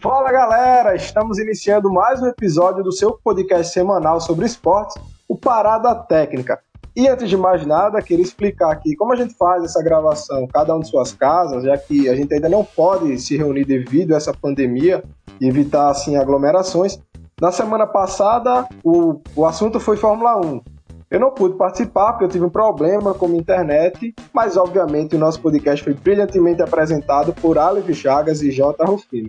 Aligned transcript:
Fala 0.00 0.32
galera, 0.32 0.96
estamos 0.96 1.38
iniciando 1.38 1.92
mais 1.92 2.22
um 2.22 2.26
episódio 2.26 2.82
do 2.82 2.90
seu 2.90 3.18
podcast 3.22 3.70
semanal 3.70 4.18
sobre 4.18 4.46
esportes, 4.46 4.96
o 5.28 5.36
Parada 5.36 5.94
Técnica. 5.94 6.58
E 6.96 7.06
antes 7.06 7.28
de 7.28 7.36
mais 7.36 7.66
nada, 7.66 8.00
queria 8.00 8.24
explicar 8.24 8.72
aqui 8.72 8.96
como 8.96 9.12
a 9.12 9.16
gente 9.16 9.34
faz 9.34 9.62
essa 9.62 9.82
gravação, 9.82 10.48
cada 10.50 10.74
um 10.74 10.80
de 10.80 10.88
suas 10.88 11.12
casas, 11.12 11.64
já 11.64 11.76
que 11.76 12.08
a 12.08 12.14
gente 12.14 12.32
ainda 12.32 12.48
não 12.48 12.64
pode 12.64 13.18
se 13.18 13.36
reunir 13.36 13.66
devido 13.66 14.14
a 14.14 14.16
essa 14.16 14.32
pandemia 14.32 15.04
e 15.38 15.46
evitar 15.46 15.90
assim 15.90 16.16
aglomerações. 16.16 16.98
Na 17.38 17.52
semana 17.52 17.86
passada, 17.86 18.66
o, 18.82 19.20
o 19.36 19.44
assunto 19.44 19.78
foi 19.78 19.98
Fórmula 19.98 20.34
1. 20.40 20.62
Eu 21.10 21.20
não 21.20 21.30
pude 21.30 21.56
participar 21.56 22.12
porque 22.12 22.24
eu 22.24 22.28
tive 22.28 22.46
um 22.46 22.50
problema 22.50 23.12
com 23.12 23.26
a 23.26 23.36
internet, 23.36 24.14
mas 24.32 24.56
obviamente 24.56 25.14
o 25.14 25.18
nosso 25.18 25.42
podcast 25.42 25.84
foi 25.84 25.92
brilhantemente 25.92 26.62
apresentado 26.62 27.34
por 27.34 27.58
Aleph 27.58 27.90
Chagas 27.90 28.40
e 28.42 28.50
J. 28.50 28.82
Rufino. 28.86 29.28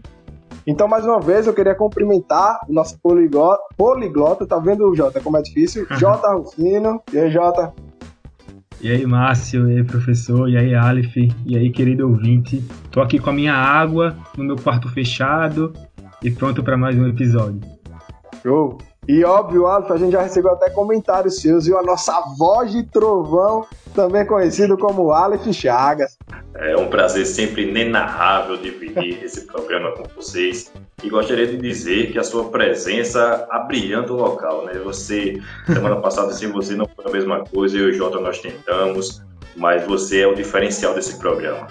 Então, 0.65 0.87
mais 0.87 1.05
uma 1.05 1.19
vez, 1.19 1.47
eu 1.47 1.53
queria 1.53 1.75
cumprimentar 1.75 2.59
o 2.67 2.73
nosso 2.73 2.99
poliglota. 2.99 3.61
poliglota 3.75 4.45
tá 4.45 4.59
vendo, 4.59 4.93
Jota, 4.95 5.19
como 5.19 5.37
é 5.37 5.41
difícil? 5.41 5.87
Jota 5.97 6.33
Rufino. 6.33 7.01
E 7.11 7.19
aí, 7.19 7.31
Jota? 7.31 7.73
E 8.79 8.89
aí, 8.89 9.05
Márcio, 9.05 9.69
e 9.69 9.77
aí, 9.77 9.83
professor, 9.83 10.49
e 10.49 10.57
aí, 10.57 10.73
Aleph, 10.73 11.15
e 11.45 11.55
aí, 11.55 11.69
querido 11.71 12.07
ouvinte. 12.07 12.63
Tô 12.89 13.01
aqui 13.01 13.19
com 13.19 13.29
a 13.29 13.33
minha 13.33 13.53
água 13.53 14.15
no 14.35 14.43
meu 14.43 14.55
quarto 14.55 14.89
fechado 14.89 15.73
e 16.23 16.31
pronto 16.31 16.63
para 16.63 16.77
mais 16.77 16.95
um 16.95 17.07
episódio. 17.07 17.61
Show! 18.41 18.77
E 19.11 19.25
óbvio, 19.25 19.67
Alfa, 19.67 19.95
a 19.95 19.97
gente 19.97 20.13
já 20.13 20.21
recebeu 20.21 20.53
até 20.53 20.69
comentários 20.69 21.41
seus, 21.41 21.65
viu? 21.65 21.77
A 21.77 21.83
nossa 21.83 22.17
voz 22.37 22.71
de 22.71 22.81
trovão, 22.83 23.67
também 23.93 24.25
conhecido 24.25 24.77
como 24.77 25.11
Aleph 25.11 25.51
Chagas. 25.51 26.17
É 26.55 26.77
um 26.77 26.89
prazer 26.89 27.25
sempre 27.25 27.69
inenarrável 27.69 28.55
dividir 28.55 29.21
esse 29.21 29.41
programa 29.47 29.91
com 29.91 30.05
vocês. 30.15 30.71
E 31.03 31.09
gostaria 31.09 31.45
de 31.45 31.57
dizer 31.57 32.13
que 32.13 32.19
a 32.19 32.23
sua 32.23 32.45
presença 32.45 33.45
abrilhanta 33.51 34.13
o 34.13 34.15
local, 34.15 34.63
né? 34.63 34.75
Você, 34.81 35.41
semana 35.67 35.97
passada, 35.97 36.31
sem 36.31 36.49
você 36.49 36.73
não 36.73 36.87
foi 36.95 37.03
a 37.05 37.09
mesma 37.09 37.43
coisa, 37.43 37.77
eu 37.77 37.89
e 37.89 37.91
o 37.91 37.93
Jota 37.93 38.17
nós 38.17 38.39
tentamos, 38.39 39.21
mas 39.57 39.85
você 39.85 40.21
é 40.21 40.27
o 40.27 40.33
diferencial 40.33 40.93
desse 40.93 41.19
programa. 41.19 41.67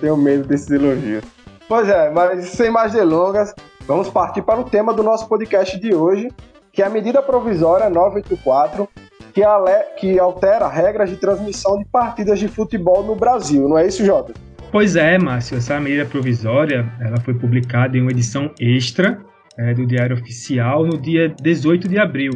Tenho 0.00 0.16
medo 0.16 0.46
desses 0.46 0.70
elogios. 0.70 1.24
Pois 1.68 1.88
é, 1.88 2.10
mas 2.10 2.50
sem 2.50 2.70
mais 2.70 2.92
delongas, 2.92 3.52
vamos 3.88 4.08
partir 4.08 4.42
para 4.42 4.60
o 4.60 4.70
tema 4.70 4.94
do 4.94 5.02
nosso 5.02 5.28
podcast 5.28 5.76
de 5.76 5.92
hoje, 5.92 6.28
que 6.72 6.82
é 6.82 6.86
a 6.86 6.90
medida 6.90 7.22
provisória 7.22 7.88
984, 7.90 8.88
que, 9.32 9.42
ale... 9.42 9.84
que 9.98 10.18
altera 10.18 10.68
regras 10.68 11.10
de 11.10 11.16
transmissão 11.16 11.78
de 11.78 11.84
partidas 11.86 12.38
de 12.38 12.48
futebol 12.48 13.02
no 13.02 13.14
Brasil, 13.14 13.68
não 13.68 13.78
é 13.78 13.86
isso, 13.86 14.04
Jota? 14.04 14.32
Pois 14.72 14.94
é, 14.94 15.18
Márcio, 15.18 15.56
essa 15.56 15.80
medida 15.80 16.04
provisória 16.04 16.92
ela 17.00 17.20
foi 17.20 17.34
publicada 17.34 17.98
em 17.98 18.02
uma 18.02 18.12
edição 18.12 18.52
extra 18.60 19.20
é, 19.58 19.74
do 19.74 19.84
Diário 19.84 20.16
Oficial 20.16 20.86
no 20.86 20.96
dia 20.96 21.28
18 21.42 21.88
de 21.88 21.98
abril. 21.98 22.32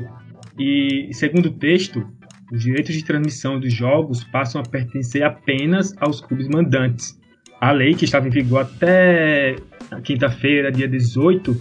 E, 0.58 1.10
segundo 1.12 1.46
o 1.46 1.52
texto, 1.52 2.04
os 2.52 2.62
direitos 2.62 2.94
de 2.94 3.04
transmissão 3.04 3.58
dos 3.58 3.72
jogos 3.72 4.24
passam 4.24 4.60
a 4.60 4.64
pertencer 4.64 5.22
apenas 5.22 5.94
aos 6.00 6.20
clubes 6.20 6.48
mandantes. 6.48 7.18
A 7.60 7.70
lei, 7.70 7.94
que 7.94 8.04
estava 8.04 8.26
em 8.26 8.30
vigor 8.30 8.62
até 8.62 9.56
quinta-feira, 10.02 10.70
dia 10.70 10.88
18, 10.88 11.56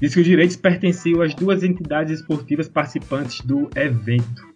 diz 0.00 0.14
que 0.14 0.20
os 0.20 0.26
direitos 0.26 0.56
pertenciam 0.56 1.22
às 1.22 1.34
duas 1.34 1.62
entidades 1.62 2.20
esportivas 2.20 2.68
participantes 2.68 3.40
do 3.40 3.68
evento. 3.74 4.46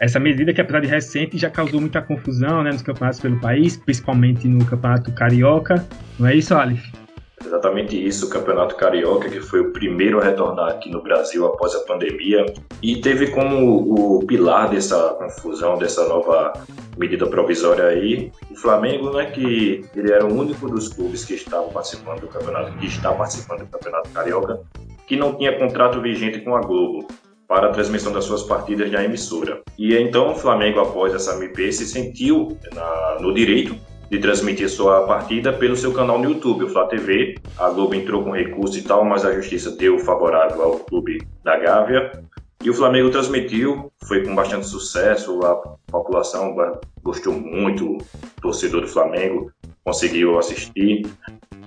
Essa 0.00 0.18
medida, 0.18 0.52
que 0.52 0.60
apesar 0.60 0.80
de 0.80 0.88
recente, 0.88 1.38
já 1.38 1.48
causou 1.48 1.80
muita 1.80 2.02
confusão 2.02 2.62
né, 2.62 2.72
nos 2.72 2.82
campeonatos 2.82 3.20
pelo 3.20 3.40
país, 3.40 3.76
principalmente 3.76 4.48
no 4.48 4.64
Campeonato 4.64 5.12
Carioca. 5.12 5.86
Não 6.18 6.26
é 6.26 6.34
isso, 6.34 6.54
Aleph? 6.54 7.03
Exatamente 7.44 8.06
isso, 8.06 8.26
o 8.26 8.30
Campeonato 8.30 8.74
Carioca, 8.74 9.28
que 9.28 9.40
foi 9.40 9.60
o 9.60 9.72
primeiro 9.72 10.20
a 10.20 10.24
retornar 10.24 10.70
aqui 10.70 10.90
no 10.90 11.02
Brasil 11.02 11.46
após 11.46 11.74
a 11.74 11.80
pandemia, 11.80 12.46
e 12.82 13.00
teve 13.00 13.30
como 13.30 14.16
o 14.16 14.26
pilar 14.26 14.70
dessa 14.70 15.10
confusão, 15.14 15.76
dessa 15.76 16.08
nova 16.08 16.52
medida 16.96 17.26
provisória 17.26 17.86
aí, 17.86 18.32
o 18.50 18.56
Flamengo, 18.56 19.10
né, 19.10 19.26
que 19.26 19.84
ele 19.94 20.12
era 20.12 20.24
o 20.24 20.32
único 20.32 20.68
dos 20.68 20.88
clubes 20.88 21.24
que 21.24 21.34
estavam 21.34 21.68
participando 21.68 22.20
do 22.20 22.28
campeonato, 22.28 22.72
que 22.78 22.86
está 22.86 23.12
participando 23.12 23.60
do 23.60 23.66
Campeonato 23.66 24.08
Carioca, 24.10 24.60
que 25.06 25.16
não 25.16 25.34
tinha 25.34 25.58
contrato 25.58 26.00
vigente 26.00 26.40
com 26.40 26.56
a 26.56 26.60
Globo 26.60 27.06
para 27.46 27.68
a 27.68 27.70
transmissão 27.70 28.12
das 28.12 28.24
suas 28.24 28.42
partidas 28.42 28.90
na 28.90 29.04
emissora. 29.04 29.60
E 29.78 29.94
então 29.94 30.32
o 30.32 30.34
Flamengo, 30.34 30.80
após 30.80 31.14
essa 31.14 31.34
MP, 31.36 31.70
se 31.72 31.86
sentiu 31.86 32.56
na, 32.74 33.18
no 33.20 33.34
direito 33.34 33.76
de 34.10 34.18
transmitir 34.18 34.68
sua 34.68 35.06
partida 35.06 35.52
pelo 35.52 35.76
seu 35.76 35.92
canal 35.92 36.18
no 36.18 36.30
YouTube, 36.30 36.64
o 36.64 36.68
Flá 36.68 36.86
TV. 36.86 37.36
A 37.58 37.70
Globo 37.70 37.94
entrou 37.94 38.22
com 38.22 38.30
recurso 38.32 38.78
e 38.78 38.82
tal, 38.82 39.04
mas 39.04 39.24
a 39.24 39.32
justiça 39.32 39.70
deu 39.70 39.98
favorável 39.98 40.62
ao 40.62 40.78
clube 40.80 41.26
da 41.42 41.56
Gávea. 41.56 42.22
E 42.62 42.70
o 42.70 42.74
Flamengo 42.74 43.10
transmitiu, 43.10 43.92
foi 44.06 44.24
com 44.24 44.34
bastante 44.34 44.66
sucesso, 44.66 45.44
a 45.44 45.54
população 45.90 46.56
gostou 47.02 47.34
muito, 47.34 47.98
o 47.98 48.40
torcedor 48.40 48.80
do 48.80 48.88
Flamengo 48.88 49.52
conseguiu 49.84 50.38
assistir. 50.38 51.06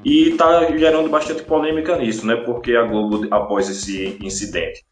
E 0.03 0.29
está 0.29 0.65
gerando 0.75 1.09
bastante 1.09 1.43
polêmica 1.43 1.97
nisso, 1.97 2.25
né? 2.25 2.35
Porque 2.37 2.75
a 2.75 2.83
Globo, 2.83 3.27
após 3.29 3.69
esse 3.69 4.17
incidente, 4.23 4.83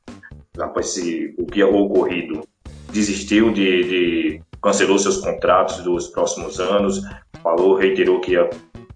após 0.59 0.89
esse, 0.95 1.33
o 1.39 1.45
que 1.47 1.61
é 1.61 1.65
ocorrido, 1.65 2.47
desistiu 2.91 3.51
de, 3.51 3.83
de 3.83 4.41
cancelou 4.61 4.97
seus 4.97 5.17
contratos 5.17 5.83
dos 5.83 6.07
próximos 6.07 6.59
anos, 6.59 7.01
falou, 7.45 7.75
reiterou 7.75 8.19
que 8.19 8.31
ia 8.31 8.49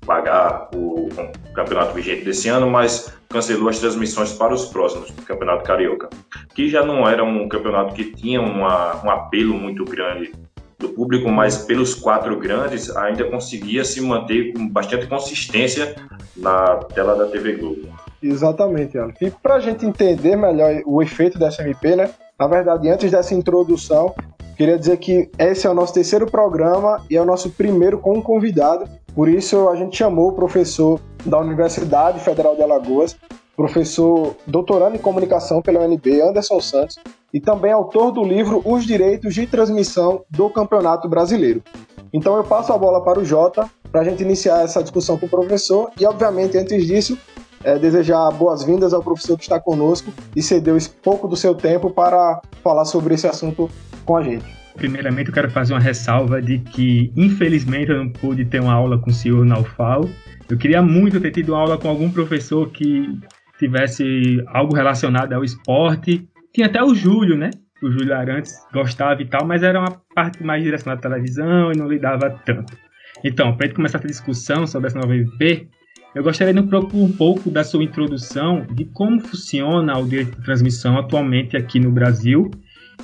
pagar 0.07 0.69
o, 0.73 1.07
campeonato 1.53 1.93
vigente 1.93 2.25
desse 2.25 2.49
ano, 2.49 2.67
mas 2.67 3.13
cancelou 3.29 3.69
as 3.69 3.77
transmissões 3.77 4.33
para 4.33 4.55
os 4.55 4.65
próximos 4.65 5.11
do 5.11 5.21
Campeonato 5.21 5.63
Carioca, 5.63 6.09
que 6.55 6.67
já 6.67 6.83
não 6.83 7.07
era 7.07 7.23
um 7.23 7.47
campeonato 7.47 7.93
que 7.93 8.05
tinha 8.05 8.41
uma, 8.41 9.05
um 9.05 9.11
apelo 9.11 9.53
muito 9.53 9.85
grande 9.85 10.31
do 10.79 10.89
público, 10.89 11.29
mas 11.29 11.57
pelos 11.57 11.93
quatro 11.93 12.39
grandes 12.39 12.95
ainda 12.95 13.25
conseguia 13.25 13.85
se 13.85 14.01
manter 14.01 14.53
com 14.53 14.67
bastante 14.67 15.05
consistência 15.05 15.95
na 16.35 16.77
tela 16.95 17.15
da 17.15 17.27
TV 17.27 17.57
Globo. 17.57 17.87
Exatamente, 18.23 18.97
Ana. 18.97 19.13
E 19.21 19.29
para 19.29 19.55
a 19.55 19.59
gente 19.59 19.85
entender 19.85 20.35
melhor 20.35 20.81
o 20.85 21.03
efeito 21.03 21.37
dessa 21.37 21.61
MP, 21.61 21.95
né? 21.95 22.09
Na 22.39 22.47
verdade, 22.47 22.89
antes 22.89 23.11
dessa 23.11 23.35
introdução, 23.35 24.15
queria 24.59 24.77
dizer 24.77 24.97
que 24.97 25.31
esse 25.39 25.65
é 25.65 25.69
o 25.69 25.73
nosso 25.73 25.93
terceiro 25.93 26.29
programa 26.29 27.01
e 27.09 27.15
é 27.15 27.21
o 27.21 27.25
nosso 27.25 27.49
primeiro 27.49 27.97
com 27.97 28.17
um 28.17 28.21
convidado. 28.21 28.89
Por 29.15 29.29
isso, 29.29 29.69
a 29.69 29.75
gente 29.77 29.95
chamou 29.95 30.31
o 30.31 30.33
professor 30.33 30.99
da 31.25 31.39
Universidade 31.39 32.19
Federal 32.19 32.57
de 32.57 32.61
Alagoas, 32.61 33.15
professor 33.55 34.35
doutorando 34.45 34.97
em 34.97 34.99
comunicação 34.99 35.61
pela 35.61 35.79
UNB, 35.79 36.21
Anderson 36.21 36.59
Santos, 36.59 36.97
e 37.33 37.39
também 37.39 37.71
autor 37.71 38.11
do 38.11 38.21
livro 38.21 38.61
Os 38.65 38.83
Direitos 38.83 39.33
de 39.33 39.47
Transmissão 39.47 40.25
do 40.29 40.49
Campeonato 40.49 41.07
Brasileiro. 41.07 41.63
Então 42.11 42.35
eu 42.35 42.43
passo 42.43 42.73
a 42.73 42.77
bola 42.77 43.01
para 43.01 43.17
o 43.17 43.23
Jota 43.23 43.69
para 43.89 44.01
a 44.01 44.03
gente 44.03 44.23
iniciar 44.23 44.65
essa 44.65 44.81
discussão 44.81 45.17
com 45.17 45.25
o 45.25 45.29
professor 45.29 45.89
e, 45.97 46.05
obviamente, 46.05 46.57
antes 46.57 46.85
disso, 46.85 47.17
é, 47.63 47.79
desejar 47.79 48.29
boas-vindas 48.31 48.93
ao 48.93 49.01
professor 49.01 49.37
que 49.37 49.43
está 49.43 49.57
conosco 49.57 50.11
e 50.35 50.43
cedeu 50.43 50.77
pouco 51.01 51.29
do 51.29 51.37
seu 51.37 51.55
tempo 51.55 51.89
para 51.89 52.41
falar 52.61 52.83
sobre 52.83 53.13
esse 53.13 53.25
assunto 53.25 53.69
com 54.05 54.17
a 54.17 54.23
gente. 54.23 54.45
Primeiramente, 54.75 55.27
eu 55.27 55.33
quero 55.33 55.49
fazer 55.49 55.73
uma 55.73 55.79
ressalva 55.79 56.41
de 56.41 56.59
que, 56.59 57.11
infelizmente, 57.15 57.91
eu 57.91 57.97
não 57.97 58.09
pude 58.09 58.45
ter 58.45 58.61
uma 58.61 58.73
aula 58.73 58.97
com 58.97 59.09
o 59.09 59.13
senhor 59.13 59.45
Naufal. 59.45 60.09
Eu 60.49 60.57
queria 60.57 60.81
muito 60.81 61.19
ter 61.19 61.31
tido 61.31 61.53
aula 61.53 61.77
com 61.77 61.89
algum 61.89 62.09
professor 62.09 62.69
que 62.69 63.19
tivesse 63.59 64.41
algo 64.47 64.73
relacionado 64.73 65.33
ao 65.33 65.43
esporte. 65.43 66.27
Tinha 66.53 66.67
até 66.67 66.81
o 66.81 66.95
Júlio, 66.95 67.37
né? 67.37 67.49
O 67.83 67.91
Júlio 67.91 68.15
Arantes 68.15 68.53
gostava 68.73 69.21
e 69.21 69.25
tal, 69.25 69.45
mas 69.45 69.63
era 69.63 69.79
uma 69.79 70.01
parte 70.15 70.43
mais 70.43 70.63
direcionada 70.63 70.99
à 70.99 71.09
televisão 71.11 71.71
e 71.71 71.77
não 71.77 71.87
lidava 71.87 72.29
tanto. 72.45 72.77
Então, 73.23 73.55
para 73.55 73.67
gente 73.67 73.75
começar 73.75 73.97
essa 73.97 74.07
discussão 74.07 74.65
sobre 74.65 74.87
essa 74.87 74.97
nova 74.97 75.15
MP, 75.15 75.67
eu 76.15 76.23
gostaria 76.23 76.53
de 76.53 76.59
um, 76.59 77.03
um 77.03 77.11
pouco 77.11 77.51
da 77.51 77.63
sua 77.63 77.83
introdução 77.83 78.65
de 78.73 78.85
como 78.85 79.19
funciona 79.19 79.97
o 79.97 80.07
direito 80.07 80.37
de 80.37 80.43
transmissão 80.43 80.97
atualmente 80.97 81.55
aqui 81.55 81.79
no 81.79 81.91
Brasil 81.91 82.49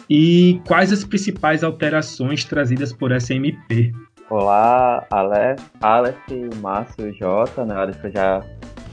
e 0.10 0.62
quais 0.68 0.92
as 0.92 1.04
principais 1.04 1.64
alterações 1.64 2.44
trazidas 2.44 2.94
por 2.94 3.12
essa 3.12 3.34
MP. 3.34 3.92
Olá, 4.30 5.06
Aleph, 5.12 5.62
Aleph 5.82 6.18
Márcio 6.62 7.14
J, 7.14 7.66
né? 7.66 7.76
Aleph 7.76 8.04
eu 8.04 8.12
já 8.12 8.44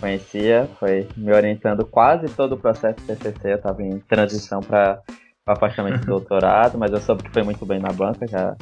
conhecia, 0.01 0.69
foi 0.79 1.09
me 1.17 1.33
orientando 1.33 1.87
quase 1.87 2.27
todo 2.35 2.57
o 2.57 2.59
processo 2.59 3.01
do 3.01 3.07
TCC, 3.07 3.53
eu 3.53 3.57
estava 3.57 3.83
em 3.83 3.99
transição 4.01 4.61
para 4.61 5.01
afastamento 5.47 6.01
do 6.01 6.07
doutorado, 6.19 6.77
mas 6.77 6.93
eu 6.93 7.01
soube 7.01 7.23
que 7.23 7.31
foi 7.31 7.43
muito 7.43 7.65
bem 7.65 7.79
na 7.79 7.93
banca, 7.93 8.27
já 8.27 8.57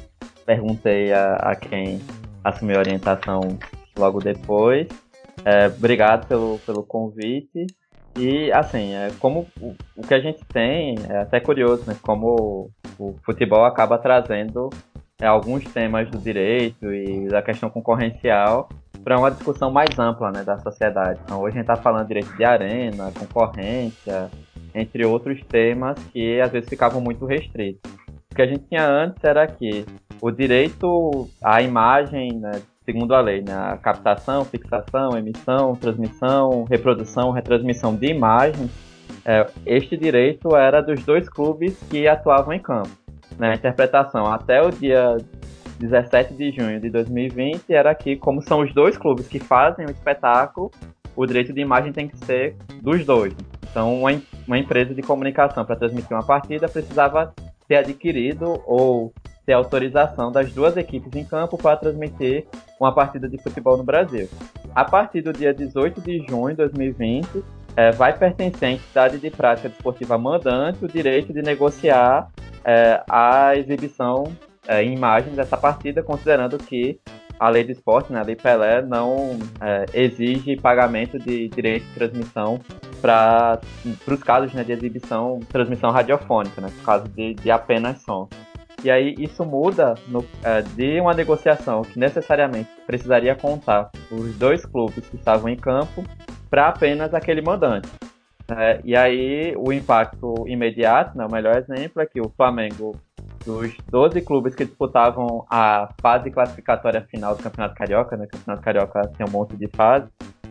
perguntei 0.45 1.13
a, 1.13 1.35
a 1.37 1.57
quem 1.57 2.01
assumiu 2.45 2.77
a 2.77 2.81
orientação 2.81 3.41
logo 3.99 4.21
depois. 4.21 4.87
É, 5.45 5.67
obrigado 5.67 6.27
pelo, 6.27 6.59
pelo 6.61 6.83
convite. 6.83 7.67
E, 8.17 8.51
assim, 8.53 8.95
é, 8.95 9.09
como 9.19 9.47
o, 9.61 9.75
o, 9.97 10.03
que 10.03 10.15
a 10.15 10.21
gente 10.21 10.45
tem, 10.47 10.97
é 11.09 11.19
até 11.19 11.41
curioso, 11.41 11.85
né? 11.87 11.97
Como 12.03 12.71
o, 12.99 13.11
o 13.11 13.15
futebol 13.25 13.65
acaba 13.65 13.99
trazendo 13.99 14.69
é, 15.21 15.27
alguns 15.27 15.65
temas 15.65 16.11
do 16.11 16.19
direito 16.19 16.93
e 16.93 17.29
da 17.29 17.43
questão 17.43 17.71
concorrencial 17.71 18.69
para 19.05 19.19
uma 19.19 19.31
discussão 19.31 19.71
mais 19.71 19.99
ampla 19.99 20.31
né, 20.31 20.45
da 20.45 20.59
sociedade. 20.59 21.21
Então, 21.25 21.41
hoje 21.41 21.57
a 21.57 21.61
gente 21.61 21.71
está 21.71 21.77
falando 21.77 22.07
direito 22.07 22.37
de 22.37 22.45
arena, 22.45 23.13
concorrência, 23.19 24.31
entre 24.75 25.05
outros 25.05 25.43
temas 25.45 25.99
que 26.13 26.41
às 26.41 26.51
vezes 26.51 26.69
ficavam 26.69 27.01
muito 27.01 27.25
restritos. 27.27 27.91
O 28.31 28.35
que 28.35 28.43
a 28.43 28.47
gente 28.47 28.65
tinha 28.69 28.87
antes 28.87 29.23
era 29.25 29.47
que 29.47 29.85
o 30.21 30.31
direito 30.31 31.29
à 31.43 31.63
imagem, 31.63 32.33
né, 32.35 32.63
segundo 32.91 33.15
a 33.15 33.21
lei, 33.21 33.41
né, 33.41 33.55
a 33.55 33.77
captação, 33.77 34.45
fixação, 34.45 35.17
emissão, 35.17 35.77
transmissão, 35.77 36.65
reprodução, 36.65 37.31
retransmissão 37.31 37.95
de 37.95 38.07
imagens, 38.07 38.69
é, 39.25 39.47
este 39.65 39.97
direito 39.97 40.57
era 40.57 40.81
dos 40.81 41.05
dois 41.05 41.29
clubes 41.29 41.79
que 41.89 42.09
atuavam 42.09 42.53
em 42.53 42.59
campo. 42.59 42.91
Né, 43.39 43.53
a 43.53 43.55
interpretação 43.55 44.27
até 44.27 44.61
o 44.61 44.71
dia 44.71 45.19
17 45.79 46.35
de 46.35 46.51
junho 46.51 46.81
de 46.81 46.91
2020 46.91 47.73
era 47.73 47.95
que, 47.95 48.17
como 48.17 48.43
são 48.43 48.61
os 48.61 48.75
dois 48.75 48.99
clubes 48.99 49.29
que 49.29 49.39
fazem 49.39 49.87
o 49.87 49.91
espetáculo, 49.91 50.71
o 51.15 51.25
direito 51.25 51.53
de 51.53 51.61
imagem 51.61 51.93
tem 51.93 52.09
que 52.09 52.19
ser 52.19 52.57
dos 52.83 53.05
dois. 53.05 53.33
Então, 53.71 54.01
uma, 54.01 54.11
uma 54.49 54.59
empresa 54.59 54.93
de 54.93 55.03
comunicação 55.03 55.65
para 55.65 55.77
transmitir 55.77 56.13
uma 56.13 56.27
partida 56.27 56.69
precisava 56.69 57.33
ter 57.69 57.77
adquirido 57.77 58.61
ou 58.67 59.13
ter 59.51 59.55
autorização 59.55 60.31
das 60.31 60.53
duas 60.53 60.77
equipes 60.77 61.13
em 61.17 61.25
campo 61.25 61.59
para 61.59 61.77
transmitir 61.77 62.47
uma 62.79 62.95
partida 62.95 63.29
de 63.29 63.37
futebol 63.43 63.77
no 63.77 63.83
Brasil. 63.83 64.29
A 64.73 64.85
partir 64.85 65.23
do 65.23 65.33
dia 65.33 65.53
18 65.53 66.01
de 66.01 66.25
junho 66.29 66.51
de 66.51 66.59
2020, 66.59 67.43
é, 67.75 67.91
vai 67.91 68.17
pertencer 68.17 68.69
à 68.69 68.71
entidade 68.71 69.19
de 69.19 69.29
prática 69.29 69.69
desportiva 69.69 70.17
mandante 70.17 70.85
o 70.85 70.89
direito 70.89 71.33
de 71.33 71.43
negociar 71.43 72.31
é, 72.65 73.03
a 73.11 73.57
exibição 73.57 74.33
é, 74.69 74.85
em 74.85 74.95
imagens 74.95 75.35
dessa 75.35 75.57
partida, 75.57 76.01
considerando 76.01 76.57
que 76.57 77.01
a 77.37 77.49
lei 77.49 77.65
do 77.65 77.73
esporte, 77.73 78.13
né, 78.13 78.21
a 78.21 78.23
lei 78.23 78.37
Pelé, 78.37 78.83
não 78.83 79.37
é, 79.61 79.87
exige 79.93 80.57
pagamento 80.59 81.19
de 81.19 81.49
direito 81.49 81.87
de 81.87 81.95
transmissão 81.95 82.61
para 83.03 83.59
os 84.07 84.23
casos 84.23 84.53
né, 84.53 84.63
de 84.63 84.71
exibição, 84.71 85.41
transmissão 85.49 85.91
radiofônica, 85.91 86.61
né, 86.61 86.69
causa 86.85 87.09
de, 87.09 87.35
de 87.35 87.51
apenas 87.51 88.01
som. 88.03 88.29
E 88.83 88.91
aí 88.91 89.15
isso 89.19 89.45
muda 89.45 89.95
no, 90.09 90.25
é, 90.43 90.63
de 90.63 91.01
uma 91.01 91.13
negociação 91.13 91.83
que 91.83 91.99
necessariamente 91.99 92.71
precisaria 92.87 93.35
contar 93.35 93.91
os 94.11 94.35
dois 94.37 94.65
clubes 94.65 95.07
que 95.09 95.17
estavam 95.17 95.49
em 95.49 95.57
campo 95.57 96.03
para 96.49 96.69
apenas 96.69 97.13
aquele 97.13 97.43
mandante. 97.43 97.89
É, 98.51 98.81
e 98.83 98.97
aí 98.97 99.55
o 99.57 99.73
impacto 99.73 100.47
imediato, 100.49 101.17
né, 101.17 101.25
o 101.25 101.33
melhor 101.33 101.57
exemplo 101.57 102.03
é 102.03 102.07
que 102.07 102.21
o 102.21 102.29
Flamengo 102.37 102.97
dos 103.45 103.75
12 103.91 104.21
clubes 104.23 104.55
que 104.55 104.65
disputavam 104.65 105.47
a 105.49 105.89
fase 106.01 106.31
classificatória 106.31 107.03
final 107.03 107.35
do 107.35 107.43
Campeonato 107.43 107.75
Carioca, 107.75 108.17
né? 108.17 108.25
O 108.25 108.29
Campeonato 108.29 108.63
Carioca 108.63 109.09
tem 109.17 109.27
um 109.27 109.31
monte 109.31 109.57
de 109.57 109.69
fase, 109.69 110.09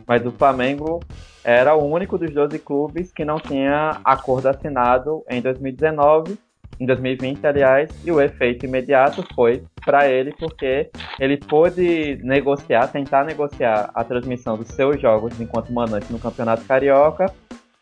mas 0.08 0.26
o 0.26 0.32
Flamengo 0.32 1.00
era 1.44 1.76
o 1.76 1.86
único 1.86 2.18
dos 2.18 2.32
12 2.32 2.58
clubes 2.60 3.12
que 3.12 3.24
não 3.24 3.40
tinha 3.40 4.00
acordo 4.04 4.48
assinado 4.48 5.24
em 5.30 5.42
2019, 5.42 6.38
em 6.80 6.86
2020, 6.86 7.46
aliás, 7.46 7.90
e 8.06 8.12
o 8.12 8.22
efeito 8.22 8.66
imediato 8.66 9.24
foi 9.36 9.64
para 9.84 10.08
ele 10.08 10.34
porque 10.40 10.90
ele 11.20 11.38
pôde 11.38 12.18
negociar, 12.24 12.88
tentar 12.88 13.26
negociar 13.26 13.90
a 13.94 14.04
transmissão 14.04 14.58
dos 14.58 14.70
seus 14.70 15.00
jogos 15.02 15.40
enquanto 15.42 15.74
mandante 15.74 16.12
no 16.12 16.20
Campeonato 16.20 16.64
Carioca. 16.66 17.26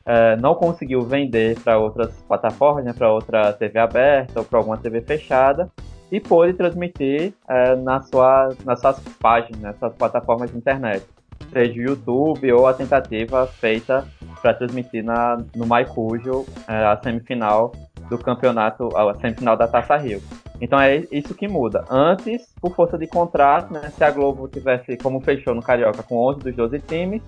É, 0.04 0.38
não 0.38 0.56
conseguiu 0.56 1.02
vender 1.02 1.60
para 1.60 1.78
outras 1.78 2.12
plataformas, 2.24 2.86
né, 2.86 2.94
para 2.94 3.12
outra 3.12 3.52
TV 3.54 3.78
aberta 3.78 4.40
ou 4.40 4.46
para 4.46 4.58
alguma 4.58 4.78
TV 4.78 5.02
fechada, 5.02 5.70
e 6.10 6.20
pôde 6.20 6.54
transmitir 6.54 7.34
é, 7.48 7.76
na 7.76 8.02
sua, 8.02 8.56
nas 8.66 8.80
suas 8.80 9.00
páginas, 9.20 9.62
nas 9.62 9.78
suas 9.78 9.94
plataformas 9.94 10.50
de 10.50 10.58
internet, 10.58 11.06
seja 11.52 11.74
o 11.74 11.84
YouTube 11.84 12.52
ou 12.54 12.66
a 12.66 12.74
tentativa 12.74 13.46
feita 13.46 14.08
para 14.42 14.54
transmitir 14.54 15.04
na, 15.04 15.44
no 15.54 15.66
MyCujo 15.66 16.46
é, 16.68 16.86
a 16.86 16.98
semifinal 17.04 17.74
do 18.10 18.18
campeonato, 18.18 18.90
a 18.96 19.14
semifinal 19.16 19.58
da 19.58 19.68
Taça 19.68 19.98
Rio. 19.98 20.22
Então 20.60 20.80
é 20.80 21.04
isso 21.12 21.36
que 21.36 21.48
muda. 21.48 21.86
Antes, 21.90 22.54
por 22.60 22.76
força 22.76 22.98
de 22.98 23.08
contrato, 23.08 23.72
né, 23.72 23.92
se 23.96 24.04
a 24.04 24.12
Globo 24.12 24.48
tivesse, 24.48 24.98
como 24.98 25.22
fechou 25.22 25.54
no 25.54 25.62
Carioca, 25.62 26.04
com 26.04 26.18
11 26.18 26.40
dos 26.40 26.56
12 26.56 26.80
times, 26.80 27.22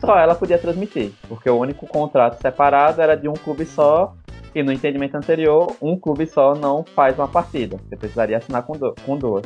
só 0.00 0.18
ela 0.18 0.34
podia 0.34 0.58
transmitir, 0.58 1.12
porque 1.28 1.48
o 1.48 1.58
único 1.58 1.86
contrato 1.86 2.40
separado 2.40 3.00
era 3.00 3.16
de 3.16 3.28
um 3.28 3.34
clube 3.34 3.64
só, 3.64 4.14
e 4.54 4.62
no 4.62 4.72
entendimento 4.72 5.16
anterior, 5.16 5.74
um 5.80 5.96
clube 5.98 6.26
só 6.26 6.54
não 6.54 6.84
faz 6.84 7.16
uma 7.18 7.28
partida. 7.28 7.78
Você 7.88 7.96
precisaria 7.96 8.36
assinar 8.36 8.64
com, 8.64 8.76
do, 8.76 8.94
com 9.06 9.16
duas. 9.16 9.44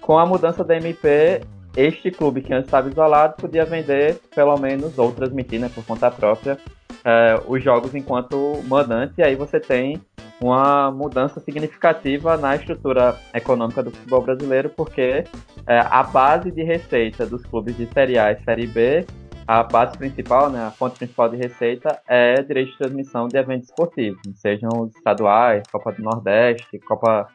Com 0.00 0.18
a 0.18 0.24
mudança 0.24 0.64
da 0.64 0.76
MP, 0.76 1.42
este 1.76 2.10
clube 2.10 2.40
que 2.40 2.54
antes 2.54 2.66
estava 2.66 2.88
isolado 2.88 3.34
podia 3.36 3.64
vender, 3.64 4.20
pelo 4.34 4.56
menos, 4.56 4.98
ou 4.98 5.12
transmitir 5.12 5.60
né, 5.60 5.70
por 5.74 5.84
conta 5.84 6.10
própria, 6.10 6.56
é, 7.04 7.40
os 7.46 7.62
jogos 7.62 7.94
enquanto 7.94 8.62
mandante, 8.66 9.14
e 9.18 9.22
aí 9.22 9.34
você 9.34 9.60
tem 9.60 10.00
uma 10.40 10.90
mudança 10.90 11.40
significativa 11.40 12.36
na 12.36 12.54
estrutura 12.56 13.18
econômica 13.34 13.82
do 13.82 13.90
futebol 13.90 14.22
brasileiro, 14.22 14.70
porque 14.70 15.24
é, 15.66 15.80
a 15.80 16.02
base 16.02 16.50
de 16.50 16.62
receita 16.62 17.26
dos 17.26 17.44
clubes 17.44 17.76
de 17.76 17.86
Série 17.92 18.18
A 18.18 18.32
e 18.32 18.40
Série 18.44 18.66
B 18.66 19.04
a 19.48 19.62
base 19.62 19.96
principal, 19.96 20.50
né, 20.50 20.66
a 20.66 20.70
fonte 20.70 20.98
principal 20.98 21.26
de 21.30 21.38
receita 21.38 21.98
é 22.06 22.34
direito 22.42 22.72
de 22.72 22.76
transmissão 22.76 23.26
de 23.26 23.38
eventos 23.38 23.70
esportivos, 23.70 24.20
sejam 24.34 24.68
os 24.78 24.94
estaduais, 24.94 25.62
Copa 25.72 25.90
do 25.90 26.02
Nordeste, 26.02 26.78
Copa 26.80 27.26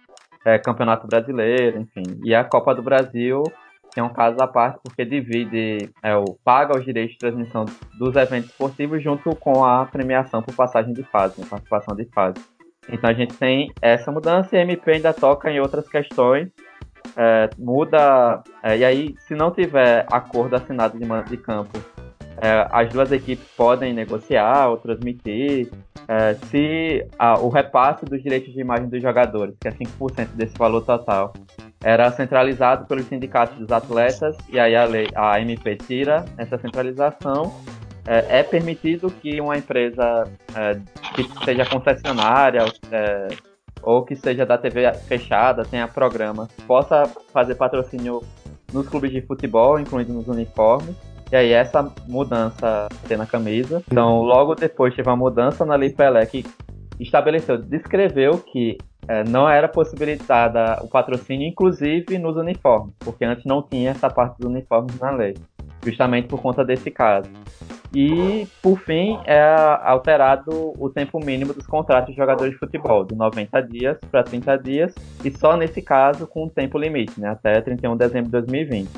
é, 0.46 0.60
Campeonato 0.60 1.08
Brasileiro, 1.08 1.80
enfim. 1.80 2.04
E 2.24 2.36
a 2.36 2.44
Copa 2.44 2.76
do 2.76 2.84
Brasil 2.84 3.42
tem 3.96 4.04
um 4.04 4.10
caso 4.10 4.38
à 4.42 4.48
parte 4.48 4.80
porque 4.84 5.04
divide, 5.04 5.90
é, 6.04 6.16
o, 6.16 6.38
paga 6.44 6.78
os 6.78 6.86
direitos 6.86 7.14
de 7.14 7.20
transmissão 7.20 7.66
dos 7.98 8.16
eventos 8.16 8.52
esportivos 8.52 9.02
junto 9.02 9.36
com 9.36 9.66
a 9.66 9.84
premiação 9.88 10.44
por 10.44 10.54
passagem 10.56 10.94
de 10.94 11.02
fase, 11.04 11.42
né, 11.42 11.48
participação 11.50 11.96
de 11.96 12.06
fase. 12.06 12.36
Então 12.90 13.10
a 13.10 13.14
gente 13.14 13.34
tem 13.36 13.72
essa 13.82 14.12
mudança 14.12 14.56
e 14.56 14.60
a 14.60 14.62
MP 14.62 14.92
ainda 14.92 15.14
toca 15.14 15.52
em 15.52 15.60
outras 15.60 15.88
questões 15.88 16.50
é, 17.16 17.50
muda. 17.58 18.42
É, 18.62 18.78
e 18.78 18.86
aí, 18.86 19.16
se 19.20 19.36
não 19.36 19.52
tiver 19.52 20.06
acordo 20.12 20.56
assinado 20.56 20.98
de, 20.98 21.06
de 21.30 21.38
campo 21.38 21.80
é, 22.44 22.68
as 22.72 22.92
duas 22.92 23.12
equipes 23.12 23.48
podem 23.56 23.94
negociar 23.94 24.70
ou 24.70 24.78
transmitir. 24.78 25.70
É, 26.08 26.34
se 26.50 27.08
a, 27.18 27.40
o 27.40 27.48
repasse 27.48 28.04
dos 28.04 28.22
direitos 28.22 28.54
de 28.54 28.60
imagem 28.60 28.90
dos 28.90 29.02
jogadores, 29.02 29.56
que 29.58 29.70
é 29.70 29.72
5% 29.72 30.28
desse 30.36 30.54
valor 30.58 30.82
total, 30.82 31.32
era 31.82 32.12
centralizado 32.12 32.86
pelos 32.86 33.06
sindicatos 33.06 33.58
dos 33.58 33.72
atletas, 33.72 34.36
e 34.50 34.60
aí 34.60 34.76
a, 34.76 34.84
lei, 34.84 35.08
a 35.16 35.40
MP 35.40 35.78
tira 35.78 36.26
essa 36.38 36.58
centralização, 36.58 37.54
é, 38.08 38.40
é 38.40 38.44
permitido 38.44 39.10
que 39.10 39.40
uma 39.40 39.58
empresa 39.58 40.28
é, 40.56 40.80
que 41.16 41.46
seja 41.46 41.66
concessionária 41.66 42.66
é, 42.92 43.28
ou 43.82 44.04
que 44.04 44.16
seja 44.16 44.46
da 44.46 44.58
TV 44.58 44.92
fechada, 45.08 45.64
tenha 45.64 45.88
programas, 45.88 46.50
possa 46.68 47.06
fazer 47.32 47.56
patrocínio 47.56 48.22
nos 48.72 48.88
clubes 48.88 49.12
de 49.12 49.22
futebol, 49.22 49.80
incluindo 49.80 50.14
nos 50.14 50.28
uniformes, 50.28 50.96
e 51.32 51.36
aí 51.36 51.52
essa 51.52 51.92
mudança 52.08 52.88
tem 53.08 53.18
na 53.18 53.26
camisa. 53.26 53.84
Então, 53.92 54.22
logo 54.22 54.56
depois 54.56 54.96
teve 54.96 55.10
uma 55.10 55.16
mudança 55.16 55.66
na 55.66 55.76
Lei 55.76 55.90
Pelé 55.90 56.26
que 56.26 56.46
estabeleceu, 57.00 57.58
descreveu 57.58 58.38
que 58.38 58.78
é, 59.08 59.24
não 59.24 59.50
era 59.50 59.68
possibilitada 59.68 60.80
o 60.82 60.88
patrocínio, 60.88 61.48
inclusive 61.48 62.18
nos 62.18 62.38
uniformes, 62.38 62.94
porque 63.00 63.26
antes 63.26 63.46
não 63.46 63.62
tinha 63.62 63.92
essa 63.92 64.10
parte 64.10 64.38
dos 64.40 64.50
uniformes 64.50 64.98
na 65.00 65.12
lei, 65.12 65.34
justamente 65.84 66.28
por 66.28 66.42
conta 66.42 66.64
desse 66.64 66.90
caso. 66.90 67.30
E, 67.96 68.48
por 68.62 68.80
fim, 68.80 69.20
é 69.24 69.40
alterado 69.84 70.74
o 70.80 70.90
tempo 70.90 71.24
mínimo 71.24 71.54
dos 71.54 71.68
contratos 71.68 72.10
de 72.10 72.18
jogadores 72.18 72.54
de 72.54 72.60
futebol, 72.60 73.06
de 73.06 73.16
90 73.16 73.62
dias 73.62 73.98
para 74.10 74.24
30 74.24 74.58
dias, 74.58 74.96
e 75.24 75.30
só 75.30 75.56
nesse 75.56 75.80
caso 75.80 76.26
com 76.26 76.46
um 76.46 76.50
tempo 76.50 76.80
limite, 76.80 77.20
né, 77.22 77.30
até 77.30 77.62
31 77.62 77.92
de 77.92 78.00
dezembro 78.00 78.26
de 78.26 78.32
2020. 78.32 78.90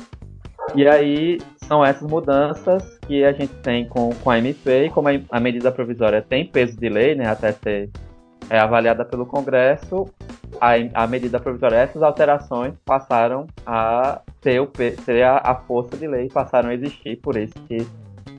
E 0.74 0.88
aí 0.88 1.38
são 1.58 1.84
essas 1.84 2.08
mudanças 2.08 2.98
que 3.06 3.22
a 3.22 3.32
gente 3.32 3.52
tem 3.56 3.86
com, 3.86 4.10
com 4.14 4.30
a 4.30 4.38
MP, 4.38 4.86
e 4.86 4.90
como 4.90 5.08
a, 5.30 5.40
medida 5.40 5.70
provisória 5.70 6.22
tem 6.22 6.46
peso 6.46 6.78
de 6.78 6.88
lei, 6.88 7.14
né, 7.14 7.28
até 7.28 7.52
ser 7.52 7.90
é, 8.48 8.58
avaliada 8.58 9.04
pelo 9.04 9.26
Congresso, 9.26 10.06
a, 10.58 10.72
a 10.94 11.06
medida 11.06 11.38
provisória, 11.38 11.76
essas 11.76 12.02
alterações 12.02 12.72
passaram 12.82 13.46
a 13.66 14.22
ter, 14.40 14.58
o, 14.58 14.66
ter 14.66 15.22
a, 15.22 15.36
a 15.36 15.54
força 15.54 15.98
de 15.98 16.06
lei, 16.06 16.28
passaram 16.30 16.70
a 16.70 16.74
existir, 16.74 17.16
por 17.16 17.36
isso 17.36 17.54
que 17.68 17.86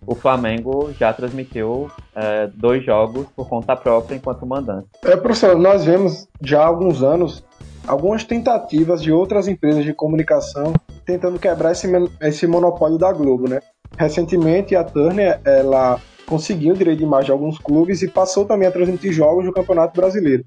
o 0.08 0.16
Flamengo 0.16 0.94
já 0.98 1.12
transmitiu 1.12 1.92
é, 2.16 2.48
dois 2.56 2.84
jogos 2.84 3.28
por 3.36 3.50
conta 3.50 3.76
própria 3.76 4.16
enquanto 4.16 4.46
mandante. 4.46 4.88
É, 5.04 5.18
professor, 5.18 5.58
nós 5.58 5.84
vemos 5.84 6.28
já 6.42 6.64
há 6.64 6.66
alguns 6.66 7.04
anos 7.04 7.44
algumas 7.86 8.24
tentativas 8.24 9.02
de 9.04 9.12
outras 9.12 9.48
empresas 9.48 9.84
de 9.84 9.94
comunicação 9.94 10.74
tentando 11.06 11.38
quebrar 11.38 11.74
esse, 11.74 11.88
esse 12.22 12.48
monopólio 12.48 12.98
da 12.98 13.12
Globo, 13.12 13.50
né? 13.50 13.60
Recentemente, 13.98 14.76
a 14.76 14.84
Turner, 14.84 15.40
ela 15.46 16.00
conseguiu 16.26 16.74
o 16.74 16.78
direito 16.78 17.00
de 17.00 17.04
imagem 17.04 17.28
de 17.28 17.32
alguns 17.32 17.58
clubes 17.58 18.02
e 18.02 18.08
passou 18.08 18.46
também 18.46 18.68
a 18.68 18.72
transmitir 18.72 19.12
jogos 19.12 19.46
do 19.46 19.54
Campeonato 19.54 20.00
Brasileiro. 20.00 20.46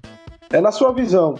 É 0.51 0.61
na 0.61 0.71
sua 0.71 0.91
visão, 0.91 1.35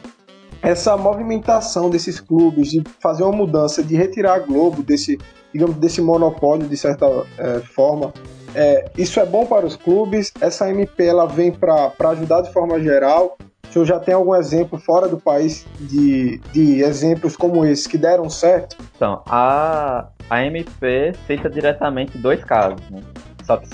essa 0.62 0.98
movimentação 0.98 1.90
desses 1.90 2.20
clubes 2.20 2.72
de 2.72 2.84
fazer 3.00 3.24
uma 3.24 3.32
mudança, 3.32 3.84
de 3.84 3.96
retirar 3.96 4.36
a 4.36 4.40
Globo 4.40 4.82
desse 4.82 5.20
digamos, 5.53 5.75
desse 5.75 6.01
monopólio 6.01 6.67
de 6.67 6.77
certa 6.77 7.05
é, 7.38 7.60
forma. 7.60 8.13
É, 8.53 8.89
isso 8.98 9.20
é 9.20 9.25
bom 9.25 9.46
para 9.46 9.65
os 9.65 9.75
clubes? 9.75 10.31
Essa 10.41 10.70
MP 10.70 11.05
ela 11.05 11.25
vem 11.25 11.51
para 11.51 11.93
ajudar 12.12 12.41
de 12.41 12.51
forma 12.51 12.79
geral? 12.79 13.38
O 13.70 13.74
senhor 13.74 13.86
já 13.86 14.00
tem 14.00 14.13
algum 14.13 14.36
exemplo 14.36 14.77
fora 14.77 15.08
do 15.08 15.17
país 15.17 15.65
de, 15.79 16.39
de 16.51 16.81
exemplos 16.81 17.38
como 17.38 17.65
esse 17.65 17.88
que 17.88 17.98
deram 17.98 18.29
certo? 18.29 18.75
Então, 18.96 19.24
a, 19.25 20.10
a 20.29 20.46
MP 20.46 21.13
cita 21.25 21.50
diretamente 21.50 22.17
dois 22.17 22.43
casos, 22.43 22.81
né? 22.89 23.01
Só 23.46 23.55
que, 23.55 23.70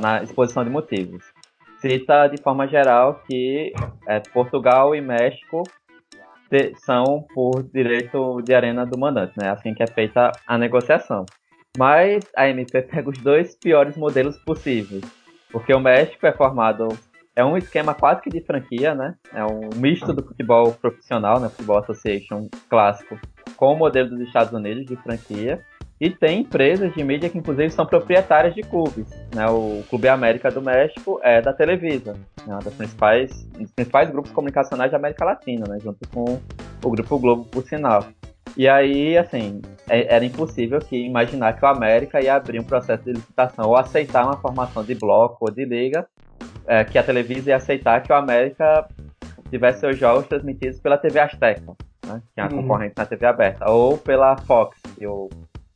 na 0.00 0.22
exposição 0.22 0.62
de 0.62 0.68
motivos. 0.68 1.24
Cita 1.80 2.28
de 2.28 2.40
forma 2.42 2.68
geral 2.68 3.22
que 3.26 3.72
é, 4.06 4.20
Portugal 4.20 4.94
e 4.94 5.00
México 5.00 5.62
são 6.84 7.26
por 7.34 7.62
direito 7.62 8.42
de 8.42 8.54
arena 8.54 8.84
do 8.84 8.98
mandante, 8.98 9.32
né? 9.36 9.50
Assim 9.50 9.74
que 9.74 9.82
é 9.82 9.86
feita 9.86 10.32
a 10.46 10.58
negociação. 10.58 11.24
Mas 11.78 12.24
a 12.36 12.48
MP 12.48 12.82
pega 12.82 13.08
os 13.08 13.18
dois 13.18 13.56
piores 13.56 13.96
modelos 13.96 14.38
possíveis. 14.38 15.02
Porque 15.50 15.72
o 15.72 15.80
México 15.80 16.26
é 16.26 16.32
formado. 16.32 16.88
É 17.34 17.42
um 17.44 17.56
esquema 17.56 17.94
quase 17.94 18.20
que 18.20 18.28
de 18.28 18.42
franquia, 18.42 18.94
né? 18.94 19.14
É 19.32 19.44
um 19.44 19.70
misto 19.76 20.12
do 20.12 20.22
futebol 20.22 20.72
profissional, 20.72 21.40
né? 21.40 21.48
Futebol 21.48 21.78
Association 21.78 22.48
clássico, 22.68 23.18
com 23.56 23.72
o 23.72 23.76
modelo 23.76 24.10
dos 24.10 24.20
Estados 24.20 24.52
Unidos 24.52 24.84
de 24.84 24.96
franquia. 24.96 25.64
E 26.02 26.10
tem 26.10 26.40
empresas 26.40 26.92
de 26.92 27.04
mídia 27.04 27.30
que, 27.30 27.38
inclusive, 27.38 27.70
são 27.70 27.86
proprietárias 27.86 28.56
de 28.56 28.62
clubes. 28.62 29.08
Né? 29.32 29.46
O 29.46 29.84
Clube 29.88 30.08
América 30.08 30.50
do 30.50 30.60
México 30.60 31.20
é 31.22 31.40
da 31.40 31.52
Televisa, 31.52 32.16
né? 32.44 32.56
um 32.56 32.58
dos 32.58 32.74
principais, 32.74 33.48
um 33.56 33.62
dos 33.62 33.70
principais 33.70 34.10
grupos 34.10 34.32
comunicacionais 34.32 34.90
da 34.90 34.96
América 34.96 35.24
Latina, 35.24 35.64
né? 35.68 35.78
junto 35.80 36.00
com 36.08 36.40
o 36.82 36.90
Grupo 36.90 37.20
Globo, 37.20 37.44
por 37.44 37.62
sinal. 37.62 38.04
E 38.56 38.68
aí, 38.68 39.16
assim, 39.16 39.62
é, 39.88 40.12
era 40.12 40.24
impossível 40.24 40.80
que 40.80 40.96
imaginar 40.96 41.52
que 41.52 41.64
o 41.64 41.68
América 41.68 42.20
ia 42.20 42.34
abrir 42.34 42.58
um 42.58 42.64
processo 42.64 43.04
de 43.04 43.12
licitação 43.12 43.68
ou 43.68 43.76
aceitar 43.76 44.24
uma 44.24 44.36
formação 44.36 44.82
de 44.82 44.96
bloco 44.96 45.36
ou 45.42 45.52
de 45.52 45.64
liga, 45.64 46.08
é, 46.66 46.82
que 46.82 46.98
a 46.98 47.02
Televisa 47.04 47.50
ia 47.50 47.56
aceitar 47.56 48.02
que 48.02 48.12
o 48.12 48.16
América 48.16 48.88
tivesse 49.48 49.78
seus 49.78 49.96
jogos 49.96 50.26
transmitidos 50.26 50.80
pela 50.80 50.98
TV 50.98 51.20
Azteca, 51.20 51.76
né, 52.04 52.20
que 52.34 52.40
é 52.40 52.42
a 52.42 52.48
uhum. 52.48 52.62
concorrente 52.62 52.94
na 52.96 53.06
TV 53.06 53.24
aberta, 53.24 53.70
ou 53.70 53.96
pela 53.96 54.36
Fox, 54.38 54.76
que 54.98 55.06
o, 55.06 55.30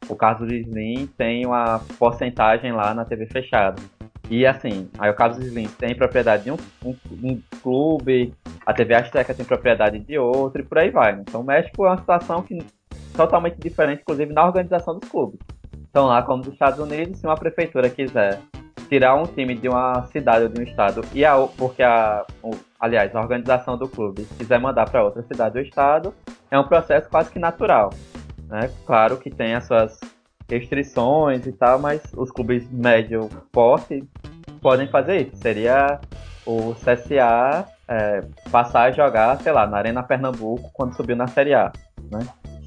o 0.08 0.16
caso 0.16 0.46
de 0.46 0.60
Slim 0.60 1.06
tem 1.18 1.46
uma 1.46 1.80
porcentagem 1.98 2.72
lá 2.72 2.94
na 2.94 3.04
TV 3.04 3.26
fechada. 3.26 3.80
E 4.28 4.44
assim, 4.44 4.88
aí 4.98 5.10
o 5.10 5.14
caso 5.14 5.38
de 5.40 5.46
Slim 5.46 5.68
tem 5.78 5.94
propriedade 5.94 6.44
de 6.44 6.50
um, 6.50 6.56
um, 6.84 6.96
um 7.22 7.40
clube, 7.62 8.34
a 8.64 8.72
TV 8.72 8.94
Azteca 8.94 9.34
tem 9.34 9.44
propriedade 9.44 9.98
de 9.98 10.18
outro 10.18 10.62
e 10.62 10.64
por 10.64 10.78
aí 10.78 10.90
vai. 10.90 11.14
Né? 11.14 11.22
Então 11.26 11.40
o 11.40 11.44
México 11.44 11.86
é 11.86 11.90
uma 11.90 11.98
situação 11.98 12.42
que 12.42 12.58
totalmente 13.16 13.56
diferente, 13.58 14.02
inclusive 14.02 14.32
na 14.32 14.44
organização 14.44 14.98
dos 14.98 15.08
clubes. 15.08 15.38
Então 15.88 16.06
lá, 16.06 16.22
como 16.22 16.42
nos 16.42 16.52
Estados 16.52 16.78
Unidos, 16.78 17.18
se 17.18 17.26
uma 17.26 17.36
prefeitura 17.36 17.88
quiser 17.88 18.40
tirar 18.88 19.14
um 19.14 19.24
time 19.24 19.54
de 19.54 19.68
uma 19.68 20.04
cidade 20.06 20.44
ou 20.44 20.48
de 20.48 20.60
um 20.60 20.64
estado 20.64 21.04
e 21.12 21.24
a, 21.24 21.36
porque 21.56 21.82
a, 21.82 22.24
aliás, 22.78 23.14
a 23.14 23.20
organização 23.20 23.76
do 23.76 23.88
clube 23.88 24.26
quiser 24.38 24.60
mandar 24.60 24.88
para 24.90 25.02
outra 25.02 25.22
cidade 25.22 25.58
ou 25.58 25.64
estado, 25.64 26.14
é 26.50 26.58
um 26.58 26.64
processo 26.64 27.08
quase 27.08 27.30
que 27.30 27.38
natural. 27.38 27.90
Né? 28.48 28.70
Claro 28.86 29.16
que 29.16 29.30
tem 29.30 29.54
as 29.54 29.66
suas 29.66 29.98
restrições 30.48 31.46
e 31.46 31.52
tal, 31.52 31.78
mas 31.78 32.02
os 32.16 32.30
clubes 32.30 32.70
médio 32.70 33.28
porte 33.52 34.04
podem 34.60 34.88
fazer 34.88 35.26
isso. 35.26 35.36
Seria 35.36 36.00
o 36.46 36.74
CSA 36.74 37.66
é, 37.88 38.20
passar 38.50 38.82
a 38.82 38.90
jogar, 38.92 39.40
sei 39.40 39.52
lá, 39.52 39.66
na 39.66 39.78
Arena 39.78 40.02
Pernambuco 40.02 40.70
quando 40.72 40.94
subiu 40.94 41.16
na 41.16 41.26
Série 41.26 41.54
A. 41.54 41.72
Né? 42.10 42.20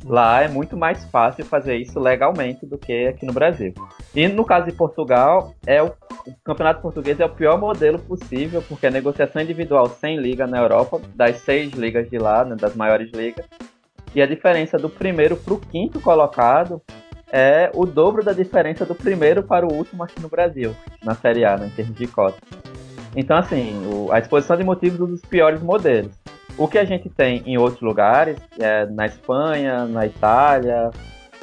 Lá 0.06 0.42
é 0.42 0.48
muito 0.48 0.78
mais 0.78 1.04
fácil 1.06 1.46
fazer 1.46 1.76
isso 1.76 2.00
legalmente 2.00 2.66
do 2.66 2.78
que 2.78 3.08
aqui 3.08 3.26
no 3.26 3.34
Brasil. 3.34 3.74
E 4.16 4.28
no 4.28 4.46
caso 4.46 4.66
de 4.66 4.72
Portugal, 4.72 5.54
é 5.66 5.84
o, 5.84 5.88
o 5.88 6.34
campeonato 6.44 6.82
português 6.82 7.20
é 7.20 7.26
o 7.26 7.30
pior 7.30 7.60
modelo 7.60 8.00
possível, 8.00 8.64
porque 8.68 8.88
a 8.88 8.92
negociação 8.92 9.42
individual 9.42 9.88
sem 9.88 10.18
liga 10.18 10.48
na 10.48 10.58
Europa, 10.58 11.02
das 11.16 11.38
seis 11.38 11.74
ligas 11.74 12.10
de 12.10 12.18
lá, 12.18 12.46
né, 12.46 12.56
das 12.56 12.76
maiores 12.76 13.12
ligas, 13.12 13.46
e 14.14 14.22
a 14.22 14.26
diferença 14.26 14.78
do 14.78 14.90
primeiro 14.90 15.36
para 15.38 15.54
o 15.54 15.60
quinto 15.60 16.00
colocado 16.00 16.82
é 17.32 17.70
o 17.76 17.86
dobro 17.86 18.24
da 18.24 18.34
diferença 18.34 18.86
do 18.86 18.96
primeiro 18.96 19.44
para 19.44 19.66
o 19.66 19.72
último 19.72 20.04
aqui 20.04 20.20
no 20.20 20.30
Brasil, 20.30 20.76
na 21.04 21.14
Série 21.14 21.46
A, 21.46 21.58
né, 21.58 21.68
em 21.68 21.70
termos 21.70 21.96
de 21.96 22.08
cota. 22.08 22.38
Então, 23.16 23.38
assim, 23.38 23.86
o, 23.86 24.12
a 24.12 24.20
exposição 24.20 24.58
de 24.58 24.64
motivos 24.64 24.98
dos 24.98 25.22
piores 25.22 25.62
modelos. 25.62 26.12
O 26.58 26.68
que 26.68 26.78
a 26.78 26.86
gente 26.86 27.10
tem 27.10 27.42
em 27.46 27.58
outros 27.58 27.82
lugares, 27.82 28.38
é, 28.60 28.86
na 28.88 29.06
Espanha, 29.06 29.86
na 29.86 30.06
Itália, 30.06 30.90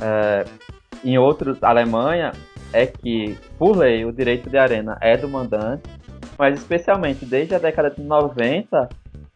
é, 0.00 0.44
em 1.04 1.16
outros, 1.18 1.62
Alemanha, 1.62 2.32
é 2.72 2.86
que, 2.86 3.38
por 3.58 3.76
lei, 3.76 4.04
o 4.04 4.12
direito 4.12 4.50
de 4.50 4.58
arena 4.58 4.98
é 5.00 5.16
do 5.16 5.28
mandante, 5.28 5.82
mas 6.38 6.58
especialmente 6.58 7.24
desde 7.24 7.54
a 7.54 7.58
década 7.58 7.90
de 7.90 8.02
90, 8.02 8.88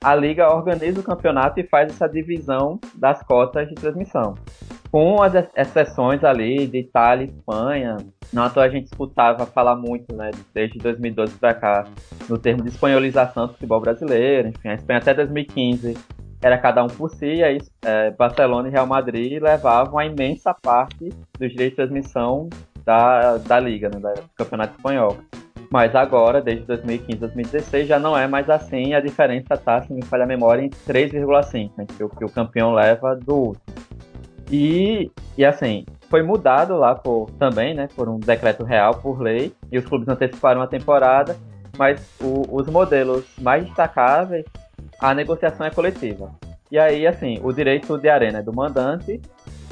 a 0.02 0.14
liga 0.14 0.48
organiza 0.48 1.00
o 1.00 1.04
campeonato 1.04 1.60
e 1.60 1.64
faz 1.64 1.90
essa 1.90 2.08
divisão 2.08 2.80
das 2.94 3.22
cotas 3.22 3.68
de 3.68 3.74
transmissão. 3.74 4.34
Com 4.90 5.22
as 5.22 5.34
exceções 5.54 6.24
ali 6.24 6.66
de 6.66 6.78
Itália 6.78 7.26
e 7.26 7.28
Espanha, 7.28 7.98
à 8.34 8.50
toa 8.50 8.64
a 8.64 8.68
gente 8.68 8.86
escutava 8.86 9.44
falar 9.44 9.76
muito, 9.76 10.14
né, 10.14 10.30
desde 10.54 10.78
2012 10.78 11.38
para 11.38 11.54
cá, 11.54 11.84
no 12.28 12.38
termo 12.38 12.62
de 12.62 12.70
espanholização 12.70 13.46
do 13.46 13.52
futebol 13.52 13.80
brasileiro, 13.80 14.48
enfim, 14.48 14.68
a 14.68 14.74
Espanha 14.74 14.98
até 14.98 15.12
2015 15.12 15.96
era 16.42 16.56
cada 16.56 16.82
um 16.82 16.88
por 16.88 17.10
si, 17.10 17.26
e 17.26 17.44
aí 17.44 17.58
é, 17.84 18.10
Barcelona 18.12 18.68
e 18.68 18.70
Real 18.70 18.86
Madrid 18.86 19.40
levavam 19.42 19.98
a 19.98 20.06
imensa 20.06 20.54
parte 20.54 21.10
dos 21.38 21.50
direitos 21.50 21.72
de 21.72 21.76
transmissão 21.76 22.48
da, 22.84 23.36
da 23.36 23.60
Liga, 23.60 23.90
né, 23.90 24.00
do 24.00 24.22
Campeonato 24.34 24.74
Espanhol. 24.76 25.18
Mas 25.72 25.94
agora, 25.94 26.42
desde 26.42 26.64
2015 26.64 27.20
2016, 27.20 27.86
já 27.86 27.98
não 27.98 28.18
é 28.18 28.26
mais 28.26 28.50
assim. 28.50 28.92
A 28.92 29.00
diferença 29.00 29.54
está, 29.54 29.80
se 29.80 29.92
me 29.92 30.02
falha 30.02 30.24
a 30.24 30.26
memória, 30.26 30.62
em 30.62 30.68
3,5, 30.68 31.70
né, 31.78 31.86
que, 31.96 32.02
o, 32.02 32.08
que 32.08 32.24
o 32.24 32.28
campeão 32.28 32.74
leva 32.74 33.14
do 33.14 33.34
último. 33.34 33.62
E, 34.50 35.12
e 35.38 35.44
assim, 35.44 35.86
foi 36.08 36.22
mudado 36.22 36.76
lá 36.76 36.96
por, 36.96 37.30
também, 37.38 37.72
né, 37.72 37.88
por 37.94 38.08
um 38.08 38.18
decreto 38.18 38.64
real, 38.64 38.96
por 38.96 39.20
lei, 39.20 39.54
e 39.70 39.78
os 39.78 39.84
clubes 39.86 40.08
anteciparam 40.08 40.60
a 40.60 40.66
temporada, 40.66 41.36
mas 41.78 42.04
o, 42.20 42.42
os 42.50 42.66
modelos 42.66 43.24
mais 43.40 43.64
destacáveis, 43.64 44.44
a 44.98 45.14
negociação 45.14 45.64
é 45.64 45.70
coletiva. 45.70 46.32
E 46.68 46.78
aí, 46.78 47.06
assim, 47.06 47.38
o 47.42 47.52
direito 47.52 47.96
de 47.96 48.08
arena 48.08 48.40
é 48.40 48.42
do 48.42 48.52
mandante 48.52 49.20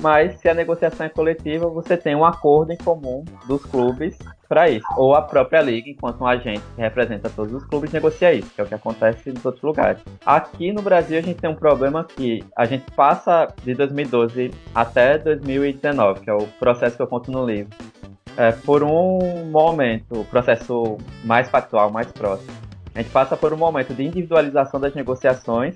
mas 0.01 0.39
se 0.41 0.49
a 0.49 0.55
negociação 0.55 1.07
é 1.07 1.09
coletiva, 1.09 1.69
você 1.69 1.97
tem 1.97 2.15
um 2.15 2.25
acordo 2.25 2.73
em 2.73 2.77
comum 2.77 3.25
dos 3.47 3.65
clubes 3.65 4.17
para 4.49 4.69
isso. 4.69 4.87
Ou 4.97 5.15
a 5.15 5.23
própria 5.23 5.61
liga, 5.61 5.91
enquanto 5.91 6.21
um 6.23 6.27
agente 6.27 6.63
que 6.75 6.81
representa 6.81 7.29
todos 7.29 7.53
os 7.53 7.65
clubes, 7.65 7.93
negocia 7.93 8.33
isso, 8.33 8.51
que 8.55 8.61
é 8.61 8.65
o 8.65 8.67
que 8.67 8.75
acontece 8.75 9.31
nos 9.31 9.45
outros 9.45 9.63
lugares. 9.63 10.01
Aqui 10.25 10.73
no 10.73 10.83
Brasil, 10.83 11.19
a 11.19 11.23
gente 11.23 11.41
tem 11.41 11.51
um 11.51 11.55
problema 11.55 12.05
que 12.05 12.45
a 12.57 12.65
gente 12.65 12.91
passa 12.93 13.49
de 13.63 13.75
2012 13.75 14.51
até 14.75 15.19
2019, 15.19 16.21
que 16.21 16.31
é 16.31 16.35
o 16.35 16.47
processo 16.59 16.97
que 16.97 17.03
eu 17.03 17.07
conto 17.07 17.31
no 17.31 17.45
livro. 17.45 17.77
É, 18.37 18.53
por 18.53 18.85
um 18.85 19.45
momento, 19.51 20.21
o 20.21 20.25
processo 20.25 20.97
mais 21.25 21.49
factual, 21.49 21.91
mais 21.91 22.11
próximo, 22.13 22.53
a 22.95 23.03
gente 23.03 23.11
passa 23.13 23.37
por 23.37 23.53
um 23.53 23.57
momento 23.57 23.93
de 23.93 24.05
individualização 24.05 24.81
das 24.81 24.95
negociações 24.95 25.75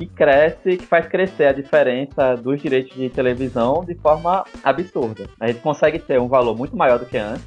que 0.00 0.06
cresce, 0.06 0.78
que 0.78 0.86
faz 0.86 1.06
crescer 1.06 1.44
a 1.44 1.52
diferença 1.52 2.34
dos 2.34 2.62
direitos 2.62 2.96
de 2.96 3.10
televisão 3.10 3.84
de 3.84 3.94
forma 3.94 4.44
absurda. 4.64 5.28
A 5.38 5.48
gente 5.48 5.60
consegue 5.60 5.98
ter 5.98 6.18
um 6.18 6.26
valor 6.26 6.56
muito 6.56 6.74
maior 6.74 6.98
do 6.98 7.04
que 7.04 7.18
antes. 7.18 7.46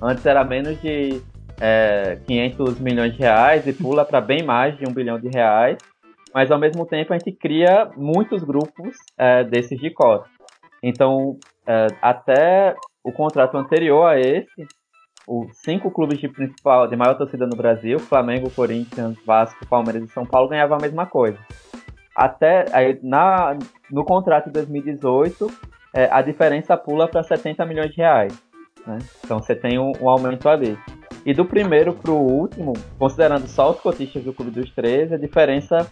Antes 0.00 0.26
era 0.26 0.44
menos 0.44 0.78
de 0.82 1.22
é, 1.58 2.18
500 2.26 2.78
milhões 2.78 3.14
de 3.14 3.20
reais 3.20 3.66
e 3.66 3.72
pula 3.72 4.04
para 4.04 4.20
bem 4.20 4.42
mais 4.42 4.76
de 4.76 4.86
um 4.86 4.92
bilhão 4.92 5.18
de 5.18 5.28
reais. 5.28 5.78
Mas 6.34 6.50
ao 6.50 6.58
mesmo 6.58 6.84
tempo 6.84 7.14
a 7.14 7.18
gente 7.18 7.32
cria 7.32 7.90
muitos 7.96 8.44
grupos 8.44 8.94
é, 9.16 9.42
desses 9.44 9.80
de 9.80 9.90
cota. 9.90 10.28
Então, 10.82 11.38
é, 11.66 11.86
até 12.02 12.76
o 13.02 13.10
contrato 13.10 13.56
anterior 13.56 14.04
a 14.04 14.20
esse, 14.20 14.66
os 15.26 15.56
cinco 15.64 15.90
clubes 15.90 16.18
de 16.18 16.28
principal, 16.28 16.86
de 16.86 16.96
maior 16.96 17.16
torcida 17.16 17.46
no 17.46 17.56
Brasil, 17.56 17.98
Flamengo, 17.98 18.50
Corinthians, 18.50 19.16
Vasco, 19.24 19.66
Palmeiras 19.66 20.02
e 20.02 20.12
São 20.12 20.26
Paulo, 20.26 20.50
ganhavam 20.50 20.76
a 20.76 20.82
mesma 20.82 21.06
coisa 21.06 21.38
até 22.18 22.64
aí, 22.72 22.98
na, 23.00 23.56
no 23.88 24.04
contrato 24.04 24.46
de 24.46 24.52
2018, 24.54 25.48
é, 25.94 26.08
a 26.10 26.20
diferença 26.20 26.76
pula 26.76 27.06
para 27.06 27.22
70 27.22 27.64
milhões 27.64 27.90
de 27.92 27.98
reais. 27.98 28.36
Né? 28.84 28.98
Então 29.24 29.38
você 29.38 29.54
tem 29.54 29.78
um, 29.78 29.92
um, 30.00 30.08
aumento 30.08 30.48
ali. 30.48 30.76
E 31.24 31.32
do 31.32 31.44
primeiro 31.44 31.92
para 31.92 32.10
o 32.10 32.16
último, 32.16 32.72
considerando 32.98 33.46
só 33.46 33.70
os 33.70 33.78
cotistas 33.78 34.24
do 34.24 34.32
Clube 34.32 34.50
dos 34.50 34.68
13, 34.72 35.14
a 35.14 35.16
diferença 35.18 35.86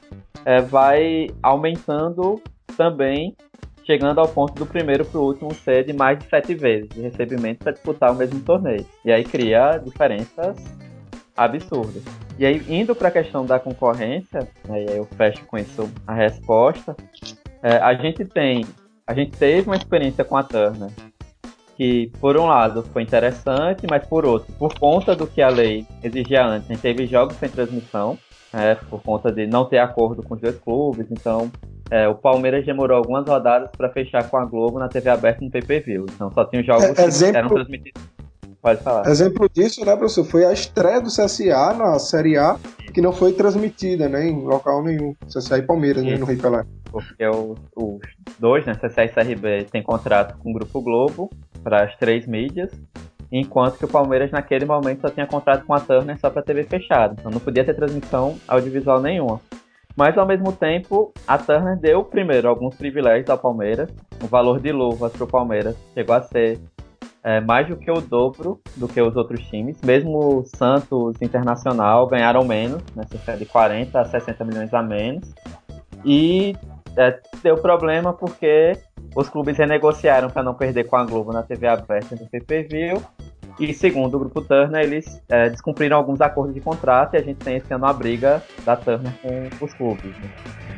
é, 0.44 0.60
vai 0.60 1.28
aumentando 1.40 2.42
também, 2.76 3.36
chegando 3.84 4.18
ao 4.18 4.26
ponto 4.26 4.52
do 4.54 4.66
primeiro 4.66 5.04
para 5.04 5.20
o 5.20 5.24
último 5.24 5.54
ser 5.54 5.84
de 5.84 5.92
mais 5.92 6.18
de 6.18 6.24
sete 6.24 6.56
vezes 6.56 6.88
de 6.88 7.02
recebimento 7.02 7.60
para 7.62 7.72
disputar 7.72 8.10
o 8.10 8.16
mesmo 8.16 8.40
torneio. 8.40 8.84
E 9.04 9.12
aí 9.12 9.22
cria 9.22 9.78
diferenças 9.78 10.56
absurdas. 11.36 12.02
E 12.38 12.44
aí, 12.46 12.62
indo 12.68 12.94
para 12.94 13.08
a 13.08 13.10
questão 13.10 13.44
da 13.44 13.58
concorrência, 13.58 14.40
né, 14.68 14.84
e 14.84 14.90
aí 14.90 14.96
eu 14.96 15.04
fecho 15.16 15.44
com 15.46 15.58
isso 15.58 15.90
a 16.06 16.14
resposta, 16.14 16.96
é, 17.62 17.76
a 17.76 17.94
gente 17.94 18.24
tem, 18.24 18.64
a 19.06 19.14
gente 19.14 19.32
teve 19.32 19.68
uma 19.68 19.76
experiência 19.76 20.24
com 20.24 20.36
a 20.36 20.42
Turner 20.42 20.90
que, 21.76 22.10
por 22.20 22.38
um 22.38 22.46
lado, 22.46 22.82
foi 22.84 23.02
interessante, 23.02 23.86
mas 23.88 24.06
por 24.06 24.24
outro, 24.24 24.52
por 24.54 24.78
conta 24.78 25.14
do 25.14 25.26
que 25.26 25.42
a 25.42 25.48
lei 25.48 25.86
exigia 26.02 26.44
antes, 26.44 26.70
a 26.70 26.72
gente 26.72 26.82
teve 26.82 27.06
jogos 27.06 27.36
sem 27.36 27.50
transmissão, 27.50 28.18
é, 28.52 28.74
por 28.74 29.02
conta 29.02 29.30
de 29.30 29.46
não 29.46 29.66
ter 29.66 29.78
acordo 29.78 30.22
com 30.22 30.34
os 30.34 30.40
dois 30.40 30.58
clubes, 30.58 31.06
então 31.10 31.50
é, 31.90 32.08
o 32.08 32.14
Palmeiras 32.14 32.64
demorou 32.64 32.96
algumas 32.96 33.28
rodadas 33.28 33.70
para 33.76 33.90
fechar 33.90 34.28
com 34.28 34.36
a 34.36 34.44
Globo 34.44 34.78
na 34.78 34.88
TV 34.88 35.10
aberta 35.10 35.44
no 35.44 35.50
PPV. 35.50 36.04
Então 36.14 36.30
só 36.32 36.44
tinha 36.44 36.60
os 36.60 36.66
jogos 36.66 36.98
é, 36.98 37.04
exemplo, 37.04 37.32
que 37.32 37.38
eram 37.38 37.48
transmitidos. 37.48 38.02
Pode 38.66 38.82
falar. 38.82 39.06
Exemplo 39.06 39.48
disso, 39.48 39.84
né, 39.84 39.94
professor? 39.94 40.24
Foi 40.24 40.44
a 40.44 40.52
estreia 40.52 41.00
do 41.00 41.06
CSA 41.06 41.72
na 41.72 42.00
Série 42.00 42.36
A, 42.36 42.56
que 42.92 43.00
não 43.00 43.12
foi 43.12 43.32
transmitida, 43.32 44.08
né, 44.08 44.26
em 44.26 44.42
local 44.42 44.82
nenhum. 44.82 45.14
CSA 45.24 45.58
e 45.58 45.62
Palmeiras, 45.62 46.02
né, 46.02 46.16
no 46.16 46.26
Rio 46.26 46.42
Pelé. 46.42 46.64
Porque 46.90 47.24
os, 47.28 47.60
os 47.76 48.00
dois, 48.40 48.66
né, 48.66 48.74
CSA 48.74 49.04
e 49.04 49.08
CRB, 49.08 49.66
têm 49.70 49.84
contrato 49.84 50.36
com 50.38 50.50
o 50.50 50.52
Grupo 50.52 50.82
Globo 50.82 51.30
para 51.62 51.84
as 51.84 51.96
três 51.96 52.26
mídias, 52.26 52.72
enquanto 53.30 53.78
que 53.78 53.84
o 53.84 53.88
Palmeiras 53.88 54.32
naquele 54.32 54.64
momento 54.64 55.02
só 55.02 55.10
tinha 55.10 55.28
contrato 55.28 55.64
com 55.64 55.72
a 55.72 55.78
Turner 55.78 56.18
só 56.18 56.28
para 56.28 56.42
TV 56.42 56.64
fechada. 56.64 57.14
Então 57.16 57.30
não 57.30 57.38
podia 57.38 57.64
ter 57.64 57.72
transmissão 57.72 58.36
audiovisual 58.48 59.00
nenhuma. 59.00 59.40
Mas 59.94 60.18
ao 60.18 60.26
mesmo 60.26 60.50
tempo, 60.50 61.12
a 61.24 61.38
Turner 61.38 61.78
deu 61.78 62.02
primeiro 62.02 62.48
alguns 62.48 62.74
privilégios 62.74 63.30
ao 63.30 63.38
Palmeiras. 63.38 63.88
O 64.20 64.26
valor 64.26 64.58
de 64.58 64.72
luvas 64.72 65.12
para 65.12 65.24
o 65.24 65.28
Palmeiras 65.28 65.76
chegou 65.94 66.16
a 66.16 66.22
ser 66.22 66.58
é, 67.26 67.40
mais 67.40 67.66
do 67.66 67.76
que 67.76 67.90
o 67.90 68.00
dobro 68.00 68.60
do 68.76 68.86
que 68.86 69.02
os 69.02 69.16
outros 69.16 69.40
times. 69.48 69.76
Mesmo 69.82 70.38
o 70.38 70.44
Santos 70.44 71.20
Internacional 71.20 72.06
ganharam 72.06 72.44
menos, 72.44 72.82
né, 72.94 73.04
cerca 73.10 73.36
de 73.36 73.44
40 73.44 74.00
a 74.00 74.04
60 74.04 74.44
milhões 74.44 74.72
a 74.72 74.80
menos. 74.80 75.34
E 76.04 76.54
é, 76.96 77.18
deu 77.42 77.56
problema 77.56 78.12
porque 78.12 78.78
os 79.16 79.28
clubes 79.28 79.58
renegociaram 79.58 80.30
para 80.30 80.44
não 80.44 80.54
perder 80.54 80.84
com 80.84 80.96
a 80.96 81.04
Globo 81.04 81.32
na 81.32 81.42
TV 81.42 81.66
aberta 81.66 82.14
no 82.14 82.28
pay-per-view 82.28 83.02
e 83.58 83.72
segundo 83.72 84.14
o 84.16 84.18
grupo 84.18 84.42
Turner, 84.42 84.84
eles 84.84 85.20
é, 85.28 85.48
descumpriram 85.48 85.96
alguns 85.96 86.20
acordos 86.20 86.54
de 86.54 86.60
contrato 86.60 87.14
e 87.14 87.16
a 87.16 87.22
gente 87.22 87.38
tem 87.38 87.56
esse 87.56 87.72
ano 87.72 87.86
a 87.86 87.92
briga 87.92 88.42
da 88.64 88.76
Turner 88.76 89.12
com 89.22 89.64
os 89.64 89.72
clubes. 89.74 90.16
Né? 90.18 90.30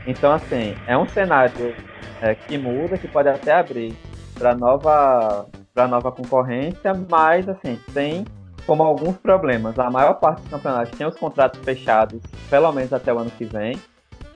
Então, 0.07 0.33
assim, 0.33 0.77
é 0.87 0.97
um 0.97 1.07
cenário 1.09 1.75
é, 2.23 2.35
que 2.35 2.57
muda, 2.57 2.97
que 2.97 3.09
pode 3.09 3.29
até 3.29 3.53
abrir 3.53 3.95
para 4.39 4.55
nova, 4.55 5.47
nova 5.87 6.11
concorrência, 6.11 6.93
mas, 7.11 7.49
assim, 7.49 7.79
tem 7.93 8.25
como 8.67 8.83
alguns 8.83 9.17
problemas. 9.17 9.79
A 9.79 9.91
maior 9.91 10.15
parte 10.15 10.43
dos 10.43 10.51
campeonatos 10.51 10.97
tem 10.99 11.07
os 11.07 11.17
contratos 11.17 11.61
fechados, 11.65 12.21
pelo 12.51 12.73
menos 12.73 12.93
até 12.93 13.13
o 13.13 13.19
ano 13.19 13.31
que 13.31 13.45
vem. 13.45 13.79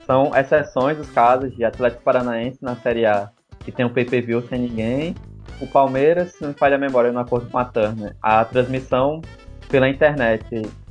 São 0.05 0.35
exceções 0.35 0.99
os 0.99 1.09
casos 1.09 1.55
de 1.55 1.63
Atlético 1.63 2.03
Paranaense 2.03 2.59
na 2.61 2.75
Série 2.75 3.05
A, 3.05 3.29
que 3.59 3.71
tem 3.71 3.85
um 3.85 3.93
pay-per-view 3.93 4.41
sem 4.43 4.59
ninguém, 4.59 5.15
o 5.61 5.67
Palmeiras, 5.67 6.33
se 6.33 6.43
não 6.43 6.53
falha 6.53 6.75
a 6.75 6.79
memória, 6.79 7.11
no 7.11 7.19
acordo 7.19 7.49
com 7.49 7.57
a 7.57 7.65
Turner, 7.65 8.15
a 8.21 8.43
transmissão 8.43 9.21
pela 9.69 9.87
internet, 9.87 10.45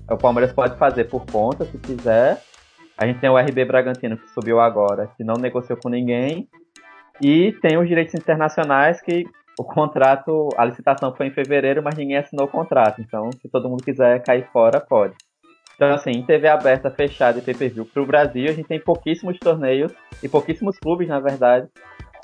o 0.08 0.16
Palmeiras 0.16 0.52
pode 0.52 0.76
fazer 0.76 1.04
por 1.04 1.26
conta, 1.26 1.64
se 1.64 1.78
quiser. 1.78 2.40
A 2.96 3.06
gente 3.06 3.20
tem 3.20 3.30
o 3.30 3.36
RB 3.36 3.64
Bragantino, 3.64 4.16
que 4.16 4.28
subiu 4.30 4.60
agora, 4.60 5.10
que 5.16 5.24
não 5.24 5.34
negociou 5.34 5.78
com 5.82 5.88
ninguém. 5.88 6.48
E 7.20 7.52
tem 7.60 7.78
os 7.78 7.86
direitos 7.86 8.14
internacionais, 8.14 9.00
que 9.00 9.24
o 9.62 9.64
contrato, 9.64 10.48
a 10.56 10.64
licitação 10.64 11.14
foi 11.14 11.28
em 11.28 11.30
fevereiro, 11.30 11.82
mas 11.82 11.96
ninguém 11.96 12.16
assinou 12.16 12.46
o 12.46 12.50
contrato. 12.50 13.00
Então, 13.00 13.30
se 13.40 13.48
todo 13.48 13.68
mundo 13.68 13.84
quiser 13.84 14.20
cair 14.22 14.44
fora, 14.52 14.80
pode. 14.80 15.14
Então, 15.76 15.88
assim, 15.94 16.10
em 16.10 16.26
TV 16.26 16.48
aberta, 16.48 16.90
fechada 16.90 17.38
e 17.38 17.42
pay-per-view 17.42 17.86
para 17.86 18.02
o 18.02 18.06
Brasil, 18.06 18.46
a 18.48 18.52
gente 18.52 18.66
tem 18.66 18.80
pouquíssimos 18.80 19.38
torneios 19.38 19.92
e 20.22 20.28
pouquíssimos 20.28 20.78
clubes, 20.78 21.08
na 21.08 21.20
verdade, 21.20 21.68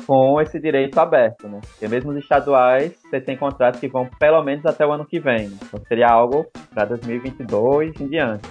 com 0.04 0.40
esse 0.40 0.59
direito 0.61 0.99
aberto, 0.99 1.49
né? 1.49 1.61
Porque 1.61 1.87
mesmo 1.88 2.11
os 2.11 2.18
estaduais, 2.18 2.92
você 3.02 3.21
tem 3.21 3.37
contratos 3.37 3.80
que 3.80 3.88
vão 3.88 4.09
pelo 4.18 4.42
menos 4.42 4.66
até 4.66 4.85
o 4.85 4.92
ano 4.92 5.07
que 5.07 5.21
vem. 5.21 5.49
Né? 5.49 5.57
Então 5.62 5.80
seria 5.87 6.09
algo 6.09 6.47
para 6.75 6.87
2022 6.87 8.00
em 8.00 8.09
diante. 8.09 8.49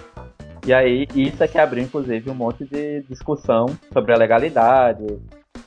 E 0.66 0.72
aí, 0.72 1.06
isso 1.14 1.42
é 1.42 1.48
que 1.48 1.58
abriu, 1.58 1.84
inclusive, 1.84 2.30
um 2.30 2.34
monte 2.34 2.64
de 2.64 3.02
discussão 3.02 3.66
sobre 3.92 4.12
a 4.12 4.16
legalidade, 4.16 5.06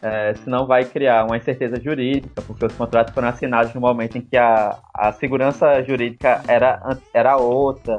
é, 0.01 0.33
se 0.35 0.49
não 0.49 0.65
vai 0.65 0.85
criar 0.85 1.25
uma 1.25 1.37
incerteza 1.37 1.79
jurídica, 1.81 2.41
porque 2.41 2.65
os 2.65 2.73
contratos 2.73 3.13
foram 3.13 3.29
assinados 3.29 3.73
no 3.73 3.81
momento 3.81 4.17
em 4.17 4.21
que 4.21 4.37
a, 4.37 4.77
a 4.93 5.11
segurança 5.11 5.83
jurídica 5.83 6.41
era, 6.47 6.97
era 7.13 7.37
outra. 7.37 7.97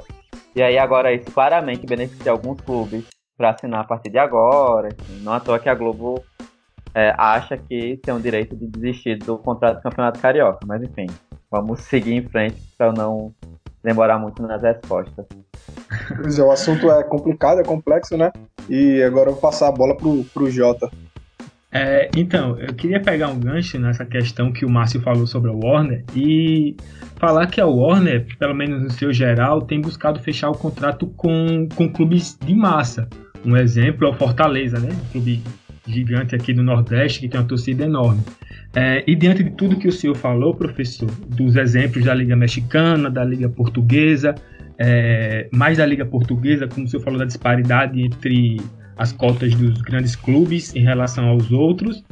E 0.55 0.63
aí, 0.63 0.79
agora, 0.79 1.13
isso 1.13 1.31
claramente 1.31 1.87
beneficia 1.87 2.33
alguns 2.33 2.61
clubes 2.61 3.07
para 3.37 3.51
assinar 3.51 3.81
a 3.81 3.85
partir 3.85 4.11
de 4.11 4.19
agora. 4.19 4.89
Assim, 4.89 5.23
não 5.23 5.33
à 5.33 5.41
toa 5.41 5.59
que 5.59 5.69
a 5.69 5.75
Globo 5.75 6.23
é, 6.95 7.15
acha 7.17 7.57
que 7.57 7.97
tem 8.03 8.15
o 8.15 8.21
direito 8.21 8.55
de 8.55 8.67
desistir 8.67 9.17
do 9.19 9.39
contrato 9.39 9.77
do 9.77 9.83
Campeonato 9.83 10.21
Carioca. 10.21 10.61
Mas 10.67 10.83
enfim, 10.83 11.07
vamos 11.51 11.81
seguir 11.81 12.15
em 12.15 12.23
frente 12.23 12.57
para 12.77 12.93
não 12.93 13.35
demorar 13.83 14.19
muito 14.19 14.43
nas 14.43 14.63
respostas. 14.63 15.27
Pois 16.21 16.39
é, 16.39 16.43
o 16.43 16.51
assunto 16.51 16.91
é 16.91 17.03
complicado, 17.03 17.61
é 17.61 17.65
complexo, 17.65 18.17
né? 18.17 18.31
E 18.69 19.03
agora 19.03 19.31
eu 19.31 19.33
vou 19.33 19.43
passar 19.43 19.69
a 19.69 19.73
bola 19.73 19.97
pro, 19.97 20.25
pro 20.33 20.51
Jota. 20.51 20.91
É, 21.75 22.11
então, 22.15 22.59
eu 22.59 22.75
queria 22.75 23.01
pegar 23.01 23.29
um 23.29 23.41
gancho 23.41 23.79
nessa 23.79 24.05
questão 24.05 24.53
que 24.53 24.65
o 24.65 24.69
Márcio 24.69 25.01
falou 25.01 25.27
sobre 25.27 25.51
a 25.51 25.55
Warner 25.55 26.05
e 26.15 26.77
falar 27.17 27.47
que 27.47 27.63
a 27.63 27.67
Warner, 27.67 28.27
pelo 28.39 28.55
menos 28.55 28.83
no 28.83 28.91
seu 28.91 29.11
geral, 29.11 29.63
tem 29.63 29.81
buscado 29.81 30.21
fechar 30.21 30.51
o 30.51 30.55
contrato 30.55 31.07
com, 31.17 31.67
com 31.75 31.91
clubes 31.91 32.39
de 32.45 32.55
massa. 32.55 33.09
Um 33.43 33.57
exemplo 33.57 34.07
é 34.07 34.11
o 34.11 34.15
Fortaleza, 34.15 34.79
né? 34.79 34.91
Um 34.93 35.13
clube 35.13 35.43
gigante 35.87 36.35
aqui 36.35 36.53
do 36.53 36.63
Nordeste, 36.63 37.21
que 37.21 37.29
tem 37.29 37.41
uma 37.41 37.47
torcida 37.47 37.85
enorme. 37.85 38.21
É, 38.75 39.03
e 39.07 39.17
diante 39.17 39.43
de 39.43 39.51
tudo 39.51 39.77
que 39.77 39.89
o 39.89 39.93
senhor 39.93 40.15
falou, 40.15 40.55
professor, 40.55 41.11
dos 41.27 41.57
exemplos 41.57 42.05
da 42.05 42.15
Liga 42.15 42.37
Mexicana, 42.37 43.11
da 43.11 43.25
Liga 43.25 43.49
Portuguesa, 43.49 44.35
é, 44.79 45.49
mais 45.53 45.79
da 45.79 45.87
Liga 45.87 46.05
Portuguesa, 46.05 46.69
como 46.69 46.87
o 46.87 46.89
senhor 46.89 47.03
falou 47.03 47.19
da 47.19 47.25
disparidade 47.25 48.01
entre 48.03 48.61
as 49.03 49.11
cotas 49.11 49.53
dos 49.55 49.83
grandes 49.83 50.15
clubes 50.15 50.75
em 50.77 50.81
relação 50.81 51.27
aos 51.27 51.51
outros, 51.51 52.05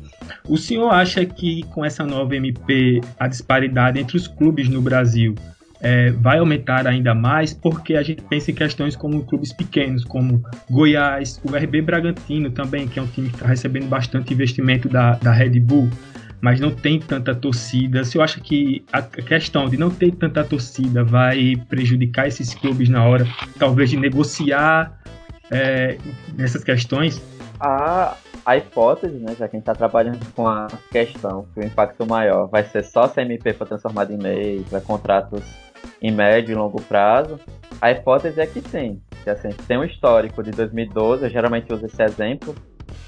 o 0.48 0.56
senhor 0.56 0.90
acha 0.90 1.24
que 1.24 1.62
com 1.72 1.84
essa 1.84 2.04
nova 2.04 2.34
MP 2.34 3.00
a 3.18 3.28
disparidade 3.28 4.00
entre 4.00 4.16
os 4.16 4.26
clubes 4.26 4.68
no 4.68 4.82
Brasil 4.82 5.36
é, 5.80 6.10
vai 6.10 6.38
aumentar 6.38 6.88
ainda 6.88 7.14
mais 7.14 7.54
porque 7.54 7.94
a 7.94 8.02
gente 8.02 8.22
pensa 8.22 8.50
em 8.50 8.54
questões 8.54 8.96
como 8.96 9.24
clubes 9.24 9.52
pequenos, 9.52 10.04
como 10.04 10.42
Goiás, 10.68 11.40
o 11.44 11.56
RB 11.56 11.80
Bragantino 11.80 12.50
também, 12.50 12.88
que 12.88 12.98
é 12.98 13.02
um 13.02 13.06
time 13.06 13.28
que 13.28 13.36
está 13.36 13.46
recebendo 13.46 13.86
bastante 13.86 14.34
investimento 14.34 14.88
da, 14.88 15.12
da 15.12 15.32
Red 15.32 15.60
Bull, 15.60 15.88
mas 16.40 16.58
não 16.58 16.72
tem 16.72 16.98
tanta 16.98 17.34
torcida. 17.36 18.02
Se 18.02 18.18
eu 18.18 18.22
acho 18.22 18.40
que 18.40 18.84
a 18.92 19.00
questão 19.00 19.68
de 19.68 19.76
não 19.76 19.90
ter 19.90 20.10
tanta 20.16 20.42
torcida 20.42 21.04
vai 21.04 21.54
prejudicar 21.68 22.26
esses 22.26 22.52
clubes 22.52 22.88
na 22.88 23.04
hora, 23.04 23.26
talvez, 23.58 23.90
de 23.90 23.96
negociar 23.96 24.98
é, 25.50 25.98
nessas 26.36 26.62
questões? 26.64 27.20
A, 27.58 28.16
a 28.44 28.56
hipótese, 28.56 29.16
né, 29.16 29.34
já 29.38 29.48
que 29.48 29.56
a 29.56 29.58
gente 29.58 29.62
está 29.68 29.74
trabalhando 29.74 30.24
com 30.34 30.46
a 30.46 30.68
questão 30.90 31.46
que 31.52 31.60
o 31.60 31.64
impacto 31.64 32.06
maior 32.06 32.46
vai 32.46 32.64
ser 32.64 32.84
só 32.84 33.08
se 33.08 33.20
a 33.20 33.22
MP 33.22 33.52
for 33.52 33.66
transformada 33.66 34.12
em 34.12 34.18
lei, 34.18 34.64
para 34.68 34.80
contratos 34.80 35.42
em 36.00 36.10
médio 36.10 36.52
e 36.52 36.54
longo 36.54 36.80
prazo? 36.82 37.38
A 37.80 37.90
hipótese 37.90 38.40
é 38.40 38.46
que 38.46 38.60
sim. 38.60 39.00
Que, 39.22 39.30
assim, 39.30 39.50
tem 39.66 39.76
um 39.76 39.84
histórico 39.84 40.42
de 40.42 40.50
2012, 40.50 41.24
eu 41.24 41.30
geralmente 41.30 41.72
uso 41.72 41.84
esse 41.84 42.02
exemplo, 42.02 42.54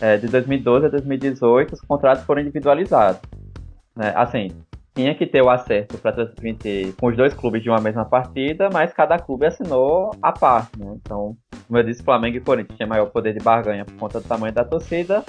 é, 0.00 0.16
de 0.16 0.28
2012 0.28 0.86
a 0.86 0.88
2018 0.90 1.74
os 1.74 1.80
contratos 1.80 2.24
foram 2.24 2.42
individualizados. 2.42 3.20
É, 3.98 4.08
assim, 4.16 4.50
tinha 4.94 5.14
que 5.14 5.26
ter 5.26 5.42
o 5.42 5.48
acerto 5.48 5.98
para 5.98 6.12
transmitir 6.12 6.94
com 6.96 7.06
os 7.06 7.16
dois 7.16 7.32
clubes 7.32 7.62
de 7.62 7.70
uma 7.70 7.80
mesma 7.80 8.04
partida, 8.04 8.68
mas 8.72 8.92
cada 8.92 9.18
clube 9.18 9.46
assinou 9.46 10.10
a 10.20 10.32
parte, 10.32 10.78
né? 10.78 10.94
Então, 10.96 11.36
como 11.66 11.78
eu 11.78 11.82
disse, 11.82 12.02
Flamengo 12.02 12.36
e 12.36 12.40
Corinthians 12.40 12.76
tinham 12.76 12.88
maior 12.88 13.06
poder 13.06 13.32
de 13.32 13.42
barganha 13.42 13.84
por 13.84 13.94
conta 13.94 14.20
do 14.20 14.28
tamanho 14.28 14.52
da 14.52 14.64
torcida, 14.64 15.24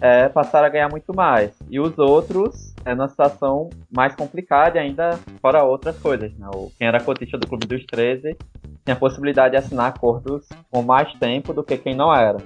é, 0.00 0.28
passaram 0.28 0.66
a 0.66 0.70
ganhar 0.70 0.88
muito 0.88 1.14
mais. 1.14 1.56
E 1.70 1.78
os 1.78 1.96
outros, 1.98 2.74
é 2.84 2.94
numa 2.94 3.08
situação 3.08 3.70
mais 3.90 4.14
complicada 4.14 4.78
e 4.78 4.80
ainda 4.80 5.18
fora 5.40 5.62
outras 5.62 5.98
coisas. 5.98 6.36
Né? 6.36 6.48
O, 6.54 6.70
quem 6.76 6.88
era 6.88 7.02
cotista 7.02 7.38
do 7.38 7.46
Clube 7.46 7.66
dos 7.66 7.84
13 7.86 8.36
tinha 8.84 8.94
a 8.94 8.96
possibilidade 8.96 9.52
de 9.52 9.58
assinar 9.58 9.86
acordos 9.86 10.46
com 10.70 10.82
mais 10.82 11.12
tempo 11.14 11.54
do 11.54 11.62
que 11.62 11.78
quem 11.78 11.94
não 11.94 12.14
era. 12.14 12.38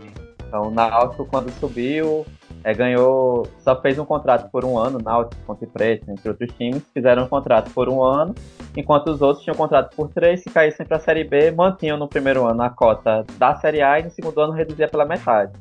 Então, 0.47 0.69
o 0.69 0.71
Náutico, 0.71 1.27
quando 1.27 1.51
subiu, 1.53 2.25
é, 2.65 2.75
ganhou, 2.75 3.47
só 3.59 3.81
fez 3.81 3.99
um 3.99 4.05
contrato 4.05 4.51
por 4.51 4.65
um 4.65 4.79
ano, 4.79 4.99
Náutico, 5.03 5.41
Ponte 5.47 5.67
Preta, 5.67 6.11
entre 6.11 6.29
outros 6.29 6.51
times, 6.53 6.83
fizeram 6.93 7.25
um 7.25 7.29
contrato 7.29 7.71
por 7.71 7.89
um 7.89 8.03
ano, 8.03 8.35
enquanto 8.77 9.09
os 9.09 9.23
outros 9.23 9.45
tinham 9.45 9.57
contrato 9.57 9.95
por 9.95 10.09
três, 10.09 10.43
se 10.43 10.51
caíssem 10.51 10.87
para 10.87 10.97
a 10.97 11.01
Série 11.01 11.25
B, 11.25 11.51
mantinham 11.51 11.97
no 11.97 12.09
primeiro 12.09 12.47
ano 12.47 12.63
a 12.63 12.71
cota 12.71 13.25
da 13.39 13.55
Série 13.57 13.83
A 13.83 14.01
e 14.01 14.05
no 14.05 14.11
segundo 14.11 14.41
ano 14.41 14.53
reduzia 14.53 14.89
pela 14.89 15.05
metade. 15.05 15.53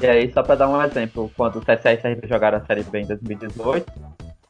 E 0.00 0.06
aí, 0.06 0.32
só 0.32 0.42
para 0.42 0.56
dar 0.56 0.68
um 0.68 0.82
exemplo, 0.82 1.30
quando 1.36 1.56
o 1.56 1.60
CSA 1.60 1.92
e 1.92 1.96
CRB 1.96 2.28
jogaram 2.28 2.58
a 2.58 2.64
Série 2.64 2.82
B 2.82 3.00
em 3.00 3.06
2018, 3.06 3.92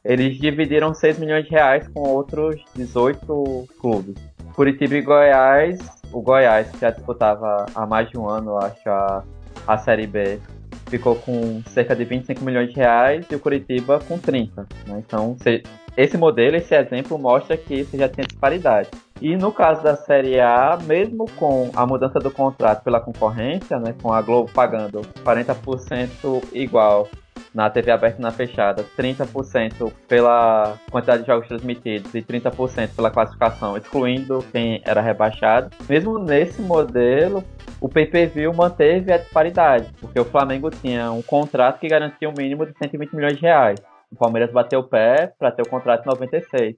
eles 0.03 0.37
dividiram 0.39 0.93
6 0.93 1.19
milhões 1.19 1.45
de 1.45 1.51
reais 1.51 1.87
com 1.89 2.01
outros 2.01 2.61
18 2.75 3.67
clubes. 3.79 4.15
Curitiba 4.55 4.95
e 4.95 5.01
Goiás, 5.01 5.79
o 6.11 6.21
Goiás, 6.21 6.69
que 6.71 6.79
já 6.79 6.89
disputava 6.89 7.65
há 7.75 7.85
mais 7.85 8.09
de 8.09 8.17
um 8.17 8.27
ano, 8.27 8.57
acho, 8.57 8.89
a, 8.89 9.23
a 9.67 9.77
Série 9.77 10.07
B, 10.07 10.39
ficou 10.87 11.15
com 11.15 11.61
cerca 11.67 11.95
de 11.95 12.05
25 12.05 12.43
milhões 12.43 12.69
de 12.69 12.75
reais 12.75 13.25
e 13.29 13.35
o 13.35 13.39
Curitiba 13.39 13.99
com 14.07 14.17
30. 14.17 14.67
Né? 14.87 15.03
Então, 15.05 15.35
se, 15.41 15.63
esse 15.95 16.17
modelo, 16.17 16.55
esse 16.55 16.75
exemplo 16.75 17.17
mostra 17.17 17.57
que 17.57 17.83
você 17.83 17.97
já 17.97 18.07
tem 18.07 18.25
disparidade. 18.25 18.89
E 19.19 19.35
no 19.35 19.51
caso 19.51 19.83
da 19.83 19.95
Série 19.95 20.39
A, 20.39 20.77
mesmo 20.83 21.25
com 21.37 21.71
a 21.75 21.85
mudança 21.85 22.19
do 22.19 22.29
contrato 22.29 22.83
pela 22.83 22.99
concorrência, 22.99 23.79
né, 23.79 23.95
com 24.01 24.13
a 24.13 24.21
Globo 24.21 24.51
pagando 24.53 25.01
40% 25.23 26.43
igual 26.53 27.09
na 27.53 27.69
TV 27.69 27.91
aberta 27.91 28.19
e 28.19 28.21
na 28.21 28.31
fechada, 28.31 28.85
30% 28.97 29.91
pela 30.07 30.77
quantidade 30.91 31.21
de 31.21 31.27
jogos 31.27 31.47
transmitidos 31.47 32.13
e 32.13 32.21
30% 32.21 32.95
pela 32.95 33.11
classificação, 33.11 33.75
excluindo 33.77 34.43
quem 34.51 34.81
era 34.85 35.01
rebaixado. 35.01 35.69
Mesmo 35.89 36.19
nesse 36.19 36.61
modelo, 36.61 37.43
o 37.79 37.89
pay-per-view 37.89 38.53
manteve 38.53 39.11
a 39.11 39.17
disparidade, 39.17 39.91
porque 39.99 40.19
o 40.19 40.25
Flamengo 40.25 40.69
tinha 40.69 41.11
um 41.11 41.21
contrato 41.21 41.79
que 41.79 41.87
garantia 41.87 42.29
um 42.29 42.33
mínimo 42.37 42.65
de 42.65 42.73
120 42.77 43.15
milhões 43.15 43.35
de 43.35 43.41
reais. 43.41 43.79
O 44.11 44.15
Palmeiras 44.15 44.51
bateu 44.51 44.79
o 44.79 44.83
pé 44.83 45.33
para 45.37 45.51
ter 45.51 45.61
o 45.61 45.69
contrato 45.69 46.01
de 46.01 46.07
96. 46.07 46.75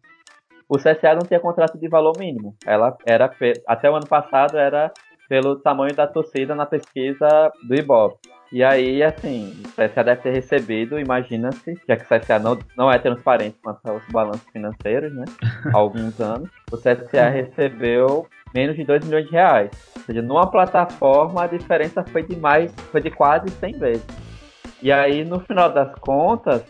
O 0.67 0.77
CSA 0.77 1.15
não 1.15 1.27
tinha 1.27 1.39
contrato 1.39 1.77
de 1.77 1.87
valor 1.87 2.17
mínimo. 2.17 2.55
Ela 2.65 2.95
era 3.05 3.31
até 3.67 3.89
o 3.89 3.95
ano 3.95 4.07
passado 4.07 4.57
era 4.57 4.91
pelo 5.27 5.57
tamanho 5.57 5.95
da 5.95 6.07
torcida 6.07 6.55
na 6.55 6.65
pesquisa 6.65 7.51
do 7.67 7.75
Ibope. 7.75 8.17
E 8.51 8.63
aí, 8.63 9.03
assim, 9.03 9.62
o 9.63 9.69
CSA 9.69 10.03
deve 10.03 10.21
ter 10.21 10.31
recebido, 10.31 10.99
imagina-se, 10.99 11.79
já 11.88 11.95
que 11.95 12.03
o 12.03 12.19
CSA 12.19 12.39
não, 12.39 12.57
não 12.75 12.91
é 12.91 12.97
transparente 12.97 13.57
quanto 13.62 13.79
aos 13.88 14.03
balanços 14.12 14.47
financeiros, 14.51 15.13
né? 15.13 15.25
Há 15.71 15.77
alguns 15.77 16.19
anos. 16.19 16.49
O 16.71 16.77
CSA 16.77 17.29
recebeu 17.29 18.25
menos 18.53 18.75
de 18.75 18.83
2 18.83 19.05
milhões 19.05 19.25
de 19.25 19.31
reais. 19.31 19.71
Ou 19.95 20.03
seja, 20.03 20.21
numa 20.23 20.49
plataforma 20.49 21.43
a 21.43 21.47
diferença 21.47 22.03
foi 22.03 22.23
de 22.23 22.35
mais, 22.35 22.73
foi 22.91 23.01
de 23.01 23.12
quase 23.12 23.49
100 23.51 23.73
vezes. 23.73 24.07
E 24.81 24.91
aí, 24.91 25.23
no 25.23 25.39
final 25.41 25.71
das 25.71 25.93
contas, 25.99 26.63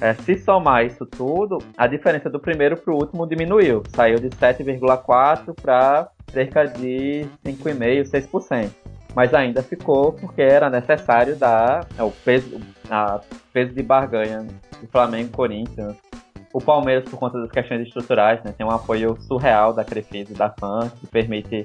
é, 0.00 0.14
se 0.14 0.36
somar 0.38 0.84
isso 0.84 1.06
tudo, 1.06 1.58
a 1.76 1.86
diferença 1.86 2.28
do 2.28 2.40
primeiro 2.40 2.76
para 2.76 2.92
o 2.92 2.96
último 2.96 3.28
diminuiu. 3.28 3.84
Saiu 3.94 4.16
de 4.16 4.28
7,4% 4.30 5.54
para 5.62 6.08
cerca 6.32 6.64
de 6.64 7.26
5,5%, 7.44 8.10
6%. 8.10 8.70
Mas 9.14 9.34
ainda 9.34 9.62
ficou 9.62 10.12
porque 10.12 10.42
era 10.42 10.70
necessário 10.70 11.36
dar 11.36 11.86
é, 11.98 12.02
o 12.02 12.10
peso, 12.10 12.60
a 12.90 13.20
peso 13.52 13.72
de 13.72 13.82
barganha 13.82 14.46
do 14.80 14.88
Flamengo 14.88 15.28
e 15.28 15.32
Corinthians. 15.32 15.96
O 16.52 16.60
Palmeiras, 16.60 17.08
por 17.08 17.18
conta 17.18 17.40
das 17.40 17.50
questões 17.50 17.86
estruturais, 17.86 18.42
né, 18.44 18.52
tem 18.56 18.66
um 18.66 18.70
apoio 18.70 19.16
surreal 19.22 19.72
da 19.72 19.84
Crefisa 19.84 20.32
e 20.32 20.36
da 20.36 20.50
FAN, 20.50 20.90
que 21.00 21.06
permite 21.06 21.64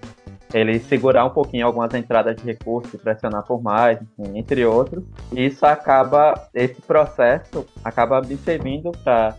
ele 0.54 0.80
segurar 0.80 1.26
um 1.26 1.30
pouquinho 1.30 1.66
algumas 1.66 1.94
entradas 1.94 2.38
de 2.38 2.44
recursos 2.44 2.94
e 2.94 2.98
pressionar 2.98 3.44
por 3.44 3.62
mais, 3.62 4.00
enfim, 4.02 4.38
entre 4.38 4.66
outros. 4.66 5.04
E 5.34 5.46
isso 5.46 5.66
acaba, 5.66 6.48
esse 6.54 6.82
processo 6.82 7.66
acaba 7.84 8.22
me 8.22 8.38
servindo 8.38 8.92
para 9.04 9.36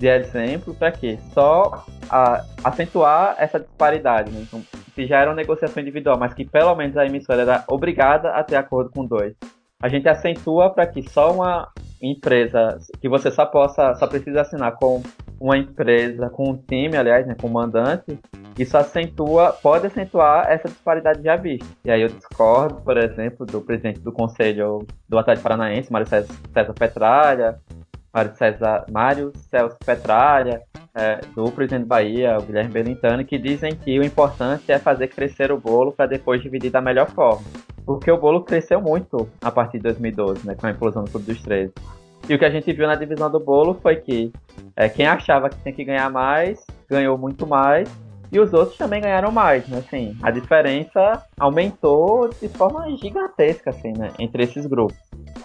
de 0.00 0.08
exemplo 0.08 0.74
para 0.74 0.90
quê? 0.90 1.18
Só 1.34 1.84
a, 2.08 2.42
acentuar 2.64 3.36
essa 3.38 3.60
disparidade. 3.60 4.30
Né? 4.30 4.40
Então, 4.48 4.62
já 5.06 5.20
era 5.20 5.30
uma 5.30 5.36
negociação 5.36 5.82
individual, 5.82 6.18
mas 6.18 6.34
que 6.34 6.44
pelo 6.44 6.74
menos 6.74 6.96
a 6.96 7.06
emissora 7.06 7.42
era 7.42 7.64
obrigada 7.68 8.30
a 8.30 8.42
ter 8.42 8.56
acordo 8.56 8.90
com 8.90 9.04
dois, 9.04 9.34
a 9.82 9.88
gente 9.88 10.08
acentua 10.08 10.70
para 10.70 10.86
que 10.86 11.02
só 11.08 11.32
uma 11.32 11.68
empresa 12.02 12.78
que 13.00 13.08
você 13.08 13.30
só 13.30 13.46
possa, 13.46 13.94
só 13.94 14.06
precisa 14.06 14.42
assinar 14.42 14.76
com 14.76 15.02
uma 15.40 15.56
empresa, 15.56 16.28
com 16.28 16.50
um 16.50 16.56
time, 16.56 16.96
aliás, 16.96 17.26
né, 17.26 17.34
com 17.40 17.46
um 17.46 17.52
mandante, 17.52 18.18
isso 18.58 18.76
acentua, 18.76 19.52
pode 19.62 19.86
acentuar 19.86 20.50
essa 20.50 20.68
disparidade 20.68 21.22
já 21.22 21.36
vista. 21.36 21.66
E 21.82 21.90
aí 21.90 22.02
eu 22.02 22.08
discordo, 22.08 22.76
por 22.82 22.98
exemplo, 22.98 23.46
do 23.46 23.62
presidente 23.62 24.00
do 24.00 24.12
Conselho 24.12 24.86
do 25.08 25.18
Atlético 25.18 25.44
Paranaense, 25.44 25.90
Mário 25.90 26.06
César 26.06 26.74
Petralha, 26.78 27.58
Mário, 28.12 28.34
César, 28.36 28.84
Mário 28.90 29.32
Celso 29.48 29.76
Petralha, 29.84 30.62
é, 30.94 31.20
do 31.34 31.50
presidente 31.52 31.86
Bahia, 31.86 32.36
o 32.38 32.42
Guilherme 32.42 32.72
Belintani, 32.72 33.24
que 33.24 33.38
dizem 33.38 33.74
que 33.74 33.98
o 33.98 34.04
importante 34.04 34.70
é 34.70 34.78
fazer 34.78 35.08
crescer 35.08 35.52
o 35.52 35.58
bolo 35.58 35.92
para 35.92 36.06
depois 36.06 36.42
dividir 36.42 36.70
da 36.70 36.80
melhor 36.80 37.08
forma. 37.10 37.44
Porque 37.86 38.10
o 38.10 38.18
bolo 38.18 38.42
cresceu 38.42 38.80
muito 38.80 39.28
a 39.40 39.50
partir 39.50 39.78
de 39.78 39.84
2012, 39.84 40.46
né, 40.46 40.54
com 40.54 40.66
a 40.66 40.70
implosão 40.70 41.04
do 41.04 41.10
Clube 41.10 41.26
dos 41.26 41.42
Três. 41.42 41.70
E 42.28 42.34
o 42.34 42.38
que 42.38 42.44
a 42.44 42.50
gente 42.50 42.72
viu 42.72 42.86
na 42.86 42.94
divisão 42.94 43.30
do 43.30 43.40
bolo 43.40 43.74
foi 43.80 43.96
que 43.96 44.32
é, 44.76 44.88
quem 44.88 45.06
achava 45.06 45.48
que 45.48 45.60
tinha 45.62 45.74
que 45.74 45.84
ganhar 45.84 46.10
mais, 46.10 46.64
ganhou 46.88 47.16
muito 47.16 47.46
mais, 47.46 47.88
e 48.32 48.38
os 48.38 48.52
outros 48.52 48.76
também 48.76 49.00
ganharam 49.00 49.32
mais, 49.32 49.66
né? 49.68 49.78
Assim, 49.78 50.16
a 50.22 50.30
diferença 50.30 51.22
aumentou 51.38 52.28
de 52.28 52.48
forma 52.48 52.96
gigantesca, 52.96 53.70
assim, 53.70 53.92
né? 53.92 54.10
Entre 54.18 54.44
esses 54.44 54.66
grupos. 54.66 54.96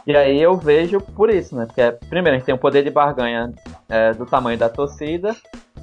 E 0.05 0.15
aí 0.15 0.41
eu 0.41 0.55
vejo 0.55 0.99
por 0.99 1.29
isso, 1.29 1.55
né? 1.55 1.65
Porque, 1.65 1.81
primeiro, 2.09 2.35
a 2.35 2.39
gente 2.39 2.45
tem 2.45 2.55
um 2.55 2.59
poder 2.59 2.83
de 2.83 2.91
barganha 2.91 3.51
é, 3.89 4.13
do 4.13 4.25
tamanho 4.25 4.57
da 4.57 4.69
torcida, 4.69 5.35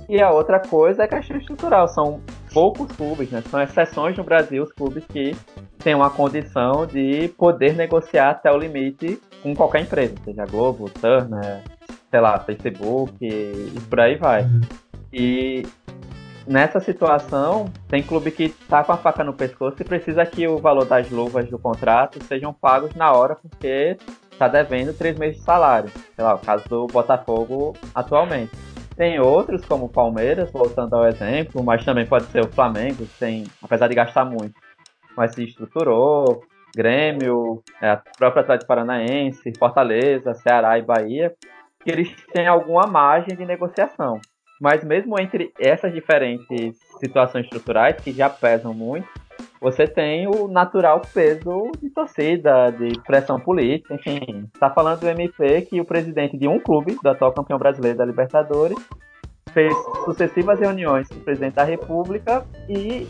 e 0.09 0.21
a 0.21 0.31
outra 0.31 0.61
coisa 0.61 1.03
é 1.03 1.05
a 1.07 1.09
questão 1.09 1.37
estrutural. 1.37 1.89
São 1.89 2.21
poucos 2.53 2.91
clubes, 2.93 3.31
né? 3.31 3.43
São 3.51 3.61
exceções 3.63 4.17
no 4.17 4.25
Brasil, 4.25 4.63
os 4.63 4.73
clubes 4.73 5.05
que 5.07 5.35
têm 5.79 5.95
uma 5.95 6.11
condição 6.11 6.87
de 6.87 7.29
poder 7.37 7.75
negociar 7.75 8.31
até 8.31 8.53
o 8.53 8.59
limite 8.59 9.21
com 9.43 9.55
qualquer 9.55 9.83
empresa, 9.83 10.15
seja 10.25 10.45
Globo, 10.47 10.89
Turner, 10.89 11.63
sei 12.11 12.21
lá, 12.21 12.39
Facebook 12.39 13.13
e 13.21 13.81
por 13.89 14.01
aí 14.01 14.17
vai. 14.17 14.43
Uhum. 14.43 14.61
E 15.13 15.67
nessa 16.47 16.81
situação, 16.81 17.73
tem 17.89 18.03
clube 18.03 18.31
que 18.31 18.49
tá 18.49 18.83
com 18.85 18.93
a 18.93 18.97
faca 18.97 19.23
no 19.25 19.33
pescoço 19.33 19.77
e 19.81 19.85
precisa 19.85 20.25
que 20.27 20.47
o 20.47 20.59
valor 20.59 20.85
das 20.85 21.11
luvas 21.11 21.49
do 21.49 21.59
contrato 21.59 22.23
sejam 22.25 22.53
pagos 22.53 22.95
na 22.95 23.13
hora, 23.13 23.37
porque 23.37 23.97
tá 24.39 24.49
devendo 24.49 24.97
três 24.97 25.17
meses 25.19 25.39
de 25.39 25.45
salário. 25.45 25.91
Sei 26.15 26.25
lá, 26.25 26.35
o 26.35 26.39
caso 26.39 26.69
do 26.69 26.87
Botafogo 26.87 27.75
atualmente. 27.95 28.53
Tem 28.97 29.19
outros, 29.19 29.65
como 29.65 29.87
o 29.87 29.89
Palmeiras, 29.89 30.51
voltando 30.53 30.95
ao 30.95 31.07
exemplo, 31.07 31.63
mas 31.65 31.85
também 31.85 32.07
pode 32.07 32.27
ser 32.27 32.45
o 32.45 32.53
Flamengo, 32.53 33.07
tem, 33.19 33.45
apesar 33.63 33.89
de 33.89 33.95
gastar 33.95 34.25
muito, 34.25 34.55
mas 35.17 35.35
se 35.35 35.45
estruturou, 35.45 36.43
Grêmio, 36.75 37.63
é, 37.81 37.91
a 37.91 37.97
própria 38.19 38.43
Atlético 38.43 38.69
Paranaense, 38.69 39.53
Fortaleza, 39.59 40.35
Ceará 40.35 40.79
e 40.79 40.83
Bahia, 40.83 41.35
que 41.83 41.91
eles 41.91 42.15
têm 42.33 42.47
alguma 42.47 42.87
margem 42.87 43.37
de 43.37 43.45
negociação. 43.45 44.21
Mas 44.63 44.85
mesmo 44.85 45.21
entre 45.21 45.53
essas 45.59 45.93
diferentes 45.93 46.77
situações 47.01 47.43
estruturais, 47.47 47.97
que 47.97 48.13
já 48.13 48.31
pesam 48.31 48.73
muito, 48.73 49.09
você 49.61 49.89
tem 49.89 50.29
o 50.29 50.47
natural 50.47 51.03
peso 51.13 51.73
de 51.83 51.91
torcida, 51.91 52.71
de 52.71 52.93
pressão 53.05 53.41
política, 53.41 53.93
enfim. 53.93 54.49
Está 54.55 54.71
falando 54.71 55.01
do 55.01 55.09
MP 55.09 55.63
que 55.63 55.81
o 55.81 55.85
presidente 55.85 56.37
de 56.37 56.47
um 56.47 56.61
clube, 56.61 56.97
do 57.03 57.09
atual 57.09 57.33
campeão 57.33 57.59
brasileiro 57.59 57.99
da 57.99 58.05
Libertadores, 58.05 58.79
fez 59.51 59.75
sucessivas 60.05 60.61
reuniões 60.61 61.09
com 61.09 61.17
o 61.17 61.25
presidente 61.25 61.55
da 61.55 61.65
República 61.65 62.47
e 62.69 63.09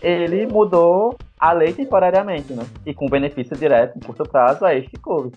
ele 0.00 0.46
mudou 0.46 1.14
a 1.38 1.52
lei 1.52 1.74
temporariamente, 1.74 2.54
né? 2.54 2.64
E 2.86 2.94
com 2.94 3.06
benefício 3.06 3.54
direto, 3.54 3.98
em 3.98 4.00
curto 4.00 4.24
prazo, 4.24 4.64
a 4.64 4.74
este 4.74 4.96
clube. 4.96 5.36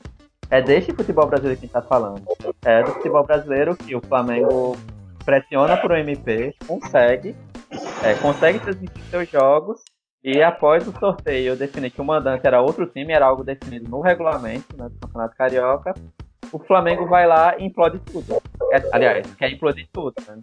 É 0.50 0.62
deste 0.62 0.94
futebol 0.94 1.28
brasileiro 1.28 1.60
que 1.60 1.66
a 1.66 1.68
gente 1.68 1.78
está 1.78 1.82
falando. 1.82 2.24
É 2.64 2.82
do 2.82 2.92
futebol 2.92 3.26
brasileiro 3.26 3.76
que 3.76 3.94
o 3.94 4.02
Flamengo 4.02 4.78
pressiona 5.24 5.78
pro 5.78 5.96
MP, 5.96 6.56
consegue, 6.68 7.36
é, 8.04 8.14
consegue 8.16 8.60
transmitir 8.60 9.04
seus 9.04 9.30
jogos 9.30 9.82
e 10.24 10.42
após 10.42 10.86
o 10.88 10.92
sorteio 10.92 11.56
definir 11.56 11.92
que 11.92 12.02
o 12.02 12.06
mandante 12.06 12.46
era 12.46 12.62
outro 12.62 12.86
time, 12.88 13.14
era 13.14 13.26
algo 13.26 13.44
definido 13.44 13.90
no 13.90 14.02
regulamento 14.02 14.76
né, 14.76 14.90
do 14.90 15.00
Campeonato 15.00 15.36
Carioca, 15.36 15.94
o 16.52 16.60
Flamengo 16.60 17.06
vai 17.08 17.26
lá 17.26 17.56
e 17.58 17.66
implode 17.66 18.00
tudo. 18.00 18.42
É, 18.72 18.84
aliás, 18.92 19.34
quer 19.36 19.52
implodir 19.52 19.88
tudo. 19.94 20.16
Né? 20.28 20.40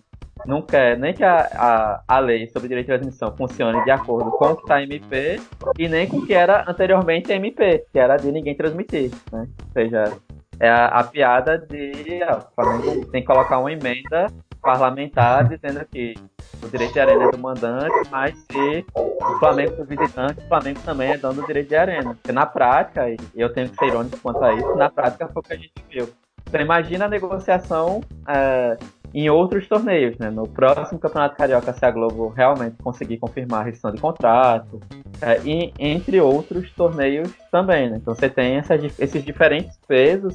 Não 0.46 0.62
quer 0.62 0.98
nem 0.98 1.12
que 1.12 1.24
a, 1.24 1.38
a, 1.38 2.02
a 2.06 2.18
lei 2.18 2.46
sobre 2.48 2.68
direito 2.68 2.86
de 2.86 2.94
transmissão 2.94 3.36
funcione 3.36 3.82
de 3.84 3.90
acordo 3.90 4.30
com 4.30 4.44
o 4.46 4.56
que 4.56 4.62
está 4.62 4.82
MP 4.82 5.40
e 5.78 5.88
nem 5.88 6.06
com 6.06 6.18
o 6.18 6.26
que 6.26 6.34
era 6.34 6.64
anteriormente 6.68 7.32
MP, 7.32 7.84
que 7.92 7.98
era 7.98 8.16
de 8.16 8.30
ninguém 8.30 8.54
transmitir. 8.54 9.10
Né? 9.32 9.48
Ou 9.66 9.72
seja, 9.72 10.16
é 10.60 10.68
a, 10.68 10.86
a 10.86 11.04
piada 11.04 11.58
de 11.58 12.20
ó, 12.22 12.38
o 12.38 12.54
Flamengo 12.54 13.06
tem 13.06 13.20
que 13.20 13.26
colocar 13.26 13.58
uma 13.58 13.72
emenda 13.72 14.28
parlamentar 14.66 15.48
dizendo 15.48 15.86
que 15.86 16.14
o 16.62 16.68
direito 16.68 16.92
de 16.92 17.00
arena 17.00 17.24
é 17.24 17.30
do 17.30 17.38
mandante, 17.38 18.10
mas 18.10 18.36
se 18.50 18.84
o 18.94 19.38
Flamengo 19.38 19.76
for 19.76 19.86
visitante, 19.86 20.40
o 20.40 20.48
Flamengo 20.48 20.80
também 20.84 21.12
é 21.12 21.16
dono 21.16 21.40
do 21.40 21.46
direito 21.46 21.68
de 21.68 21.76
arena. 21.76 22.14
Porque 22.14 22.32
na 22.32 22.44
prática, 22.44 23.08
e 23.08 23.16
eu 23.36 23.52
tenho 23.52 23.68
que 23.68 23.76
ser 23.76 23.86
irônico 23.86 24.18
quanto 24.20 24.42
a 24.42 24.52
isso, 24.52 24.74
na 24.74 24.90
prática 24.90 25.28
foi 25.28 25.40
o 25.40 25.42
que 25.42 25.52
a 25.52 25.56
gente 25.56 25.72
viu. 25.88 26.08
Então 26.48 26.60
imagina 26.60 27.06
a 27.06 27.08
negociação 27.08 28.00
é, 28.28 28.76
em 29.14 29.28
outros 29.30 29.66
torneios, 29.66 30.16
né? 30.18 30.30
No 30.30 30.46
próximo 30.46 30.98
Campeonato 30.98 31.36
Carioca, 31.36 31.72
se 31.72 31.84
a 31.84 31.90
Globo 31.90 32.28
realmente 32.28 32.76
conseguir 32.82 33.18
confirmar 33.18 33.60
a 33.60 33.64
rescisão 33.64 33.92
de 33.92 34.00
contrato, 34.00 34.80
é, 35.20 35.40
e 35.44 35.72
entre 35.78 36.20
outros 36.20 36.70
torneios 36.72 37.32
também, 37.50 37.90
né? 37.90 37.96
Então 37.96 38.14
você 38.14 38.28
tem 38.28 38.56
essas, 38.56 38.80
esses 38.98 39.24
diferentes 39.24 39.78
pesos 39.88 40.34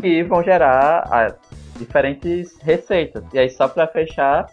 que 0.00 0.22
vão 0.22 0.42
gerar 0.42 1.08
diferentes 1.74 2.58
receitas. 2.60 3.24
E 3.32 3.38
aí, 3.38 3.50
só 3.50 3.68
para 3.68 3.86
fechar 3.86 4.46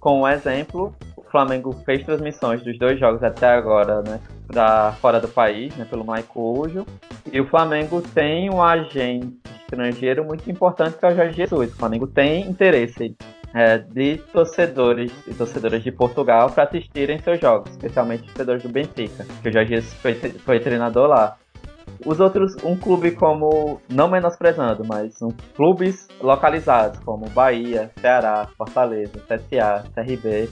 com 0.00 0.22
um 0.22 0.28
exemplo, 0.28 0.94
o 1.16 1.22
Flamengo 1.22 1.72
fez 1.84 2.04
transmissões 2.04 2.62
dos 2.62 2.78
dois 2.78 2.98
jogos 2.98 3.22
até 3.22 3.48
agora, 3.48 4.02
né? 4.02 4.20
Para 4.46 4.92
fora 4.92 5.20
do 5.20 5.28
país, 5.28 5.76
né? 5.76 5.84
Pelo 5.84 6.04
Maicujo. 6.04 6.86
E 7.32 7.40
o 7.40 7.46
Flamengo 7.46 8.00
tem 8.00 8.48
um 8.50 8.62
agente 8.62 9.36
estrangeiro 9.62 10.24
muito 10.24 10.50
importante 10.50 10.96
que 10.96 11.04
é 11.04 11.08
o 11.08 11.16
Jorge 11.16 11.34
Jesus. 11.34 11.72
O 11.72 11.76
Flamengo 11.76 12.06
tem 12.06 12.48
interesse 12.48 13.14
é, 13.54 13.78
de 13.78 14.18
torcedores 14.32 15.12
e 15.26 15.34
torcedoras 15.34 15.82
de 15.82 15.92
Portugal 15.92 16.50
para 16.50 16.64
assistirem 16.64 17.18
seus 17.18 17.40
jogos, 17.40 17.70
especialmente 17.70 18.24
torcedores 18.24 18.62
do 18.62 18.68
Benfica, 18.68 19.26
que 19.42 19.48
o 19.48 19.52
Jorge 19.52 19.80
foi, 19.82 20.14
foi 20.14 20.60
treinador 20.60 21.08
lá. 21.08 21.36
Os 22.04 22.20
outros, 22.20 22.56
um 22.64 22.76
clube 22.76 23.12
como, 23.12 23.80
não 23.88 24.08
menosprezando, 24.08 24.84
mas 24.86 25.20
um, 25.20 25.30
clubes 25.54 26.08
localizados 26.20 26.98
como 27.00 27.28
Bahia, 27.30 27.90
Ceará, 28.00 28.48
Fortaleza, 28.56 29.20
CSA, 29.20 29.84
CRB, 29.94 30.48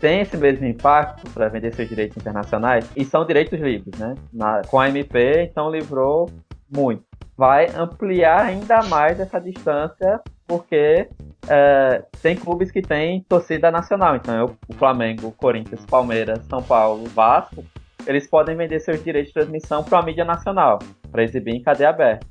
tem 0.00 0.20
esse 0.20 0.36
mesmo 0.36 0.66
impacto 0.66 1.30
para 1.30 1.48
vender 1.48 1.72
seus 1.74 1.88
direitos 1.88 2.16
internacionais 2.16 2.90
e 2.96 3.04
são 3.04 3.24
direitos 3.24 3.60
livres, 3.60 3.96
né? 4.00 4.16
Na, 4.32 4.62
com 4.66 4.80
a 4.80 4.88
MP, 4.88 5.44
então 5.44 5.70
livrou 5.70 6.28
muito. 6.68 7.04
Vai 7.36 7.68
ampliar 7.76 8.42
ainda 8.42 8.82
mais 8.82 9.20
essa 9.20 9.40
distância, 9.40 10.20
porque 10.46 11.08
é, 11.48 12.02
tem 12.20 12.36
clubes 12.36 12.72
que 12.72 12.82
têm 12.82 13.24
torcida 13.28 13.70
nacional. 13.70 14.16
Então, 14.16 14.36
eu, 14.36 14.56
o 14.68 14.74
Flamengo, 14.74 15.32
Corinthians, 15.32 15.86
Palmeiras, 15.86 16.44
São 16.46 16.62
Paulo, 16.62 17.04
Vasco, 17.06 17.64
eles 18.06 18.26
podem 18.26 18.56
vender 18.56 18.80
seus 18.80 19.02
direitos 19.02 19.32
de 19.32 19.34
transmissão 19.34 19.82
para 19.82 19.98
a 19.98 20.02
mídia 20.02 20.24
nacional, 20.24 20.78
para 21.10 21.22
exibir 21.22 21.54
em 21.54 21.62
cadeia 21.62 21.90
aberta. 21.90 22.26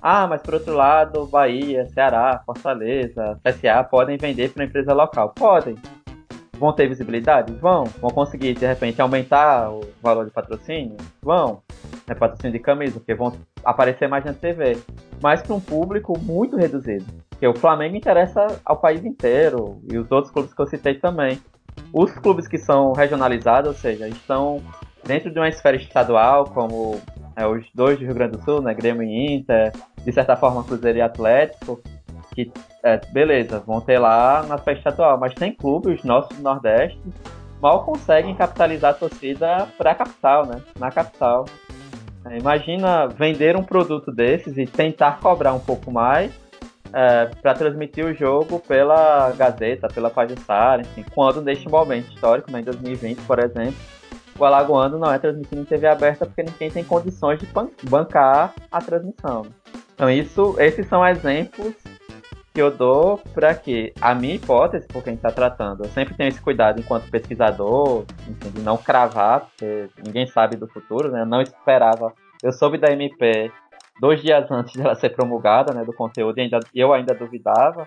Ah, 0.00 0.26
mas 0.26 0.42
por 0.42 0.54
outro 0.54 0.74
lado, 0.74 1.26
Bahia, 1.26 1.86
Ceará, 1.86 2.40
Fortaleza, 2.46 3.38
CSA 3.44 3.82
podem 3.84 4.16
vender 4.16 4.52
para 4.52 4.64
empresa 4.64 4.92
local. 4.92 5.30
Podem. 5.34 5.76
Vão 6.58 6.72
ter 6.72 6.88
visibilidade? 6.88 7.52
Vão. 7.54 7.84
Vão 8.00 8.10
conseguir, 8.10 8.54
de 8.54 8.66
repente, 8.66 9.00
aumentar 9.00 9.70
o 9.70 9.80
valor 10.02 10.24
de 10.24 10.30
patrocínio? 10.30 10.96
Vão. 11.22 11.62
É 12.08 12.14
patrocínio 12.14 12.52
de 12.52 12.58
camisa, 12.58 12.98
porque 12.98 13.14
vão 13.14 13.32
aparecer 13.64 14.08
mais 14.08 14.24
na 14.24 14.32
TV. 14.32 14.76
Mas 15.22 15.42
para 15.42 15.54
um 15.54 15.60
público 15.60 16.18
muito 16.18 16.56
reduzido. 16.56 17.06
Porque 17.30 17.46
o 17.46 17.54
Flamengo 17.54 17.96
interessa 17.96 18.46
ao 18.64 18.76
país 18.76 19.04
inteiro 19.04 19.80
e 19.90 19.96
os 19.98 20.10
outros 20.10 20.32
clubes 20.32 20.52
que 20.52 20.60
eu 20.60 20.66
citei 20.66 20.94
também. 20.94 21.40
Os 21.92 22.12
clubes 22.12 22.48
que 22.48 22.58
são 22.58 22.92
regionalizados, 22.92 23.68
ou 23.68 23.74
seja, 23.74 24.08
estão 24.08 24.60
dentro 25.08 25.30
de 25.30 25.38
uma 25.38 25.48
esfera 25.48 25.76
estadual, 25.76 26.44
como 26.44 27.00
é, 27.34 27.46
os 27.46 27.64
dois 27.74 27.98
do 27.98 28.04
Rio 28.04 28.14
Grande 28.14 28.36
do 28.36 28.44
Sul, 28.44 28.60
né, 28.60 28.74
Grêmio 28.74 29.02
e 29.02 29.36
Inter, 29.36 29.72
de 30.04 30.12
certa 30.12 30.36
forma 30.36 30.62
Cruzeiro 30.62 30.98
e 30.98 31.00
Atlético, 31.00 31.80
que, 32.34 32.52
é, 32.84 33.00
beleza, 33.10 33.58
vão 33.58 33.80
ter 33.80 33.98
lá 33.98 34.44
na 34.46 34.56
esfera 34.56 34.76
estadual, 34.76 35.18
mas 35.18 35.32
tem 35.32 35.50
clubes, 35.50 36.04
nossos 36.04 36.36
do 36.36 36.42
Nordeste, 36.42 37.00
mal 37.60 37.84
conseguem 37.84 38.34
capitalizar 38.34 38.90
a 38.90 38.94
torcida 38.94 39.66
para 39.78 39.92
a 39.92 39.94
capital, 39.94 40.46
né, 40.46 40.60
na 40.78 40.90
capital. 40.90 41.46
É, 42.26 42.36
imagina 42.36 43.08
vender 43.08 43.56
um 43.56 43.62
produto 43.62 44.12
desses 44.12 44.58
e 44.58 44.66
tentar 44.66 45.20
cobrar 45.20 45.54
um 45.54 45.60
pouco 45.60 45.90
mais 45.90 46.30
é, 46.92 47.30
para 47.40 47.54
transmitir 47.54 48.04
o 48.04 48.12
jogo 48.12 48.60
pela 48.60 49.30
Gazeta, 49.30 49.88
pela 49.88 50.10
Pajussara, 50.10 50.82
enfim, 50.82 51.04
quando 51.14 51.40
neste 51.40 51.66
momento 51.66 52.12
histórico, 52.12 52.52
né, 52.52 52.60
em 52.60 52.64
2020, 52.64 53.22
por 53.22 53.38
exemplo, 53.38 53.97
o 54.38 54.44
Alagoano 54.44 54.98
não 54.98 55.12
é 55.12 55.18
transmitido 55.18 55.60
em 55.60 55.64
TV 55.64 55.86
aberta 55.86 56.24
porque 56.24 56.42
ninguém 56.42 56.70
tem 56.70 56.84
condições 56.84 57.40
de 57.40 57.46
bancar 57.88 58.54
a 58.70 58.80
transmissão. 58.80 59.46
Então, 59.94 60.08
isso, 60.08 60.54
esses 60.58 60.86
são 60.86 61.06
exemplos 61.06 61.74
que 62.54 62.62
eu 62.62 62.70
dou 62.70 63.18
para 63.34 63.54
que 63.54 63.92
a 64.00 64.14
minha 64.14 64.34
hipótese, 64.34 64.86
por 64.88 65.02
quem 65.02 65.14
está 65.14 65.30
tratando, 65.30 65.84
eu 65.84 65.90
sempre 65.90 66.14
tenho 66.14 66.28
esse 66.28 66.40
cuidado 66.40 66.80
enquanto 66.80 67.10
pesquisador, 67.10 68.04
enfim, 68.28 68.50
de 68.50 68.62
não 68.62 68.76
cravar, 68.76 69.46
porque 69.46 69.88
ninguém 70.04 70.26
sabe 70.26 70.56
do 70.56 70.68
futuro, 70.68 71.10
né? 71.10 71.22
Eu 71.22 71.26
não 71.26 71.42
esperava. 71.42 72.12
Eu 72.42 72.52
soube 72.52 72.78
da 72.78 72.92
MP 72.92 73.50
dois 74.00 74.22
dias 74.22 74.48
antes 74.50 74.74
dela 74.76 74.94
ser 74.94 75.10
promulgada, 75.10 75.74
né, 75.74 75.84
do 75.84 75.92
conteúdo, 75.92 76.38
e 76.38 76.42
ainda, 76.42 76.60
eu 76.74 76.92
ainda 76.92 77.14
duvidava. 77.14 77.86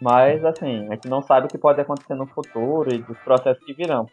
Mas, 0.00 0.44
assim, 0.44 0.86
a 0.88 0.94
gente 0.94 1.08
não 1.08 1.20
sabe 1.20 1.46
o 1.46 1.48
que 1.48 1.58
pode 1.58 1.80
acontecer 1.80 2.14
no 2.14 2.26
futuro 2.26 2.94
e 2.94 2.98
dos 2.98 3.18
processos 3.18 3.64
que 3.64 3.74
virão. 3.74 4.06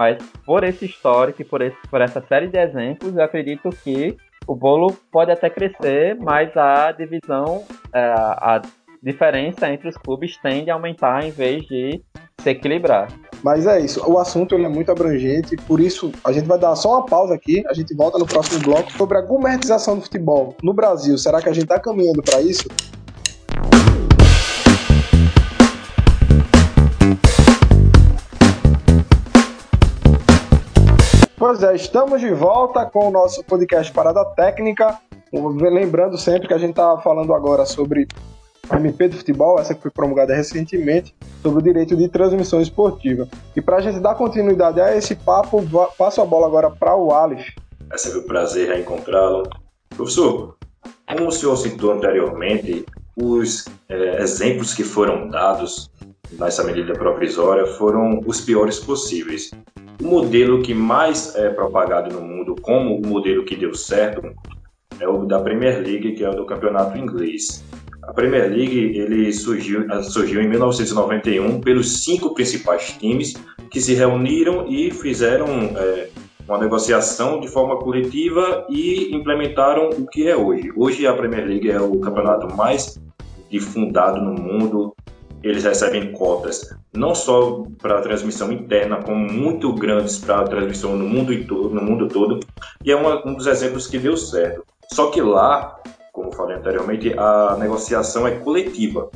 Mas, 0.00 0.16
por 0.46 0.64
esse 0.64 0.86
histórico 0.86 1.42
e 1.42 1.44
por, 1.44 1.60
esse, 1.60 1.76
por 1.90 2.00
essa 2.00 2.24
série 2.26 2.48
de 2.48 2.56
exemplos, 2.56 3.14
eu 3.14 3.22
acredito 3.22 3.68
que 3.84 4.16
o 4.46 4.56
bolo 4.56 4.96
pode 5.12 5.30
até 5.30 5.50
crescer, 5.50 6.16
mas 6.18 6.56
a 6.56 6.90
divisão, 6.90 7.64
é, 7.92 8.00
a 8.00 8.62
diferença 9.02 9.70
entre 9.70 9.90
os 9.90 9.98
clubes 9.98 10.38
tende 10.38 10.70
a 10.70 10.74
aumentar 10.74 11.22
em 11.22 11.30
vez 11.30 11.66
de 11.66 12.02
se 12.40 12.48
equilibrar. 12.48 13.08
Mas 13.42 13.66
é 13.66 13.78
isso, 13.78 14.02
o 14.10 14.18
assunto 14.18 14.54
ele 14.54 14.64
é 14.64 14.70
muito 14.70 14.90
abrangente, 14.90 15.54
por 15.68 15.78
isso 15.78 16.10
a 16.24 16.32
gente 16.32 16.46
vai 16.46 16.58
dar 16.58 16.74
só 16.76 16.96
uma 16.96 17.04
pausa 17.04 17.34
aqui, 17.34 17.62
a 17.68 17.74
gente 17.74 17.94
volta 17.94 18.18
no 18.18 18.24
próximo 18.24 18.58
bloco 18.60 18.90
sobre 18.92 19.18
a 19.18 19.20
gourmetização 19.20 19.96
do 19.96 20.02
futebol 20.02 20.56
no 20.62 20.72
Brasil. 20.72 21.18
Será 21.18 21.42
que 21.42 21.48
a 21.50 21.52
gente 21.52 21.64
está 21.64 21.78
caminhando 21.78 22.22
para 22.22 22.40
isso? 22.40 22.66
Pois 31.40 31.62
é, 31.62 31.74
estamos 31.74 32.20
de 32.20 32.30
volta 32.34 32.84
com 32.84 33.08
o 33.08 33.10
nosso 33.10 33.42
podcast 33.42 33.90
Parada 33.94 34.22
Técnica. 34.36 34.98
Lembrando 35.32 36.18
sempre 36.18 36.46
que 36.46 36.52
a 36.52 36.58
gente 36.58 36.72
está 36.72 36.98
falando 36.98 37.32
agora 37.32 37.64
sobre 37.64 38.06
MP 38.70 39.08
do 39.08 39.16
Futebol, 39.16 39.58
essa 39.58 39.74
que 39.74 39.80
foi 39.80 39.90
promulgada 39.90 40.34
recentemente, 40.34 41.16
sobre 41.42 41.60
o 41.60 41.62
direito 41.62 41.96
de 41.96 42.08
transmissão 42.08 42.60
esportiva. 42.60 43.26
E 43.56 43.62
para 43.62 43.78
a 43.78 43.80
gente 43.80 44.00
dar 44.00 44.16
continuidade 44.16 44.82
a 44.82 44.94
esse 44.94 45.16
papo, 45.16 45.64
passo 45.96 46.20
a 46.20 46.26
bola 46.26 46.46
agora 46.46 46.70
para 46.70 46.94
o 46.94 47.10
Alif. 47.10 47.54
É 47.90 47.96
sempre 47.96 48.18
um 48.18 48.24
prazer 48.24 48.68
reencontrá-lo. 48.68 49.48
Professor, 49.96 50.58
como 51.08 51.28
o 51.28 51.32
senhor 51.32 51.56
citou 51.56 51.92
anteriormente, 51.92 52.84
os 53.16 53.64
é, 53.88 54.20
exemplos 54.20 54.74
que 54.74 54.84
foram 54.84 55.30
dados 55.30 55.90
nessa 56.32 56.62
medida 56.64 56.92
provisória 56.92 57.64
foram 57.64 58.20
os 58.26 58.42
piores 58.42 58.78
possíveis. 58.78 59.50
O 60.00 60.04
modelo 60.04 60.62
que 60.62 60.72
mais 60.72 61.34
é 61.36 61.50
propagado 61.50 62.14
no 62.14 62.22
mundo 62.22 62.56
como 62.62 62.96
o 62.96 63.06
modelo 63.06 63.44
que 63.44 63.54
deu 63.54 63.74
certo 63.74 64.22
é 64.98 65.06
o 65.06 65.26
da 65.26 65.40
Premier 65.40 65.82
League, 65.82 66.12
que 66.12 66.24
é 66.24 66.28
o 66.28 66.34
do 66.34 66.46
campeonato 66.46 66.96
inglês. 66.96 67.64
A 68.02 68.12
Premier 68.12 68.50
League 68.50 68.98
ele 68.98 69.32
surgiu, 69.32 69.86
surgiu 70.02 70.40
em 70.40 70.48
1991 70.48 71.60
pelos 71.60 72.02
cinco 72.02 72.34
principais 72.34 72.96
times 72.98 73.34
que 73.70 73.80
se 73.80 73.94
reuniram 73.94 74.66
e 74.68 74.90
fizeram 74.90 75.46
é, 75.46 76.08
uma 76.48 76.58
negociação 76.58 77.38
de 77.38 77.48
forma 77.48 77.78
coletiva 77.78 78.66
e 78.68 79.14
implementaram 79.14 79.90
o 79.90 80.06
que 80.06 80.26
é 80.26 80.36
hoje. 80.36 80.72
Hoje 80.76 81.06
a 81.06 81.12
Premier 81.12 81.46
League 81.46 81.70
é 81.70 81.80
o 81.80 82.00
campeonato 82.00 82.52
mais 82.56 82.98
difundado 83.50 84.20
no 84.20 84.32
mundo. 84.32 84.94
Eles 85.42 85.64
recebem 85.64 86.12
cotas 86.12 86.74
não 86.92 87.14
só 87.14 87.64
para 87.80 88.02
transmissão 88.02 88.52
interna, 88.52 88.96
como 89.02 89.16
muito 89.16 89.72
grandes 89.72 90.18
para 90.18 90.44
transmissão 90.44 90.96
no 90.96 91.08
mundo, 91.08 91.32
no 91.32 91.82
mundo 91.82 92.08
todo. 92.08 92.40
E 92.84 92.92
é 92.92 92.96
uma, 92.96 93.26
um 93.26 93.34
dos 93.34 93.46
exemplos 93.46 93.86
que 93.86 93.98
deu 93.98 94.16
certo. 94.16 94.64
Só 94.92 95.10
que 95.10 95.20
lá 95.20 95.80
como 96.12 96.32
falei 96.32 96.56
anteriormente, 96.56 97.14
a 97.16 97.56
negociação 97.58 98.26
é 98.26 98.32
coletiva. 98.32 99.10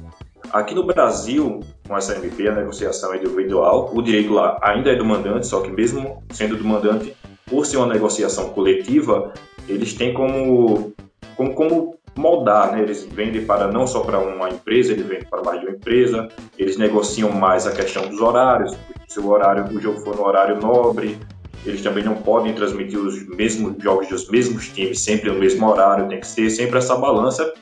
Aqui 0.52 0.74
no 0.74 0.84
Brasil, 0.84 1.60
com 1.86 1.96
essa 1.96 2.14
MP, 2.16 2.48
a 2.48 2.54
negociação 2.54 3.12
é 3.12 3.18
individual, 3.18 3.90
o 3.92 4.02
direito 4.02 4.32
lá 4.32 4.58
ainda 4.62 4.90
é 4.90 4.96
do 4.96 5.04
mandante, 5.04 5.46
só 5.46 5.60
que 5.60 5.70
mesmo 5.70 6.22
sendo 6.30 6.56
do 6.56 6.64
mandante, 6.64 7.14
por 7.46 7.66
ser 7.66 7.78
uma 7.78 7.86
negociação 7.86 8.50
coletiva, 8.50 9.32
eles 9.68 9.94
têm 9.94 10.14
como, 10.14 10.92
como, 11.36 11.54
como 11.54 11.93
moldar, 12.16 12.72
né? 12.72 12.82
eles 12.82 13.04
vendem 13.04 13.44
para 13.44 13.68
não 13.68 13.86
só 13.86 14.00
para 14.00 14.18
uma 14.18 14.48
empresa, 14.48 14.92
eles 14.92 15.06
vendem 15.06 15.28
para 15.28 15.42
mais 15.42 15.60
de 15.60 15.66
uma 15.66 15.74
empresa, 15.74 16.28
eles 16.58 16.76
negociam 16.76 17.30
mais 17.32 17.66
a 17.66 17.72
questão 17.72 18.08
dos 18.08 18.20
horários, 18.20 18.76
se 19.08 19.20
o 19.20 19.28
horário 19.28 19.64
o 19.64 19.80
jogo 19.80 20.00
for 20.00 20.16
no 20.16 20.24
horário 20.24 20.60
nobre, 20.60 21.18
eles 21.64 21.82
também 21.82 22.04
não 22.04 22.14
podem 22.14 22.52
transmitir 22.52 22.98
os 22.98 23.26
mesmos 23.28 23.82
jogos 23.82 24.08
dos 24.08 24.28
mesmos 24.28 24.68
times 24.68 25.00
sempre 25.00 25.30
no 25.30 25.38
mesmo 25.38 25.66
horário, 25.66 26.08
tem 26.08 26.20
que 26.20 26.26
ser 26.26 26.50
sempre 26.50 26.78
essa 26.78 26.94
balança. 26.96 27.52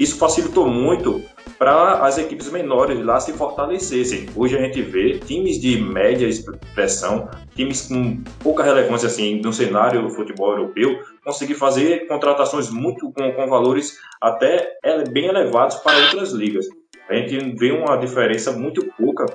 Isso 0.00 0.16
facilitou 0.16 0.66
muito 0.66 1.22
para 1.58 2.06
as 2.06 2.16
equipes 2.16 2.50
menores 2.50 3.04
lá 3.04 3.20
se 3.20 3.34
fortalecessem. 3.34 4.30
Hoje 4.34 4.56
a 4.56 4.62
gente 4.62 4.80
vê 4.80 5.18
times 5.18 5.60
de 5.60 5.78
média 5.78 6.26
expressão, 6.26 7.28
times 7.54 7.82
com 7.82 8.24
pouca 8.42 8.62
relevância 8.62 9.08
assim 9.08 9.42
no 9.42 9.52
cenário 9.52 10.00
do 10.00 10.08
futebol 10.08 10.52
europeu, 10.52 11.02
conseguir 11.22 11.52
fazer 11.52 12.06
contratações 12.06 12.70
muito 12.70 13.12
com, 13.12 13.30
com 13.30 13.46
valores 13.46 13.98
até 14.22 14.72
bem 15.12 15.26
elevados 15.26 15.76
para 15.76 15.98
outras 15.98 16.32
ligas. 16.32 16.66
A 17.06 17.14
gente 17.16 17.54
vê 17.58 17.70
uma 17.70 17.96
diferença 17.96 18.52
muito 18.52 18.82
pouca 18.96 19.26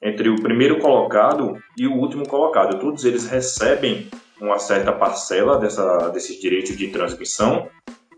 entre 0.00 0.30
o 0.30 0.36
primeiro 0.36 0.78
colocado 0.78 1.58
e 1.76 1.86
o 1.86 1.92
último 1.92 2.26
colocado. 2.26 2.80
Todos 2.80 3.04
eles 3.04 3.28
recebem 3.28 4.08
uma 4.40 4.58
certa 4.58 4.92
parcela 4.92 5.58
dessa, 5.58 6.08
desses 6.08 6.40
direitos 6.40 6.74
de 6.74 6.88
transmissão 6.88 7.68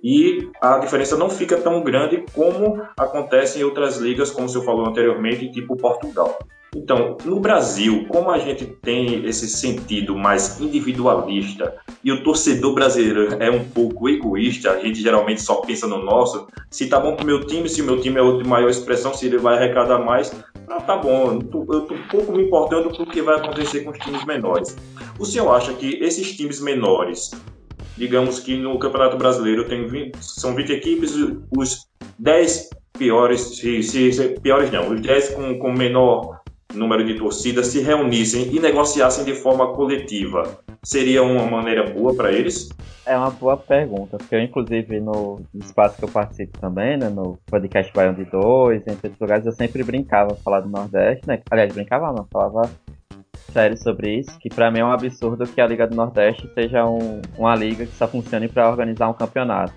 e 0.03 0.49
a 0.61 0.79
diferença 0.79 1.17
não 1.17 1.29
fica 1.29 1.57
tão 1.57 1.83
grande 1.83 2.25
como 2.33 2.83
acontece 2.97 3.59
em 3.59 3.65
outras 3.65 3.97
ligas, 3.99 4.31
como 4.31 4.47
o 4.47 4.49
senhor 4.49 4.65
falou 4.65 4.87
anteriormente, 4.87 5.51
tipo 5.51 5.77
Portugal. 5.77 6.39
Então, 6.77 7.17
no 7.25 7.41
Brasil, 7.41 8.07
como 8.09 8.31
a 8.31 8.39
gente 8.39 8.67
tem 8.67 9.25
esse 9.25 9.49
sentido 9.49 10.15
mais 10.15 10.61
individualista 10.61 11.75
e 12.05 12.13
o 12.13 12.23
torcedor 12.23 12.75
brasileiro 12.75 13.43
é 13.43 13.51
um 13.51 13.65
pouco 13.65 14.09
egoísta, 14.09 14.73
a 14.73 14.79
gente 14.79 15.01
geralmente 15.01 15.41
só 15.41 15.57
pensa 15.63 15.87
no 15.87 16.05
nosso, 16.05 16.47
se 16.71 16.87
tá 16.87 17.01
bom 17.01 17.17
pro 17.17 17.25
meu 17.25 17.47
time, 17.47 17.69
se 17.69 17.81
o 17.81 17.85
meu 17.87 18.01
time 18.01 18.19
é 18.19 18.23
o 18.23 18.37
de 18.37 18.47
maior 18.47 18.69
expressão, 18.69 19.15
se 19.15 19.27
ele 19.27 19.39
vai 19.39 19.57
arrecadar 19.57 19.99
mais, 19.99 20.31
Ah, 20.71 20.83
tá 20.83 20.97
bom, 20.97 21.33
eu 21.33 21.41
tô, 21.41 21.95
pouco 22.11 22.33
me 22.33 22.43
importando 22.43 22.91
com 22.91 23.03
o 23.03 23.07
que 23.07 23.23
vai 23.23 23.37
acontecer 23.37 23.81
com 23.81 23.91
os 23.91 23.99
times 23.99 24.23
menores. 24.27 24.77
O 25.19 25.25
senhor 25.25 25.51
acha 25.51 25.73
que 25.73 25.97
esses 26.03 26.37
times 26.37 26.61
menores, 26.61 27.31
digamos 27.99 28.39
que 28.39 28.57
no 28.57 28.79
Campeonato 28.79 29.19
Brasileiro 29.19 29.69
tem 29.69 29.87
20, 29.87 30.17
são 30.21 30.55
20 30.55 30.73
equipes, 30.73 31.15
os 31.57 31.89
10 32.19 32.71
piores, 32.97 33.57
se, 33.57 33.83
se, 33.83 34.41
piores 34.41 34.71
não, 34.71 34.91
os 34.91 35.01
10 35.01 35.35
com, 35.35 35.59
com 35.59 35.73
menor 35.73 36.41
número 36.75 37.05
de 37.05 37.15
torcidas 37.15 37.69
se 37.69 37.81
reunissem 37.81 38.55
e 38.55 38.61
negociassem 38.61 39.25
de 39.25 39.35
forma 39.35 39.73
coletiva, 39.75 40.61
seria 40.83 41.23
uma 41.23 41.47
maneira 41.47 41.91
boa 41.91 42.15
para 42.15 42.31
eles? 42.31 42.69
É 43.05 43.17
uma 43.17 43.31
boa 43.31 43.57
pergunta, 43.57 44.19
porque 44.19 44.35
eu, 44.35 44.41
inclusive, 44.41 45.01
no 45.01 45.41
espaço 45.55 45.97
que 45.97 46.05
eu 46.05 46.11
participo 46.11 46.59
também, 46.59 46.99
né, 46.99 47.09
no 47.09 47.39
podcast 47.47 47.91
Baião 47.93 48.13
de 48.13 48.27
Dois, 48.27 48.83
entre 48.83 49.09
outros 49.09 49.19
lugares, 49.19 49.47
eu 49.47 49.53
sempre 49.53 49.83
brincava 49.83 50.35
falar 50.37 50.61
do 50.61 50.69
Nordeste, 50.69 51.27
né? 51.27 51.41
Aliás, 51.51 51.73
brincava 51.73 52.13
não, 52.13 52.27
falava 52.31 52.71
sobre 53.77 54.19
isso, 54.19 54.39
que 54.39 54.49
para 54.49 54.71
mim 54.71 54.81
é 54.81 54.85
um 54.85 54.93
absurdo 54.93 55.47
que 55.47 55.61
a 55.61 55.67
Liga 55.67 55.87
do 55.87 55.97
Nordeste 55.97 56.49
seja 56.55 56.87
um, 56.87 57.21
uma 57.37 57.55
liga 57.55 57.85
que 57.87 57.95
só 57.95 58.07
funcione 58.07 58.49
para 58.49 58.69
organizar 58.69 59.09
um 59.09 59.15
campeonato. 59.15 59.73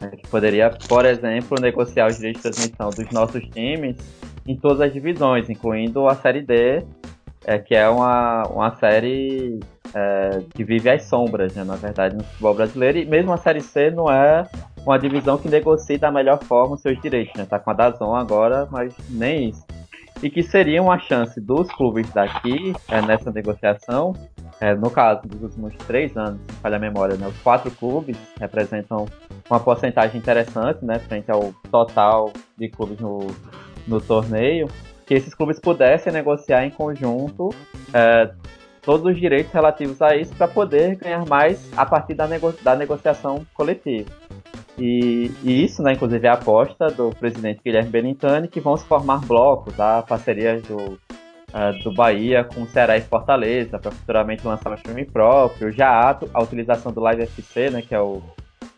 Né, 0.00 0.10
que 0.16 0.28
poderia, 0.28 0.70
por 0.88 1.04
exemplo, 1.04 1.60
negociar 1.60 2.06
os 2.06 2.16
direitos 2.16 2.42
de 2.42 2.50
transmissão 2.50 2.90
dos 2.90 3.10
nossos 3.10 3.42
times 3.50 3.96
em 4.46 4.56
todas 4.56 4.80
as 4.80 4.92
divisões, 4.92 5.50
incluindo 5.50 6.06
a 6.06 6.14
Série 6.14 6.42
D, 6.42 6.84
é, 7.44 7.58
que 7.58 7.74
é 7.74 7.88
uma, 7.88 8.42
uma 8.44 8.74
série 8.76 9.58
é, 9.94 10.42
que 10.54 10.64
vive 10.64 10.88
às 10.90 11.04
sombras, 11.04 11.54
né, 11.54 11.64
na 11.64 11.76
verdade, 11.76 12.16
no 12.16 12.24
futebol 12.24 12.54
brasileiro. 12.54 12.98
E 12.98 13.04
mesmo 13.04 13.32
a 13.32 13.36
Série 13.36 13.60
C 13.60 13.90
não 13.90 14.10
é 14.10 14.46
uma 14.84 14.98
divisão 14.98 15.36
que 15.36 15.48
negocia 15.48 15.98
da 15.98 16.10
melhor 16.10 16.42
forma 16.44 16.74
os 16.74 16.80
seus 16.80 17.00
direitos. 17.00 17.34
Né? 17.36 17.44
Tá 17.44 17.58
com 17.58 17.70
a 17.70 17.74
Dazon 17.74 18.14
agora, 18.14 18.66
mas 18.70 18.94
nem 19.10 19.50
isso. 19.50 19.64
E 20.22 20.28
que 20.28 20.42
seria 20.42 20.82
uma 20.82 20.98
chance 20.98 21.40
dos 21.40 21.70
clubes 21.70 22.10
daqui, 22.10 22.74
é, 22.88 23.00
nessa 23.00 23.30
negociação, 23.30 24.14
é, 24.60 24.74
no 24.74 24.90
caso 24.90 25.22
dos 25.28 25.42
últimos 25.42 25.74
três 25.86 26.16
anos, 26.16 26.40
se 26.48 26.56
falha 26.56 26.76
a 26.76 26.80
memória, 26.80 27.16
né, 27.16 27.28
os 27.28 27.38
quatro 27.38 27.70
clubes 27.70 28.16
representam 28.40 29.06
uma 29.48 29.60
porcentagem 29.60 30.18
interessante, 30.18 30.84
né, 30.84 30.98
frente 30.98 31.30
ao 31.30 31.52
total 31.70 32.32
de 32.56 32.68
clubes 32.68 32.98
no, 32.98 33.28
no 33.86 34.00
torneio, 34.00 34.68
que 35.06 35.14
esses 35.14 35.32
clubes 35.34 35.60
pudessem 35.60 36.12
negociar 36.12 36.64
em 36.64 36.70
conjunto 36.70 37.50
é, 37.94 38.30
todos 38.82 39.06
os 39.06 39.20
direitos 39.20 39.52
relativos 39.52 40.02
a 40.02 40.16
isso 40.16 40.34
para 40.34 40.48
poder 40.48 40.96
ganhar 40.96 41.24
mais 41.26 41.70
a 41.76 41.86
partir 41.86 42.14
da, 42.14 42.26
nego 42.26 42.52
da 42.62 42.74
negociação 42.74 43.46
coletiva. 43.54 44.10
E, 44.78 45.30
e, 45.42 45.64
isso, 45.64 45.82
né, 45.82 45.92
inclusive, 45.92 46.26
é 46.26 46.30
a 46.30 46.34
aposta 46.34 46.86
do 46.88 47.10
presidente 47.10 47.60
Guilherme 47.64 47.90
Benintani, 47.90 48.48
que 48.48 48.60
vão 48.60 48.76
se 48.76 48.86
formar 48.86 49.24
blocos, 49.26 49.78
a 49.80 50.02
parceria 50.02 50.60
do, 50.60 50.92
uh, 50.94 51.82
do 51.82 51.92
Bahia 51.92 52.44
com 52.44 52.64
Ceará 52.66 52.96
e 52.96 53.00
Fortaleza, 53.00 53.78
para 53.78 53.90
futuramente 53.90 54.46
lançar 54.46 54.72
um 54.72 54.76
filme 54.76 55.04
próprio. 55.04 55.72
Já 55.72 55.88
há 55.88 56.18
a 56.32 56.42
utilização 56.42 56.92
do 56.92 57.00
Live 57.00 57.22
FC, 57.22 57.70
né, 57.70 57.82
que 57.82 57.94
é 57.94 58.00
o. 58.00 58.22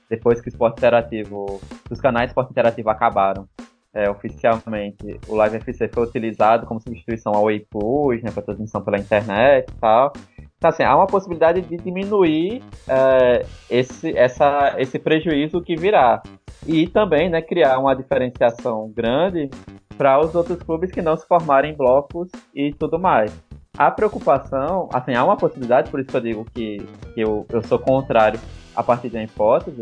Depois 0.08 0.40
que 0.40 0.48
o 0.48 0.50
esporte 0.50 0.78
interativo. 0.78 1.60
Os 1.90 2.00
canais 2.00 2.26
de 2.26 2.30
esporte 2.30 2.50
interativo 2.50 2.88
acabaram 2.88 3.46
é, 3.92 4.08
oficialmente, 4.08 5.18
o 5.26 5.34
Live 5.34 5.56
FC 5.56 5.88
foi 5.88 6.04
utilizado 6.04 6.66
como 6.66 6.80
substituição 6.80 7.32
ao 7.34 7.46
Plus, 7.68 8.22
né, 8.22 8.30
para 8.30 8.42
transmissão 8.42 8.82
pela 8.82 8.98
internet 8.98 9.68
e 9.68 9.80
tal. 9.80 10.12
Então, 10.60 10.68
assim, 10.68 10.82
há 10.82 10.94
uma 10.94 11.06
possibilidade 11.06 11.62
de 11.62 11.78
diminuir 11.78 12.62
é, 12.86 13.46
esse, 13.70 14.14
essa, 14.14 14.74
esse 14.76 14.98
prejuízo 14.98 15.62
que 15.62 15.74
virá. 15.74 16.22
E 16.66 16.86
também 16.86 17.30
né, 17.30 17.40
criar 17.40 17.78
uma 17.78 17.94
diferenciação 17.96 18.92
grande 18.94 19.48
para 19.96 20.20
os 20.20 20.34
outros 20.34 20.62
clubes 20.62 20.90
que 20.92 21.00
não 21.00 21.16
se 21.16 21.26
formarem 21.26 21.72
em 21.72 21.74
blocos 21.74 22.30
e 22.54 22.74
tudo 22.74 22.98
mais. 22.98 23.34
A 23.78 23.90
preocupação, 23.90 24.90
assim, 24.92 25.14
há 25.14 25.24
uma 25.24 25.38
possibilidade, 25.38 25.90
por 25.90 25.98
isso 25.98 26.10
que 26.10 26.16
eu 26.18 26.20
digo 26.20 26.44
que, 26.54 26.76
que 27.14 27.22
eu, 27.22 27.46
eu 27.50 27.62
sou 27.62 27.78
contrário 27.78 28.38
a 28.76 28.82
partir 28.82 29.08
da 29.08 29.22
hipótese, 29.22 29.80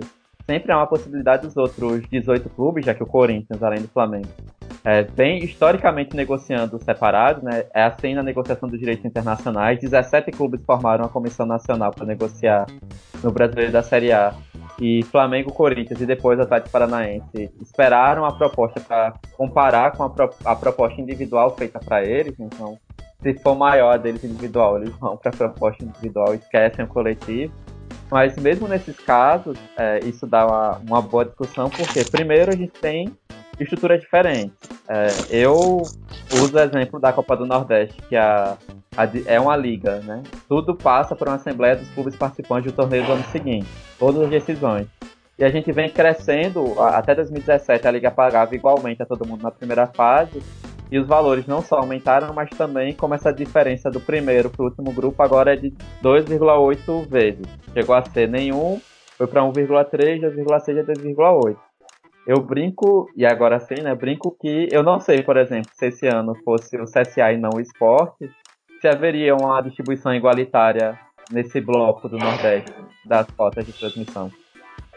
sempre 0.48 0.70
há 0.70 0.76
uma 0.76 0.86
possibilidade 0.86 1.42
dos 1.42 1.56
outros 1.56 2.08
18 2.08 2.48
clubes, 2.50 2.86
já 2.86 2.94
que 2.94 3.02
o 3.02 3.06
Corinthians, 3.06 3.60
além 3.64 3.82
do 3.82 3.88
Flamengo, 3.88 4.28
é, 4.88 5.02
vem 5.02 5.44
historicamente 5.44 6.16
negociando 6.16 6.82
separado, 6.82 7.44
né? 7.44 7.66
É 7.74 7.82
assim 7.82 8.14
na 8.14 8.22
negociação 8.22 8.66
dos 8.66 8.80
direitos 8.80 9.04
internacionais. 9.04 9.78
17 9.80 10.30
clubes 10.30 10.64
formaram 10.64 11.04
a 11.04 11.10
comissão 11.10 11.44
nacional 11.44 11.92
para 11.92 12.06
negociar 12.06 12.64
no 13.22 13.30
Brasileiro 13.30 13.70
da 13.70 13.82
Série 13.82 14.12
A. 14.12 14.34
E 14.80 15.02
Flamengo, 15.02 15.52
Corinthians 15.52 16.00
e 16.00 16.06
depois 16.06 16.40
Atlético 16.40 16.70
Paranaense 16.70 17.50
esperaram 17.60 18.24
a 18.24 18.32
proposta 18.32 18.80
para 18.80 19.12
comparar 19.36 19.94
com 19.94 20.04
a, 20.04 20.08
pro, 20.08 20.30
a 20.42 20.56
proposta 20.56 20.98
individual 21.02 21.54
feita 21.54 21.78
para 21.78 22.02
eles. 22.02 22.34
Então, 22.40 22.78
se 23.20 23.34
for 23.42 23.54
maior 23.54 23.92
a 23.92 23.96
deles 23.98 24.24
individual, 24.24 24.78
eles 24.78 24.96
vão 24.96 25.18
para 25.18 25.30
a 25.30 25.36
proposta 25.36 25.84
individual, 25.84 26.34
esquecem 26.34 26.86
o 26.86 26.88
coletivo. 26.88 27.52
Mas 28.10 28.38
mesmo 28.38 28.66
nesses 28.66 28.96
casos, 28.98 29.58
é, 29.76 29.98
isso 29.98 30.26
dá 30.26 30.46
uma, 30.46 30.78
uma, 30.88 31.02
boa 31.02 31.26
discussão, 31.26 31.68
porque 31.68 32.02
primeiro 32.10 32.50
a 32.50 32.56
gente 32.56 32.72
tem 32.72 33.14
estruturas 33.60 34.00
diferentes. 34.00 34.77
É, 34.88 35.06
eu 35.30 35.54
uso 36.32 36.56
o 36.56 36.58
exemplo 36.58 36.98
da 36.98 37.12
Copa 37.12 37.36
do 37.36 37.44
Nordeste, 37.44 38.00
que 38.08 38.16
a, 38.16 38.56
a, 38.96 39.04
é 39.26 39.38
uma 39.38 39.54
liga, 39.54 39.96
né? 40.00 40.22
Tudo 40.48 40.74
passa 40.74 41.14
por 41.14 41.28
uma 41.28 41.36
assembleia 41.36 41.76
dos 41.76 41.90
clubes 41.90 42.16
participantes 42.16 42.72
do 42.72 42.76
torneio 42.76 43.04
do 43.04 43.12
ano 43.12 43.24
seguinte, 43.24 43.68
todas 43.98 44.22
as 44.22 44.30
decisões. 44.30 44.86
E 45.38 45.44
a 45.44 45.50
gente 45.50 45.70
vem 45.72 45.90
crescendo, 45.90 46.80
até 46.80 47.14
2017 47.14 47.86
a 47.86 47.90
liga 47.90 48.10
pagava 48.10 48.54
igualmente 48.54 49.02
a 49.02 49.06
todo 49.06 49.26
mundo 49.26 49.42
na 49.42 49.50
primeira 49.50 49.86
fase, 49.86 50.42
e 50.90 50.98
os 50.98 51.06
valores 51.06 51.46
não 51.46 51.60
só 51.60 51.76
aumentaram, 51.76 52.32
mas 52.32 52.48
também 52.50 52.94
como 52.94 53.14
essa 53.14 53.30
diferença 53.30 53.90
do 53.90 54.00
primeiro 54.00 54.48
para 54.48 54.62
o 54.62 54.68
último 54.68 54.90
grupo 54.90 55.22
agora 55.22 55.52
é 55.52 55.56
de 55.56 55.70
2,8 56.02 57.06
vezes. 57.06 57.46
Chegou 57.74 57.94
a 57.94 58.02
ser 58.06 58.26
nenhum, 58.26 58.80
foi 59.18 59.26
para 59.26 59.42
1,3, 59.42 60.20
2,6 60.20 60.78
e 60.78 61.14
2,8. 61.14 61.67
Eu 62.28 62.42
brinco, 62.42 63.10
e 63.16 63.24
agora 63.24 63.58
sim, 63.58 63.82
né? 63.82 63.94
Brinco 63.94 64.36
que 64.38 64.68
eu 64.70 64.82
não 64.82 65.00
sei, 65.00 65.22
por 65.22 65.38
exemplo, 65.38 65.70
se 65.72 65.86
esse 65.86 66.06
ano 66.06 66.34
fosse 66.44 66.76
o 66.76 66.84
CSA 66.84 67.32
e 67.32 67.38
não 67.38 67.48
o 67.56 67.60
esporte, 67.60 68.30
se 68.82 68.86
haveria 68.86 69.34
uma 69.34 69.62
distribuição 69.62 70.14
igualitária 70.14 70.98
nesse 71.32 71.58
bloco 71.58 72.06
do 72.06 72.18
Nordeste 72.18 72.70
das 73.06 73.26
cotas 73.30 73.64
de 73.64 73.72
transmissão. 73.72 74.30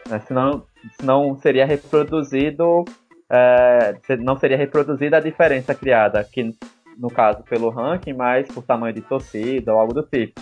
Né? 0.06 0.20
Senão, 0.20 0.62
senão 1.00 1.34
seria 1.38 1.64
reproduzido 1.64 2.84
é, 3.30 3.96
não 4.18 4.36
seria 4.36 4.58
reproduzida 4.58 5.16
a 5.16 5.20
diferença 5.20 5.74
criada 5.74 6.20
aqui, 6.20 6.54
no 6.98 7.08
caso, 7.08 7.42
pelo 7.44 7.70
ranking, 7.70 8.12
mas 8.12 8.46
por 8.48 8.62
tamanho 8.62 8.92
de 8.92 9.00
torcida 9.00 9.72
ou 9.72 9.80
algo 9.80 9.94
do 9.94 10.02
tipo. 10.02 10.38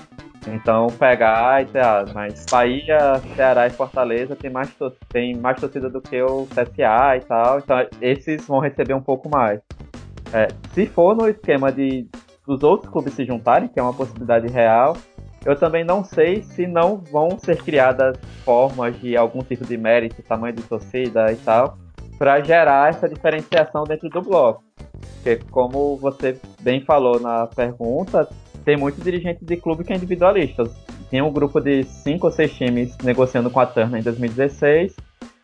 Então, 0.47 0.87
pegar 0.87 1.63
e 1.63 1.67
ter, 1.67 1.83
ah, 1.83 2.05
mas 2.15 2.47
Bahia, 2.51 3.21
Ceará 3.37 3.67
e 3.67 3.71
Fortaleza 3.71 4.35
tem 4.35 4.51
mais, 4.51 4.75
tem 5.11 5.37
mais 5.37 5.61
torcida 5.61 5.91
do 5.91 6.01
que 6.01 6.21
o 6.23 6.47
CSA 6.47 7.17
e 7.17 7.21
tal, 7.21 7.59
então 7.59 7.87
esses 8.01 8.47
vão 8.47 8.59
receber 8.59 8.95
um 8.95 9.03
pouco 9.03 9.29
mais. 9.29 9.61
É, 10.33 10.49
se 10.73 10.87
for 10.87 11.15
no 11.15 11.29
esquema 11.29 11.71
de 11.71 12.07
dos 12.47 12.63
outros 12.63 12.91
clubes 12.91 13.15
se 13.15 13.25
juntarem, 13.25 13.69
que 13.69 13.79
é 13.79 13.83
uma 13.83 13.93
possibilidade 13.93 14.49
real, 14.53 14.97
eu 15.45 15.57
também 15.57 15.85
não 15.85 16.03
sei 16.03 16.43
se 16.43 16.67
não 16.67 16.97
vão 16.97 17.39
ser 17.39 17.63
criadas 17.63 18.19
formas 18.45 18.99
de 19.01 19.17
algum 19.17 19.41
tipo 19.41 19.65
de 19.65 19.77
mérito, 19.77 20.23
tamanho 20.23 20.55
de 20.55 20.63
torcida 20.63 21.33
e 21.33 21.37
tal, 21.37 21.79
para 22.19 22.41
gerar 22.43 22.91
essa 22.91 23.09
diferenciação 23.09 23.85
dentro 23.85 24.09
do 24.09 24.21
bloco. 24.21 24.65
Porque, 25.15 25.37
como 25.51 25.97
você 25.97 26.39
bem 26.61 26.85
falou 26.85 27.21
na 27.21 27.47
pergunta, 27.47 28.29
tem 28.71 28.77
muito 28.77 29.03
dirigente 29.03 29.45
de 29.45 29.57
clube 29.57 29.83
que 29.83 29.93
é 29.93 29.97
individualista. 29.97 30.63
Tinha 31.09 31.25
um 31.25 31.33
grupo 31.33 31.61
de 31.61 31.83
cinco 31.83 32.27
ou 32.27 32.33
seis 32.33 32.53
times 32.53 32.97
negociando 33.03 33.51
com 33.51 33.59
a 33.59 33.67
Turner 33.67 34.01
em 34.01 34.05
2016. 34.05 34.95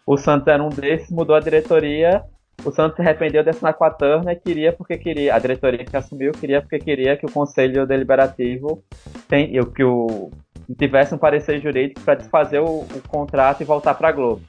O 0.06 0.16
Santos 0.16 0.46
era 0.46 0.62
um 0.62 0.68
desses, 0.68 1.10
mudou 1.10 1.34
a 1.34 1.40
diretoria. 1.40 2.22
O 2.64 2.70
Santos 2.70 2.94
se 2.94 3.02
arrependeu 3.02 3.42
de 3.42 3.50
assinar 3.50 3.74
com 3.74 3.82
a 3.82 3.90
Turner, 3.90 4.40
queria 4.40 4.72
porque 4.72 4.96
queria, 4.96 5.34
a 5.34 5.40
diretoria 5.40 5.84
que 5.84 5.96
assumiu 5.96 6.30
queria 6.30 6.62
porque 6.62 6.78
queria 6.78 7.16
que 7.16 7.26
o 7.26 7.30
Conselho 7.30 7.84
Deliberativo 7.84 8.80
tem, 9.26 9.50
que 9.74 9.82
o, 9.82 10.30
tivesse 10.78 11.12
um 11.12 11.18
parecer 11.18 11.60
jurídico 11.60 12.00
para 12.02 12.14
desfazer 12.14 12.60
o, 12.60 12.82
o 12.82 13.02
contrato 13.08 13.60
e 13.60 13.64
voltar 13.64 13.94
para 13.94 14.08
a 14.08 14.12
Globo. 14.12 14.42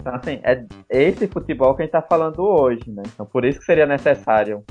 Então, 0.00 0.14
assim, 0.16 0.40
é 0.42 0.64
esse 0.90 1.28
futebol 1.28 1.76
que 1.76 1.82
a 1.82 1.84
gente 1.84 1.94
está 1.94 2.02
falando 2.02 2.40
hoje, 2.40 2.82
né? 2.88 3.04
Então, 3.06 3.24
por 3.24 3.44
isso 3.44 3.60
que 3.60 3.64
seria 3.64 3.86
necessário 3.86 4.64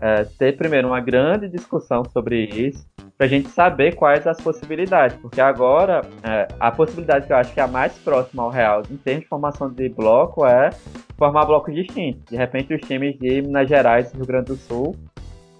é, 0.00 0.24
ter 0.24 0.56
primeiro 0.56 0.88
uma 0.88 1.00
grande 1.00 1.48
discussão 1.48 2.04
sobre 2.04 2.44
isso, 2.44 2.86
para 3.16 3.26
a 3.26 3.28
gente 3.28 3.48
saber 3.48 3.94
quais 3.94 4.26
as 4.26 4.38
possibilidades, 4.40 5.16
porque 5.16 5.40
agora 5.40 6.02
é, 6.22 6.48
a 6.60 6.70
possibilidade 6.70 7.26
que 7.26 7.32
eu 7.32 7.36
acho 7.36 7.52
que 7.54 7.60
é 7.60 7.62
a 7.62 7.68
mais 7.68 7.92
próxima 7.98 8.42
ao 8.42 8.50
real 8.50 8.82
em 8.90 8.96
termos 8.96 9.22
de 9.22 9.28
formação 9.28 9.70
de 9.70 9.88
bloco 9.88 10.44
é 10.44 10.70
formar 11.16 11.46
blocos 11.46 11.74
distintos. 11.74 12.22
De 12.30 12.36
repente, 12.36 12.74
os 12.74 12.80
times 12.82 13.18
de 13.18 13.40
Minas 13.40 13.68
Gerais 13.68 14.12
e 14.12 14.16
Rio 14.16 14.26
Grande 14.26 14.46
do 14.48 14.56
Sul, 14.56 14.94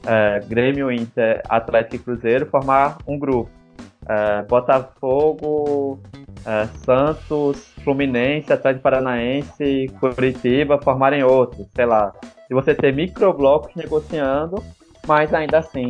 é, 0.06 0.40
Grêmio, 0.40 0.92
Inter, 0.92 1.42
Atlético 1.48 1.96
e 1.96 1.98
Cruzeiro, 1.98 2.46
formar 2.46 2.98
um 3.06 3.18
grupo. 3.18 3.50
É, 4.08 4.42
Botafogo, 4.42 6.00
é, 6.44 6.66
Santos, 6.84 7.66
Fluminense, 7.82 8.52
Atlético 8.52 8.82
Paranaense, 8.82 9.86
Curitiba 9.98 10.80
formarem 10.80 11.22
outros, 11.22 11.66
sei 11.74 11.86
lá. 11.86 12.12
E 12.48 12.54
você 12.54 12.74
ter 12.74 12.92
microblocos 12.94 13.74
negociando, 13.74 14.62
mas 15.06 15.34
ainda 15.34 15.58
assim, 15.58 15.88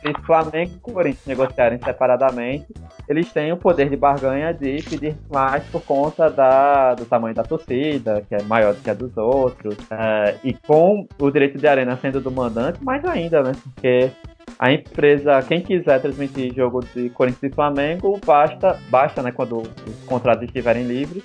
se 0.00 0.12
Flamengo 0.24 0.72
e 0.76 0.92
Corinthians 0.92 1.26
negociarem 1.26 1.78
separadamente, 1.82 2.66
eles 3.08 3.32
têm 3.32 3.52
o 3.52 3.56
poder 3.56 3.88
de 3.88 3.96
barganha 3.96 4.52
de 4.52 4.82
pedir 4.82 5.16
mais 5.30 5.64
por 5.64 5.82
conta 5.82 6.28
da, 6.28 6.94
do 6.94 7.04
tamanho 7.04 7.34
da 7.34 7.42
torcida, 7.42 8.22
que 8.28 8.34
é 8.34 8.42
maior 8.42 8.74
do 8.74 8.80
que 8.80 8.90
a 8.90 8.94
dos 8.94 9.16
outros. 9.16 9.76
É, 9.90 10.36
e 10.44 10.52
com 10.52 11.06
o 11.18 11.30
direito 11.30 11.58
de 11.58 11.66
arena 11.66 11.96
sendo 11.96 12.20
do 12.20 12.30
mandante, 12.30 12.82
mais 12.82 13.04
ainda, 13.04 13.42
né? 13.42 13.52
Porque 13.74 14.10
a 14.58 14.72
empresa, 14.72 15.42
quem 15.42 15.60
quiser 15.60 16.00
transmitir 16.00 16.54
jogo 16.54 16.80
de 16.94 17.10
Corinthians 17.10 17.52
e 17.52 17.54
Flamengo, 17.54 18.18
basta, 18.24 18.78
basta 18.88 19.22
né, 19.22 19.30
quando 19.30 19.58
os 19.58 20.04
contratos 20.06 20.44
estiverem 20.44 20.84
livres, 20.84 21.22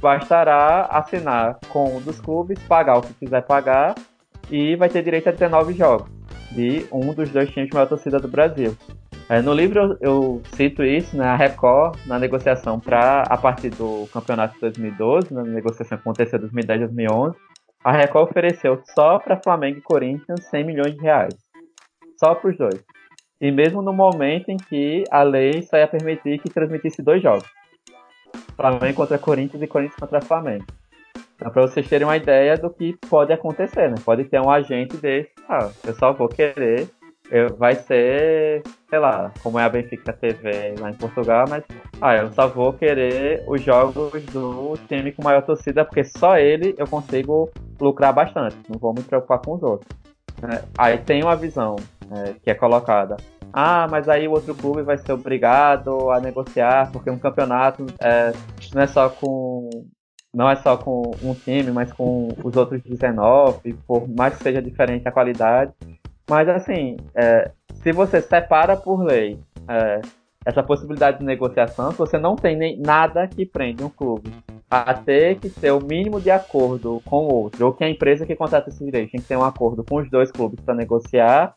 bastará 0.00 0.86
assinar 0.90 1.58
com 1.68 1.96
um 1.96 2.00
dos 2.00 2.20
clubes, 2.20 2.58
pagar 2.60 2.98
o 2.98 3.02
que 3.02 3.12
quiser 3.14 3.42
pagar 3.42 3.94
e 4.50 4.74
vai 4.76 4.88
ter 4.88 5.02
direito 5.02 5.28
a 5.28 5.32
19 5.32 5.74
jogos 5.74 6.10
de 6.52 6.86
um 6.90 7.12
dos 7.12 7.30
dois 7.30 7.50
times 7.50 7.68
de 7.68 7.74
maior 7.74 7.86
torcida 7.86 8.18
do 8.18 8.28
Brasil. 8.28 8.76
É, 9.28 9.40
no 9.40 9.52
livro 9.52 9.80
eu, 9.80 9.96
eu, 10.00 10.42
cito 10.56 10.82
isso, 10.82 11.16
né, 11.16 11.24
a 11.24 11.36
Record, 11.36 11.96
na 12.06 12.18
negociação 12.18 12.80
para 12.80 13.22
a 13.28 13.36
partir 13.36 13.70
do 13.70 14.08
campeonato 14.12 14.54
de 14.54 14.60
2012, 14.60 15.32
na 15.32 15.44
negociação 15.44 15.98
que 15.98 16.02
aconteceu 16.02 16.38
em 16.38 16.42
2010 16.42 16.80
2011, 16.80 17.36
a 17.84 17.92
Record 17.92 18.30
ofereceu 18.30 18.82
só 18.94 19.18
para 19.18 19.40
Flamengo 19.40 19.78
e 19.78 19.82
Corinthians 19.82 20.44
100 20.50 20.64
milhões 20.64 20.94
de 20.94 21.00
reais. 21.00 21.49
Só 22.22 22.34
para 22.34 22.50
os 22.50 22.58
dois. 22.58 22.84
E 23.40 23.50
mesmo 23.50 23.80
no 23.80 23.94
momento 23.94 24.50
em 24.50 24.58
que 24.58 25.04
a 25.10 25.22
lei 25.22 25.62
só 25.62 25.78
ia 25.78 25.88
permitir 25.88 26.38
que 26.38 26.50
transmitisse 26.50 27.02
dois 27.02 27.22
jogos. 27.22 27.48
Flamengo 28.54 28.96
contra 28.96 29.18
Corinthians 29.18 29.62
e 29.62 29.66
Corinthians 29.66 29.98
contra 29.98 30.20
Flamengo. 30.20 30.66
Então, 31.36 31.50
para 31.50 31.62
vocês 31.62 31.88
terem 31.88 32.06
uma 32.06 32.18
ideia 32.18 32.58
do 32.58 32.68
que 32.68 32.94
pode 33.08 33.32
acontecer, 33.32 33.88
né? 33.88 33.94
Pode 34.04 34.24
ter 34.24 34.38
um 34.38 34.50
agente 34.50 34.98
desse, 34.98 35.30
ah, 35.48 35.70
eu 35.86 35.94
só 35.94 36.12
vou 36.12 36.28
querer 36.28 36.86
eu, 37.30 37.56
vai 37.56 37.76
ser, 37.76 38.62
sei 38.88 38.98
lá, 38.98 39.32
como 39.40 39.58
é 39.58 39.62
a 39.62 39.68
Benfica 39.68 40.12
TV 40.12 40.74
lá 40.78 40.90
em 40.90 40.94
Portugal, 40.94 41.44
mas 41.48 41.62
ah, 42.00 42.16
eu 42.16 42.32
só 42.32 42.48
vou 42.48 42.72
querer 42.72 43.44
os 43.46 43.62
jogos 43.62 44.24
do 44.26 44.74
time 44.88 45.12
com 45.12 45.22
maior 45.22 45.42
torcida, 45.42 45.84
porque 45.84 46.02
só 46.02 46.36
ele 46.36 46.74
eu 46.76 46.88
consigo 46.88 47.48
lucrar 47.80 48.12
bastante, 48.12 48.56
não 48.68 48.78
vou 48.80 48.92
me 48.92 49.02
preocupar 49.02 49.38
com 49.38 49.54
os 49.54 49.62
outros. 49.62 50.00
É, 50.42 50.62
aí 50.76 50.98
tem 50.98 51.22
uma 51.22 51.36
visão 51.36 51.76
é, 52.10 52.34
que 52.42 52.50
é 52.50 52.54
colocada. 52.54 53.16
Ah, 53.52 53.88
mas 53.90 54.08
aí 54.08 54.28
o 54.28 54.32
outro 54.32 54.54
clube 54.54 54.82
vai 54.82 54.96
ser 54.96 55.12
obrigado 55.12 56.10
a 56.10 56.20
negociar, 56.20 56.90
porque 56.92 57.10
um 57.10 57.18
campeonato 57.18 57.86
é, 57.98 58.32
não 58.72 58.82
é 58.82 58.86
só 58.86 59.08
com 59.08 59.68
não 60.32 60.48
é 60.48 60.54
só 60.54 60.76
com 60.76 61.10
um 61.24 61.34
time, 61.34 61.72
mas 61.72 61.92
com 61.92 62.28
os 62.44 62.56
outros 62.56 62.80
19, 62.82 63.74
por 63.84 64.08
mais 64.08 64.36
que 64.36 64.44
seja 64.44 64.62
diferente 64.62 65.08
a 65.08 65.12
qualidade. 65.12 65.72
Mas 66.28 66.48
assim, 66.48 66.96
é, 67.16 67.50
se 67.82 67.90
você 67.90 68.20
separa 68.20 68.76
por 68.76 69.02
lei 69.02 69.40
é, 69.66 70.00
essa 70.46 70.62
possibilidade 70.62 71.18
de 71.18 71.24
negociação, 71.24 71.90
você 71.90 72.16
não 72.16 72.36
tem 72.36 72.56
nem 72.56 72.80
nada 72.80 73.26
que 73.26 73.44
prende 73.44 73.82
um 73.82 73.90
clube 73.90 74.30
a 74.70 74.94
ter 74.94 75.38
que 75.40 75.50
ter 75.50 75.72
o 75.72 75.84
mínimo 75.84 76.20
de 76.20 76.30
acordo 76.30 77.02
com 77.04 77.24
o 77.26 77.34
outro, 77.34 77.66
ou 77.66 77.72
que 77.72 77.82
a 77.82 77.90
empresa 77.90 78.24
que 78.24 78.36
contrata 78.36 78.68
esse 78.68 78.84
direito 78.84 79.10
tem 79.10 79.20
que 79.20 79.26
ter 79.26 79.36
um 79.36 79.44
acordo 79.44 79.82
com 79.82 79.96
os 79.96 80.08
dois 80.08 80.30
clubes 80.30 80.60
para 80.60 80.74
negociar, 80.74 81.54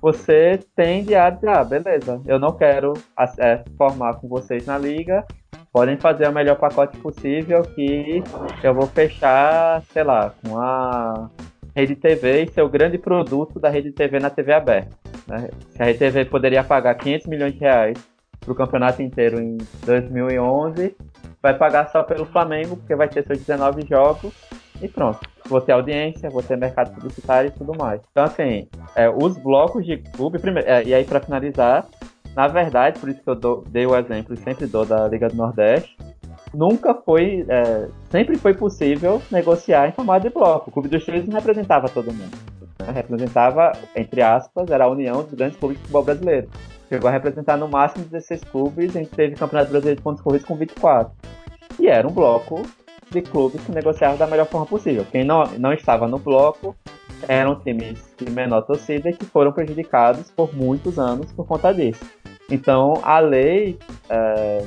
você 0.00 0.60
tende 0.76 1.14
a 1.14 1.28
dizer, 1.28 1.48
ah, 1.48 1.64
beleza, 1.64 2.20
eu 2.26 2.38
não 2.38 2.52
quero 2.52 2.92
é, 3.38 3.64
formar 3.76 4.14
com 4.14 4.28
vocês 4.28 4.64
na 4.64 4.78
liga, 4.78 5.24
podem 5.72 5.96
fazer 5.96 6.28
o 6.28 6.32
melhor 6.32 6.56
pacote 6.56 6.96
possível 6.98 7.62
que 7.62 8.22
eu 8.62 8.74
vou 8.74 8.86
fechar, 8.86 9.82
sei 9.92 10.04
lá, 10.04 10.32
com 10.42 10.58
a 10.58 11.30
Rede 11.74 11.96
TV 11.96 12.44
e 12.44 12.52
seu 12.52 12.68
grande 12.68 12.98
produto 12.98 13.58
da 13.58 13.70
Rede 13.70 13.90
TV 13.92 14.20
na 14.20 14.30
TV 14.30 14.52
aberta. 14.52 14.96
Né? 15.26 15.48
Se 15.70 15.82
a 15.82 15.86
Rede 15.86 15.98
TV 15.98 16.24
poderia 16.26 16.62
pagar 16.62 16.94
500 16.94 17.26
milhões 17.26 17.54
de 17.54 17.60
reais 17.60 17.98
para 18.40 18.52
o 18.52 18.54
campeonato 18.54 19.02
inteiro 19.02 19.40
em 19.40 19.56
2011, 19.86 20.94
vai 21.42 21.56
pagar 21.56 21.90
só 21.90 22.02
pelo 22.02 22.24
Flamengo, 22.26 22.76
porque 22.76 22.94
vai 22.94 23.08
ter 23.08 23.26
seus 23.26 23.40
19 23.40 23.86
jogos 23.86 24.32
e 24.80 24.88
pronto. 24.88 25.20
Vou 25.46 25.60
ter 25.60 25.72
audiência, 25.72 26.30
vou 26.30 26.42
ter 26.42 26.56
mercado 26.56 26.94
publicitário 26.94 27.48
e 27.48 27.50
tudo 27.50 27.76
mais. 27.76 28.00
Então, 28.10 28.24
assim, 28.24 28.68
é, 28.94 29.10
os 29.10 29.36
blocos 29.36 29.84
de 29.84 29.98
clube, 29.98 30.38
primeiro, 30.38 30.68
é, 30.68 30.84
e 30.84 30.94
aí 30.94 31.04
para 31.04 31.20
finalizar, 31.20 31.86
na 32.34 32.46
verdade, 32.46 32.98
por 32.98 33.08
isso 33.08 33.22
que 33.22 33.28
eu 33.28 33.34
dou, 33.34 33.64
dei 33.68 33.86
o 33.86 33.96
exemplo 33.96 34.34
e 34.34 34.38
sempre 34.38 34.66
dou 34.66 34.86
da 34.86 35.08
Liga 35.08 35.28
do 35.28 35.36
Nordeste, 35.36 35.96
nunca 36.54 36.94
foi, 36.94 37.44
é, 37.48 37.88
sempre 38.10 38.36
foi 38.38 38.54
possível 38.54 39.20
negociar 39.30 39.88
em 39.88 39.92
formato 39.92 40.28
de 40.28 40.32
bloco. 40.32 40.70
O 40.70 40.72
Clube 40.72 40.88
dos 40.88 41.04
Três 41.04 41.26
não 41.26 41.34
representava 41.34 41.88
todo 41.88 42.12
mundo. 42.12 42.36
Né? 42.78 42.92
Representava, 42.92 43.72
entre 43.96 44.22
aspas, 44.22 44.70
era 44.70 44.84
a 44.84 44.88
união 44.88 45.22
dos 45.22 45.34
grandes 45.34 45.58
clubes 45.58 45.76
de 45.76 45.82
futebol 45.82 46.04
brasileiro. 46.04 46.48
Chegou 46.92 47.08
a 47.08 47.10
representar 47.10 47.56
no 47.56 47.66
máximo 47.66 48.04
16 48.04 48.44
clubes, 48.44 48.94
a 48.94 48.98
gente 48.98 49.12
teve 49.12 49.34
Campeonato 49.34 49.70
Brasileiro 49.70 49.96
de 49.96 50.02
Pontos 50.02 50.22
Corridos 50.22 50.46
com 50.46 50.54
24. 50.54 51.10
E 51.80 51.88
era 51.88 52.06
um 52.06 52.12
bloco 52.12 52.66
de 53.10 53.22
clubes 53.22 53.64
que 53.64 53.72
negociavam 53.72 54.18
da 54.18 54.26
melhor 54.26 54.44
forma 54.44 54.66
possível. 54.66 55.06
Quem 55.10 55.24
não, 55.24 55.42
não 55.58 55.72
estava 55.72 56.06
no 56.06 56.18
bloco 56.18 56.76
eram 57.26 57.58
times 57.58 58.14
de 58.18 58.30
menor 58.30 58.60
torcida 58.66 59.10
que 59.10 59.24
foram 59.24 59.52
prejudicados 59.52 60.30
por 60.32 60.54
muitos 60.54 60.98
anos 60.98 61.32
por 61.32 61.46
conta 61.46 61.72
disso. 61.72 62.04
Então, 62.50 63.00
a 63.02 63.20
lei 63.20 63.78
é, 64.10 64.62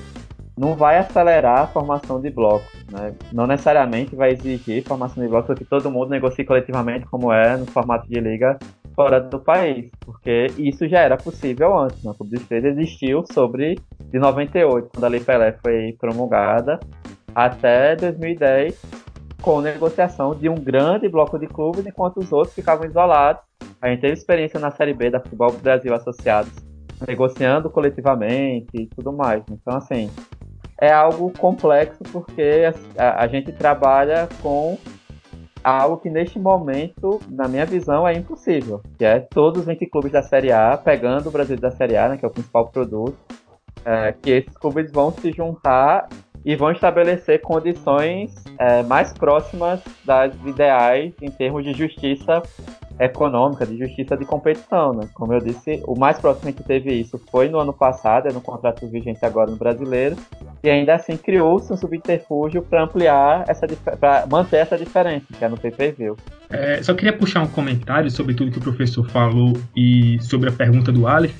não 0.57 0.75
vai 0.75 0.97
acelerar 0.97 1.59
a 1.59 1.67
formação 1.67 2.21
de 2.21 2.29
blocos. 2.29 2.71
Né? 2.91 3.13
Não 3.33 3.45
necessariamente 3.45 4.15
vai 4.15 4.31
exigir 4.31 4.83
formação 4.83 5.21
de 5.23 5.29
blocos 5.29 5.57
que 5.57 5.65
todo 5.65 5.91
mundo 5.91 6.09
negocie 6.09 6.45
coletivamente, 6.45 7.05
como 7.07 7.31
é 7.31 7.57
no 7.57 7.65
formato 7.65 8.07
de 8.07 8.19
liga 8.19 8.57
fora 8.95 9.19
do 9.19 9.39
país, 9.39 9.91
porque 9.99 10.47
isso 10.57 10.87
já 10.87 10.99
era 10.99 11.17
possível 11.17 11.77
antes. 11.77 12.01
Né? 12.03 12.11
O 12.11 12.15
Clube 12.15 12.37
dos 12.37 12.47
Três 12.47 12.63
existiu 12.63 13.23
sobre 13.31 13.75
de 13.99 14.17
98, 14.17 14.89
quando 14.93 15.03
a 15.03 15.07
Lei 15.09 15.19
Pelé 15.19 15.57
foi 15.61 15.93
promulgada, 15.99 16.79
até 17.33 17.95
2010, 17.97 18.81
com 19.41 19.59
negociação 19.59 20.33
de 20.33 20.47
um 20.47 20.55
grande 20.55 21.09
bloco 21.09 21.37
de 21.37 21.47
clubes, 21.47 21.85
enquanto 21.85 22.17
os 22.17 22.31
outros 22.31 22.55
ficavam 22.55 22.87
isolados. 22.87 23.43
A 23.81 23.89
gente 23.89 23.99
teve 23.99 24.13
experiência 24.13 24.59
na 24.59 24.71
Série 24.71 24.93
B 24.93 25.09
da 25.09 25.19
Futebol 25.19 25.51
Brasil 25.51 25.93
Associados, 25.93 26.51
negociando 27.05 27.69
coletivamente 27.69 28.69
e 28.73 28.87
tudo 28.87 29.11
mais. 29.11 29.43
Então, 29.51 29.75
assim, 29.75 30.09
é 30.79 30.91
algo 30.91 31.31
complexo 31.31 32.03
porque 32.11 32.63
a, 32.97 33.23
a, 33.23 33.27
gente 33.27 33.51
trabalha 33.51 34.27
com 34.41 34.77
algo 35.63 35.97
que 35.97 36.09
neste 36.09 36.37
momento, 36.37 37.19
na 37.29 37.47
minha 37.47 37.65
visão, 37.65 38.07
é 38.07 38.13
impossível, 38.13 38.81
que 38.97 39.05
é 39.05 39.19
todos 39.19 39.61
os 39.61 39.65
20 39.65 39.85
clubes 39.87 40.11
da 40.11 40.21
Série 40.21 40.51
A, 40.51 40.77
pegando 40.77 41.27
o 41.27 41.31
Brasil 41.31 41.57
da 41.57 41.71
Série 41.71 41.97
A, 41.97 42.09
né, 42.09 42.17
que 42.17 42.25
é 42.25 42.27
o 42.27 42.31
principal 42.31 42.67
produto, 42.67 43.17
é, 43.83 44.11
que 44.13 44.29
esses 44.31 44.57
clubes 44.57 44.91
vão 44.91 45.11
se 45.11 45.31
juntar 45.31 46.07
e 46.45 46.55
vão 46.55 46.71
estabelecer 46.71 47.41
condições 47.41 48.31
é, 48.59 48.83
mais 48.83 49.11
próximas 49.11 49.81
das 50.05 50.33
ideais 50.45 51.13
em 51.21 51.31
termos 51.31 51.63
de 51.63 51.73
justiça 51.73 52.43
econômica, 52.99 53.65
de 53.65 53.77
justiça 53.77 54.15
de 54.15 54.23
competição, 54.23 54.93
né? 54.93 55.09
Como 55.13 55.33
eu 55.33 55.39
disse, 55.39 55.81
o 55.85 55.97
mais 55.99 56.17
próximo 56.17 56.53
que 56.53 56.63
teve 56.63 56.93
isso 56.93 57.19
foi 57.29 57.49
no 57.49 57.59
ano 57.59 57.73
passado, 57.73 58.27
é 58.27 58.31
no 58.31 58.39
contrato 58.39 58.87
vigente 58.87 59.25
agora 59.25 59.51
no 59.51 59.57
brasileiro, 59.57 60.15
e 60.63 60.69
ainda 60.69 60.95
assim 60.95 61.17
criou-se 61.17 61.71
um 61.73 61.75
subterfúgio 61.75 62.61
para 62.61 62.83
ampliar 62.83 63.43
essa 63.47 63.67
para 63.99 64.25
manter 64.27 64.57
essa 64.57 64.77
diferença, 64.77 65.25
que 65.37 65.43
é 65.43 65.49
no 65.49 65.57
pay-per-view. 65.57 66.15
É, 66.49 66.81
só 66.81 66.93
queria 66.93 67.11
puxar 67.11 67.41
um 67.41 67.47
comentário 67.47 68.09
sobre 68.09 68.33
tudo 68.33 68.51
que 68.51 68.59
o 68.59 68.61
professor 68.61 69.05
falou 69.09 69.53
e 69.75 70.17
sobre 70.21 70.49
a 70.49 70.51
pergunta 70.53 70.91
do 70.91 71.05
Aleph. 71.05 71.35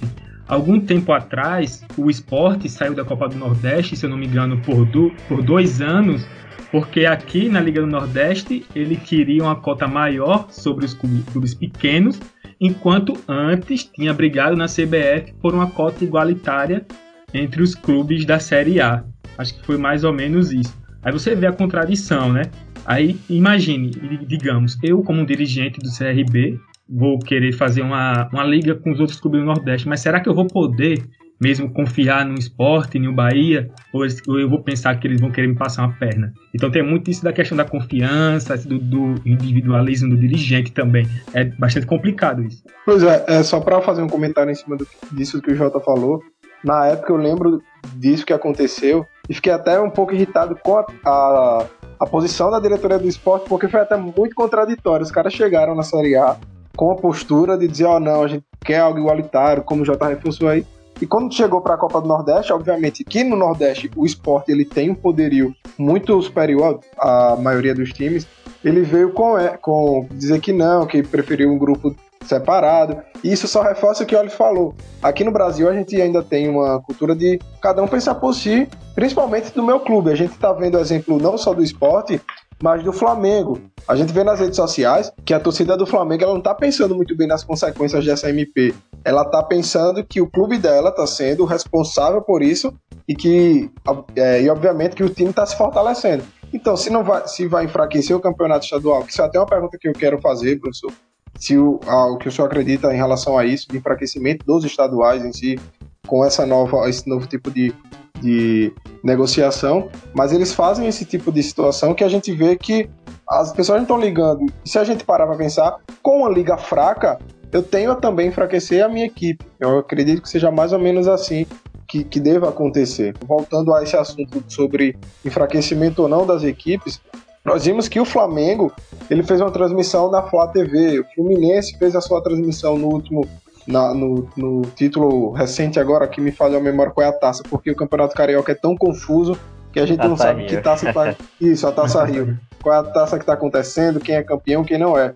Algum 0.48 0.80
tempo 0.80 1.12
atrás, 1.12 1.84
o 1.98 2.10
esporte 2.10 2.70
saiu 2.70 2.94
da 2.94 3.04
Copa 3.04 3.28
do 3.28 3.36
Nordeste, 3.36 3.96
se 3.96 4.06
eu 4.06 4.10
não 4.10 4.18
me 4.18 4.28
engano, 4.28 4.62
por, 4.62 4.86
do, 4.86 5.12
por 5.28 5.42
dois 5.42 5.82
anos, 5.82 6.26
porque 6.72 7.06
aqui 7.06 7.50
na 7.50 7.60
Liga 7.60 7.82
do 7.82 7.88
Nordeste 7.88 8.66
ele 8.76 8.96
queria 8.96 9.42
uma 9.42 9.56
cota 9.56 9.88
maior 9.88 10.48
sobre 10.52 10.86
os 10.86 10.94
clubes 10.94 11.56
pequenos, 11.56 12.20
enquanto 12.62 13.14
antes 13.28 13.84
tinha 13.84 14.14
brigado 14.14 14.56
na 14.56 14.66
CBF 14.66 15.34
por 15.42 15.54
uma 15.54 15.72
cota 15.72 16.04
igualitária 16.04 16.86
entre 17.34 17.64
os 17.64 17.74
clubes 17.74 18.24
da 18.24 18.40
Série 18.40 18.80
A. 18.80 19.04
Acho 19.38 19.56
que 19.56 19.66
foi 19.66 19.78
mais 19.78 20.04
ou 20.04 20.14
menos 20.14 20.52
isso. 20.52 20.76
Aí 21.02 21.12
você 21.12 21.36
vê 21.36 21.48
a 21.48 21.52
contradição, 21.52 22.32
né? 22.32 22.44
Aí 22.86 23.20
imagine, 23.30 23.90
digamos, 24.28 24.78
eu 24.84 25.02
como 25.02 25.26
dirigente 25.26 25.80
do 25.80 25.90
CRB 25.90 26.60
vou 26.88 27.20
querer 27.20 27.52
fazer 27.54 27.82
uma, 27.82 28.30
uma 28.32 28.44
liga 28.44 28.76
com 28.76 28.92
os 28.92 29.00
outros 29.00 29.20
clubes 29.20 29.42
do 29.42 29.46
Nordeste, 29.46 29.88
mas 29.88 30.02
será 30.02 30.20
que 30.20 30.30
eu 30.30 30.36
vou 30.36 30.48
poder 30.48 31.04
mesmo 31.42 31.72
confiar 31.72 32.26
no 32.26 32.36
esporte, 32.36 33.00
no 33.00 33.14
Bahia, 33.14 33.70
ou 33.94 34.40
eu 34.40 34.50
vou 34.50 34.64
pensar 34.64 34.98
que 35.00 35.08
eles 35.08 35.20
vão 35.20 35.32
querer 35.32 35.48
me 35.48 35.56
passar 35.56 35.86
uma 35.86 35.94
perna. 35.98 36.34
Então 36.54 36.72
tem 36.72 36.84
muito 36.84 37.12
isso 37.12 37.24
da 37.24 37.34
questão 37.34 37.58
da 37.58 37.66
confiança, 37.66 38.58
do, 38.58 38.80
do 38.80 39.16
individualismo 39.26 40.10
do 40.10 40.18
dirigente 40.18 40.72
também. 40.72 41.08
É 41.34 41.44
bastante 41.44 41.86
complicado 41.86 42.44
isso. 42.44 42.64
Pois 42.86 43.04
é, 43.04 43.26
é 43.28 43.44
só 43.44 43.60
para 43.60 43.82
fazer 43.82 44.02
um 44.02 44.08
comentário 44.08 44.52
em 44.52 44.56
cima 44.56 44.78
do, 44.78 44.88
disso 45.12 45.42
que 45.42 45.52
o 45.52 45.56
Jota 45.56 45.80
falou. 45.80 46.22
Na 46.64 46.88
época 46.88 47.12
eu 47.12 47.18
lembro 47.18 47.62
disso 47.96 48.26
que 48.26 48.34
aconteceu 48.34 49.06
e 49.30 49.34
fiquei 49.34 49.52
até 49.52 49.80
um 49.80 49.90
pouco 49.90 50.14
irritado 50.14 50.58
com 50.64 50.78
a, 50.78 50.86
a, 51.06 51.66
a 52.00 52.06
posição 52.08 52.50
da 52.50 52.60
diretoria 52.60 52.98
do 52.98 53.08
esporte, 53.08 53.48
porque 53.48 53.68
foi 53.68 53.82
até 53.82 53.98
muito 53.98 54.34
contraditório. 54.34 55.04
Os 55.04 55.12
caras 55.12 55.34
chegaram 55.34 55.76
na 55.76 55.84
Série 55.84 56.16
A 56.16 56.38
com 56.76 56.92
a 56.92 56.96
postura 56.96 57.58
de 57.58 57.68
dizer, 57.68 57.86
ó, 57.86 57.98
oh, 57.98 58.00
não, 58.00 58.24
a 58.24 58.28
gente 58.28 58.44
quer 58.64 58.80
algo 58.80 59.00
igualitário, 59.00 59.64
como 59.64 59.82
o 59.82 59.86
J 59.86 60.08
reforçou 60.08 60.50
aí. 60.50 60.66
E 61.02 61.06
quando 61.06 61.34
chegou 61.34 61.62
para 61.62 61.76
a 61.76 61.78
Copa 61.78 62.00
do 62.00 62.08
Nordeste, 62.08 62.54
obviamente 62.54 63.04
que 63.04 63.24
no 63.24 63.36
Nordeste 63.36 63.92
o 63.96 64.06
esporte 64.06 64.52
ele 64.52 64.64
tem 64.64 64.90
um 64.90 64.96
poderio 64.96 65.54
muito 65.78 66.22
superior 66.22 66.80
à 66.98 67.36
maioria 67.36 67.76
dos 67.76 67.92
times, 67.92 68.26
ele 68.64 68.82
veio 68.82 69.12
com, 69.12 69.38
é, 69.38 69.58
com 69.58 70.08
dizer 70.12 70.40
que 70.40 70.54
não, 70.54 70.88
que 70.88 71.04
preferiu 71.04 71.52
um 71.52 71.58
grupo 71.58 71.94
separado. 72.26 72.98
E 73.24 73.32
isso 73.32 73.48
só 73.48 73.62
reforça 73.62 74.04
o 74.04 74.06
que 74.06 74.16
o 74.16 74.20
Oli 74.20 74.30
falou. 74.30 74.74
Aqui 75.04 75.24
no 75.24 75.32
Brasil 75.32 75.70
a 75.70 75.74
gente 75.74 76.02
ainda 76.02 76.24
tem 76.24 76.50
uma 76.50 76.82
cultura 76.82 77.16
de 77.16 77.40
cada 77.62 77.84
um 77.84 77.88
pensar 77.88 78.16
por 78.16 78.34
si, 78.34 78.68
principalmente 78.96 79.54
do 79.54 79.64
meu 79.64 79.80
clube. 79.80 80.12
A 80.12 80.16
gente 80.16 80.32
está 80.32 80.52
vendo 80.54 80.80
exemplo 80.80 81.20
não 81.20 81.38
só 81.38 81.54
do 81.54 81.62
esporte, 81.62 82.20
mas 82.62 82.84
do 82.84 82.94
Flamengo. 82.94 83.60
A 83.88 83.96
gente 83.96 84.12
vê 84.12 84.24
nas 84.24 84.40
redes 84.40 84.56
sociais 84.56 85.12
que 85.24 85.34
a 85.34 85.40
torcida 85.40 85.78
do 85.78 85.86
Flamengo 85.86 86.24
ela 86.24 86.34
não 86.34 86.40
está 86.40 86.54
pensando 86.54 86.96
muito 86.96 87.16
bem 87.16 87.28
nas 87.28 87.44
consequências 87.44 88.04
dessa 88.04 88.30
MP. 88.30 88.74
Ela 89.04 89.22
está 89.22 89.44
pensando 89.44 90.04
que 90.04 90.22
o 90.22 90.28
clube 90.28 90.58
dela 90.58 90.90
está 90.90 91.06
sendo 91.06 91.46
responsável 91.46 92.22
por 92.22 92.42
isso 92.42 92.74
e 93.08 93.16
que, 93.16 93.70
é, 94.16 94.42
e 94.42 94.50
obviamente, 94.50 94.96
que 94.96 95.04
o 95.04 95.10
time 95.10 95.30
está 95.30 95.46
se 95.46 95.56
fortalecendo. 95.56 96.24
Então, 96.52 96.76
se 96.76 96.90
não 96.90 97.04
vai, 97.04 97.28
se 97.28 97.46
vai 97.48 97.66
enfraquecer 97.66 98.16
o 98.16 98.20
campeonato 98.20 98.64
estadual, 98.64 99.04
que 99.04 99.12
isso 99.12 99.22
é 99.22 99.26
até 99.26 99.38
uma 99.38 99.46
pergunta 99.46 99.78
que 99.78 99.88
eu 99.88 99.94
quero 99.94 100.20
fazer, 100.20 100.60
professor. 100.60 100.92
Se 101.38 101.58
o, 101.58 101.80
a, 101.86 102.08
o 102.08 102.18
que 102.18 102.30
o 102.30 102.32
senhor 102.32 102.48
acredita 102.48 102.94
em 102.94 102.98
relação 102.98 103.38
a 103.38 103.46
isso, 103.46 103.68
de 103.70 103.78
enfraquecimento 103.78 104.46
dos 104.46 104.64
estaduais 104.64 105.24
em 105.24 105.34
si, 105.34 105.60
com 106.08 106.24
essa 106.24 106.46
nova, 106.46 106.90
esse 106.90 107.08
novo 107.08 107.28
tipo 107.28 107.52
de, 107.52 107.76
de 108.22 108.74
negociação, 109.04 109.90
mas 110.14 110.32
eles 110.32 110.54
fazem 110.54 110.88
esse 110.88 111.06
tipo 111.06 111.32
de 111.32 111.44
situação 111.44 111.94
que 111.94 112.04
a 112.04 112.10
gente 112.10 112.32
vê 112.32 112.56
que 112.56 112.90
as 113.30 113.52
pessoas 113.52 113.78
não 113.78 113.84
estão 113.84 114.00
ligando. 114.00 114.46
Se 114.64 114.78
a 114.78 114.84
gente 114.84 115.04
parar 115.04 115.26
para 115.28 115.36
pensar, 115.36 115.78
com 116.02 116.20
uma 116.20 116.30
liga 116.30 116.58
fraca, 116.58 117.20
eu 117.52 117.64
tenho 117.64 117.92
a 117.92 117.96
também 117.96 118.28
enfraquecer 118.28 118.84
a 118.84 118.90
minha 118.90 119.06
equipe. 119.06 119.46
Eu 119.60 119.80
acredito 119.80 120.22
que 120.22 120.30
seja 120.30 120.52
mais 120.52 120.74
ou 120.74 120.80
menos 120.80 121.08
assim 121.08 121.46
que, 121.88 122.04
que 122.04 122.20
deva 122.20 122.50
acontecer. 122.50 123.16
Voltando 123.26 123.74
a 123.74 123.84
esse 123.84 123.96
assunto 123.96 124.44
sobre 124.48 124.98
enfraquecimento 125.24 126.02
ou 126.02 126.08
não 126.08 126.26
das 126.26 126.44
equipes, 126.44 127.02
nós 127.44 127.66
vimos 127.66 127.88
que 127.88 128.00
o 128.00 128.06
Flamengo 128.06 128.74
ele 129.10 129.24
fez 129.24 129.40
uma 129.40 129.52
transmissão 129.52 130.10
na 130.10 130.24
Flá 130.24 130.48
TV, 130.48 131.00
o 131.00 131.06
Fluminense 131.14 131.78
fez 131.78 131.96
a 131.96 132.02
sua 132.02 132.22
transmissão 132.22 132.78
no 132.78 132.88
último 132.88 133.28
na, 133.68 133.94
no, 133.94 134.30
no, 134.36 134.62
título 134.62 135.32
recente 135.32 135.80
agora 135.80 136.08
que 136.08 136.22
me 136.22 136.32
falha 136.32 136.58
a 136.58 136.62
memória 136.62 136.92
qual 136.92 137.06
é 137.06 137.10
a 137.10 137.14
taça, 137.14 137.44
porque 137.50 137.72
o 137.72 137.76
Campeonato 137.76 138.16
Carioca 138.16 138.52
é 138.52 138.56
tão 138.56 138.76
confuso 138.76 139.38
que 139.72 139.80
a 139.80 139.86
gente 139.86 140.08
não 140.08 140.16
sabe 140.16 140.42
Rio. 140.42 140.50
que 140.50 140.58
taça 140.58 140.94
tá. 140.94 141.16
Isso, 141.40 141.68
a 141.68 141.72
taça 141.72 142.04
Rio. 142.04 142.40
Qual 142.64 142.74
é 142.74 142.80
a 142.80 142.92
taça 142.92 143.18
que 143.18 143.24
está 143.24 143.34
acontecendo, 143.34 144.00
quem 144.00 144.16
é 144.16 144.24
campeão, 144.24 144.64
quem 144.64 144.80
não 144.80 144.98
é. 144.98 145.14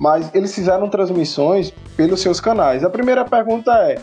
Mas 0.00 0.34
eles 0.34 0.52
fizeram 0.52 0.88
transmissões 0.88 1.70
pelos 1.96 2.20
seus 2.20 2.40
canais. 2.40 2.82
A 2.82 2.90
primeira 2.90 3.24
pergunta 3.24 3.70
é: 3.72 3.98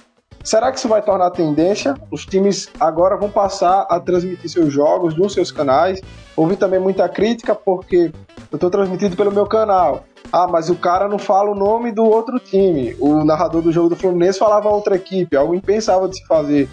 será 0.46 0.72
que 0.72 0.78
isso 0.78 0.88
vai 0.88 1.02
tornar 1.02 1.32
tendência? 1.32 1.96
Os 2.12 2.26
times 2.26 2.70
agora 2.80 3.18
vão 3.18 3.30
passar 3.30 3.86
a 3.89 4.00
transmitir 4.00 4.50
seus 4.50 4.72
jogos 4.72 5.18
nos 5.18 5.34
seus 5.34 5.52
canais. 5.52 6.00
Houve 6.38 6.56
também 6.56 6.80
muita 6.80 7.10
crítica 7.10 7.56
porque 7.56 8.12
eu 8.52 8.56
estou 8.56 8.70
transmitido 8.70 9.18
pelo 9.18 9.32
meu 9.32 9.48
canal. 9.48 10.06
Ah, 10.32 10.48
mas 10.48 10.70
o 10.70 10.76
cara 10.76 11.08
não 11.08 11.18
fala 11.18 11.52
o 11.52 11.56
nome 11.56 11.91
do 11.91 12.04
outro 12.04 12.39
time. 12.39 12.96
O 13.00 13.26
narrador 13.26 13.62
do 13.62 13.72
jogo 13.72 13.89
do 13.89 13.96
Fluminense 13.96 14.39
falava 14.39 14.70
outra 14.70 14.96
equipe, 14.96 15.36
algo 15.36 15.56
impensável 15.56 16.08
de 16.08 16.18
se 16.18 16.26
fazer. 16.26 16.70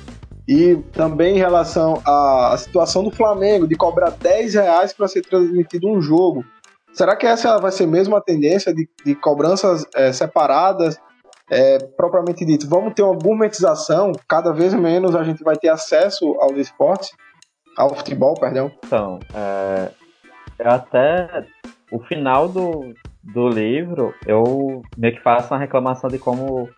E 0.47 0.77
também 0.93 1.37
em 1.37 1.39
relação 1.39 2.03
à 2.05 2.55
situação 2.59 3.03
do 3.03 3.11
Flamengo, 3.11 3.67
de 3.67 3.77
cobrar 3.77 4.11
10 4.11 4.55
reais 4.55 4.93
para 4.93 5.09
ser 5.09 5.23
transmitido 5.23 5.89
um 5.89 6.01
jogo. 6.01 6.45
Será 6.93 7.17
que 7.17 7.27
essa 7.27 7.57
vai 7.59 7.73
ser 7.73 7.87
mesmo 7.87 8.15
a 8.17 8.21
tendência 8.21 8.75
de, 8.75 8.89
de 9.05 9.15
cobranças 9.15 9.87
é, 9.95 10.13
separadas, 10.13 10.99
é, 11.53 11.79
propriamente 11.79 12.47
dito? 12.47 12.67
Vamos 12.67 12.95
ter 12.95 13.03
uma 13.03 13.15
gourmetização, 13.15 14.13
cada 14.27 14.55
vez 14.55 14.73
menos 14.73 15.15
a 15.15 15.23
gente 15.23 15.45
vai 15.45 15.55
ter 15.55 15.69
acesso 15.69 16.35
aos 16.41 16.57
esportes, 16.57 17.11
ao 17.77 17.95
futebol, 17.95 18.33
perdão? 18.35 18.73
Então, 18.83 19.19
é, 19.35 19.91
até 20.65 21.45
o 21.91 22.01
final 22.01 22.49
do, 22.49 22.95
do 23.23 23.49
livro, 23.51 24.15
eu 24.27 24.81
meio 24.97 25.15
que 25.15 25.23
faço 25.23 25.53
uma 25.53 25.61
reclamação 25.61 26.09
de 26.09 26.19
como 26.19 26.71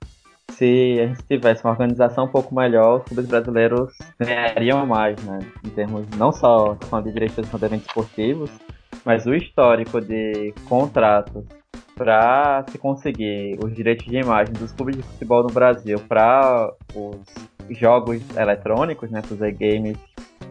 se 0.51 0.99
a 1.01 1.07
gente 1.07 1.23
tivesse 1.23 1.63
uma 1.65 1.71
organização 1.71 2.25
um 2.25 2.31
pouco 2.31 2.53
melhor, 2.53 2.99
os 2.99 3.05
clubes 3.05 3.27
brasileiros 3.27 3.93
ganhariam 4.19 4.85
mais, 4.85 5.23
né? 5.23 5.39
Em 5.65 5.71
termos 5.71 6.09
não 6.17 6.33
só 6.33 6.77
de 7.01 7.13
direitos 7.13 7.49
de 7.49 7.77
esportivos, 7.77 8.51
mas 9.05 9.25
o 9.25 9.35
histórico 9.35 10.01
de 10.01 10.53
contratos 10.69 11.45
para 11.95 12.65
se 12.69 12.79
conseguir 12.79 13.59
os 13.63 13.75
direitos 13.75 14.05
de 14.07 14.17
imagem 14.17 14.53
dos 14.55 14.73
clubes 14.73 14.97
de 14.97 15.03
futebol 15.03 15.43
no 15.43 15.53
Brasil 15.53 15.99
para 16.09 16.73
os 16.95 17.19
jogos 17.71 18.23
eletrônicos, 18.37 19.11
né, 19.11 19.23
os 19.31 19.41
e-games 19.41 19.97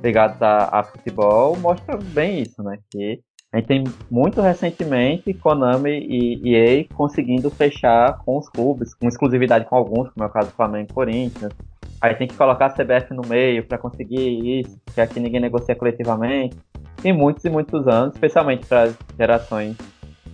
ligados 0.03 0.41
a, 0.41 0.79
a 0.79 0.83
futebol, 0.83 1.57
mostra 1.57 1.97
bem 1.97 2.41
isso, 2.41 2.61
né? 2.61 2.77
Que 2.91 3.21
a 3.53 3.57
gente 3.57 3.67
tem 3.67 3.83
muito 4.09 4.41
recentemente 4.41 5.33
Konami 5.35 5.91
e 6.09 6.55
EA 6.55 6.85
conseguindo 6.93 7.51
fechar 7.51 8.17
com 8.25 8.37
os 8.37 8.49
clubes, 8.49 8.95
com 8.95 9.07
exclusividade 9.07 9.65
com 9.65 9.75
alguns, 9.75 10.09
como 10.09 10.25
é 10.25 10.27
o 10.27 10.31
caso 10.31 10.49
do 10.49 10.55
Flamengo 10.55 10.87
e 10.89 10.93
Corinthians. 10.93 11.53
Aí 12.01 12.15
tem 12.15 12.27
que 12.27 12.35
colocar 12.35 12.65
a 12.65 12.69
CBF 12.69 13.13
no 13.13 13.21
meio 13.25 13.63
para 13.63 13.77
conseguir 13.77 14.59
isso, 14.59 14.77
porque 14.83 14.99
aqui 14.99 15.19
ninguém 15.19 15.39
negocia 15.39 15.75
coletivamente. 15.75 16.57
Tem 17.01 17.13
muitos 17.13 17.45
e 17.45 17.49
muitos 17.49 17.87
anos, 17.87 18.15
especialmente 18.15 18.65
para 18.65 18.83
as 18.83 18.97
gerações 19.17 19.77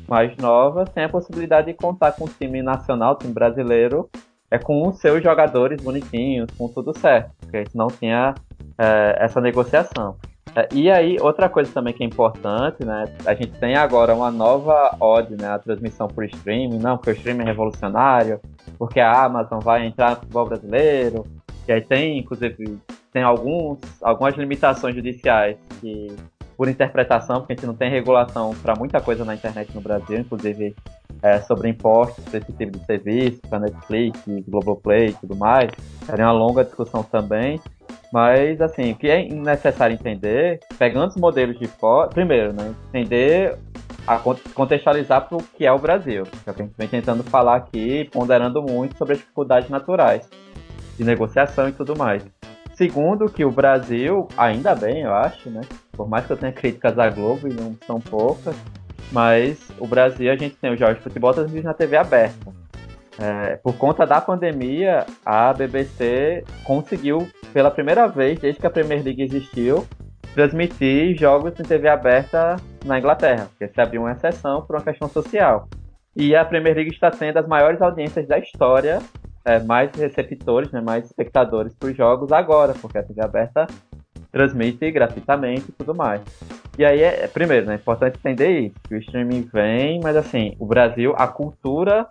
mais 0.10 0.36
novas, 0.38 0.90
tem 0.90 1.04
a 1.04 1.10
possibilidade 1.10 1.68
de 1.68 1.74
contar 1.74 2.14
com 2.14 2.26
o 2.26 2.30
time 2.30 2.62
nacional, 2.62 3.14
o 3.14 3.18
time 3.18 3.34
brasileiro, 3.34 4.10
é 4.52 4.58
com 4.58 4.88
os 4.88 5.00
seus 5.00 5.22
jogadores 5.22 5.82
bonitinhos, 5.82 6.50
com 6.58 6.68
tudo 6.68 6.98
certo, 6.98 7.32
porque 7.40 7.58
a 7.58 7.64
gente 7.64 7.78
não 7.78 7.88
tinha 7.88 8.34
é, 8.78 9.16
essa 9.20 9.40
negociação. 9.40 10.18
É, 10.56 10.68
e 10.74 10.90
aí, 10.90 11.18
outra 11.22 11.48
coisa 11.48 11.72
também 11.72 11.94
que 11.94 12.04
é 12.04 12.06
importante, 12.06 12.84
né? 12.84 13.06
A 13.26 13.34
gente 13.36 13.52
tem 13.60 13.76
agora 13.76 14.16
uma 14.16 14.32
nova 14.32 14.96
odd, 15.00 15.36
né? 15.40 15.48
A 15.48 15.60
transmissão 15.60 16.08
por 16.08 16.24
streaming. 16.26 16.80
Não, 16.80 16.98
porque 16.98 17.12
o 17.12 17.14
streaming 17.14 17.44
é 17.44 17.46
revolucionário, 17.46 18.40
porque 18.78 19.00
a 19.00 19.26
Amazon 19.26 19.60
vai 19.60 19.86
entrar 19.86 20.12
no 20.12 20.16
futebol 20.18 20.48
brasileiro. 20.48 21.24
E 21.68 21.72
aí 21.72 21.82
tem, 21.82 22.18
inclusive, 22.18 22.80
tem 23.14 23.22
alguns, 23.22 23.80
algumas 24.02 24.36
limitações 24.36 24.96
judiciais 24.96 25.58
que, 25.80 26.16
por 26.60 26.68
interpretação, 26.68 27.38
porque 27.38 27.54
a 27.54 27.56
gente 27.56 27.66
não 27.66 27.74
tem 27.74 27.90
regulação 27.90 28.54
para 28.62 28.76
muita 28.78 29.00
coisa 29.00 29.24
na 29.24 29.34
internet 29.34 29.74
no 29.74 29.80
Brasil, 29.80 30.20
inclusive 30.20 30.76
é, 31.24 31.40
sobre 31.40 31.70
impostos 31.70 32.22
desse 32.26 32.52
tipo 32.52 32.78
de 32.78 32.86
serviço, 32.86 33.40
para 33.50 33.60
Netflix, 33.60 34.20
Globoplay 34.46 35.08
e 35.08 35.14
tudo 35.14 35.38
mais. 35.38 35.72
Era 36.06 36.26
uma 36.26 36.34
longa 36.34 36.66
discussão 36.66 37.02
também. 37.02 37.62
Mas, 38.12 38.60
assim, 38.60 38.92
o 38.92 38.96
que 38.98 39.08
é 39.08 39.26
necessário 39.30 39.94
entender, 39.94 40.60
pegando 40.78 41.08
os 41.08 41.16
modelos 41.16 41.58
de 41.58 41.66
fora, 41.66 42.10
primeiro, 42.10 42.52
né, 42.52 42.76
entender, 42.90 43.58
a 44.06 44.20
contextualizar 44.54 45.30
para 45.30 45.38
o 45.38 45.42
que 45.42 45.66
é 45.66 45.72
o 45.72 45.80
Brasil, 45.80 46.24
que 46.24 46.50
é 46.50 46.52
o 46.52 46.54
que 46.54 46.62
a 46.62 46.66
gente 46.66 46.76
vem 46.78 46.90
tentando 46.90 47.24
falar 47.24 47.56
aqui, 47.56 48.10
ponderando 48.12 48.62
muito 48.62 48.98
sobre 48.98 49.14
as 49.14 49.20
dificuldades 49.20 49.70
naturais 49.70 50.30
de 50.98 51.06
negociação 51.06 51.70
e 51.70 51.72
tudo 51.72 51.98
mais. 51.98 52.22
Segundo, 52.80 53.30
que 53.30 53.44
o 53.44 53.52
Brasil, 53.52 54.26
ainda 54.38 54.74
bem, 54.74 55.02
eu 55.02 55.14
acho, 55.14 55.50
né, 55.50 55.60
por 55.92 56.08
mais 56.08 56.26
que 56.26 56.32
eu 56.32 56.38
tenha 56.38 56.54
críticas 56.54 56.98
à 56.98 57.10
Globo, 57.10 57.46
e 57.46 57.54
não 57.54 57.76
são 57.86 58.00
poucas, 58.00 58.56
mas 59.12 59.70
o 59.78 59.86
Brasil, 59.86 60.32
a 60.32 60.38
gente 60.38 60.56
tem 60.56 60.72
os 60.72 60.80
jogos 60.80 60.96
de 60.96 61.04
futebol 61.04 61.34
transmitidos 61.34 61.66
na 61.66 61.74
TV 61.74 61.98
aberta. 61.98 62.54
É, 63.20 63.58
por 63.58 63.76
conta 63.76 64.06
da 64.06 64.22
pandemia, 64.22 65.06
a 65.26 65.52
BBC 65.52 66.46
conseguiu, 66.64 67.28
pela 67.52 67.70
primeira 67.70 68.08
vez 68.08 68.40
desde 68.40 68.62
que 68.62 68.68
a 68.68 68.70
Premier 68.70 69.04
League 69.04 69.24
existiu, 69.24 69.86
transmitir 70.34 71.18
jogos 71.18 71.60
em 71.60 71.64
TV 71.64 71.90
aberta 71.90 72.56
na 72.86 72.98
Inglaterra, 72.98 73.50
porque 73.50 73.68
se 73.68 73.82
abriu 73.82 74.04
uma 74.04 74.14
exceção 74.14 74.62
por 74.62 74.78
uma 74.78 74.82
questão 74.82 75.10
social. 75.10 75.68
E 76.16 76.34
a 76.34 76.46
Premier 76.46 76.78
League 76.78 76.94
está 76.94 77.12
tendo 77.12 77.40
as 77.40 77.46
maiores 77.46 77.82
audiências 77.82 78.26
da 78.26 78.40
história, 78.40 79.00
é, 79.46 79.60
mais 79.60 79.92
receptores, 79.96 80.72
né, 80.72 80.82
mais 80.82 81.06
espectadores 81.06 81.74
para 81.74 81.90
os 81.90 81.98
jogos 81.98 82.32
agora, 82.32 82.74
porque 82.74 82.98
a 82.98 83.04
TV 83.04 83.22
aberta 83.22 83.68
transmite 84.32 84.92
gratuitamente 84.92 85.66
e 85.70 85.72
tudo 85.72 85.96
mais. 85.96 86.22
E 86.78 86.86
aí, 86.86 87.02
é, 87.02 87.28
primeiro, 87.28 87.66
né, 87.66 87.74
é 87.74 87.76
importante 87.76 88.18
entender 88.18 88.60
isso, 88.60 88.76
que 88.88 88.96
o 88.96 88.98
streaming 88.98 89.50
vem, 89.52 90.00
mas 90.02 90.16
assim, 90.16 90.56
o 90.60 90.66
Brasil, 90.66 91.14
a 91.18 91.28
cultura 91.28 92.08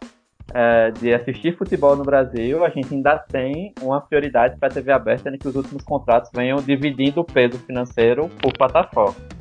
é, 0.52 0.90
de 0.90 1.12
assistir 1.12 1.56
futebol 1.56 1.96
no 1.96 2.04
Brasil, 2.04 2.64
a 2.64 2.70
gente 2.70 2.94
ainda 2.94 3.18
tem 3.18 3.72
uma 3.80 4.00
prioridade 4.00 4.56
para 4.58 4.68
a 4.68 4.70
TV 4.70 4.92
aberta, 4.92 5.28
em 5.28 5.38
que 5.38 5.48
os 5.48 5.54
últimos 5.54 5.82
contratos 5.84 6.30
venham 6.34 6.58
dividindo 6.58 7.20
o 7.20 7.24
peso 7.24 7.58
financeiro 7.58 8.28
por 8.40 8.52
plataforma. 8.56 9.37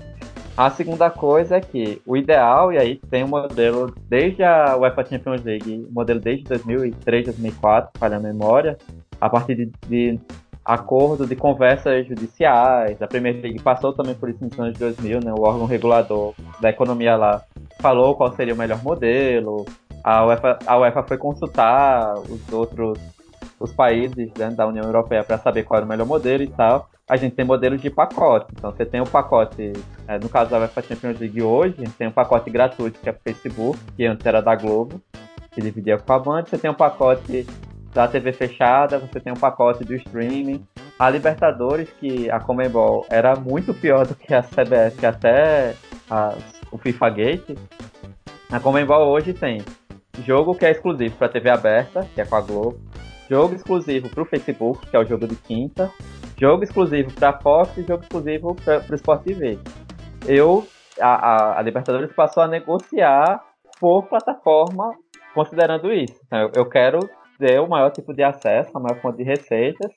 A 0.57 0.71
segunda 0.71 1.11
coisa 1.11 1.57
é 1.57 1.61
que 1.61 2.01
o 2.03 2.17
ideal, 2.17 2.73
e 2.73 2.79
aí 2.79 2.99
tem 3.11 3.23
um 3.23 3.27
modelo 3.27 3.93
desde 4.09 4.43
a 4.43 4.75
UEFA 4.75 5.05
Champions 5.05 5.43
League, 5.43 5.87
modelo 5.91 6.19
desde 6.19 6.45
2003, 6.45 7.25
2004, 7.25 7.91
falha 7.99 8.17
a 8.17 8.19
memória, 8.19 8.75
a 9.21 9.29
partir 9.29 9.53
de, 9.53 9.71
de 9.87 10.19
acordo 10.65 11.27
de 11.27 11.35
conversas 11.35 12.07
judiciais. 12.07 12.99
A 12.99 13.07
Premier 13.07 13.39
League 13.39 13.61
passou 13.61 13.93
também 13.93 14.15
por 14.15 14.29
isso 14.29 14.43
nos 14.43 14.59
anos 14.59 14.79
2000, 14.79 15.19
né? 15.19 15.31
O 15.31 15.43
órgão 15.43 15.67
regulador 15.67 16.33
da 16.59 16.71
economia 16.71 17.15
lá 17.15 17.43
falou 17.79 18.15
qual 18.15 18.33
seria 18.33 18.55
o 18.55 18.57
melhor 18.57 18.81
modelo. 18.81 19.63
A 20.03 20.25
UEFA, 20.25 20.57
a 20.65 20.79
UEFA 20.79 21.03
foi 21.03 21.17
consultar 21.19 22.15
os 22.17 22.51
outros 22.51 22.97
os 23.59 23.71
países 23.73 24.31
né, 24.37 24.49
da 24.51 24.67
União 24.67 24.85
Europeia 24.85 25.23
para 25.23 25.37
saber 25.37 25.63
qual 25.63 25.77
era 25.77 25.85
o 25.85 25.89
melhor 25.89 26.07
modelo 26.07 26.43
e 26.43 26.47
tal. 26.47 26.89
A 27.09 27.15
gente 27.15 27.35
tem 27.35 27.45
modelos 27.45 27.81
de 27.81 27.89
pacote. 27.89 28.47
Então 28.51 28.71
você 28.71 28.85
tem 28.85 28.99
o 28.99 29.05
pacote, 29.05 29.71
é, 30.07 30.19
no 30.19 30.27
caso 30.27 30.51
da 30.51 30.59
UEFA 30.59 30.81
Champions 30.81 31.19
League 31.19 31.41
hoje, 31.41 31.75
tem 31.97 32.07
um 32.07 32.11
pacote 32.11 32.49
gratuito 32.49 32.99
que 32.99 33.07
é 33.07 33.13
o 33.13 33.15
Facebook, 33.23 33.79
que 33.95 34.05
antes 34.05 34.25
era 34.25 34.41
da 34.41 34.55
Globo, 34.55 35.01
que 35.51 35.61
dividia 35.61 35.97
com 35.97 36.13
a 36.13 36.19
Band. 36.19 36.43
Você 36.45 36.57
tem 36.57 36.69
um 36.69 36.73
pacote 36.73 37.47
da 37.93 38.07
TV 38.07 38.33
fechada, 38.33 38.99
você 38.99 39.21
tem 39.21 39.31
um 39.31 39.37
pacote 39.37 39.85
do 39.85 39.95
streaming. 39.95 40.65
A 40.99 41.09
Libertadores, 41.09 41.89
que 41.99 42.29
a 42.29 42.39
Comembol 42.39 43.05
era 43.09 43.35
muito 43.35 43.73
pior 43.73 44.05
do 44.05 44.13
que 44.13 44.33
a 44.33 44.43
CBS, 44.43 44.95
que 44.97 45.05
até 45.05 45.75
a, 46.09 46.35
o 46.71 46.77
FIFA 46.77 47.09
Gate. 47.09 47.57
A 48.51 48.59
Comembol 48.59 49.07
hoje 49.07 49.33
tem 49.33 49.63
jogo 50.25 50.55
que 50.55 50.65
é 50.65 50.71
exclusivo 50.71 51.15
para 51.15 51.29
TV 51.29 51.49
aberta, 51.49 52.05
que 52.13 52.19
é 52.19 52.25
com 52.25 52.35
a 52.35 52.41
Globo. 52.41 52.79
Jogo 53.29 53.55
exclusivo 53.55 54.09
para 54.09 54.23
o 54.23 54.25
Facebook, 54.25 54.87
que 54.87 54.95
é 54.95 54.99
o 54.99 55.05
jogo 55.05 55.27
de 55.27 55.35
quinta. 55.35 55.91
Jogo 56.39 56.63
exclusivo 56.63 57.11
para 57.13 57.33
Fox 57.39 57.75
e 57.77 57.83
jogo 57.83 58.03
exclusivo 58.03 58.55
para 58.63 58.91
o 58.91 58.95
Sport 58.95 59.23
TV. 59.23 59.57
Eu, 60.27 60.67
a, 61.01 61.07
a, 61.07 61.59
a 61.59 61.61
Libertadores 61.63 62.13
passou 62.13 62.43
a 62.43 62.47
negociar 62.47 63.43
por 63.79 64.03
plataforma 64.03 64.91
considerando 65.33 65.91
isso. 65.91 66.19
Então, 66.25 66.39
eu, 66.39 66.51
eu 66.55 66.65
quero 66.69 66.99
ter 67.39 67.59
o 67.59 67.67
maior 67.67 67.89
tipo 67.89 68.13
de 68.13 68.23
acesso, 68.23 68.69
a 68.75 68.79
maior 68.79 69.01
fonte 69.01 69.17
de 69.17 69.23
receitas. 69.23 69.91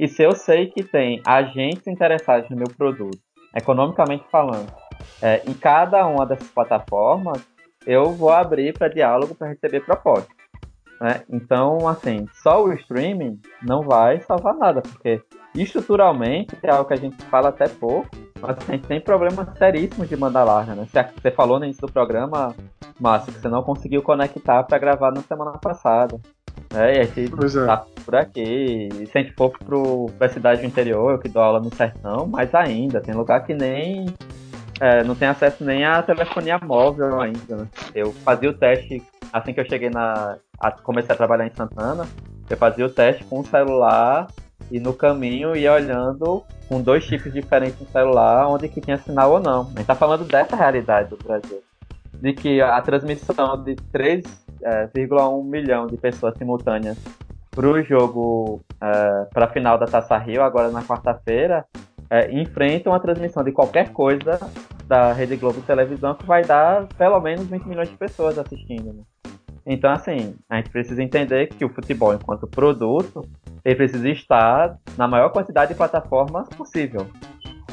E 0.00 0.08
se 0.08 0.22
eu 0.22 0.32
sei 0.32 0.68
que 0.68 0.82
tem 0.82 1.20
agentes 1.26 1.86
interessados 1.86 2.48
no 2.48 2.56
meu 2.56 2.68
produto, 2.76 3.18
economicamente 3.54 4.24
falando, 4.30 4.72
é, 5.20 5.42
em 5.46 5.52
cada 5.52 6.06
uma 6.06 6.24
dessas 6.24 6.48
plataformas, 6.48 7.46
eu 7.86 8.12
vou 8.12 8.30
abrir 8.30 8.72
para 8.72 8.88
diálogo 8.88 9.34
para 9.34 9.48
receber 9.48 9.84
propostas. 9.84 10.41
Né? 11.02 11.22
Então, 11.28 11.88
assim, 11.88 12.28
só 12.32 12.64
o 12.64 12.72
streaming 12.74 13.40
não 13.60 13.82
vai 13.82 14.20
salvar 14.20 14.54
nada, 14.54 14.80
porque 14.80 15.20
estruturalmente 15.52 16.56
é 16.62 16.70
algo 16.70 16.84
que 16.84 16.94
a 16.94 16.96
gente 16.96 17.16
fala 17.24 17.48
até 17.48 17.66
pouco, 17.66 18.08
mas 18.40 18.56
a 18.56 18.70
gente 18.70 18.86
tem 18.86 19.00
problemas 19.00 19.48
seríssimos 19.58 20.08
de 20.08 20.14
banda 20.16 20.44
larga, 20.44 20.76
né? 20.76 20.86
Você 21.20 21.30
falou 21.32 21.58
no 21.58 21.64
início 21.64 21.84
do 21.84 21.92
programa, 21.92 22.54
Márcio, 23.00 23.32
que 23.32 23.40
você 23.40 23.48
não 23.48 23.64
conseguiu 23.64 24.00
conectar 24.00 24.62
para 24.62 24.78
gravar 24.78 25.10
na 25.10 25.22
semana 25.22 25.58
passada. 25.58 26.20
É, 26.72 26.98
e 26.98 27.00
a 27.00 27.02
gente 27.02 27.58
é. 27.58 27.66
tá 27.66 27.84
por 28.04 28.14
aqui. 28.14 28.88
E 28.94 29.06
se 29.06 29.18
a 29.18 29.22
gente 29.22 29.34
for 29.34 29.50
pro, 29.58 30.06
pra 30.16 30.28
cidade 30.28 30.60
do 30.60 30.66
interior, 30.68 31.10
eu 31.10 31.18
que 31.18 31.28
dou 31.28 31.42
aula 31.42 31.58
no 31.58 31.74
sertão, 31.74 32.28
mas 32.28 32.54
ainda, 32.54 33.00
tem 33.00 33.12
lugar 33.12 33.44
que 33.44 33.54
nem. 33.54 34.06
É, 34.80 35.02
não 35.02 35.16
tem 35.16 35.28
acesso 35.28 35.64
nem 35.64 35.84
à 35.84 36.00
telefonia 36.00 36.60
móvel 36.62 37.20
ainda. 37.20 37.56
Né? 37.56 37.68
Eu 37.92 38.12
fazia 38.12 38.48
o 38.48 38.54
teste 38.54 39.02
assim 39.32 39.52
que 39.52 39.60
eu 39.60 39.68
cheguei 39.68 39.90
na. 39.90 40.36
Comecei 40.82 41.14
a 41.14 41.16
trabalhar 41.16 41.46
em 41.46 41.54
Santana, 41.54 42.06
eu 42.48 42.56
fazia 42.56 42.86
o 42.86 42.90
teste 42.90 43.24
com 43.24 43.40
o 43.40 43.44
celular 43.44 44.28
e 44.70 44.78
no 44.78 44.92
caminho 44.92 45.56
ia 45.56 45.72
olhando 45.72 46.42
com 46.68 46.80
dois 46.80 47.04
chips 47.04 47.32
diferentes 47.32 47.80
no 47.80 47.86
celular 47.88 48.48
onde 48.48 48.68
que 48.68 48.80
tinha 48.80 48.96
sinal 48.98 49.32
ou 49.32 49.40
não. 49.40 49.62
A 49.62 49.78
gente 49.78 49.86
tá 49.86 49.94
falando 49.94 50.24
dessa 50.24 50.56
realidade 50.56 51.10
do 51.10 51.16
Brasil. 51.16 51.62
De 52.14 52.32
que 52.32 52.60
a 52.60 52.80
transmissão 52.80 53.62
de 53.62 53.74
3,1 53.92 54.24
é, 54.62 55.42
milhão 55.42 55.86
de 55.86 55.96
pessoas 55.96 56.36
simultâneas 56.36 56.98
para 57.50 57.66
o 57.66 57.82
jogo 57.82 58.60
é, 58.80 59.24
para 59.32 59.46
a 59.46 59.48
final 59.48 59.78
da 59.78 59.86
Taça 59.86 60.16
Rio, 60.16 60.42
agora 60.42 60.70
na 60.70 60.82
quarta-feira, 60.82 61.66
é, 62.08 62.30
enfrentam 62.32 62.94
a 62.94 63.00
transmissão 63.00 63.42
de 63.42 63.52
qualquer 63.52 63.92
coisa 63.92 64.38
da 64.86 65.12
Rede 65.12 65.36
Globo 65.36 65.62
Televisão 65.62 66.14
que 66.14 66.26
vai 66.26 66.44
dar 66.44 66.86
pelo 66.98 67.18
menos 67.20 67.46
20 67.46 67.64
milhões 67.66 67.88
de 67.88 67.96
pessoas 67.96 68.38
assistindo. 68.38 68.92
Né? 68.92 69.02
Então, 69.64 69.90
assim, 69.90 70.34
a 70.48 70.56
gente 70.56 70.70
precisa 70.70 71.02
entender 71.02 71.48
que 71.48 71.64
o 71.64 71.68
futebol, 71.68 72.12
enquanto 72.12 72.46
produto, 72.46 73.24
ele 73.64 73.76
precisa 73.76 74.08
estar 74.08 74.76
na 74.96 75.06
maior 75.06 75.30
quantidade 75.30 75.72
de 75.72 75.76
plataformas 75.76 76.48
possível. 76.48 77.06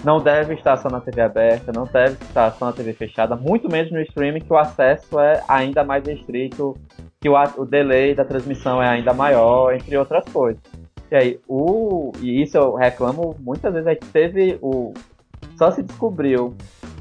Não 0.04 0.20
deve 0.20 0.54
estar 0.54 0.78
só 0.78 0.88
na 0.90 1.02
TV 1.02 1.22
aberta, 1.22 1.74
não 1.74 1.84
deve 1.84 2.14
estar 2.24 2.52
só 2.52 2.68
na 2.68 2.74
TV 2.74 2.94
fechada, 2.94 3.36
muito 3.36 3.70
menos 3.70 3.92
no 3.92 4.00
streaming, 4.02 4.40
que 4.40 4.54
o 4.54 4.58
acesso 4.58 5.20
é 5.20 5.44
ainda 5.48 5.84
mais 5.84 6.06
restrito, 6.06 6.78
que 7.20 7.28
o, 7.28 7.34
o 7.58 7.66
delay 7.66 8.16
da 8.16 8.24
transmissão 8.24 8.82
é 8.82 8.88
ainda 8.88 9.14
maior, 9.14 9.74
entre 9.74 9.98
outras 9.98 10.24
coisas. 10.32 10.62
E 11.12 11.16
aí, 11.16 11.40
o, 11.48 12.12
e 12.22 12.42
isso 12.42 12.56
eu 12.56 12.76
reclamo 12.76 13.36
muitas 13.40 13.74
vezes, 13.74 13.88
a 13.88 13.96
teve 14.14 14.58
o. 14.62 14.94
Só 15.58 15.72
se 15.72 15.84
descobriu 15.84 16.56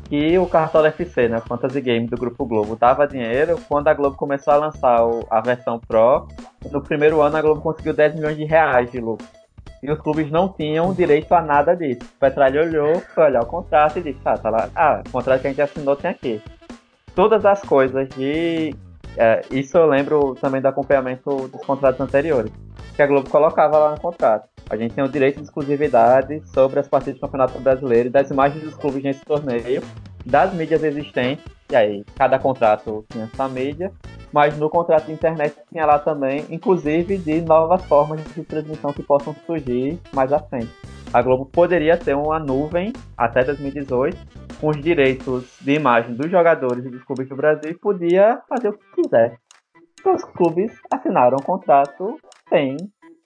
que 0.09 0.39
o 0.39 0.47
Cartola 0.47 0.89
FC, 0.89 1.29
né, 1.29 1.39
Fantasy 1.47 1.81
Game 1.81 2.07
do 2.07 2.17
Grupo 2.17 2.47
Globo, 2.47 2.75
dava 2.75 3.07
dinheiro 3.07 3.59
quando 3.69 3.89
a 3.89 3.95
Globo 3.95 4.17
começou 4.17 4.55
a 4.55 4.57
lançar 4.57 5.05
o, 5.05 5.27
a 5.31 5.41
versão 5.41 5.79
Pro. 5.79 6.27
No 6.73 6.83
primeiro 6.83 7.21
ano 7.21 7.37
a 7.37 7.43
Globo 7.43 7.61
conseguiu 7.61 7.93
10 7.93 8.15
milhões 8.15 8.37
de 8.37 8.45
reais 8.45 8.91
de 8.91 8.99
lucro. 8.99 9.27
E 9.83 9.91
os 9.91 10.01
clubes 10.01 10.31
não 10.31 10.49
tinham 10.49 10.93
direito 10.95 11.33
a 11.35 11.43
nada 11.43 11.77
disso. 11.77 12.01
O 12.03 12.19
Petralha 12.19 12.63
olhou, 12.63 13.01
foi 13.15 13.25
olhar 13.25 13.43
o 13.43 13.47
contrato 13.47 13.99
e 13.99 14.03
disse, 14.03 14.19
ah, 14.25 14.39
tá 14.39 14.51
lá, 14.51 14.69
ah, 14.75 15.03
o 15.07 15.11
contrato 15.11 15.43
que 15.43 15.47
a 15.47 15.51
gente 15.51 15.63
assinou 15.63 15.95
tem 15.95 16.11
aqui. 16.11 16.43
Todas 17.15 17.45
as 17.45 17.61
coisas 17.61 18.09
de... 18.09 18.75
É, 19.17 19.43
isso 19.51 19.77
eu 19.77 19.87
lembro 19.87 20.35
também 20.37 20.61
do 20.61 20.69
acompanhamento 20.69 21.49
dos 21.49 21.65
contratos 21.65 22.01
anteriores, 22.01 22.53
que 22.97 23.03
a 23.03 23.07
Globo 23.07 23.29
colocava 23.29 23.79
lá 23.79 23.91
no 23.91 24.01
contrato. 24.01 24.48
A 24.71 24.77
gente 24.77 24.95
tem 24.95 25.03
o 25.03 25.09
direito 25.09 25.37
de 25.37 25.45
exclusividade 25.45 26.43
sobre 26.49 26.79
as 26.79 26.87
partidas 26.87 27.15
do 27.15 27.21
Campeonato 27.23 27.59
Brasileiro 27.59 28.09
e 28.09 28.13
das 28.13 28.31
imagens 28.31 28.63
dos 28.63 28.75
clubes 28.75 29.03
nesse 29.03 29.25
torneio, 29.25 29.83
das 30.27 30.53
mídias 30.53 30.85
existentes, 30.85 31.45
e 31.71 31.77
aí 31.77 32.05
cada 32.15 32.39
contrato 32.39 33.05
tinha 33.09 33.31
sua 33.35 33.49
mídia, 33.49 33.91
mas 34.31 34.59
no 34.59 34.69
contrato 34.69 35.07
de 35.07 35.13
internet 35.13 35.57
tinha 35.71 35.87
lá 35.87 35.99
também, 35.99 36.45
inclusive 36.51 37.17
de 37.17 37.41
novas 37.41 37.83
formas 37.87 38.23
de 38.35 38.45
transmissão 38.45 38.93
que 38.93 39.03
possam 39.03 39.35
surgir 39.47 39.99
mais 40.13 40.33
à 40.33 40.39
frente. 40.39 40.69
A 41.15 41.23
Globo 41.23 41.47
poderia 41.47 41.97
ter 41.97 42.15
uma 42.15 42.39
nuvem 42.39 42.93
até 43.17 43.43
2018 43.43 44.17
com 44.61 44.69
os 44.69 44.81
direitos 44.81 45.59
de 45.63 45.73
imagem 45.73 46.15
dos 46.15 46.31
jogadores 46.31 46.85
e 46.85 46.91
dos 46.91 47.03
clubes 47.05 47.27
do 47.29 47.37
Brasil 47.37 47.71
e 47.71 47.79
podia 47.79 48.43
fazer 48.47 48.69
o 48.69 48.73
que 48.75 49.03
quiser. 49.03 49.39
Então, 49.99 50.15
os 50.15 50.25
clubes 50.25 50.71
assinaram 50.93 51.39
um 51.41 51.45
contrato 51.45 52.19
sem 52.51 52.77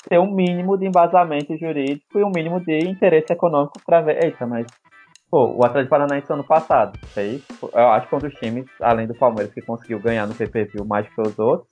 ter 0.09 0.19
um 0.19 0.31
mínimo 0.31 0.77
de 0.77 0.87
embasamento 0.87 1.57
jurídico 1.57 2.19
e 2.19 2.25
um 2.25 2.31
mínimo 2.35 2.61
de 2.61 2.79
interesse 2.79 3.33
econômico 3.33 3.81
para 3.85 4.01
ver. 4.01 4.25
Eita, 4.25 4.47
mas 4.47 4.67
pô, 5.31 5.55
o 5.57 5.65
Atlético 5.65 5.91
Paranaense 5.91 6.33
ano 6.33 6.45
passado, 6.45 6.99
sei, 7.09 7.43
eu 7.63 7.89
acho 7.89 8.09
que 8.09 8.15
um 8.15 8.19
dos 8.19 8.35
times, 8.35 8.67
além 8.81 9.07
do 9.07 9.15
Palmeiras, 9.15 9.53
que 9.53 9.63
conseguiu 9.63 9.99
ganhar 9.99 10.27
no 10.27 10.35
PPV 10.35 10.85
mais 10.85 11.09
que 11.09 11.21
os 11.21 11.39
outros. 11.39 11.69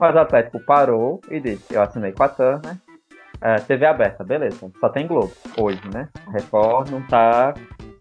Mas 0.00 0.14
o 0.14 0.18
Atlético 0.18 0.58
parou 0.60 1.20
e 1.30 1.40
disse: 1.40 1.74
Eu 1.74 1.82
assinei 1.82 2.12
com 2.12 2.22
a 2.22 2.28
Turner, 2.28 2.76
é, 3.40 3.56
TV 3.56 3.86
aberta, 3.86 4.24
beleza, 4.24 4.70
só 4.80 4.88
tem 4.88 5.06
Globo 5.06 5.32
hoje, 5.58 5.80
né? 5.92 6.08
A 6.26 6.30
Record 6.32 6.90
não 6.90 7.02
tá 7.06 7.54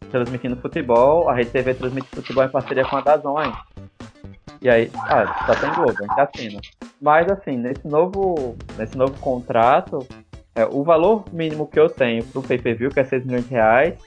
transmitindo 0.09 0.55
futebol, 0.55 1.29
a 1.29 1.35
Rede 1.35 1.51
TV 1.51 1.73
transmite 1.73 2.07
futebol 2.07 2.43
em 2.43 2.49
parceria 2.49 2.85
com 2.85 2.95
a 2.95 3.01
Dazon 3.01 3.37
ainda. 3.37 3.57
E 4.61 4.69
aí, 4.69 4.89
ah, 4.95 5.45
só 5.45 5.55
tem 5.55 5.73
Globo, 5.73 5.93
a 5.99 6.07
gente 6.07 6.19
assina. 6.19 6.61
Mas 7.01 7.29
assim, 7.29 7.57
nesse 7.57 7.87
novo, 7.87 8.55
nesse 8.77 8.97
novo 8.97 9.19
contrato, 9.19 9.99
é, 10.55 10.65
o 10.65 10.83
valor 10.83 11.25
mínimo 11.31 11.67
que 11.67 11.79
eu 11.79 11.89
tenho 11.89 12.23
pro 12.25 12.41
pay-per-view, 12.41 12.89
que 12.89 12.99
é 12.99 13.03
6 13.03 13.25
milhões 13.25 13.45
de 13.45 13.51
reais, 13.51 13.97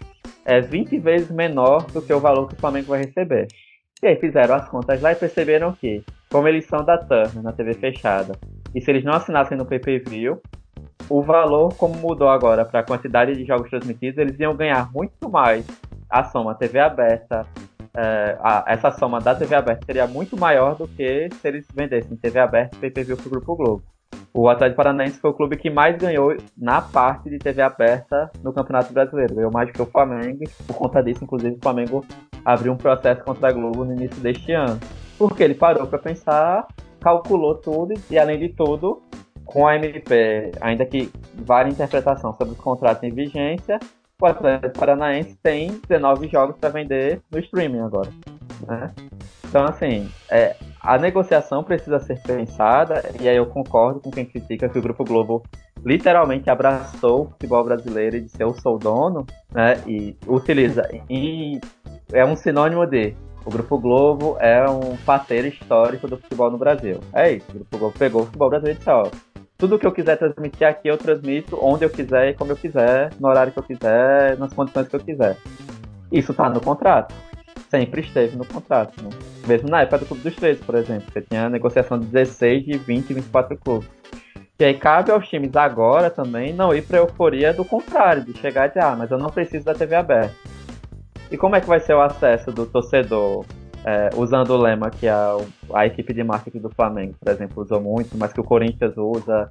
é 0.44 0.60
20 0.60 0.98
vezes 0.98 1.30
menor 1.30 1.82
do 1.92 2.00
que 2.00 2.12
o 2.12 2.20
valor 2.20 2.48
que 2.48 2.54
o 2.54 2.58
Flamengo 2.58 2.88
vai 2.88 3.04
receber. 3.04 3.46
E 4.02 4.06
aí 4.06 4.16
fizeram 4.16 4.54
as 4.54 4.68
contas 4.68 5.00
lá 5.02 5.12
e 5.12 5.16
perceberam 5.16 5.72
que, 5.72 6.02
como 6.30 6.48
eles 6.48 6.66
são 6.66 6.84
da 6.84 6.96
Turner 6.96 7.42
na 7.42 7.52
TV 7.52 7.74
fechada, 7.74 8.32
e 8.74 8.80
se 8.80 8.90
eles 8.90 9.04
não 9.04 9.12
assinassem 9.12 9.58
no 9.58 9.66
pay-per-view, 9.66 10.40
o 11.08 11.22
valor, 11.22 11.74
como 11.76 11.96
mudou 11.96 12.28
agora 12.28 12.64
para 12.64 12.80
a 12.80 12.82
quantidade 12.82 13.34
de 13.34 13.44
jogos 13.44 13.70
transmitidos, 13.70 14.18
eles 14.18 14.38
iam 14.38 14.54
ganhar 14.54 14.90
muito 14.92 15.28
mais 15.30 15.66
a 16.08 16.24
soma 16.24 16.54
TV 16.54 16.78
aberta, 16.78 17.46
é, 17.96 18.38
a, 18.40 18.64
essa 18.66 18.90
soma 18.92 19.20
da 19.20 19.34
TV 19.34 19.54
aberta 19.54 19.84
seria 19.84 20.06
muito 20.06 20.36
maior 20.36 20.74
do 20.76 20.86
que 20.88 21.28
se 21.32 21.48
eles 21.48 21.66
vendessem 21.74 22.16
TV 22.16 22.38
aberta 22.38 22.76
e 22.76 22.80
pay-per-view 22.80 23.16
pro 23.16 23.30
Grupo 23.30 23.56
Globo. 23.56 23.82
O 24.32 24.48
Atlético 24.48 24.76
Paranaense 24.76 25.18
foi 25.18 25.30
o 25.30 25.34
clube 25.34 25.56
que 25.56 25.70
mais 25.70 25.96
ganhou 25.96 26.36
na 26.56 26.80
parte 26.80 27.28
de 27.28 27.38
TV 27.38 27.62
aberta 27.62 28.30
no 28.42 28.52
Campeonato 28.52 28.92
Brasileiro. 28.92 29.34
Ganhou 29.34 29.50
mais 29.50 29.68
do 29.68 29.72
que 29.72 29.82
o 29.82 29.86
Flamengo. 29.86 30.44
Por 30.66 30.76
conta 30.76 31.02
disso, 31.02 31.24
inclusive, 31.24 31.56
o 31.56 31.62
Flamengo 31.62 32.04
abriu 32.44 32.72
um 32.72 32.76
processo 32.76 33.24
contra 33.24 33.48
a 33.48 33.52
Globo 33.52 33.84
no 33.84 33.94
início 33.94 34.20
deste 34.20 34.52
ano. 34.52 34.78
Porque 35.18 35.42
ele 35.42 35.54
parou 35.54 35.86
para 35.86 35.98
pensar, 35.98 36.66
calculou 37.00 37.56
tudo 37.56 37.94
e, 38.10 38.18
além 38.18 38.38
de 38.38 38.50
tudo, 38.50 39.02
com 39.44 39.66
a 39.66 39.74
MP, 39.74 40.52
ainda 40.60 40.84
que 40.84 41.10
vale 41.34 41.70
interpretação 41.70 42.32
sobre 42.34 42.52
os 42.52 42.60
contratos 42.60 43.02
em 43.02 43.10
vigência, 43.10 43.80
o 44.20 44.26
Atlético 44.26 44.76
Paranaense 44.76 45.38
tem 45.40 45.80
19 45.88 46.26
jogos 46.28 46.56
para 46.56 46.70
vender 46.70 47.20
no 47.30 47.38
streaming 47.38 47.80
agora. 47.80 48.10
Né? 48.66 48.92
Então, 49.46 49.64
assim, 49.64 50.10
é, 50.28 50.56
a 50.80 50.98
negociação 50.98 51.62
precisa 51.62 52.00
ser 52.00 52.20
pensada, 52.22 53.02
e 53.20 53.28
aí 53.28 53.36
eu 53.36 53.46
concordo 53.46 54.00
com 54.00 54.10
quem 54.10 54.24
critica 54.24 54.68
que 54.68 54.78
o 54.78 54.82
Grupo 54.82 55.04
Globo 55.04 55.44
literalmente 55.84 56.50
abraçou 56.50 57.22
o 57.22 57.30
futebol 57.30 57.62
brasileiro 57.62 58.16
e 58.16 58.22
disse 58.22 58.42
eu 58.42 58.52
sou 58.54 58.76
dono, 58.76 59.24
né? 59.52 59.80
E 59.86 60.16
utiliza 60.26 60.82
e 61.08 61.60
é 62.12 62.24
um 62.24 62.34
sinônimo 62.34 62.84
de 62.84 63.14
o 63.44 63.50
Grupo 63.50 63.78
Globo 63.78 64.36
é 64.40 64.68
um 64.68 64.96
parceiro 65.06 65.46
histórico 65.46 66.08
do 66.08 66.18
futebol 66.18 66.50
no 66.50 66.58
Brasil. 66.58 67.00
É 67.14 67.32
isso, 67.32 67.46
o 67.50 67.54
Grupo 67.54 67.78
Globo 67.78 67.98
pegou 67.98 68.22
o 68.22 68.26
futebol 68.26 68.50
brasileiro 68.50 68.76
e 68.76 68.78
disse, 68.78 68.90
ó, 68.90 69.08
tudo 69.58 69.76
que 69.76 69.84
eu 69.84 69.90
quiser 69.90 70.16
transmitir 70.16 70.68
aqui 70.68 70.86
eu 70.86 70.96
transmito 70.96 71.58
onde 71.60 71.84
eu 71.84 71.90
quiser 71.90 72.30
e 72.30 72.34
como 72.34 72.52
eu 72.52 72.56
quiser, 72.56 73.10
no 73.18 73.26
horário 73.28 73.52
que 73.52 73.58
eu 73.58 73.62
quiser, 73.64 74.38
nas 74.38 74.52
condições 74.52 74.86
que 74.86 74.94
eu 74.94 75.00
quiser. 75.00 75.36
Isso 76.12 76.32
tá 76.32 76.48
no 76.48 76.60
contrato. 76.60 77.12
Sempre 77.68 78.02
esteve 78.02 78.36
no 78.36 78.46
contrato, 78.46 79.02
né? 79.02 79.10
Mesmo 79.48 79.68
na 79.68 79.82
época 79.82 79.98
do 79.98 80.06
Clube 80.06 80.22
dos 80.22 80.36
13, 80.36 80.60
por 80.60 80.76
exemplo. 80.76 81.10
Você 81.12 81.22
tinha 81.22 81.50
negociação 81.50 81.98
de 81.98 82.06
16, 82.06 82.64
de 82.64 82.78
20 82.78 83.10
e 83.10 83.14
24 83.14 83.56
clubes. 83.58 83.90
E 84.60 84.64
aí 84.64 84.74
cabe 84.74 85.10
aos 85.10 85.28
times 85.28 85.54
agora 85.56 86.08
também 86.08 86.52
não 86.52 86.72
ir 86.72 86.82
pra 86.82 86.98
euforia 86.98 87.52
do 87.52 87.64
contrário, 87.64 88.24
de 88.24 88.38
chegar 88.38 88.66
e 88.66 88.68
dizer, 88.68 88.84
ah, 88.84 88.94
mas 88.96 89.10
eu 89.10 89.18
não 89.18 89.28
preciso 89.28 89.64
da 89.64 89.74
TV 89.74 89.96
aberta. 89.96 90.34
E 91.32 91.36
como 91.36 91.56
é 91.56 91.60
que 91.60 91.66
vai 91.66 91.80
ser 91.80 91.94
o 91.94 92.00
acesso 92.00 92.52
do 92.52 92.64
torcedor 92.64 93.44
é, 93.84 94.10
usando 94.16 94.50
o 94.50 94.56
lema 94.56 94.90
que 94.90 95.08
a, 95.08 95.36
a 95.72 95.86
equipe 95.86 96.12
de 96.12 96.24
marketing 96.24 96.60
do 96.60 96.70
Flamengo, 96.70 97.14
por 97.18 97.32
exemplo, 97.32 97.62
usou 97.62 97.80
muito, 97.80 98.16
mas 98.16 98.32
que 98.32 98.40
o 98.40 98.44
Corinthians 98.44 98.96
usa, 98.96 99.50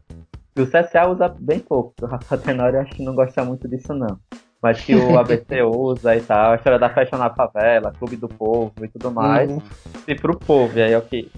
o 0.57 0.65
CSA 0.65 1.07
usa 1.07 1.33
bem 1.39 1.59
pouco. 1.59 1.93
O 2.01 2.05
Rafa 2.05 2.37
Tenório 2.39 2.79
acho 2.79 2.95
que 2.95 3.03
não 3.03 3.15
gosta 3.15 3.43
muito 3.43 3.67
disso, 3.67 3.93
não. 3.93 4.19
Mas 4.61 4.81
que 4.81 4.95
o 4.95 5.17
ABC 5.19 5.61
usa 5.61 6.15
e 6.15 6.21
tal, 6.21 6.53
a 6.53 6.55
história 6.55 6.79
da 6.79 6.89
festa 6.89 7.17
na 7.17 7.29
favela, 7.29 7.93
clube 7.97 8.15
do 8.15 8.27
povo 8.27 8.73
e 8.81 8.87
tudo 8.87 9.11
mais. 9.11 9.49
Uhum. 9.49 9.61
E 10.07 10.15
pro 10.15 10.37
povo, 10.37 10.77
e 10.77 10.81
aí 10.81 10.93
é 10.93 10.97
o 10.97 11.01
que 11.01 11.31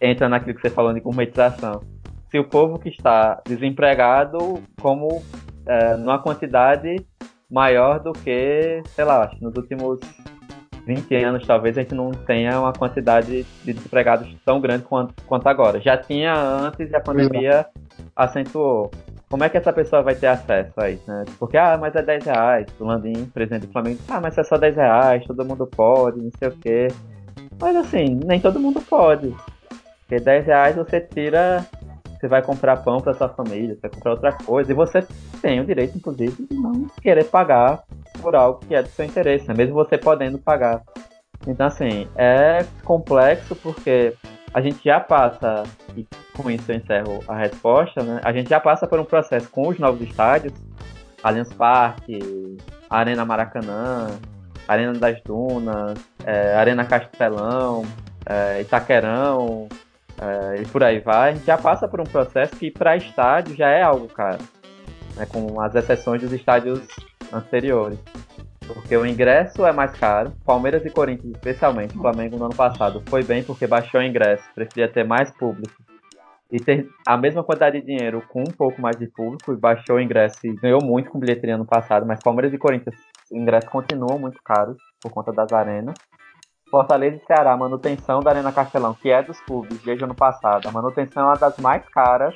entra 0.00 0.28
naquilo 0.28 0.54
que 0.54 0.62
você 0.62 0.70
falou 0.70 0.92
de 0.92 1.00
gourmetização. 1.00 1.82
Se 2.30 2.38
o 2.38 2.44
povo 2.44 2.78
que 2.78 2.88
está 2.88 3.40
desempregado, 3.46 4.62
como 4.80 5.22
é, 5.66 5.96
numa 5.96 6.18
quantidade 6.18 6.96
maior 7.50 8.00
do 8.00 8.12
que, 8.12 8.82
sei 8.86 9.04
lá, 9.04 9.24
acho 9.24 9.36
que 9.36 9.44
nos 9.44 9.54
últimos 9.56 10.00
20 10.86 11.14
anos 11.16 11.46
talvez 11.46 11.76
a 11.76 11.82
gente 11.82 11.94
não 11.94 12.12
tenha 12.12 12.60
uma 12.60 12.72
quantidade 12.72 13.42
de 13.64 13.72
desempregados 13.72 14.32
tão 14.44 14.60
grande 14.60 14.84
quanto, 14.84 15.14
quanto 15.24 15.48
agora. 15.48 15.80
Já 15.80 15.96
tinha 15.96 16.32
antes 16.32 16.90
e 16.90 16.96
a 16.96 17.00
pandemia 17.00 17.66
acentuou. 18.14 18.92
Como 19.28 19.42
é 19.42 19.48
que 19.48 19.56
essa 19.56 19.72
pessoa 19.72 20.02
vai 20.02 20.14
ter 20.14 20.28
acesso 20.28 20.72
a 20.80 20.88
isso, 20.88 21.02
né? 21.10 21.24
Porque, 21.40 21.56
ah, 21.56 21.76
mas 21.76 21.96
é 21.96 22.02
10 22.02 22.24
reais. 22.26 22.66
O 22.78 22.84
Landim, 22.84 23.26
presidente 23.34 23.66
do 23.66 23.72
Flamengo, 23.72 23.98
ah, 24.08 24.20
mas 24.20 24.38
é 24.38 24.44
só 24.44 24.56
10 24.56 24.76
reais, 24.76 25.26
todo 25.26 25.44
mundo 25.44 25.66
pode, 25.66 26.20
não 26.20 26.30
sei 26.38 26.48
o 26.48 26.52
quê. 26.52 26.86
Mas 27.60 27.74
assim, 27.74 28.20
nem 28.24 28.40
todo 28.40 28.60
mundo 28.60 28.80
pode. 28.80 29.34
Porque 30.00 30.22
10 30.22 30.46
reais 30.46 30.76
você 30.76 31.00
tira 31.00 31.66
você 32.18 32.28
vai 32.28 32.42
comprar 32.42 32.78
pão 32.78 33.00
para 33.00 33.12
sua 33.12 33.28
família, 33.28 33.74
você 33.74 33.82
vai 33.82 33.90
comprar 33.90 34.10
outra 34.12 34.32
coisa, 34.32 34.72
e 34.72 34.74
você 34.74 35.06
tem 35.42 35.60
o 35.60 35.66
direito, 35.66 35.98
inclusive, 35.98 36.46
de 36.50 36.56
não 36.56 36.86
querer 37.00 37.24
pagar 37.24 37.82
por 38.26 38.34
algo 38.34 38.58
que 38.58 38.74
é 38.74 38.82
do 38.82 38.88
seu 38.88 39.04
interesse, 39.04 39.46
né? 39.46 39.54
mesmo 39.56 39.72
você 39.72 39.96
podendo 39.96 40.36
pagar. 40.36 40.82
Então, 41.46 41.64
assim, 41.64 42.08
é 42.16 42.66
complexo 42.82 43.54
porque 43.54 44.14
a 44.52 44.60
gente 44.60 44.82
já 44.84 44.98
passa, 44.98 45.62
e 45.96 46.04
com 46.36 46.50
isso 46.50 46.72
eu 46.72 46.76
encerro 46.76 47.22
a 47.28 47.36
resposta, 47.36 48.02
né? 48.02 48.20
A 48.24 48.32
gente 48.32 48.50
já 48.50 48.58
passa 48.58 48.84
por 48.84 48.98
um 48.98 49.04
processo 49.04 49.48
com 49.48 49.68
os 49.68 49.78
novos 49.78 50.00
estádios, 50.00 50.52
Allianz 51.22 51.52
Parque, 51.52 52.56
Arena 52.90 53.24
Maracanã, 53.24 54.08
Arena 54.66 54.94
das 54.94 55.22
Dunas, 55.22 55.96
é, 56.24 56.56
Arena 56.56 56.84
Castelão, 56.84 57.84
é, 58.28 58.60
Itaquerão, 58.62 59.68
é, 60.20 60.62
e 60.62 60.66
por 60.66 60.82
aí 60.82 60.98
vai, 60.98 61.30
a 61.30 61.34
gente 61.34 61.46
já 61.46 61.56
passa 61.56 61.86
por 61.86 62.00
um 62.00 62.04
processo 62.04 62.56
que 62.56 62.72
para 62.72 62.96
estádio 62.96 63.54
já 63.54 63.68
é 63.68 63.82
algo 63.82 64.08
caro, 64.08 64.42
né, 65.14 65.26
com 65.26 65.60
as 65.60 65.76
exceções 65.76 66.20
dos 66.20 66.32
estádios 66.32 66.80
anteriores. 67.32 67.98
Porque 68.66 68.96
o 68.96 69.06
ingresso 69.06 69.64
é 69.64 69.72
mais 69.72 69.92
caro, 69.92 70.32
Palmeiras 70.44 70.84
e 70.84 70.90
Corinthians 70.90 71.34
especialmente, 71.34 71.96
o 71.96 72.00
Flamengo 72.00 72.36
no 72.36 72.46
ano 72.46 72.54
passado 72.54 73.02
foi 73.06 73.22
bem 73.22 73.42
porque 73.44 73.66
baixou 73.66 74.00
o 74.00 74.04
ingresso, 74.04 74.44
preferia 74.54 74.92
ter 74.92 75.04
mais 75.04 75.30
público 75.30 75.74
e 76.50 76.58
ter 76.58 76.88
a 77.06 77.16
mesma 77.16 77.42
quantidade 77.42 77.80
de 77.80 77.86
dinheiro 77.86 78.22
com 78.28 78.40
um 78.40 78.52
pouco 78.56 78.80
mais 78.80 78.96
de 78.96 79.06
público 79.08 79.52
e 79.52 79.56
baixou 79.56 79.96
o 79.96 80.00
ingresso 80.00 80.38
e 80.44 80.54
ganhou 80.54 80.82
muito 80.82 81.10
com 81.10 81.18
bilheteria 81.18 81.56
no 81.56 81.66
passado, 81.66 82.06
mas 82.06 82.20
Palmeiras 82.22 82.52
e 82.52 82.58
Corinthians, 82.58 82.96
o 83.30 83.36
ingresso 83.36 83.68
continuam 83.70 84.18
muito 84.18 84.40
caros 84.44 84.76
por 85.00 85.10
conta 85.10 85.32
das 85.32 85.52
arenas. 85.52 85.94
Fortaleza 86.68 87.16
e 87.16 87.26
Ceará, 87.26 87.56
manutenção 87.56 88.20
da 88.20 88.30
Arena 88.30 88.52
Castelão, 88.52 88.94
que 88.94 89.08
é 89.08 89.22
dos 89.22 89.40
clubes 89.40 89.80
desde 89.82 90.02
o 90.02 90.06
ano 90.06 90.16
passado. 90.16 90.68
A 90.68 90.72
manutenção 90.72 91.22
é 91.22 91.26
uma 91.26 91.36
das 91.36 91.56
mais 91.58 91.88
caras 91.88 92.34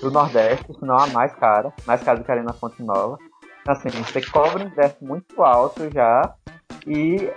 do 0.00 0.10
Nordeste, 0.10 0.72
se 0.72 0.84
não 0.84 0.96
a 0.96 1.06
mais 1.08 1.34
cara, 1.34 1.72
mais 1.86 2.02
cara 2.02 2.18
do 2.18 2.24
que 2.24 2.30
a 2.30 2.34
Arena 2.34 2.52
Fonte 2.52 2.82
Nova. 2.82 3.18
Assim, 3.66 3.88
você 3.88 4.20
cobra 4.20 4.62
um 4.62 4.66
ingresso 4.66 4.96
muito 5.00 5.42
alto 5.42 5.90
já 5.92 6.34
e 6.86 7.30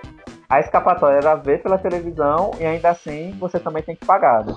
a 0.50 0.60
escapatória 0.60 1.18
era 1.18 1.36
ver 1.36 1.62
pela 1.62 1.78
televisão 1.78 2.52
e 2.60 2.66
ainda 2.66 2.90
assim 2.90 3.32
você 3.40 3.60
também 3.60 3.84
tem 3.84 3.96
que 3.96 4.06
pagar. 4.06 4.46
Né? 4.46 4.54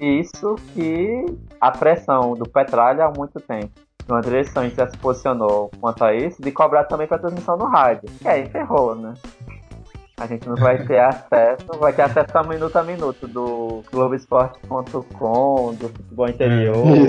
Isso 0.00 0.54
que 0.74 1.24
a 1.60 1.70
pressão 1.72 2.34
do 2.34 2.48
Petralha 2.48 3.04
há 3.04 3.10
muito 3.10 3.40
tempo. 3.40 3.70
Uma 4.08 4.22
direção 4.22 4.68
já 4.70 4.88
se 4.88 4.96
posicionou 4.96 5.70
quanto 5.80 6.02
a 6.02 6.14
isso, 6.14 6.40
de 6.40 6.50
cobrar 6.50 6.84
também 6.84 7.06
para 7.06 7.18
transmissão 7.18 7.56
no 7.58 7.66
rádio. 7.66 8.08
E 8.22 8.28
aí 8.28 8.48
ferrou, 8.48 8.94
né? 8.94 9.12
A 10.16 10.26
gente 10.26 10.48
não 10.48 10.56
vai 10.56 10.82
ter 10.86 10.98
acesso, 11.02 11.66
vai 11.78 11.92
ter 11.92 12.02
acesso 12.02 12.38
a 12.38 12.42
minuto 12.42 12.76
a 12.76 12.82
minuto 12.82 13.28
do 13.28 13.82
Globoesporte.com, 13.92 15.74
do 15.74 15.88
futebol 15.88 16.28
interior. 16.28 17.06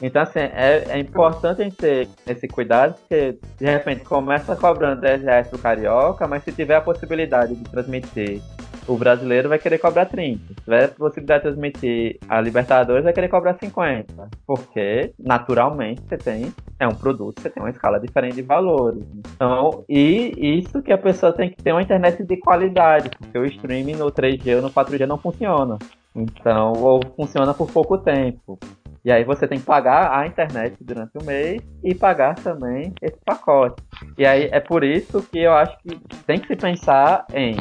Então, 0.00 0.22
assim, 0.22 0.38
é, 0.38 0.84
é, 0.88 0.98
importante 0.98 1.60
a 1.60 1.64
gente 1.64 1.76
ter 1.76 2.08
esse 2.26 2.46
cuidado, 2.46 2.94
porque 2.94 3.38
de 3.58 3.64
repente 3.64 4.04
começa 4.04 4.54
cobrando 4.54 5.00
10 5.00 5.22
reais 5.22 5.48
pro 5.48 5.58
Carioca, 5.58 6.26
mas 6.26 6.44
se 6.44 6.52
tiver 6.52 6.76
a 6.76 6.80
possibilidade 6.80 7.54
de 7.54 7.64
transmitir 7.64 8.40
o 8.88 8.96
brasileiro 8.96 9.48
vai 9.48 9.58
querer 9.58 9.78
cobrar 9.78 10.06
30. 10.06 10.40
Se 10.48 10.54
tiver 10.54 10.84
a 10.84 10.88
possibilidade 10.88 11.42
de 11.42 11.48
transmitir 11.50 12.18
a 12.28 12.40
Libertadores, 12.40 13.04
vai 13.04 13.12
querer 13.12 13.28
cobrar 13.28 13.54
50. 13.54 14.28
Porque, 14.46 15.12
naturalmente, 15.18 16.00
você 16.08 16.16
tem. 16.16 16.52
É 16.80 16.88
um 16.88 16.94
produto, 16.94 17.40
você 17.40 17.50
tem 17.50 17.62
uma 17.62 17.70
escala 17.70 18.00
diferente 18.00 18.36
de 18.36 18.42
valores. 18.42 19.04
Então, 19.34 19.84
e 19.88 20.58
isso 20.58 20.80
que 20.82 20.92
a 20.92 20.98
pessoa 20.98 21.32
tem 21.32 21.50
que 21.50 21.62
ter 21.62 21.72
uma 21.72 21.82
internet 21.82 22.24
de 22.24 22.36
qualidade, 22.38 23.10
porque 23.10 23.38
o 23.38 23.44
streaming 23.44 23.96
no 23.96 24.10
3G 24.10 24.56
ou 24.56 24.62
no 24.62 24.70
4G 24.70 25.06
não 25.06 25.18
funciona. 25.18 25.76
Então, 26.14 26.72
ou 26.72 27.00
funciona 27.16 27.52
por 27.52 27.70
pouco 27.70 27.98
tempo. 27.98 28.58
E 29.04 29.10
aí 29.10 29.24
você 29.24 29.46
tem 29.46 29.58
que 29.58 29.64
pagar 29.64 30.18
a 30.18 30.26
internet 30.26 30.76
durante 30.80 31.16
o 31.18 31.24
mês 31.24 31.62
e 31.82 31.94
pagar 31.94 32.34
também 32.34 32.92
esse 33.00 33.18
pacote. 33.24 33.82
E 34.16 34.26
aí 34.26 34.48
é 34.50 34.60
por 34.60 34.84
isso 34.84 35.22
que 35.22 35.38
eu 35.38 35.52
acho 35.52 35.76
que 35.78 35.98
tem 36.26 36.38
que 36.38 36.48
se 36.48 36.56
pensar 36.56 37.26
em 37.32 37.56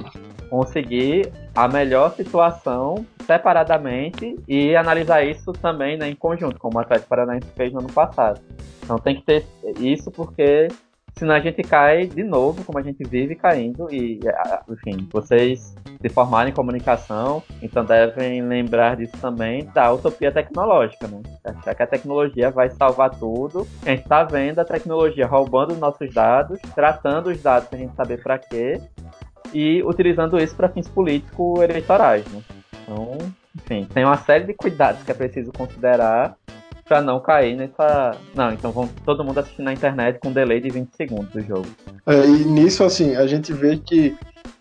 conseguir 0.49 1.31
a 1.55 1.67
melhor 1.67 2.13
situação 2.15 3.05
separadamente 3.25 4.35
e 4.47 4.75
analisar 4.75 5.23
isso 5.23 5.51
também 5.53 5.97
né, 5.97 6.09
em 6.09 6.15
conjunto, 6.15 6.57
como 6.57 6.77
o 6.77 6.81
Atlético 6.81 7.09
Paranaense 7.09 7.47
fez 7.55 7.73
no 7.73 7.79
ano 7.79 7.91
passado. 7.91 8.39
Então 8.83 8.97
tem 8.97 9.15
que 9.15 9.23
ter 9.23 9.45
isso 9.79 10.09
porque 10.11 10.69
senão 11.17 11.35
a 11.35 11.39
gente 11.39 11.61
cai 11.63 12.07
de 12.07 12.23
novo, 12.23 12.63
como 12.63 12.79
a 12.79 12.81
gente 12.81 13.03
vive 13.03 13.35
caindo, 13.35 13.87
e, 13.91 14.19
enfim, 14.69 15.07
vocês 15.11 15.75
se 16.01 16.09
formarem 16.09 16.51
em 16.51 16.55
comunicação, 16.55 17.41
então 17.61 17.83
devem 17.83 18.41
lembrar 18.41 18.95
disso 18.95 19.17
também 19.19 19.65
da 19.73 19.91
utopia 19.91 20.31
tecnológica, 20.31 21.07
né? 21.07 21.21
Achar 21.43 21.75
que 21.75 21.83
a 21.83 21.87
tecnologia 21.87 22.51
vai 22.51 22.69
salvar 22.69 23.11
tudo. 23.11 23.67
A 23.85 23.89
gente 23.89 24.03
está 24.03 24.23
vendo 24.23 24.59
a 24.59 24.65
tecnologia 24.65 25.25
roubando 25.25 25.73
os 25.73 25.79
nossos 25.79 26.13
dados, 26.13 26.59
tratando 26.75 27.29
os 27.29 27.41
dados 27.41 27.69
sem 27.69 27.79
a 27.79 27.81
gente 27.83 27.95
saber 27.95 28.21
para 28.21 28.37
quê, 28.37 28.79
e 29.53 29.81
utilizando 29.83 30.37
isso 30.37 30.55
para 30.55 30.69
fins 30.69 30.87
políticos 30.87 31.61
eleitorais. 31.61 32.25
Né? 32.27 32.41
Então, 32.83 33.17
enfim, 33.55 33.87
tem 33.93 34.03
uma 34.05 34.17
série 34.17 34.45
de 34.45 34.53
cuidados 34.53 35.03
que 35.03 35.11
é 35.11 35.13
preciso 35.13 35.51
considerar 35.51 36.37
para 36.87 37.01
não 37.01 37.19
cair 37.19 37.55
nessa. 37.55 38.17
Não, 38.33 38.51
então 38.51 38.71
vamos 38.71 38.91
todo 39.05 39.23
mundo 39.23 39.39
assistir 39.39 39.61
na 39.61 39.73
internet 39.73 40.19
com 40.19 40.29
um 40.29 40.33
delay 40.33 40.61
de 40.61 40.69
20 40.69 40.89
segundos 40.95 41.29
do 41.31 41.41
jogo. 41.41 41.67
É, 42.05 42.25
e 42.25 42.45
nisso, 42.45 42.83
assim, 42.83 43.15
a 43.15 43.27
gente 43.27 43.51
vê 43.53 43.77
que 43.77 44.15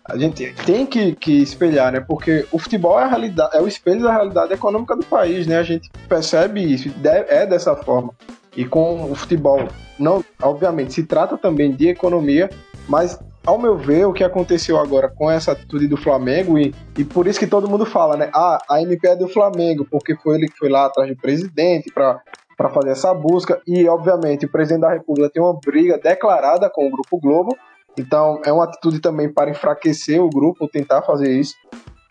a 0.05 0.17
gente 0.17 0.53
tem 0.65 0.85
que, 0.85 1.15
que 1.15 1.41
espelhar, 1.41 1.91
né? 1.91 1.99
Porque 1.99 2.45
o 2.51 2.59
futebol 2.59 2.99
é, 2.99 3.03
a 3.03 3.07
realidade, 3.07 3.55
é 3.55 3.61
o 3.61 3.67
espelho 3.67 4.03
da 4.03 4.11
realidade 4.11 4.53
econômica 4.53 4.95
do 4.95 5.05
país, 5.05 5.45
né? 5.47 5.57
A 5.57 5.63
gente 5.63 5.89
percebe 6.07 6.61
isso, 6.61 6.89
é 7.03 7.45
dessa 7.45 7.75
forma. 7.75 8.13
E 8.55 8.65
com 8.65 9.11
o 9.11 9.15
futebol, 9.15 9.67
não, 9.99 10.23
obviamente, 10.41 10.93
se 10.93 11.03
trata 11.03 11.37
também 11.37 11.71
de 11.71 11.89
economia, 11.89 12.49
mas 12.87 13.19
ao 13.47 13.57
meu 13.57 13.77
ver, 13.77 14.05
o 14.05 14.11
que 14.11 14.25
aconteceu 14.25 14.77
agora 14.77 15.07
com 15.07 15.31
essa 15.31 15.53
atitude 15.53 15.87
do 15.87 15.95
Flamengo, 15.95 16.59
e, 16.59 16.75
e 16.97 17.05
por 17.05 17.25
isso 17.27 17.39
que 17.39 17.47
todo 17.47 17.69
mundo 17.69 17.85
fala, 17.85 18.17
né? 18.17 18.29
Ah, 18.33 18.57
a 18.69 18.81
MP 18.81 19.07
é 19.07 19.15
do 19.15 19.29
Flamengo, 19.29 19.87
porque 19.89 20.17
foi 20.17 20.35
ele 20.35 20.47
que 20.47 20.57
foi 20.57 20.67
lá 20.67 20.85
atrás 20.85 21.09
do 21.09 21.15
presidente 21.15 21.89
para 21.93 22.21
para 22.57 22.69
fazer 22.69 22.89
essa 22.89 23.13
busca. 23.13 23.61
E 23.67 23.87
obviamente 23.87 24.47
o 24.47 24.51
presidente 24.51 24.81
da 24.81 24.91
República 24.91 25.29
tem 25.29 25.41
uma 25.41 25.53
briga 25.53 25.97
declarada 25.99 26.67
com 26.69 26.87
o 26.87 26.89
Grupo 26.89 27.19
Globo. 27.19 27.55
Então 27.97 28.41
é 28.43 28.51
uma 28.51 28.63
atitude 28.63 28.99
também 28.99 29.31
para 29.31 29.51
enfraquecer 29.51 30.19
o 30.19 30.27
grupo 30.27 30.67
tentar 30.67 31.03
fazer 31.03 31.31
isso. 31.31 31.55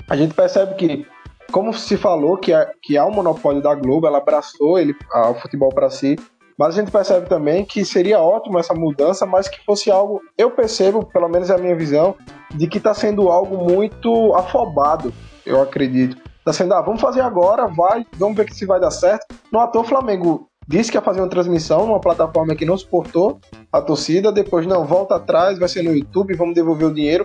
A 0.09 0.16
gente 0.16 0.34
percebe 0.34 0.76
que 0.76 1.05
como 1.51 1.74
se 1.74 1.97
falou 1.97 2.37
que, 2.37 2.53
que 2.80 2.97
há 2.97 3.05
um 3.05 3.11
monopólio 3.11 3.61
da 3.61 3.74
Globo, 3.74 4.07
ela 4.07 4.18
abraçou 4.18 4.78
ele, 4.78 4.95
o 5.12 5.34
futebol 5.34 5.70
para 5.70 5.91
si, 5.91 6.16
mas 6.59 6.74
a 6.74 6.80
gente 6.80 6.90
percebe 6.90 7.28
também 7.28 7.64
que 7.64 7.84
seria 7.84 8.20
ótimo 8.20 8.59
essa 8.59 8.74
mudança, 8.74 9.26
mas 9.26 9.48
que 9.48 9.64
fosse 9.64 9.90
algo, 9.90 10.20
eu 10.38 10.50
percebo, 10.50 11.04
pelo 11.07 11.28
menos 11.28 11.50
é 11.50 11.54
a 11.54 11.59
minha 11.59 11.76
visão, 11.76 12.14
de 12.54 12.66
que 12.66 12.78
está 12.78 12.94
sendo 12.94 13.28
algo 13.28 13.59
muito 13.70 14.34
afobado, 14.34 15.12
eu 15.44 15.61
acredito. 15.61 16.16
Está 16.38 16.52
sendo, 16.52 16.74
ah, 16.74 16.80
vamos 16.80 17.00
fazer 17.00 17.20
agora, 17.20 17.66
vai, 17.66 18.07
vamos 18.16 18.36
ver 18.36 18.50
se 18.52 18.64
vai 18.64 18.80
dar 18.80 18.90
certo. 18.90 19.26
No 19.52 19.59
ator 19.61 19.84
Flamengo 19.84 20.48
disse 20.66 20.90
que 20.90 20.96
ia 20.96 21.02
fazer 21.02 21.20
uma 21.20 21.28
transmissão 21.28 21.86
numa 21.86 22.00
plataforma 22.00 22.54
que 22.54 22.64
não 22.64 22.78
suportou 22.78 23.40
a 23.72 23.80
torcida, 23.80 24.32
depois 24.32 24.66
não, 24.66 24.84
volta 24.84 25.16
atrás, 25.16 25.59
vai 25.59 25.68
ser 25.68 25.82
no 25.82 25.94
YouTube, 25.94 26.34
vamos 26.34 26.54
devolver 26.54 26.88
o 26.88 26.94
dinheiro. 26.94 27.24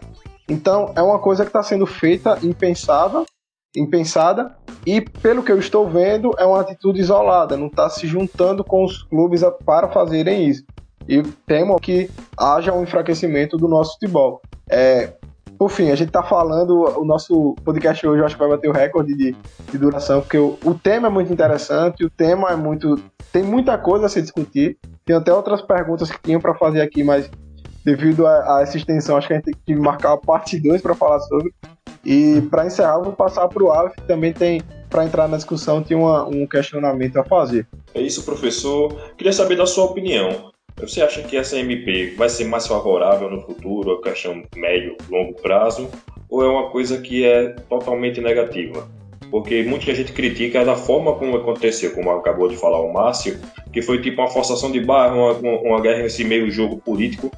Então 0.49 0.91
é 0.95 1.01
uma 1.01 1.19
coisa 1.19 1.43
que 1.43 1.49
está 1.49 1.63
sendo 1.63 1.86
feita 1.86 2.38
impensável 2.43 3.25
impensada 3.76 4.55
e 4.86 5.01
pelo 5.01 5.43
que 5.43 5.51
eu 5.51 5.59
estou 5.59 5.88
vendo 5.88 6.32
é 6.38 6.45
uma 6.45 6.59
atitude 6.59 6.99
isolada, 6.99 7.55
não 7.55 7.67
está 7.67 7.89
se 7.89 8.07
juntando 8.07 8.63
com 8.63 8.84
os 8.84 9.03
clubes 9.03 9.41
para 9.65 9.88
fazerem 9.88 10.47
isso. 10.47 10.63
E 11.07 11.22
temo 11.45 11.80
que 11.80 12.09
haja 12.38 12.74
um 12.74 12.84
enfraquecimento 12.84 13.57
do 13.57 13.67
nosso 13.67 13.93
futebol. 13.93 14.41
É, 14.69 15.13
por 15.57 15.69
fim, 15.69 15.91
a 15.91 15.95
gente 15.95 16.07
está 16.07 16.24
falando, 16.24 16.99
o 16.99 17.05
nosso 17.05 17.55
podcast 17.63 18.07
hoje 18.07 18.22
eu 18.22 18.26
acho 18.26 18.36
que 18.36 18.39
vai 18.39 18.49
bater 18.49 18.67
o 18.67 18.74
recorde 18.74 19.15
de, 19.15 19.36
de 19.72 19.78
duração, 19.78 20.22
porque 20.22 20.38
o, 20.38 20.57
o, 20.65 20.74
tema 20.74 21.07
é 21.07 21.11
muito 21.11 21.32
interessante, 21.32 22.03
o 22.03 22.09
tema 22.09 22.49
é 22.49 22.55
muito. 22.55 22.99
tem 23.32 23.43
muita 23.43 23.78
coisa 23.78 24.07
a 24.07 24.09
se 24.09 24.22
discutir. 24.22 24.78
Tem 25.05 25.15
até 25.15 25.32
outras 25.34 25.61
perguntas 25.61 26.09
que 26.09 26.19
tinham 26.22 26.41
para 26.41 26.55
fazer 26.55 26.82
aqui, 26.82 27.03
mas 27.03 27.30
devido 27.84 28.25
a, 28.27 28.57
a, 28.57 28.61
essa 28.61 28.77
extensão, 28.77 29.17
acho 29.17 29.27
que 29.27 29.34
a 29.34 29.38
gente 29.38 29.45
tem 29.45 29.55
que 29.65 29.75
marcar 29.75 30.13
a 30.13 30.17
parte 30.17 30.59
2 30.59 30.82
para 30.82 30.95
falar 30.95 31.19
sobre. 31.21 31.53
E 32.03 32.41
para 32.49 32.65
encerrar, 32.65 32.99
vou 32.99 33.13
passar 33.13 33.47
para 33.47 33.63
o 33.63 33.71
Aleph, 33.71 33.95
que 33.95 34.03
também 34.03 34.34
tem, 34.34 34.61
para 34.89 35.05
entrar 35.05 35.27
na 35.27 35.38
discussão, 35.38 35.84
tem 35.84 35.95
uma, 35.95 36.25
um 36.25 36.47
questionamento 36.47 37.17
a 37.17 37.23
fazer. 37.23 37.67
É 37.93 38.01
isso, 38.01 38.23
professor. 38.23 39.13
Queria 39.17 39.34
saber 39.34 39.55
da 39.55 39.65
sua 39.65 39.86
opinião. 39.86 40.51
Você 40.79 41.01
acha 41.01 41.21
que 41.21 41.38
essa 41.38 41.57
MP 41.57 42.15
vai 42.17 42.27
ser 42.27 42.45
mais 42.45 42.65
favorável 42.65 43.29
no 43.29 43.41
futuro, 43.41 43.91
a 43.91 44.01
questão 44.01 44.41
médio, 44.55 44.97
longo 45.09 45.34
prazo, 45.36 45.89
ou 46.27 46.43
é 46.43 46.47
uma 46.47 46.69
coisa 46.69 46.99
que 46.99 47.23
é 47.23 47.49
totalmente 47.69 48.19
negativa? 48.19 48.88
Porque 49.29 49.63
muita 49.63 49.93
gente 49.93 50.11
critica 50.11 50.65
da 50.65 50.75
forma 50.75 51.13
como 51.15 51.38
aconteceu, 51.38 51.93
como 51.93 52.09
acabou 52.11 52.47
de 52.49 52.57
falar 52.57 52.82
o 52.82 52.91
Márcio, 52.91 53.39
que 53.71 53.82
foi 53.82 54.01
tipo 54.01 54.21
uma 54.21 54.29
forçação 54.29 54.71
de 54.71 54.79
barra, 54.79 55.13
uma, 55.13 55.34
uma 55.34 55.82
guerra 55.82 56.01
nesse 56.01 56.23
meio 56.23 56.49
jogo 56.49 56.77
político, 56.77 57.32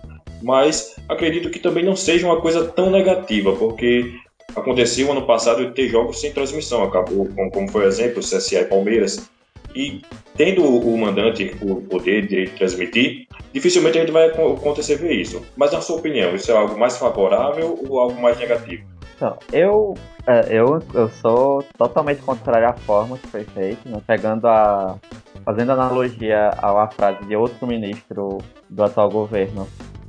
mas 0.43 0.95
acredito 1.09 1.49
que 1.49 1.59
também 1.59 1.83
não 1.83 1.95
seja 1.95 2.27
uma 2.27 2.39
coisa 2.41 2.65
tão 2.65 2.91
negativa, 2.91 3.55
porque 3.55 4.13
Aconteceu 4.55 5.11
ano 5.11 5.25
passado 5.25 5.65
de 5.65 5.71
ter 5.71 5.89
jogos 5.89 6.21
sem 6.21 6.31
transmissão, 6.31 6.83
acabou, 6.83 7.27
como 7.51 7.67
foi 7.67 7.85
o 7.85 7.87
exemplo, 7.87 8.19
CSA 8.19 8.61
e 8.61 8.65
Palmeiras. 8.65 9.29
E 9.75 10.01
tendo 10.37 10.63
o 10.63 10.95
mandante 10.95 11.55
o 11.61 11.81
poder 11.81 12.27
de 12.27 12.47
transmitir, 12.49 13.27
dificilmente 13.51 13.97
a 13.97 14.01
gente 14.01 14.11
vai 14.11 14.27
acontecer 14.27 14.97
ver 14.97 15.13
isso. 15.13 15.43
Mas 15.57 15.71
na 15.71 15.81
sua 15.81 15.97
opinião, 15.97 16.35
isso 16.35 16.51
é 16.51 16.55
algo 16.55 16.77
mais 16.77 16.97
favorável 16.97 17.79
ou 17.89 17.99
algo 17.99 18.21
mais 18.21 18.37
negativo? 18.37 18.83
Então, 19.15 19.35
eu, 19.51 19.95
é, 20.27 20.45
eu, 20.51 20.79
eu 20.93 21.09
sou 21.09 21.63
totalmente 21.75 22.21
contrário 22.21 22.67
à 22.67 22.73
forma 22.73 23.17
que 23.17 23.27
foi 23.27 23.43
feito, 23.45 23.89
né? 23.89 23.99
pegando 24.05 24.47
a. 24.47 24.99
fazendo 25.43 25.71
analogia 25.71 26.49
à 26.57 26.87
frase 26.89 27.25
de 27.25 27.35
outro 27.35 27.65
ministro 27.65 28.37
do 28.69 28.83
atual 28.83 29.09
governo. 29.09 29.67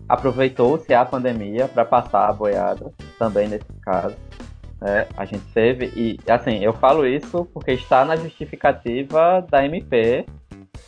Aproveitou-se 0.09 0.93
a 0.93 1.05
pandemia 1.05 1.67
para 1.67 1.85
passar 1.85 2.29
a 2.29 2.33
boiada, 2.33 2.93
também 3.19 3.49
nesse 3.49 3.73
caso. 3.83 4.17
É, 4.83 5.07
a 5.17 5.25
gente 5.25 5.45
teve, 5.55 5.87
e 5.97 6.19
assim, 6.31 6.63
eu 6.63 6.75
falo 6.75 7.07
isso 7.07 7.49
porque 7.55 7.73
está 7.73 8.05
na 8.05 8.17
justificativa 8.17 9.45
da 9.51 9.65
MP, 9.65 10.27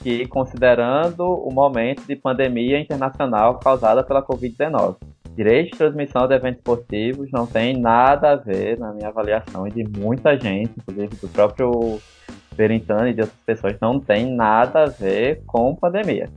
que 0.02 0.26
considerando 0.26 1.24
o 1.24 1.52
momento 1.52 2.06
de 2.06 2.14
pandemia 2.14 2.78
internacional 2.78 3.58
causada 3.58 4.04
pela 4.04 4.22
Covid-19. 4.22 4.96
Direito 5.34 5.72
de 5.72 5.78
transmissão 5.78 6.26
de 6.26 6.34
eventos 6.34 6.58
esportivos 6.58 7.30
não 7.32 7.46
tem 7.46 7.78
nada 7.78 8.32
a 8.32 8.36
ver, 8.36 8.78
na 8.78 8.92
minha 8.92 9.08
avaliação, 9.08 9.66
e 9.66 9.70
de 9.70 9.84
muita 9.98 10.38
gente, 10.38 10.72
inclusive 10.76 11.16
do 11.16 11.28
próprio 11.28 11.98
Berintani 12.54 13.10
e 13.10 13.14
de 13.14 13.20
outras 13.22 13.40
pessoas, 13.44 13.76
não 13.80 13.98
tem 13.98 14.34
nada 14.34 14.84
a 14.84 14.86
ver 14.86 15.42
com 15.46 15.74
pandemia. 15.74 16.28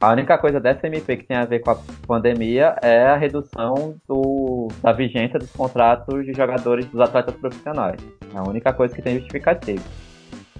A 0.00 0.12
única 0.12 0.38
coisa 0.38 0.58
dessa 0.58 0.86
MP 0.86 1.18
que 1.18 1.24
tem 1.24 1.36
a 1.36 1.44
ver 1.44 1.58
com 1.60 1.72
a 1.72 1.78
pandemia 2.06 2.74
é 2.80 3.04
a 3.04 3.16
redução 3.16 3.96
do, 4.08 4.68
da 4.82 4.92
vigência 4.92 5.38
dos 5.38 5.52
contratos 5.52 6.24
de 6.24 6.32
jogadores 6.32 6.86
dos 6.86 6.98
atletas 7.02 7.34
profissionais. 7.34 8.00
É 8.34 8.38
a 8.38 8.42
única 8.42 8.72
coisa 8.72 8.94
que 8.94 9.02
tem 9.02 9.18
justificativa. 9.18 9.84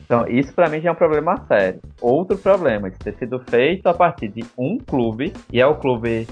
Então, 0.04 0.28
isso 0.28 0.52
para 0.52 0.68
mim 0.68 0.82
já 0.82 0.90
é 0.90 0.92
um 0.92 0.96
problema 0.96 1.42
sério. 1.48 1.80
Outro 2.02 2.36
problema 2.36 2.90
de 2.90 2.98
ter 2.98 3.14
sido 3.14 3.38
feito 3.48 3.86
a 3.86 3.94
partir 3.94 4.28
de 4.28 4.44
um 4.58 4.76
clube, 4.76 5.32
e 5.50 5.58
é 5.58 5.66
o 5.66 5.76
clube, 5.76 6.28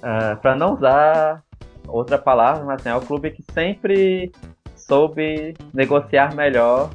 uh, 0.00 0.06
é, 0.06 0.34
para 0.36 0.54
não 0.54 0.74
usar 0.74 1.42
outra 1.88 2.18
palavra, 2.18 2.64
mas 2.64 2.80
assim, 2.80 2.90
é 2.90 2.94
o 2.94 3.00
clube 3.00 3.32
que 3.32 3.42
sempre 3.52 4.30
soube 4.76 5.56
negociar 5.74 6.36
melhor 6.36 6.90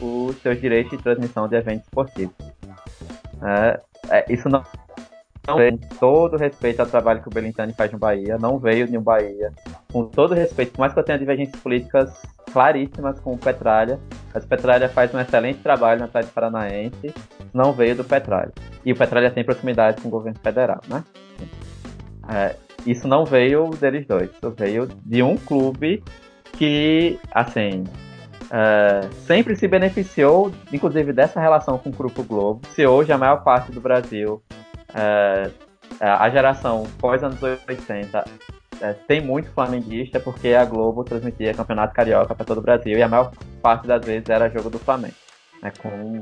os 0.00 0.40
seus 0.40 0.58
direitos 0.58 0.96
de 0.96 1.04
transmissão 1.04 1.46
de 1.48 1.56
eventos 1.56 1.84
esportivos. 1.84 2.34
É, 3.42 3.78
é, 4.10 4.24
isso 4.32 4.48
não 4.48 4.62
não 5.46 5.56
veio, 5.56 5.78
com 5.78 5.88
todo 5.96 6.36
respeito 6.36 6.80
ao 6.80 6.86
trabalho 6.86 7.22
que 7.22 7.28
o 7.28 7.30
Belintani 7.30 7.72
faz 7.72 7.92
no 7.92 7.98
Bahia, 7.98 8.36
não 8.36 8.58
veio 8.58 8.88
de 8.88 8.98
um 8.98 9.02
Bahia. 9.02 9.52
Com 9.92 10.04
todo 10.06 10.34
respeito, 10.34 10.72
por 10.72 10.80
mais 10.80 10.92
que 10.92 10.98
eu 10.98 11.04
tenha 11.04 11.18
divergências 11.18 11.60
políticas 11.62 12.22
claríssimas 12.52 13.20
com 13.20 13.34
o 13.34 13.38
Petralha, 13.38 14.00
mas 14.34 14.44
o 14.44 14.48
Petralha 14.48 14.88
faz 14.88 15.14
um 15.14 15.20
excelente 15.20 15.60
trabalho 15.60 16.00
na 16.00 16.08
cidade 16.08 16.28
paranaense, 16.28 17.14
não 17.54 17.72
veio 17.72 17.94
do 17.94 18.04
Petralha. 18.04 18.52
E 18.84 18.92
o 18.92 18.96
Petralha 18.96 19.30
tem 19.30 19.44
proximidade 19.44 20.00
com 20.00 20.08
o 20.08 20.10
governo 20.10 20.38
federal, 20.40 20.80
né? 20.88 21.04
É, 22.28 22.56
isso 22.84 23.06
não 23.06 23.24
veio 23.24 23.70
deles 23.70 24.04
dois, 24.06 24.30
isso 24.30 24.50
veio 24.50 24.88
de 25.04 25.22
um 25.22 25.36
clube 25.36 26.02
que, 26.52 27.20
assim, 27.30 27.84
é, 28.50 29.08
sempre 29.26 29.56
se 29.56 29.66
beneficiou, 29.66 30.52
inclusive, 30.72 31.12
dessa 31.12 31.40
relação 31.40 31.78
com 31.78 31.90
o 31.90 31.92
Grupo 31.92 32.22
Globo. 32.22 32.60
Se 32.70 32.86
hoje 32.86 33.12
a 33.12 33.18
maior 33.18 33.42
parte 33.42 33.72
do 33.72 33.80
Brasil 33.80 34.42
é, 34.94 35.50
é, 36.00 36.08
a 36.08 36.28
geração 36.30 36.86
pós 36.98 37.22
anos 37.22 37.40
80 37.42 38.24
é, 38.80 38.92
tem 38.92 39.20
muito 39.20 39.50
flamenguista 39.50 40.20
porque 40.20 40.48
a 40.54 40.64
Globo 40.64 41.04
transmitia 41.04 41.54
campeonato 41.54 41.94
carioca 41.94 42.34
para 42.34 42.44
todo 42.44 42.58
o 42.58 42.62
Brasil 42.62 42.96
e 42.96 43.02
a 43.02 43.08
maior 43.08 43.32
parte 43.62 43.86
das 43.86 44.04
vezes 44.04 44.28
era 44.28 44.50
jogo 44.50 44.70
do 44.70 44.78
Flamengo. 44.78 45.14
Né, 45.62 45.72
com 45.82 46.20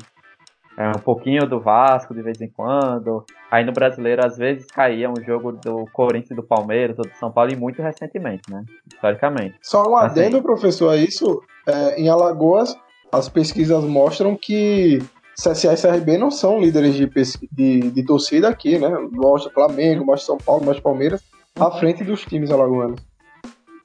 é, 0.77 0.89
um 0.89 1.01
pouquinho 1.01 1.47
do 1.47 1.61
Vasco 1.61 2.15
de 2.15 2.23
vez 2.23 2.41
em 2.41 2.49
quando. 2.49 3.25
Aí 3.51 3.65
no 3.65 3.73
brasileiro, 3.73 4.25
às 4.25 4.37
vezes, 4.37 4.67
caía 4.67 5.09
um 5.09 5.23
jogo 5.25 5.53
do 5.53 5.87
Corinthians 5.93 6.33
e 6.33 6.35
do 6.35 6.43
Palmeiras 6.43 6.99
ou 6.99 7.05
do 7.05 7.15
São 7.17 7.31
Paulo, 7.31 7.53
e 7.53 7.57
muito 7.57 7.81
recentemente, 7.81 8.43
né? 8.51 8.65
Historicamente. 8.93 9.57
Só 9.63 9.89
um 9.89 9.97
assim, 9.97 10.21
adendo, 10.21 10.43
professor, 10.43 10.91
a 10.91 10.97
isso. 10.97 11.41
É, 11.67 12.01
em 12.01 12.09
Alagoas, 12.09 12.77
as 13.13 13.29
pesquisas 13.29 13.85
mostram 13.85 14.37
que 14.37 14.99
CSA 15.37 15.75
e 15.75 15.77
CRB 15.77 16.19
não 16.19 16.31
são 16.31 16.61
líderes 16.61 16.95
de, 16.95 17.09
de, 17.51 17.91
de 17.91 18.05
torcida 18.05 18.49
aqui, 18.49 18.79
né? 18.79 18.89
Mostra 19.13 19.53
Flamengo, 19.53 20.05
mostra 20.05 20.27
São 20.27 20.39
Paulo, 20.39 20.65
mostra 20.65 20.83
Palmeiras, 20.83 21.23
à 21.59 21.71
frente 21.71 22.03
dos 22.03 22.25
times 22.25 22.51
alagoanos. 22.51 23.01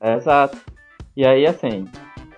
exato. 0.02 0.58
E 1.16 1.26
aí, 1.26 1.46
assim, 1.46 1.86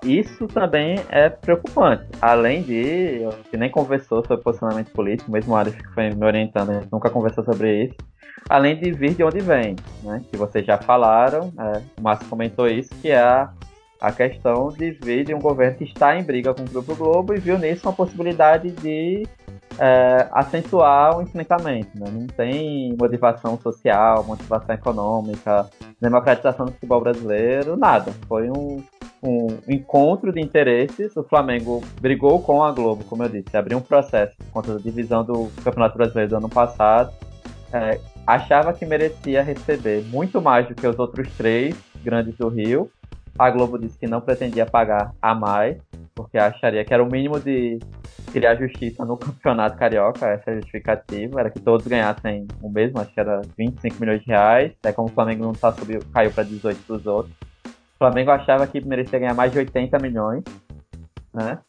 isso 0.03 0.47
também 0.47 0.95
é 1.09 1.29
preocupante. 1.29 2.05
Além 2.21 2.63
de, 2.63 3.21
eu 3.21 3.29
que 3.49 3.57
nem 3.57 3.69
conversou 3.69 4.25
sobre 4.25 4.43
posicionamento 4.43 4.91
político, 4.91 5.31
mesmo 5.31 5.53
o 5.53 5.55
Ares 5.55 5.75
que 5.75 5.87
foi 5.93 6.09
me 6.09 6.25
orientando, 6.25 6.71
a 6.71 6.73
gente 6.75 6.91
nunca 6.91 7.09
conversou 7.09 7.43
sobre 7.43 7.85
isso. 7.85 7.95
Além 8.49 8.79
de 8.79 8.91
vir 8.91 9.13
de 9.13 9.23
onde 9.23 9.39
vem, 9.39 9.75
né? 10.03 10.21
Que 10.29 10.37
vocês 10.37 10.65
já 10.65 10.77
falaram, 10.77 11.53
é, 11.59 11.81
o 11.99 12.01
Márcio 12.01 12.27
comentou 12.27 12.67
isso, 12.67 12.89
que 13.01 13.09
é 13.09 13.19
a 13.19 13.53
a 14.01 14.11
questão 14.11 14.69
de 14.69 14.89
ver 14.91 15.25
de 15.25 15.35
um 15.35 15.39
governo 15.39 15.77
que 15.77 15.83
está 15.83 16.17
em 16.17 16.23
briga 16.23 16.55
com 16.55 16.63
o 16.63 16.65
Grupo 16.65 16.95
Globo 16.95 17.35
e 17.35 17.39
viu 17.39 17.59
nisso 17.59 17.87
uma 17.87 17.93
possibilidade 17.93 18.71
de 18.71 19.27
é, 19.77 20.27
acentuar 20.31 21.15
o 21.15 21.21
enfrentamento. 21.21 21.91
Né? 21.93 22.09
Não 22.11 22.25
tem 22.25 22.97
motivação 22.99 23.59
social, 23.59 24.23
motivação 24.23 24.73
econômica, 24.73 25.69
democratização 26.01 26.65
do 26.65 26.71
futebol 26.71 26.99
brasileiro, 26.99 27.77
nada. 27.77 28.11
Foi 28.27 28.49
um, 28.49 28.83
um 29.21 29.47
encontro 29.67 30.31
de 30.31 30.41
interesses. 30.41 31.15
O 31.15 31.23
Flamengo 31.23 31.83
brigou 31.99 32.41
com 32.41 32.63
a 32.63 32.71
Globo, 32.71 33.03
como 33.05 33.23
eu 33.23 33.29
disse, 33.29 33.55
abriu 33.55 33.77
um 33.77 33.81
processo 33.81 34.35
contra 34.51 34.75
a 34.75 34.79
divisão 34.79 35.23
do 35.23 35.51
Campeonato 35.63 35.97
Brasileiro 35.97 36.29
do 36.29 36.37
ano 36.37 36.49
passado. 36.49 37.13
É, 37.73 37.99
achava 38.27 38.73
que 38.73 38.85
merecia 38.85 39.41
receber 39.41 40.03
muito 40.05 40.41
mais 40.41 40.67
do 40.67 40.75
que 40.75 40.85
os 40.85 40.99
outros 40.99 41.31
três 41.37 41.75
grandes 42.03 42.35
do 42.35 42.49
Rio 42.49 42.91
a 43.37 43.49
Globo 43.49 43.77
disse 43.77 43.97
que 43.97 44.07
não 44.07 44.21
pretendia 44.21 44.65
pagar 44.65 45.13
a 45.21 45.33
mais, 45.33 45.77
porque 46.13 46.37
acharia 46.37 46.83
que 46.85 46.93
era 46.93 47.03
o 47.03 47.09
mínimo 47.09 47.39
de 47.39 47.79
criar 48.31 48.55
justiça 48.55 49.03
no 49.03 49.17
campeonato 49.17 49.77
carioca, 49.77 50.27
essa 50.27 50.51
é 50.51 50.53
a 50.53 50.55
justificativa, 50.57 51.39
era 51.39 51.49
que 51.49 51.59
todos 51.59 51.87
ganhassem 51.87 52.47
o 52.61 52.69
mesmo, 52.69 52.99
acho 52.99 53.11
que 53.11 53.19
era 53.19 53.41
25 53.57 53.99
milhões 53.99 54.21
de 54.21 54.27
reais, 54.27 54.73
é 54.83 54.91
como 54.91 55.07
o 55.07 55.11
Flamengo 55.11 55.43
não 55.43 55.53
tá 55.53 55.71
subiu, 55.73 55.99
caiu 56.13 56.31
para 56.31 56.43
18 56.43 56.81
dos 56.87 57.05
outros. 57.05 57.35
Flamengo 58.01 58.31
achava 58.31 58.65
que 58.65 58.83
merecia 58.83 59.19
ganhar 59.19 59.35
mais 59.35 59.51
de 59.51 59.59
80 59.59 59.99
milhões, 59.99 60.43
né? 61.31 61.59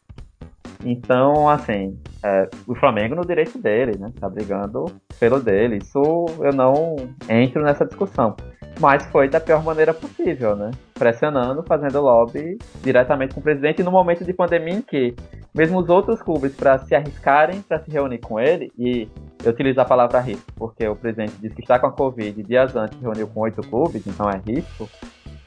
Então, 0.83 1.47
assim, 1.47 2.01
é, 2.25 2.49
o 2.67 2.75
Flamengo 2.75 3.15
no 3.15 3.21
direito 3.21 3.59
dele, 3.59 3.99
né? 3.99 4.11
Tá 4.19 4.31
brigando 4.31 4.87
pelo 5.21 5.39
dele. 5.39 5.77
Isso 5.77 6.01
eu 6.41 6.53
não 6.55 6.97
entro 7.29 7.63
nessa 7.63 7.85
discussão. 7.85 8.35
Mas 8.81 9.05
foi 9.09 9.29
da 9.29 9.39
pior 9.39 9.63
maneira 9.63 9.93
possível, 9.93 10.57
né? 10.57 10.71
Pressionando, 10.95 11.63
fazendo 11.65 12.01
lobby 12.01 12.57
diretamente 12.83 13.35
com 13.35 13.41
o 13.41 13.43
presidente 13.43 13.83
no 13.83 13.91
momento 13.91 14.25
de 14.25 14.33
pandemia 14.33 14.77
em 14.77 14.81
que, 14.81 15.15
mesmo 15.55 15.81
os 15.81 15.91
outros 15.91 16.23
clubes, 16.23 16.57
para 16.57 16.79
se 16.79 16.95
arriscarem 16.95 17.61
para 17.61 17.79
se 17.79 17.91
reunir 17.91 18.19
com 18.19 18.41
ele, 18.41 18.73
e 18.79 19.07
eu 19.45 19.53
utilizo 19.53 19.79
a 19.83 19.85
palavra 19.85 20.19
risco, 20.21 20.51
porque 20.57 20.89
o 20.89 20.97
presidente 20.97 21.35
disse 21.39 21.55
que 21.55 21.61
está 21.61 21.79
com 21.79 21.89
a 21.89 21.93
Covid 21.93 22.43
dias 22.43 22.75
antes 22.75 22.99
reuniu 22.99 23.29
com 23.29 23.41
oito 23.41 23.61
clubes, 23.61 24.07
então 24.07 24.31
é 24.31 24.41
risco, 24.45 24.89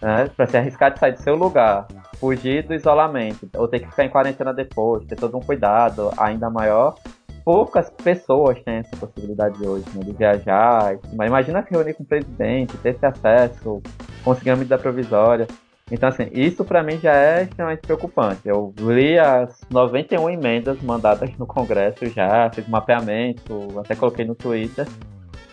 né? 0.02 0.30
Para 0.36 0.48
se 0.48 0.58
arriscar 0.58 0.94
de 0.94 1.00
sair 1.00 1.14
do 1.14 1.20
seu 1.20 1.36
lugar, 1.36 1.88
fugir 2.20 2.66
do 2.68 2.74
isolamento, 2.74 3.50
ou 3.56 3.68
ter 3.68 3.80
que 3.80 3.90
ficar 3.90 4.06
em 4.06 4.10
quarentena 4.10 4.54
depois, 4.54 5.06
ter 5.06 5.16
todo 5.16 5.38
um 5.38 5.42
cuidado 5.42 6.12
ainda 6.18 6.50
maior. 6.50 6.96
Poucas 7.44 7.92
pessoas 7.92 8.60
têm 8.64 8.78
essa 8.78 8.96
possibilidade 8.98 9.64
hoje, 9.66 9.86
né, 9.94 10.04
de 10.04 10.12
viajar. 10.14 10.98
Mas 11.14 11.28
imagina 11.28 11.64
se 11.64 11.72
reunir 11.72 11.94
com 11.94 12.04
o 12.04 12.06
presidente, 12.06 12.76
ter 12.78 12.96
esse 12.96 13.06
acesso, 13.06 13.82
conseguir 14.24 14.50
uma 14.50 14.58
medida 14.58 14.78
provisória. 14.80 15.48
Então, 15.92 16.10
assim, 16.10 16.28
isso 16.32 16.66
para 16.66 16.82
mim 16.82 16.98
já 16.98 17.14
é 17.14 17.44
extremamente 17.44 17.82
preocupante. 17.82 18.42
Eu 18.46 18.74
li 18.80 19.20
as 19.20 19.62
91 19.70 20.32
emendas 20.32 20.82
mandadas 20.82 21.30
no 21.38 21.46
Congresso 21.46 22.08
já, 22.08 22.50
fiz 22.52 22.68
mapeamento, 22.68 23.80
até 23.80 23.96
coloquei 23.96 24.26
no 24.26 24.34
Twitter. 24.34 24.88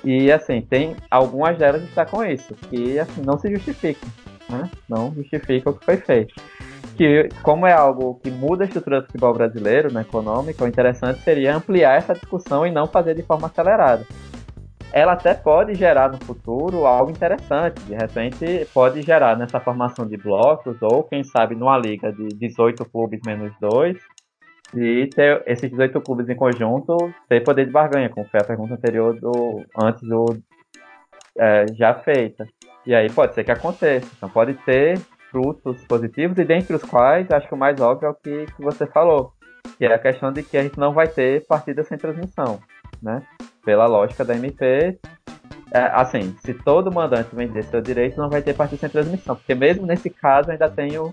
E, 0.02 0.32
assim, 0.32 0.62
tem 0.62 0.96
algumas 1.10 1.58
delas 1.58 1.82
que 1.82 1.88
está 1.88 2.06
com 2.06 2.24
isso, 2.24 2.54
que, 2.54 2.98
assim, 2.98 3.20
não 3.20 3.38
se 3.38 3.50
justificam 3.50 4.08
né? 4.52 4.70
Não 4.88 5.12
justifica 5.14 5.70
o 5.70 5.74
que 5.74 5.84
foi 5.84 5.96
feito. 5.96 6.34
Que, 6.96 7.28
como 7.42 7.66
é 7.66 7.72
algo 7.72 8.20
que 8.22 8.30
muda 8.30 8.64
a 8.64 8.66
estrutura 8.66 9.00
do 9.00 9.06
futebol 9.06 9.32
brasileiro, 9.32 9.92
né, 9.92 10.02
econômica, 10.02 10.64
o 10.64 10.68
interessante 10.68 11.20
seria 11.20 11.56
ampliar 11.56 11.96
essa 11.96 12.12
discussão 12.12 12.66
e 12.66 12.70
não 12.70 12.86
fazer 12.86 13.14
de 13.14 13.22
forma 13.22 13.46
acelerada. 13.46 14.06
Ela 14.92 15.14
até 15.14 15.32
pode 15.32 15.74
gerar 15.74 16.12
no 16.12 16.18
futuro 16.22 16.84
algo 16.84 17.10
interessante, 17.10 17.80
de 17.84 17.94
repente 17.94 18.68
pode 18.74 19.00
gerar 19.00 19.38
nessa 19.38 19.58
formação 19.58 20.06
de 20.06 20.18
blocos, 20.18 20.76
ou 20.82 21.02
quem 21.02 21.24
sabe 21.24 21.54
numa 21.54 21.78
liga 21.78 22.12
de 22.12 22.28
18 22.28 22.84
clubes 22.90 23.20
menos 23.24 23.54
2, 23.58 23.96
e 24.74 25.06
ter 25.06 25.42
esses 25.46 25.70
18 25.70 25.98
clubes 26.00 26.28
em 26.28 26.36
conjunto 26.36 26.96
ter 27.28 27.42
poder 27.42 27.66
de 27.66 27.72
barganha, 27.72 28.10
como 28.10 28.26
foi 28.28 28.40
a 28.40 28.44
pergunta 28.44 28.74
anterior 28.74 29.18
do 29.18 29.64
antes 29.78 30.02
do 30.06 30.26
é, 31.38 31.66
já 31.74 31.94
feita. 31.94 32.46
E 32.86 32.94
aí 32.94 33.10
pode 33.10 33.34
ser 33.34 33.44
que 33.44 33.50
aconteça. 33.50 34.08
Então 34.16 34.28
pode 34.28 34.54
ter 34.54 34.98
frutos 35.30 35.82
positivos, 35.86 36.38
e 36.38 36.44
dentre 36.44 36.76
os 36.76 36.82
quais, 36.82 37.30
acho 37.30 37.48
que 37.48 37.54
o 37.54 37.56
mais 37.56 37.80
óbvio 37.80 38.06
é 38.06 38.10
o 38.10 38.14
que, 38.14 38.44
que 38.54 38.62
você 38.62 38.86
falou, 38.86 39.32
que 39.78 39.86
é 39.86 39.94
a 39.94 39.98
questão 39.98 40.30
de 40.30 40.42
que 40.42 40.58
a 40.58 40.62
gente 40.62 40.78
não 40.78 40.92
vai 40.92 41.08
ter 41.08 41.46
partida 41.46 41.82
sem 41.82 41.96
transmissão, 41.96 42.60
né? 43.02 43.22
Pela 43.64 43.86
lógica 43.86 44.24
da 44.24 44.34
MP, 44.34 44.98
é, 45.72 45.80
assim, 45.94 46.36
se 46.44 46.52
todo 46.52 46.92
mandante 46.92 47.34
vender 47.34 47.64
seu 47.64 47.80
direito, 47.80 48.20
não 48.20 48.28
vai 48.28 48.42
ter 48.42 48.54
partida 48.54 48.80
sem 48.80 48.90
transmissão, 48.90 49.34
porque 49.34 49.54
mesmo 49.54 49.86
nesse 49.86 50.10
caso 50.10 50.50
ainda 50.50 50.68
tenho 50.68 51.10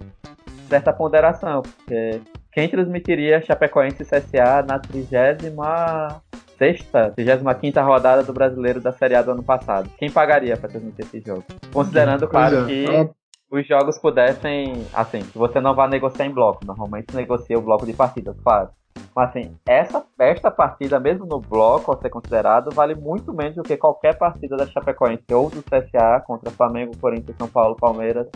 certa 0.67 0.91
ponderação, 0.91 1.61
porque 1.61 2.22
quem 2.51 2.67
transmitiria 2.67 3.41
Chapecoense 3.41 4.03
CSA 4.03 4.63
na 4.67 4.78
trigésima 4.80 6.22
sexta, 6.60 7.14
35 7.16 7.80
rodada 7.80 8.22
do 8.22 8.34
brasileiro 8.34 8.82
da 8.82 8.91
Série 8.91 9.16
A 9.16 9.22
do 9.22 9.32
ano 9.32 9.41
passado. 9.41 9.89
Quem 9.97 10.12
pagaria 10.12 10.57
para 10.57 10.70
transmitir 10.70 11.05
esse 11.05 11.22
jogo? 11.26 11.45
Considerando, 11.74 12.28
claro, 12.28 12.66
é. 12.70 13.05
que 13.05 13.10
os 13.49 13.66
jogos 13.66 13.97
pudessem, 13.97 14.86
assim, 14.93 15.22
que 15.22 15.38
você 15.38 15.60
não 15.60 15.74
vá 15.74 15.88
negociar 15.88 16.26
em 16.26 16.32
bloco. 16.32 16.66
Normalmente 16.66 17.16
negocia 17.16 17.57
o 17.57 17.62
bloco 17.62 17.86
de 17.86 17.93
partidas, 17.93 18.36
claro. 18.43 18.70
Mas 19.16 19.30
assim, 19.30 19.55
essa, 19.68 20.05
esta 20.20 20.51
partida, 20.51 20.99
mesmo 20.99 21.26
no 21.26 21.39
bloco, 21.39 21.91
ao 21.91 21.99
ser 21.99 22.10
considerado, 22.10 22.70
vale 22.72 22.93
muito 22.93 23.34
menos 23.34 23.55
do 23.55 23.64
que 23.64 23.78
qualquer 23.78 24.18
partida 24.18 24.57
da 24.57 24.68
Chapecoense 24.68 25.24
ou 25.32 25.49
do 25.49 25.64
CSA 25.64 26.22
contra 26.28 26.51
Flamengo, 26.51 26.95
Corinthians, 26.99 27.38
São 27.38 27.47
Paulo, 27.47 27.76
Palmeiras 27.76 28.28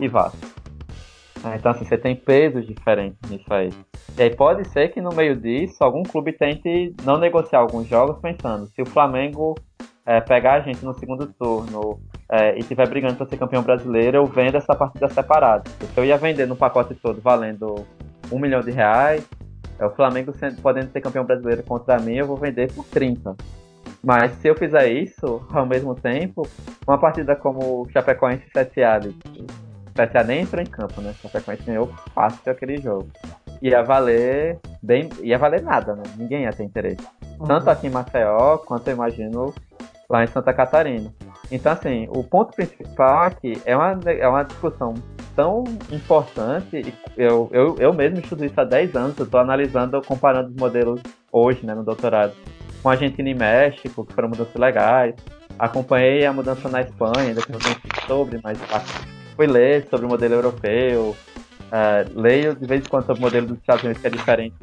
e 0.00 0.08
Vasco. 0.08 0.63
Ah, 1.44 1.56
então, 1.56 1.72
assim, 1.72 1.84
você 1.84 1.98
tem 1.98 2.16
pesos 2.16 2.66
diferentes 2.66 3.18
nisso 3.28 3.52
aí. 3.52 3.70
E 4.16 4.22
aí 4.22 4.34
pode 4.34 4.66
ser 4.70 4.88
que 4.88 5.00
no 5.00 5.10
meio 5.14 5.36
disso 5.36 5.76
algum 5.84 6.02
clube 6.02 6.32
tente 6.32 6.94
não 7.04 7.18
negociar 7.18 7.58
alguns 7.58 7.86
jogos 7.86 8.18
pensando, 8.18 8.66
se 8.68 8.80
o 8.80 8.86
Flamengo 8.86 9.54
é, 10.06 10.20
pegar 10.20 10.54
a 10.54 10.60
gente 10.60 10.82
no 10.82 10.94
segundo 10.94 11.26
turno 11.26 12.00
é, 12.30 12.56
e 12.56 12.60
estiver 12.60 12.88
brigando 12.88 13.16
para 13.16 13.26
ser 13.26 13.36
campeão 13.36 13.62
brasileiro, 13.62 14.16
eu 14.16 14.24
vendo 14.24 14.56
essa 14.56 14.74
partida 14.74 15.08
separada. 15.08 15.68
Se 15.68 15.98
eu 15.98 16.04
ia 16.04 16.16
vender 16.16 16.46
no 16.46 16.56
pacote 16.56 16.94
todo 16.94 17.20
valendo 17.20 17.74
um 18.32 18.38
milhão 18.38 18.60
de 18.60 18.70
reais, 18.70 19.28
é, 19.78 19.84
o 19.84 19.90
Flamengo 19.90 20.32
sendo, 20.32 20.62
podendo 20.62 20.90
ser 20.90 21.02
campeão 21.02 21.24
brasileiro 21.24 21.62
contra 21.62 21.98
mim, 21.98 22.16
eu 22.16 22.26
vou 22.26 22.36
vender 22.36 22.72
por 22.72 22.86
30. 22.86 23.36
Mas 24.02 24.32
se 24.32 24.48
eu 24.48 24.54
fizer 24.54 24.90
isso, 24.90 25.46
ao 25.50 25.66
mesmo 25.66 25.94
tempo, 25.94 26.46
uma 26.86 26.98
partida 26.98 27.34
como 27.36 27.82
o 27.82 27.88
Chapecoense 27.90 28.44
e 28.46 28.50
7 28.50 28.82
Petra 29.94 30.24
nem 30.24 30.42
entrou 30.42 30.60
em 30.60 30.66
campo, 30.66 31.00
né? 31.00 31.14
Consequentemente 31.22 31.64
ganhou 31.64 31.86
fácil 32.14 32.50
aquele 32.50 32.78
jogo. 32.78 33.08
Ia 33.62 33.82
valer 33.82 34.58
bem. 34.82 35.08
Ia 35.22 35.38
valer 35.38 35.62
nada, 35.62 35.94
né? 35.94 36.02
Ninguém 36.16 36.42
ia 36.42 36.52
ter 36.52 36.64
interesse. 36.64 37.06
Uhum. 37.38 37.46
Tanto 37.46 37.70
aqui 37.70 37.86
em 37.86 37.90
Maceió 37.90 38.58
quanto 38.58 38.88
eu 38.88 38.94
imagino 38.94 39.54
lá 40.10 40.24
em 40.24 40.26
Santa 40.26 40.52
Catarina. 40.52 41.12
Então, 41.50 41.72
assim, 41.72 42.08
o 42.10 42.22
ponto 42.24 42.54
principal 42.54 43.24
aqui 43.24 43.60
é 43.64 43.76
uma, 43.76 43.98
é 44.06 44.28
uma 44.28 44.42
discussão 44.42 44.94
tão 45.36 45.64
importante. 45.90 46.94
Eu, 47.16 47.48
eu, 47.52 47.76
eu 47.78 47.92
mesmo 47.92 48.18
estudo 48.18 48.44
isso 48.44 48.60
há 48.60 48.64
10 48.64 48.96
anos, 48.96 49.18
eu 49.18 49.24
estou 49.24 49.40
analisando, 49.40 50.00
comparando 50.02 50.50
os 50.50 50.56
modelos 50.56 51.00
hoje, 51.30 51.64
né, 51.64 51.74
no 51.74 51.84
doutorado, 51.84 52.32
com 52.82 52.88
Argentina 52.88 53.28
e 53.28 53.34
México, 53.34 54.04
que 54.04 54.12
foram 54.12 54.28
mudanças 54.28 54.54
legais. 54.54 55.14
Acompanhei 55.58 56.26
a 56.26 56.32
mudança 56.32 56.68
na 56.68 56.80
Espanha, 56.80 57.28
ainda 57.28 57.40
que 57.40 57.52
eu 57.52 57.58
não 57.58 58.06
sobre, 58.06 58.40
mas 58.42 58.58
fui 59.34 59.46
ler 59.46 59.86
sobre 59.88 60.06
o 60.06 60.08
modelo 60.08 60.34
europeu, 60.34 61.10
uh, 61.10 62.20
leio 62.20 62.54
de 62.54 62.66
vez 62.66 62.84
em 62.84 62.88
quando 62.88 63.06
sobre 63.06 63.20
o 63.20 63.24
modelo 63.24 63.46
dos 63.46 63.58
Estados 63.58 63.82
Unidos, 63.82 64.00
que 64.00 64.06
é 64.06 64.10
diferente 64.10 64.56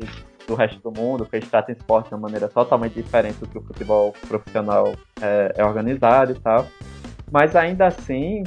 do 0.47 0.55
resto 0.55 0.79
do 0.81 0.91
mundo, 0.91 1.25
que 1.25 1.35
eles 1.35 1.49
tratam 1.49 1.73
esporte 1.73 2.09
de 2.09 2.15
uma 2.15 2.21
maneira 2.21 2.47
totalmente 2.47 2.93
diferente 2.93 3.37
do 3.39 3.47
que 3.47 3.57
o 3.57 3.61
futebol 3.61 4.13
profissional 4.27 4.93
é, 5.21 5.53
é 5.57 5.65
organizado 5.65 6.31
e 6.31 6.39
tal. 6.39 6.67
Mas 7.31 7.55
ainda 7.55 7.87
assim, 7.87 8.43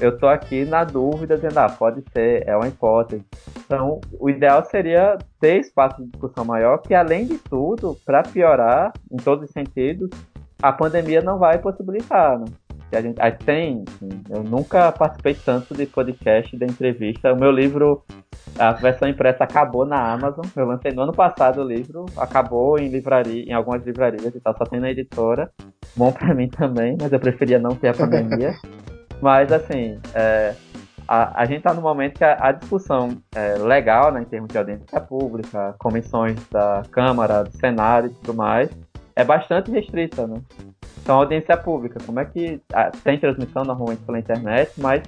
eu 0.00 0.18
tô 0.18 0.26
aqui 0.26 0.64
na 0.64 0.82
dúvida, 0.82 1.36
dizendo, 1.36 1.58
ah, 1.58 1.68
pode 1.68 2.02
ser, 2.12 2.42
é 2.48 2.56
uma 2.56 2.66
hipótese. 2.66 3.24
Então, 3.64 4.00
o 4.18 4.28
ideal 4.28 4.64
seria 4.64 5.16
ter 5.40 5.60
espaço 5.60 6.02
de 6.02 6.10
discussão 6.10 6.44
maior, 6.44 6.78
que 6.78 6.94
além 6.94 7.26
de 7.26 7.38
tudo, 7.38 7.96
para 8.04 8.24
piorar, 8.24 8.92
em 9.10 9.16
todos 9.16 9.44
os 9.44 9.52
sentidos, 9.52 10.10
a 10.60 10.72
pandemia 10.72 11.22
não 11.22 11.38
vai 11.38 11.58
possibilitar, 11.58 12.40
né? 12.40 12.46
Que 12.90 12.96
a 12.96 13.02
gente, 13.02 13.18
tem. 13.44 13.84
Assim, 13.86 14.08
eu 14.30 14.42
nunca 14.42 14.90
participei 14.92 15.34
tanto 15.34 15.74
de 15.74 15.86
podcast, 15.86 16.56
de 16.56 16.64
entrevista. 16.64 17.32
O 17.32 17.38
meu 17.38 17.50
livro, 17.50 18.04
a 18.58 18.72
versão 18.72 19.08
impressa 19.08 19.44
acabou 19.44 19.84
na 19.84 20.12
Amazon. 20.12 20.44
Eu 20.54 20.66
lancei 20.66 20.92
no 20.92 21.02
ano 21.02 21.12
passado 21.12 21.60
o 21.60 21.64
livro, 21.64 22.06
acabou 22.16 22.78
em 22.78 22.88
livraria, 22.88 23.44
em 23.44 23.52
algumas 23.52 23.84
livrarias 23.84 24.34
e 24.34 24.40
tal, 24.40 24.56
só 24.56 24.64
tem 24.64 24.80
na 24.80 24.90
editora. 24.90 25.50
Bom 25.96 26.12
para 26.12 26.34
mim 26.34 26.48
também, 26.48 26.96
mas 27.00 27.12
eu 27.12 27.20
preferia 27.20 27.58
não 27.58 27.74
ter 27.74 27.88
a 27.88 27.94
pandemia. 27.94 28.54
mas 29.20 29.50
assim, 29.52 29.98
é, 30.14 30.54
a, 31.06 31.42
a 31.42 31.44
gente 31.44 31.58
está 31.58 31.74
no 31.74 31.82
momento 31.82 32.18
que 32.18 32.24
a, 32.24 32.36
a 32.40 32.52
discussão 32.52 33.16
é, 33.34 33.54
legal, 33.58 34.12
né, 34.12 34.22
em 34.22 34.24
termos 34.24 34.48
de 34.48 34.58
audiência 34.58 35.00
pública, 35.00 35.74
comissões 35.78 36.36
da 36.48 36.82
Câmara, 36.90 37.44
do 37.44 37.56
Senado 37.56 38.06
e 38.06 38.10
tudo 38.10 38.34
mais, 38.34 38.70
é 39.16 39.24
bastante 39.24 39.70
restrita, 39.70 40.26
né? 40.26 40.40
Então, 41.04 41.18
audiência 41.18 41.54
pública, 41.54 42.00
como 42.04 42.18
é 42.18 42.24
que. 42.24 42.62
Ah, 42.72 42.90
tem 43.04 43.18
transmissão 43.18 43.62
normalmente 43.62 44.00
pela 44.04 44.18
internet, 44.18 44.72
mas 44.78 45.02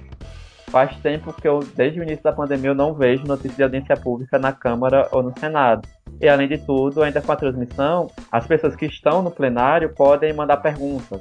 faz 0.69 0.95
tempo 0.97 1.33
que 1.33 1.47
eu, 1.47 1.59
desde 1.75 1.99
o 1.99 2.03
início 2.03 2.23
da 2.23 2.31
pandemia, 2.31 2.69
eu 2.69 2.75
não 2.75 2.93
vejo 2.93 3.25
notícia 3.25 3.55
de 3.57 3.63
audiência 3.63 3.97
pública 3.97 4.37
na 4.37 4.53
Câmara 4.53 5.07
ou 5.11 5.23
no 5.23 5.33
Senado. 5.39 5.87
E 6.21 6.29
além 6.29 6.47
de 6.47 6.59
tudo, 6.59 7.01
ainda 7.01 7.19
com 7.19 7.31
a 7.31 7.35
transmissão, 7.35 8.11
as 8.31 8.45
pessoas 8.45 8.75
que 8.75 8.85
estão 8.85 9.23
no 9.23 9.31
plenário 9.31 9.89
podem 9.95 10.31
mandar 10.33 10.57
perguntas. 10.57 11.19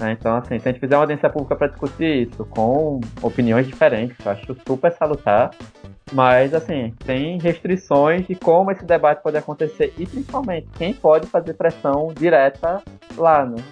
Né? 0.00 0.16
Então, 0.18 0.34
assim, 0.34 0.58
se 0.58 0.68
a 0.68 0.72
gente 0.72 0.80
fizer 0.80 0.96
uma 0.96 1.02
audiência 1.02 1.30
pública 1.30 1.54
para 1.54 1.68
discutir 1.68 2.26
isso, 2.26 2.44
com 2.46 3.00
opiniões 3.22 3.68
diferentes, 3.68 4.16
eu 4.26 4.32
acho 4.32 4.56
super 4.66 4.90
salutar. 4.90 5.52
Mas, 6.12 6.52
assim, 6.52 6.92
tem 7.06 7.38
restrições 7.38 8.26
de 8.26 8.34
como 8.34 8.72
esse 8.72 8.84
debate 8.84 9.22
pode 9.22 9.36
acontecer 9.36 9.94
e, 9.96 10.04
principalmente, 10.04 10.66
quem 10.76 10.92
pode 10.92 11.28
fazer 11.28 11.54
pressão 11.54 12.12
direta 12.12 12.82
lá, 13.16 13.46
né? 13.46 13.62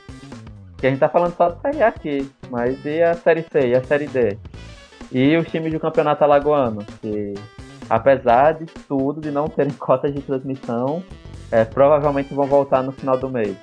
Que 0.81 0.87
a 0.87 0.91
gente 0.91 0.99
tá 0.99 1.11
falando 1.11 1.37
só 1.37 1.51
de 1.51 1.61
Série 1.61 1.83
A 1.83 1.89
aqui, 1.89 2.33
mas 2.51 2.83
e 2.87 3.03
a 3.03 3.13
Série 3.13 3.43
C 3.43 3.69
e 3.69 3.75
a 3.75 3.85
Série 3.85 4.07
D? 4.07 4.39
E 5.13 5.37
os 5.37 5.47
times 5.49 5.71
do 5.73 5.79
Campeonato 5.79 6.25
Alagoano, 6.25 6.83
que 7.03 7.35
apesar 7.89 8.53
de 8.53 8.65
tudo, 8.89 9.21
de 9.21 9.31
não 9.31 9.47
terem 9.47 9.73
cotas 9.77 10.15
de 10.15 10.23
transmissão, 10.23 11.05
é, 11.53 11.67
provavelmente 11.67 12.33
vão 12.33 12.47
voltar 12.47 12.83
no 12.83 12.93
final 12.93 13.19
do 13.19 13.29
mês, 13.29 13.55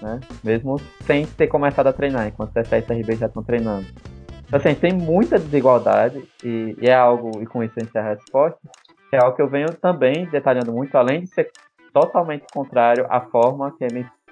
né? 0.00 0.18
Mesmo 0.42 0.80
sem 1.04 1.26
ter 1.26 1.48
começado 1.48 1.88
a 1.88 1.92
treinar, 1.92 2.26
enquanto 2.26 2.54
CSA 2.54 2.78
e 2.78 2.82
CRB 2.82 3.16
já 3.16 3.26
estão 3.26 3.42
treinando. 3.42 3.86
Então, 4.46 4.58
assim, 4.58 4.74
tem 4.74 4.92
muita 4.92 5.38
desigualdade 5.38 6.26
e, 6.42 6.76
e, 6.80 6.88
é 6.88 6.94
algo, 6.94 7.42
e 7.42 7.46
com 7.46 7.62
isso 7.62 7.74
a 7.76 7.82
gente 7.82 7.98
a 7.98 8.02
resposta, 8.02 8.58
é 9.12 9.18
algo 9.18 9.36
que 9.36 9.42
eu 9.42 9.48
venho 9.48 9.74
também 9.74 10.26
detalhando 10.30 10.72
muito, 10.72 10.96
além 10.96 11.20
de 11.20 11.26
ser 11.26 11.50
totalmente 11.92 12.46
contrário 12.50 13.06
à 13.10 13.20
forma 13.20 13.74
que, 13.76 13.84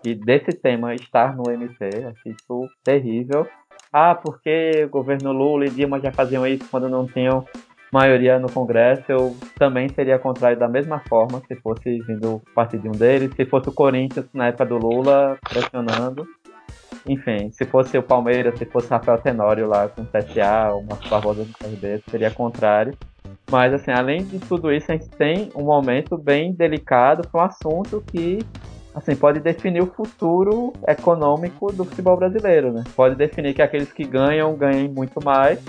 que 0.02 0.14
desse 0.14 0.52
tema 0.52 0.94
estar 0.94 1.36
no 1.36 1.50
MP, 1.50 1.88
acho 2.04 2.28
isso 2.28 2.68
terrível. 2.84 3.46
Ah, 3.92 4.14
porque 4.14 4.84
o 4.84 4.88
governo 4.88 5.32
Lula 5.32 5.66
e 5.66 5.70
Dilma 5.70 6.00
já 6.00 6.12
faziam 6.12 6.46
isso 6.46 6.64
quando 6.70 6.88
não 6.88 7.06
tinham 7.06 7.44
maioria 7.92 8.38
no 8.38 8.50
Congresso, 8.50 9.02
eu 9.08 9.36
também 9.58 9.88
seria 9.88 10.18
contrário 10.18 10.56
da 10.58 10.68
mesma 10.68 11.00
forma 11.08 11.42
se 11.48 11.56
fosse 11.56 12.00
vindo 12.02 12.40
partir 12.54 12.78
de 12.78 12.88
um 12.88 12.92
deles, 12.92 13.34
se 13.34 13.44
fosse 13.44 13.68
o 13.68 13.72
Corinthians 13.72 14.26
na 14.32 14.46
época 14.46 14.66
do 14.66 14.78
Lula 14.78 15.36
pressionando. 15.48 16.26
Enfim, 17.06 17.50
se 17.50 17.64
fosse 17.64 17.96
o 17.96 18.02
Palmeiras, 18.02 18.58
se 18.58 18.66
fosse 18.66 18.88
Rafael 18.88 19.18
Tenório 19.18 19.66
lá 19.66 19.88
com 19.88 20.02
o 20.02 20.06
CSA, 20.06 20.72
o 20.74 20.82
Marcos 20.82 21.08
Barbosa 21.08 21.44
do 21.44 21.52
CRB, 21.54 22.02
seria 22.08 22.30
contrário. 22.30 22.96
Mas, 23.50 23.72
assim, 23.72 23.90
além 23.90 24.24
de 24.24 24.38
tudo 24.38 24.70
isso, 24.70 24.92
a 24.92 24.96
gente 24.96 25.08
tem 25.10 25.50
um 25.56 25.64
momento 25.64 26.16
bem 26.16 26.52
delicado 26.52 27.26
para 27.26 27.40
um 27.40 27.44
assunto 27.44 28.04
que, 28.06 28.38
assim, 28.94 29.14
pode 29.14 29.40
definir 29.40 29.82
o 29.82 29.86
futuro 29.86 30.72
econômico 30.86 31.72
do 31.72 31.84
futebol 31.84 32.16
brasileiro, 32.16 32.72
né? 32.72 32.84
Pode 32.94 33.14
definir 33.14 33.54
que 33.54 33.62
aqueles 33.62 33.92
que 33.92 34.04
ganham, 34.04 34.54
ganhem 34.54 34.88
muito 34.88 35.22
mais, 35.24 35.60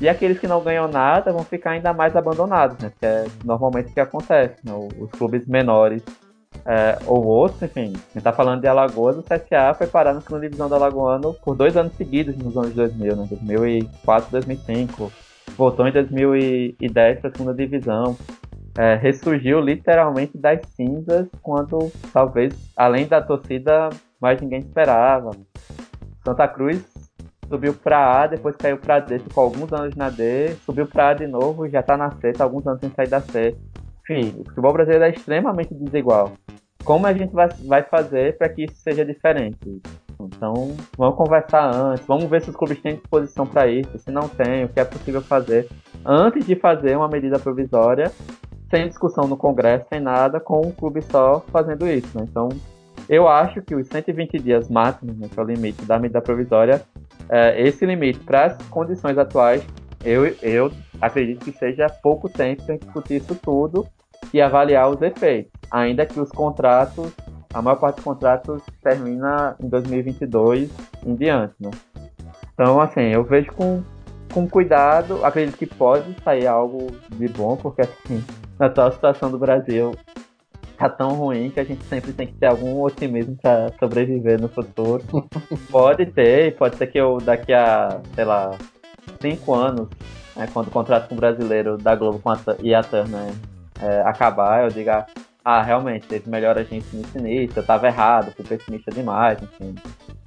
e 0.00 0.08
aqueles 0.08 0.38
que 0.38 0.46
não 0.46 0.62
ganham 0.62 0.88
nada 0.88 1.32
vão 1.32 1.44
ficar 1.44 1.70
ainda 1.70 1.92
mais 1.92 2.16
abandonados, 2.16 2.78
né? 2.78 2.92
Que 2.98 3.06
é 3.06 3.26
normalmente 3.44 3.90
o 3.90 3.94
que 3.94 4.00
acontece, 4.00 4.56
né? 4.64 4.72
Os 4.98 5.10
clubes 5.12 5.46
menores 5.46 6.02
é, 6.66 6.98
ou 7.06 7.24
outros, 7.24 7.62
enfim, 7.62 7.92
a 7.94 8.14
gente 8.14 8.22
tá 8.22 8.32
falando 8.32 8.60
de 8.60 8.66
Alagoas, 8.66 9.16
o 9.16 9.22
CSA 9.22 9.74
foi 9.76 9.86
parar 9.86 10.14
na 10.14 10.20
segunda 10.20 10.42
divisão 10.42 10.68
do 10.68 10.74
Alagoano 10.74 11.34
por 11.44 11.54
dois 11.54 11.76
anos 11.76 11.94
seguidos 11.94 12.36
nos 12.36 12.56
anos 12.56 12.72
2000, 12.72 13.16
né? 13.16 13.26
2004, 13.28 14.30
2005 14.30 15.12
voltou 15.56 15.86
em 15.86 15.92
2010 15.92 17.20
para 17.20 17.30
a 17.30 17.32
segunda 17.32 17.54
divisão. 17.54 18.16
É, 18.76 18.96
ressurgiu 18.96 19.60
literalmente 19.60 20.36
das 20.36 20.60
cinzas 20.74 21.28
quando 21.40 21.92
talvez, 22.12 22.52
além 22.76 23.06
da 23.06 23.22
torcida, 23.22 23.90
mais 24.20 24.40
ninguém 24.40 24.60
esperava. 24.60 25.30
Santa 26.24 26.48
Cruz 26.48 26.82
subiu 27.48 27.74
para 27.74 28.22
A, 28.22 28.26
depois 28.26 28.56
caiu 28.56 28.78
para 28.78 28.98
D, 28.98 29.18
ficou 29.18 29.44
alguns 29.44 29.72
anos 29.72 29.94
na 29.94 30.10
D, 30.10 30.54
subiu 30.64 30.86
para 30.86 31.10
A 31.10 31.14
de 31.14 31.26
novo, 31.26 31.68
já 31.68 31.80
está 31.80 31.96
na 31.96 32.10
C, 32.10 32.32
tá 32.32 32.42
alguns 32.42 32.66
anos 32.66 32.80
sem 32.80 32.90
sair 32.90 33.08
da 33.08 33.20
C. 33.20 33.56
Enfim, 34.02 34.40
o 34.40 34.44
futebol 34.48 34.72
brasileiro 34.72 35.04
é 35.04 35.10
extremamente 35.10 35.74
desigual. 35.74 36.32
Como 36.84 37.06
a 37.06 37.12
gente 37.12 37.32
vai, 37.32 37.48
vai 37.64 37.82
fazer 37.82 38.36
para 38.36 38.48
que 38.48 38.64
isso 38.64 38.76
seja 38.76 39.04
diferente? 39.04 39.80
Então, 40.20 40.76
vamos 40.96 41.16
conversar 41.16 41.74
antes, 41.74 42.06
vamos 42.06 42.24
ver 42.24 42.42
se 42.42 42.50
os 42.50 42.56
clubes 42.56 42.80
têm 42.80 42.96
disposição 42.96 43.46
para 43.46 43.66
isso, 43.66 43.98
se 43.98 44.10
não 44.10 44.28
tem, 44.28 44.64
o 44.64 44.68
que 44.68 44.80
é 44.80 44.84
possível 44.84 45.20
fazer, 45.20 45.68
antes 46.04 46.46
de 46.46 46.54
fazer 46.54 46.96
uma 46.96 47.08
medida 47.08 47.38
provisória, 47.38 48.10
sem 48.74 48.88
discussão 48.88 49.28
no 49.28 49.36
Congresso, 49.36 49.86
sem 49.88 50.00
nada, 50.00 50.40
com 50.40 50.60
um 50.60 50.72
clube 50.72 51.00
só 51.00 51.38
fazendo 51.52 51.86
isso. 51.86 52.18
Né? 52.18 52.26
Então, 52.28 52.48
eu 53.08 53.28
acho 53.28 53.62
que 53.62 53.72
os 53.72 53.86
120 53.86 54.36
dias 54.40 54.68
máximos, 54.68 55.16
né, 55.16 55.28
que 55.32 55.38
é 55.38 55.42
o 55.42 55.46
limite 55.46 55.84
da 55.84 55.96
medida 55.96 56.20
provisória, 56.20 56.82
é, 57.28 57.62
esse 57.62 57.86
limite 57.86 58.18
para 58.18 58.46
as 58.46 58.56
condições 58.68 59.16
atuais, 59.16 59.64
eu, 60.04 60.26
eu 60.42 60.72
acredito 61.00 61.44
que 61.44 61.52
seja 61.52 61.86
pouco 62.02 62.28
tempo 62.28 62.64
para 62.64 62.76
discutir 62.76 63.14
isso 63.14 63.36
tudo 63.36 63.86
e 64.32 64.40
avaliar 64.40 64.90
os 64.90 65.00
efeitos, 65.00 65.52
ainda 65.70 66.04
que 66.04 66.18
os 66.18 66.30
contratos 66.30 67.12
a 67.52 67.62
maior 67.62 67.76
parte 67.76 67.96
dos 67.96 68.04
contratos 68.04 68.62
termina 68.82 69.54
em 69.62 69.68
2022 69.68 70.68
em 71.06 71.14
diante, 71.14 71.54
né? 71.60 71.70
Então, 72.52 72.80
assim, 72.80 73.02
eu 73.02 73.22
vejo 73.22 73.52
com, 73.52 73.80
com 74.32 74.48
cuidado, 74.48 75.24
acredito 75.24 75.56
que 75.56 75.66
pode 75.66 76.16
sair 76.24 76.48
algo 76.48 76.88
de 77.10 77.28
bom, 77.28 77.56
porque, 77.56 77.82
assim, 77.82 78.24
na 78.58 78.66
atual 78.66 78.92
situação 78.92 79.30
do 79.30 79.38
Brasil 79.38 79.92
tá 80.76 80.88
tão 80.88 81.10
ruim 81.10 81.50
que 81.50 81.60
a 81.60 81.64
gente 81.64 81.84
sempre 81.84 82.12
tem 82.12 82.26
que 82.26 82.34
ter 82.34 82.46
algum 82.46 82.82
otimismo 82.82 83.36
para 83.40 83.72
sobreviver 83.78 84.40
no 84.40 84.48
futuro. 84.48 85.02
pode 85.70 86.06
ter, 86.06 86.56
pode 86.56 86.76
ser 86.76 86.88
que 86.88 86.98
eu 86.98 87.18
daqui 87.18 87.52
a, 87.52 88.00
sei 88.14 88.24
lá, 88.24 88.56
cinco 89.20 89.54
anos, 89.54 89.88
né, 90.36 90.48
quando 90.52 90.68
o 90.68 90.70
contrato 90.70 91.08
com 91.08 91.14
o 91.14 91.18
brasileiro 91.18 91.78
da 91.78 91.94
Globo 91.94 92.18
com 92.18 92.30
a, 92.30 92.38
e 92.60 92.74
a 92.74 92.82
Turner 92.82 93.32
é, 93.80 94.00
acabar, 94.02 94.64
eu 94.64 94.68
diga, 94.68 95.06
ah, 95.44 95.62
realmente, 95.62 96.06
teve 96.06 96.28
melhor 96.28 96.58
agente 96.58 96.86
nesse 96.92 97.18
início, 97.18 97.58
eu 97.58 97.66
tava 97.66 97.86
errado, 97.86 98.32
fui 98.32 98.44
pessimista 98.44 98.90
demais, 98.90 99.38
enfim. 99.42 99.74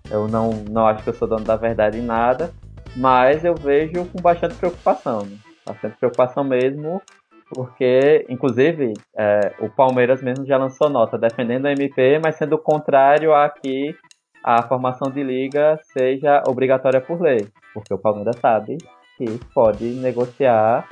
Eu 0.10 0.28
não, 0.28 0.52
não 0.70 0.88
acho 0.88 1.04
que 1.04 1.10
eu 1.10 1.14
sou 1.14 1.28
dono 1.28 1.44
da 1.44 1.56
verdade 1.56 1.98
em 1.98 2.04
nada, 2.04 2.54
mas 2.96 3.44
eu 3.44 3.56
vejo 3.56 4.06
com 4.06 4.22
bastante 4.22 4.56
preocupação, 4.56 5.26
né? 5.26 5.38
bastante 5.66 5.98
preocupação 5.98 6.44
mesmo, 6.44 7.02
porque, 7.50 8.26
inclusive, 8.30 8.94
é, 9.18 9.54
o 9.60 9.70
Palmeiras 9.70 10.22
mesmo 10.22 10.46
já 10.46 10.58
lançou 10.58 10.90
nota 10.90 11.18
defendendo 11.18 11.66
a 11.66 11.72
MP, 11.72 12.20
mas 12.24 12.36
sendo 12.36 12.58
contrário 12.58 13.34
a 13.34 13.50
que 13.50 13.96
a 14.44 14.62
formação 14.64 15.12
de 15.12 15.24
liga 15.24 15.80
seja 15.94 16.44
obrigatória 16.48 17.02
por 17.02 17.22
lei, 17.22 17.48
porque 17.74 17.94
o 17.94 17.98
Palmeiras 17.98 18.36
sabe 18.40 18.78
que 19.18 19.26
pode 19.54 19.86
negociar 19.96 20.88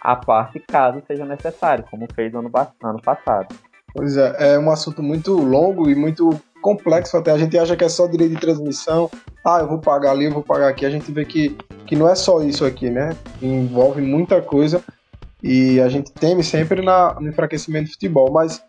a 0.00 0.16
parte 0.16 0.60
caso 0.60 1.02
seja 1.06 1.24
necessário, 1.24 1.84
como 1.90 2.06
fez 2.14 2.32
no 2.32 2.40
ano, 2.40 2.50
ano 2.82 3.02
passado. 3.02 3.54
Pois 3.94 4.16
é, 4.16 4.54
é 4.54 4.58
um 4.58 4.70
assunto 4.70 5.02
muito 5.02 5.32
longo 5.32 5.90
e 5.90 5.94
muito 5.94 6.30
complexo 6.60 7.16
até. 7.16 7.30
A 7.30 7.38
gente 7.38 7.58
acha 7.58 7.76
que 7.76 7.84
é 7.84 7.88
só 7.88 8.06
direito 8.06 8.34
de 8.34 8.40
transmissão. 8.40 9.10
Ah, 9.44 9.60
eu 9.60 9.68
vou 9.68 9.78
pagar 9.78 10.12
ali, 10.12 10.26
eu 10.26 10.32
vou 10.32 10.42
pagar 10.42 10.68
aqui. 10.68 10.84
A 10.84 10.90
gente 10.90 11.10
vê 11.10 11.24
que, 11.24 11.56
que 11.86 11.96
não 11.96 12.08
é 12.08 12.14
só 12.14 12.42
isso 12.42 12.64
aqui, 12.64 12.90
né? 12.90 13.10
Envolve 13.40 14.02
muita 14.02 14.42
coisa 14.42 14.82
e 15.42 15.80
a 15.80 15.88
gente 15.88 16.12
teme 16.12 16.42
sempre 16.42 16.82
na, 16.82 17.14
no 17.20 17.28
enfraquecimento 17.28 17.86
do 17.86 17.92
futebol. 17.92 18.30
Mas, 18.30 18.62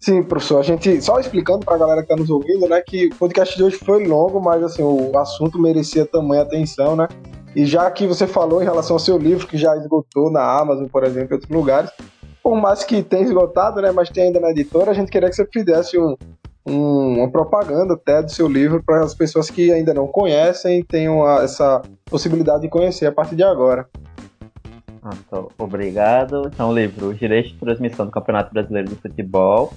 sim, 0.00 0.22
professor, 0.22 0.60
a 0.60 0.62
gente, 0.62 1.00
só 1.02 1.18
explicando 1.18 1.64
para 1.64 1.74
a 1.74 1.78
galera 1.78 2.02
que 2.02 2.12
está 2.12 2.16
nos 2.16 2.30
ouvindo, 2.30 2.68
né, 2.68 2.80
que 2.80 3.06
o 3.06 3.14
podcast 3.16 3.56
de 3.56 3.62
hoje 3.62 3.76
foi 3.76 4.06
longo, 4.06 4.40
mas 4.40 4.62
assim, 4.62 4.82
o 4.82 5.16
assunto 5.18 5.58
merecia 5.58 6.06
tamanha 6.06 6.42
atenção, 6.42 6.96
né? 6.96 7.08
E 7.54 7.64
já 7.64 7.88
que 7.90 8.06
você 8.06 8.26
falou 8.26 8.60
em 8.60 8.64
relação 8.64 8.96
ao 8.96 9.00
seu 9.00 9.16
livro, 9.16 9.46
que 9.46 9.56
já 9.56 9.76
esgotou 9.76 10.30
na 10.30 10.42
Amazon, 10.58 10.86
por 10.86 11.04
exemplo, 11.04 11.30
em 11.30 11.34
outros 11.34 11.50
lugares, 11.50 11.90
por 12.42 12.56
mais 12.56 12.82
que 12.82 13.02
tenha 13.02 13.22
esgotado, 13.22 13.80
né, 13.80 13.92
mas 13.92 14.10
tem 14.10 14.24
ainda 14.24 14.40
na 14.40 14.50
editora, 14.50 14.90
a 14.90 14.94
gente 14.94 15.10
queria 15.10 15.30
que 15.30 15.36
você 15.36 15.46
fizesse 15.46 15.96
um, 15.98 16.16
um, 16.66 17.18
uma 17.18 17.30
propaganda 17.30 17.94
até 17.94 18.22
do 18.22 18.30
seu 18.30 18.48
livro 18.48 18.82
para 18.84 19.02
as 19.02 19.14
pessoas 19.14 19.50
que 19.50 19.72
ainda 19.72 19.94
não 19.94 20.06
conhecem 20.06 20.82
tenham 20.82 21.24
a, 21.24 21.42
essa 21.42 21.82
possibilidade 22.04 22.62
de 22.62 22.68
conhecer 22.68 23.06
a 23.06 23.12
partir 23.12 23.36
de 23.36 23.42
agora. 23.42 23.88
Ah, 25.04 25.10
então, 25.14 25.50
obrigado. 25.58 26.50
Então, 26.52 26.70
o 26.70 26.74
livro 26.74 27.08
Os 27.08 27.18
Direitos 27.18 27.52
de 27.52 27.58
Transmissão 27.58 28.06
do 28.06 28.12
Campeonato 28.12 28.52
Brasileiro 28.54 28.88
de 28.88 28.96
Futebol 28.96 29.70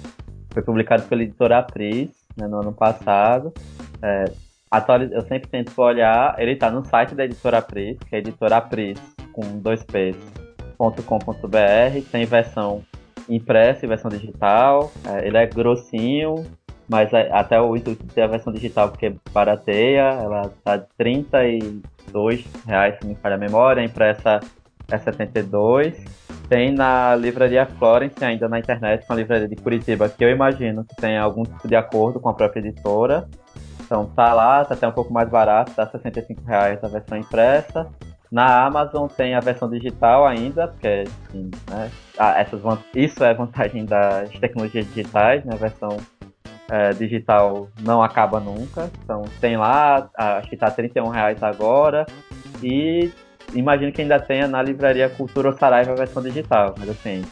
foi 0.50 0.62
publicado 0.62 1.02
pela 1.02 1.22
editora 1.22 1.58
Apris 1.58 2.08
né, 2.34 2.46
no 2.48 2.60
ano 2.60 2.72
passado. 2.72 3.52
É, 4.00 4.24
atualiz... 4.70 5.12
Eu 5.12 5.20
sempre 5.22 5.50
tento 5.50 5.78
olhar, 5.80 6.34
ele 6.38 6.52
está 6.52 6.70
no 6.70 6.82
site 6.82 7.14
da 7.14 7.26
editora 7.26 7.58
Apris, 7.58 7.98
que 7.98 8.16
é 8.16 8.20
editora 8.20 8.56
Apris, 8.56 8.98
com 9.32 9.58
dois 9.58 9.84
P's, 9.84 10.16
com.br 10.78 12.10
tem 12.10 12.24
versão 12.24 12.82
impressa 13.28 13.84
e 13.84 13.88
versão 13.88 14.10
digital. 14.10 14.90
É, 15.04 15.26
ele 15.26 15.36
é 15.36 15.46
grossinho, 15.46 16.46
mas 16.88 17.12
é, 17.12 17.30
até 17.32 17.60
o 17.60 17.76
intuito 17.76 18.02
de 18.02 18.14
ter 18.14 18.22
a 18.22 18.26
versão 18.26 18.50
digital 18.50 18.88
porque 18.88 19.14
barateia. 19.30 20.04
Ela 20.22 20.50
tá 20.64 20.78
de 20.78 20.86
32 20.96 22.46
reais, 22.66 22.96
se 22.98 23.06
me 23.06 23.14
falha 23.16 23.34
a 23.34 23.38
memória. 23.38 23.84
Impressa 23.84 24.40
é 24.90 24.98
72. 24.98 26.04
Tem 26.48 26.72
na 26.72 27.14
livraria 27.14 27.66
Florence 27.66 28.24
ainda 28.24 28.48
na 28.48 28.58
internet, 28.58 29.06
com 29.06 29.12
a 29.12 29.16
livraria 29.16 29.46
de 29.46 29.56
Curitiba, 29.56 30.08
que 30.08 30.24
eu 30.24 30.30
imagino 30.30 30.84
que 30.84 30.96
tem 30.96 31.18
algum 31.18 31.42
tipo 31.42 31.68
de 31.68 31.76
acordo 31.76 32.18
com 32.18 32.28
a 32.28 32.34
própria 32.34 32.60
editora. 32.60 33.28
Então 33.84 34.06
tá 34.06 34.32
lá, 34.32 34.64
tá 34.64 34.74
até 34.74 34.88
um 34.88 34.92
pouco 34.92 35.12
mais 35.12 35.28
barato, 35.28 35.72
tá 35.72 35.86
65 35.86 36.42
reais 36.44 36.82
a 36.82 36.88
versão 36.88 37.18
impressa. 37.18 37.86
Na 38.30 38.64
Amazon 38.66 39.08
tem 39.08 39.34
a 39.34 39.40
versão 39.40 39.70
digital 39.70 40.26
ainda, 40.26 40.68
porque 40.68 41.04
assim, 41.28 41.50
né, 41.70 41.90
ah, 42.18 42.38
essas, 42.38 42.60
isso 42.94 43.24
é 43.24 43.32
vantagem 43.32 43.86
das 43.86 44.30
tecnologias 44.32 44.86
digitais, 44.86 45.44
né, 45.44 45.54
a 45.54 45.56
versão 45.56 45.96
é, 46.70 46.90
digital 46.90 47.68
não 47.80 48.02
acaba 48.02 48.38
nunca. 48.40 48.90
Então 49.02 49.24
tem 49.40 49.56
lá, 49.56 50.10
acho 50.14 50.48
que 50.48 50.54
está 50.54 50.68
R$ 50.68 50.90
reais 51.10 51.42
agora. 51.42 52.06
E 52.62 53.10
imagino 53.54 53.92
que 53.92 54.02
ainda 54.02 54.20
tenha 54.20 54.46
na 54.48 54.62
livraria 54.62 55.08
Cultura 55.08 55.52
Saraiva 55.52 55.94
versão 55.94 56.22
digital. 56.22 56.74
Mas 56.78 56.90
assim, 56.90 57.24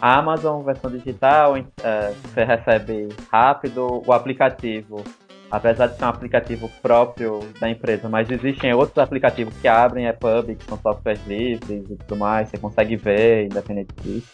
a 0.00 0.18
Amazon 0.18 0.62
versão 0.64 0.90
digital, 0.90 1.56
é, 1.56 2.12
você 2.22 2.44
recebe 2.44 3.08
rápido, 3.30 4.02
o 4.06 4.12
aplicativo 4.12 5.04
apesar 5.50 5.86
de 5.86 5.96
ser 5.96 6.04
um 6.04 6.08
aplicativo 6.08 6.70
próprio 6.82 7.40
da 7.60 7.68
empresa, 7.70 8.08
mas 8.08 8.30
existem 8.30 8.72
outros 8.72 8.98
aplicativos 8.98 9.56
que 9.58 9.68
abrem 9.68 10.06
EPUB, 10.06 10.54
que 10.56 10.64
são 10.64 10.78
softwares 10.78 11.24
livres 11.26 11.90
e 11.90 11.96
tudo 11.96 12.16
mais, 12.16 12.48
você 12.48 12.58
consegue 12.58 12.96
ver, 12.96 13.46
independente 13.46 13.94
disso. 14.02 14.28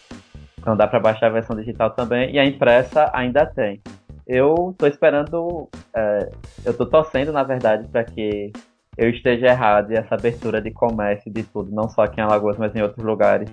Então 0.58 0.76
dá 0.76 0.86
para 0.86 1.00
baixar 1.00 1.26
a 1.26 1.30
versão 1.30 1.56
digital 1.56 1.90
também, 1.90 2.34
e 2.34 2.38
a 2.38 2.44
impressa 2.44 3.10
ainda 3.12 3.46
tem. 3.46 3.80
Eu 4.26 4.70
estou 4.70 4.88
esperando, 4.88 5.68
é, 5.94 6.30
eu 6.64 6.72
estou 6.72 6.86
torcendo, 6.86 7.32
na 7.32 7.42
verdade, 7.42 7.86
para 7.88 8.04
que 8.04 8.50
eu 8.96 9.10
esteja 9.10 9.46
errado 9.46 9.92
e 9.92 9.96
essa 9.96 10.14
abertura 10.14 10.60
de 10.60 10.70
comércio 10.70 11.32
de 11.32 11.42
tudo, 11.42 11.74
não 11.74 11.88
só 11.88 12.02
aqui 12.02 12.20
em 12.20 12.24
Alagoas, 12.24 12.56
mas 12.56 12.74
em 12.74 12.82
outros 12.82 13.04
lugares, 13.04 13.50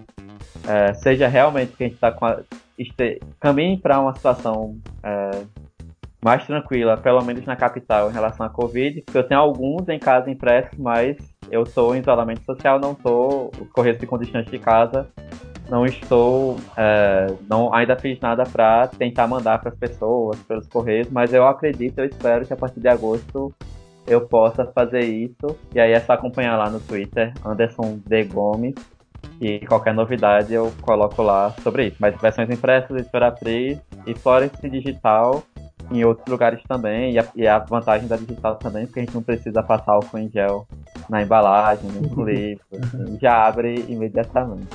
é, 0.67 0.93
seja 0.93 1.27
realmente 1.27 1.75
que 1.75 1.83
a 1.83 1.87
gente 1.87 1.95
está 1.95 2.11
com 2.11 2.25
a, 2.25 2.39
este, 2.77 3.19
caminhe 3.39 3.77
para 3.77 3.99
uma 3.99 4.13
situação 4.15 4.77
é, 5.03 5.43
mais 6.23 6.45
tranquila, 6.45 6.97
pelo 6.97 7.23
menos 7.23 7.45
na 7.45 7.55
capital, 7.55 8.09
em 8.09 8.13
relação 8.13 8.45
à 8.45 8.49
Covid, 8.49 9.01
porque 9.01 9.17
eu 9.17 9.27
tenho 9.27 9.39
alguns 9.39 9.89
em 9.89 9.97
casa 9.97 10.29
impressos, 10.29 10.77
mas 10.77 11.17
eu 11.49 11.63
estou 11.63 11.95
em 11.95 11.99
isolamento 11.99 12.43
social, 12.43 12.79
não 12.79 12.91
estou, 12.91 13.51
correndo 13.73 14.05
com 14.05 14.17
distância 14.17 14.51
de 14.51 14.59
casa, 14.59 15.07
não 15.69 15.85
estou, 15.85 16.57
é, 16.77 17.27
não 17.49 17.73
ainda 17.73 17.95
fiz 17.95 18.19
nada 18.19 18.43
para 18.43 18.87
tentar 18.87 19.25
mandar 19.25 19.59
para 19.59 19.69
as 19.69 19.77
pessoas 19.77 20.37
pelos 20.43 20.67
correios, 20.67 21.09
mas 21.09 21.33
eu 21.33 21.47
acredito, 21.47 21.99
eu 21.99 22.05
espero 22.05 22.45
que 22.45 22.53
a 22.53 22.57
partir 22.57 22.79
de 22.79 22.87
agosto 22.87 23.53
eu 24.07 24.21
possa 24.21 24.65
fazer 24.65 25.01
isso. 25.01 25.57
E 25.73 25.79
aí 25.79 25.91
é 25.91 25.99
só 25.99 26.13
acompanhar 26.13 26.57
lá 26.57 26.69
no 26.69 26.79
Twitter, 26.79 27.33
Anderson 27.45 27.99
D. 28.05 28.23
Gomes, 28.25 28.75
e 29.39 29.59
qualquer 29.65 29.93
novidade 29.93 30.53
eu 30.53 30.71
coloco 30.81 31.21
lá 31.21 31.53
sobre 31.63 31.87
isso. 31.87 31.97
Mas 31.99 32.19
versões 32.19 32.49
impressas, 32.49 33.01
Imperatriz 33.01 33.79
e 34.05 34.13
Florence 34.13 34.69
Digital 34.69 35.43
em 35.91 36.05
outros 36.05 36.27
lugares 36.27 36.61
também. 36.67 37.13
E 37.13 37.19
a, 37.19 37.25
e 37.35 37.47
a, 37.47 37.59
vantagem 37.59 38.07
da 38.07 38.15
digital 38.15 38.55
também, 38.55 38.85
porque 38.85 38.99
a 38.99 39.03
gente 39.03 39.13
não 39.15 39.23
precisa 39.23 39.61
passar 39.63 39.93
álcool 39.93 40.17
em 40.17 40.29
gel 40.29 40.67
na 41.09 41.21
embalagem, 41.21 41.89
no 41.91 42.23
livro. 42.23 42.63
Assim, 42.71 43.17
já 43.19 43.45
abre 43.45 43.85
imediatamente. 43.87 44.67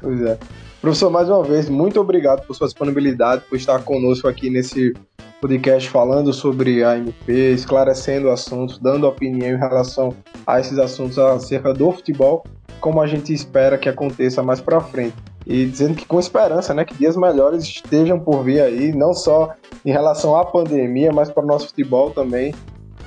Pois 0.00 0.20
é. 0.22 0.38
Professor, 0.80 1.10
mais 1.10 1.28
uma 1.28 1.42
vez, 1.42 1.68
muito 1.68 2.00
obrigado 2.00 2.46
por 2.46 2.54
sua 2.54 2.66
disponibilidade, 2.66 3.44
por 3.48 3.56
estar 3.56 3.82
conosco 3.82 4.26
aqui 4.26 4.48
nesse 4.48 4.94
podcast 5.40 5.88
falando 5.88 6.32
sobre 6.32 6.84
a 6.84 6.96
MP, 6.96 7.52
esclarecendo 7.52 8.30
assuntos, 8.30 8.78
dando 8.78 9.06
opinião 9.06 9.56
em 9.56 9.58
relação 9.58 10.14
a 10.46 10.60
esses 10.60 10.78
assuntos 10.78 11.18
acerca 11.18 11.72
do 11.72 11.90
futebol, 11.90 12.44
como 12.80 13.00
a 13.00 13.06
gente 13.06 13.32
espera 13.32 13.78
que 13.78 13.88
aconteça 13.88 14.42
mais 14.42 14.60
para 14.60 14.80
frente. 14.80 15.16
E 15.46 15.64
dizendo 15.64 15.94
que 15.94 16.04
com 16.04 16.20
esperança, 16.20 16.74
né, 16.74 16.84
que 16.84 16.94
dias 16.94 17.16
melhores 17.16 17.64
estejam 17.64 18.20
por 18.20 18.44
vir 18.44 18.60
aí, 18.60 18.92
não 18.92 19.14
só 19.14 19.54
em 19.84 19.90
relação 19.90 20.36
à 20.36 20.44
pandemia, 20.44 21.10
mas 21.12 21.30
para 21.30 21.42
o 21.42 21.46
nosso 21.46 21.68
futebol 21.68 22.10
também, 22.10 22.54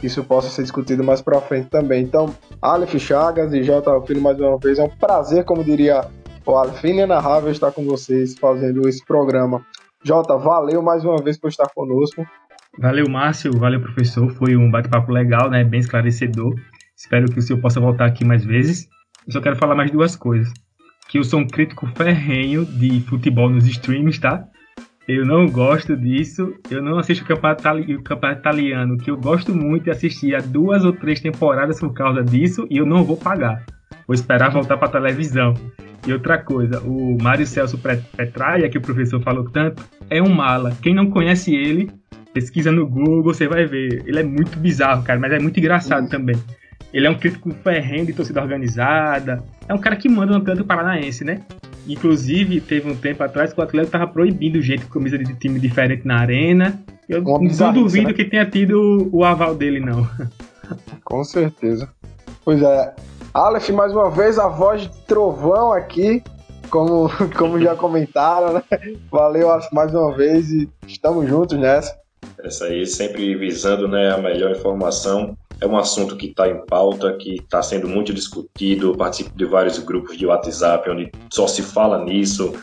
isso 0.01 0.23
possa 0.23 0.49
ser 0.49 0.64
discutido 0.64 1.03
mais 1.03 1.22
para 1.22 1.39
frente 1.39 1.69
também. 1.69 2.03
Então, 2.03 2.34
Aleph 2.61 2.95
Chagas 2.97 3.53
e 3.53 3.64
Jota 3.64 4.01
Filho 4.01 4.22
mais 4.22 4.39
uma 4.39 4.57
vez, 4.57 4.80
é 4.80 4.84
um 4.84 4.89
prazer, 4.89 5.45
como 5.45 5.64
diria 5.64 6.05
o 6.45 6.51
Aleph, 6.55 6.84
inenarrável 6.84 7.51
estar 7.51 7.72
com 7.72 7.85
vocês 7.85 8.35
fazendo 8.38 8.88
esse 8.89 9.05
programa. 9.05 9.65
Jota, 10.04 10.38
valeu 10.38 10.82
mais 10.82 11.06
uma 11.06 11.22
vez 11.24 11.38
por 11.38 11.50
estar 11.50 11.68
conosco. 11.74 12.26
Valeu, 12.78 13.08
Márcio, 13.10 13.58
valeu, 13.58 13.80
professor. 13.80 14.30
Foi 14.32 14.56
um 14.56 14.70
bate-papo 14.70 15.12
legal, 15.12 15.50
né? 15.50 15.64
Bem 15.64 15.80
esclarecedor. 15.80 16.54
Espero 16.96 17.32
que 17.32 17.40
o 17.40 17.42
senhor 17.42 17.62
possa 17.62 17.80
voltar 17.80 18.06
aqui 18.06 18.26
mais 18.26 18.44
vezes. 18.44 18.90
Eu 19.26 19.32
só 19.32 19.40
quero 19.40 19.56
falar 19.56 19.76
mais 19.76 19.92
duas 19.92 20.16
coisas. 20.16 20.52
Que 21.08 21.20
eu 21.20 21.24
sou 21.24 21.40
um 21.40 21.48
crítico 21.48 21.88
ferrenho 21.96 22.66
de 22.66 23.02
futebol 23.02 23.50
nos 23.50 23.68
streams, 23.68 24.20
tá? 24.20 24.46
Eu 25.08 25.26
não 25.26 25.48
gosto 25.48 25.96
disso. 25.96 26.54
Eu 26.70 26.82
não 26.82 26.98
assisto 26.98 27.24
o 27.24 27.28
campeonato, 27.28 27.68
o 27.94 28.04
campeonato 28.04 28.42
italiano, 28.42 28.98
que 28.98 29.12
eu 29.12 29.18
gosto 29.18 29.56
muito 29.56 29.84
de 29.84 29.92
assistir 29.92 30.36
há 30.36 30.40
duas 30.40 30.84
ou 30.84 30.92
três 30.92 31.22
temporadas 31.22 31.80
por 31.80 31.94
causa 31.94 32.24
disso, 32.24 32.68
e 32.70 32.78
eu 32.78 32.86
não 32.86 33.04
vou 33.04 33.16
pagar. 33.16 33.66
Vou 34.07 34.14
esperar 34.14 34.52
voltar 34.52 34.78
para 34.78 34.88
televisão. 34.88 35.53
E 36.06 36.11
outra 36.11 36.38
coisa, 36.38 36.82
o 36.82 37.18
Mário 37.22 37.48
Celso 37.48 37.78
Petraia, 37.78 38.70
que 38.70 38.78
o 38.78 38.82
professor 38.82 39.22
falou 39.22 39.49
tanto, 39.49 39.84
é 40.10 40.22
um 40.22 40.30
mala. 40.30 40.76
Quem 40.82 40.94
não 40.94 41.10
conhece 41.10 41.56
ele, 41.56 41.90
pesquisa 42.34 42.72
no 42.72 42.86
Google, 42.86 43.24
você 43.24 43.48
vai 43.48 43.65
ver. 43.65 44.03
Ele 44.06 44.20
é 44.20 44.24
muito 44.24 44.60
bizarro, 44.60 45.03
cara, 45.03 45.20
mas 45.20 45.32
é 45.32 45.40
muito 45.40 45.60
engraçado 45.60 46.10
também. 46.10 46.36
Ele 46.94 47.07
é 47.07 47.10
um 47.10 47.18
crítico 47.18 47.49
ferrenho 47.64 48.06
de 48.06 48.14
torcida 48.14 48.41
organizada. 48.41 49.44
É 49.68 49.74
um 49.74 49.80
cara 49.80 49.95
que 49.95 50.10
manda 50.10 50.34
no 50.34 50.40
Atlético 50.40 50.68
Paranaense, 50.68 51.24
né? 51.24 51.41
Inclusive, 51.88 52.61
teve 52.61 52.90
um 52.90 52.95
tempo 52.95 53.24
atrás 53.24 53.52
que 53.52 53.60
o 53.60 53.64
Atlético 53.64 53.91
tava 53.91 54.07
proibindo 54.07 54.61
gente 54.61 54.86
com 54.86 54.99
camisa 54.99 55.18
de 55.18 55.34
time 55.36 55.60
diferente 55.60 56.06
na 56.06 56.20
arena. 56.20 56.80
Eu 57.10 57.22
não 57.22 57.74
duvido 57.74 58.10
né? 58.10 58.14
que 58.14 58.26
tenha 58.26 58.45
tido 58.45 59.10
o 59.11 59.24
aval 59.24 59.56
dele, 59.56 59.80
não. 59.80 60.07
Com 61.03 61.24
certeza. 61.24 61.90
Pois 62.45 62.61
é, 62.61 62.94
Aleph, 63.34 63.69
mais 63.69 63.91
uma 63.91 64.11
vez, 64.11 64.38
a 64.38 64.47
voz 64.47 64.84
de 64.84 64.89
trovão 65.07 65.73
aqui, 65.73 66.23
como, 66.69 67.10
como 67.35 67.60
já 67.60 67.76
comentaram, 67.76 68.53
né? 68.53 68.64
Valeu, 69.11 69.49
Aleph, 69.49 69.72
mais 69.72 69.91
uma 69.93 70.15
vez 70.15 70.51
e 70.51 70.69
estamos 70.88 71.27
juntos 71.27 71.57
nessa. 71.57 71.97
Essa 72.43 72.65
aí, 72.65 72.85
sempre 72.85 73.35
visando 73.35 73.88
né, 73.88 74.11
a 74.11 74.18
melhor 74.18 74.51
informação 74.51 75.35
é 75.64 75.65
um 75.65 75.77
assunto 75.77 76.18
que 76.18 76.27
está 76.27 76.47
em 76.47 76.64
pauta, 76.65 77.14
que 77.14 77.35
está 77.35 77.64
sendo 77.64 77.88
muito 77.88 78.14
discutido. 78.14 78.91
Eu 78.91 78.97
participo 78.97 79.35
de 79.35 79.45
vários 79.45 79.80
grupos 79.80 80.18
de 80.18 80.26
WhatsApp 80.26 80.89
onde 80.89 81.10
só 81.31 81.47
se 81.47 81.61
fala 81.61 82.03
nisso. 82.03 82.53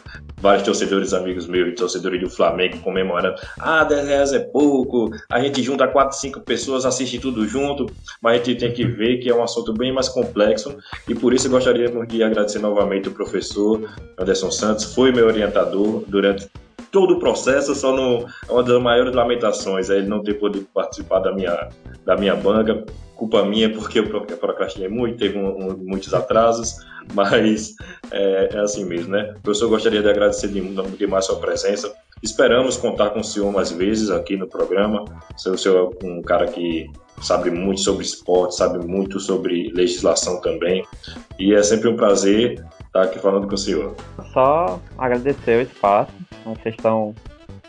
Vários 0.40 0.64
torcedores 0.64 1.12
amigos 1.12 1.46
meus 1.46 1.68
e 1.68 1.72
torcedores 1.72 2.20
do 2.20 2.30
Flamengo 2.30 2.78
comemorando. 2.78 3.40
Ah, 3.58 3.84
10 3.84 4.08
reais 4.08 4.32
é 4.32 4.38
pouco. 4.38 5.10
A 5.30 5.40
gente 5.40 5.62
junta 5.62 5.86
4, 5.86 6.16
5 6.16 6.40
pessoas, 6.40 6.84
assiste 6.84 7.18
tudo 7.18 7.46
junto. 7.46 7.86
Mas 8.22 8.40
a 8.40 8.44
gente 8.44 8.58
tem 8.58 8.72
que 8.72 8.84
ver 8.84 9.18
que 9.18 9.28
é 9.28 9.34
um 9.34 9.42
assunto 9.42 9.72
bem 9.72 9.92
mais 9.92 10.08
complexo. 10.08 10.76
E 11.08 11.14
por 11.14 11.34
isso 11.34 11.48
gostaria 11.50 11.88
de 12.06 12.22
agradecer 12.22 12.58
novamente 12.58 13.08
o 13.08 13.12
professor 13.12 13.88
Anderson 14.18 14.50
Santos. 14.50 14.94
Foi 14.94 15.12
meu 15.12 15.26
orientador 15.26 16.04
durante 16.06 16.48
todo 16.90 17.14
o 17.14 17.18
processo, 17.18 17.74
só 17.74 17.94
no, 17.94 18.26
é 18.48 18.52
uma 18.52 18.62
das 18.62 18.80
maiores 18.82 19.14
lamentações 19.14 19.90
é 19.90 19.98
ele 19.98 20.08
não 20.08 20.22
ter 20.22 20.34
podido 20.34 20.66
participar 20.74 21.20
da 21.20 21.32
minha, 21.32 21.68
da 22.04 22.16
minha 22.16 22.34
banca. 22.34 22.84
Culpa 23.14 23.44
minha, 23.44 23.70
porque 23.70 23.98
eu 23.98 24.08
procrastinei 24.38 24.88
muito, 24.88 25.18
teve 25.18 25.38
um, 25.38 25.72
um, 25.72 25.76
muitos 25.76 26.14
atrasos, 26.14 26.76
mas 27.12 27.74
é, 28.10 28.48
é, 28.52 28.58
assim 28.60 28.84
mesmo, 28.84 29.12
né? 29.12 29.34
Professor 29.42 29.68
gostaria 29.68 30.00
de 30.00 30.08
agradecer 30.08 30.48
demais 30.48 31.26
sua 31.26 31.36
presença. 31.36 31.92
Esperamos 32.22 32.78
contar 32.78 33.10
com 33.10 33.20
o 33.20 33.24
senhor 33.24 33.52
mais 33.52 33.70
vezes 33.70 34.10
aqui 34.10 34.36
no 34.36 34.46
programa. 34.46 35.04
O 35.34 35.56
senhor 35.58 35.94
é 36.02 36.06
um 36.06 36.22
cara 36.22 36.46
que 36.46 36.90
sabe 37.22 37.50
muito 37.50 37.82
sobre 37.82 38.04
esporte, 38.04 38.56
sabe 38.56 38.86
muito 38.86 39.20
sobre 39.20 39.70
legislação 39.74 40.40
também. 40.40 40.84
E 41.38 41.54
é 41.54 41.62
sempre 41.62 41.88
um 41.88 41.96
prazer 41.96 42.64
estar 42.86 43.02
aqui 43.02 43.18
falando 43.18 43.46
com 43.46 43.54
o 43.54 43.58
senhor. 43.58 43.94
Só 44.32 44.80
agradecer 44.98 45.58
o 45.58 45.62
espaço. 45.62 46.12
Vocês 46.44 46.74
estão 46.74 47.14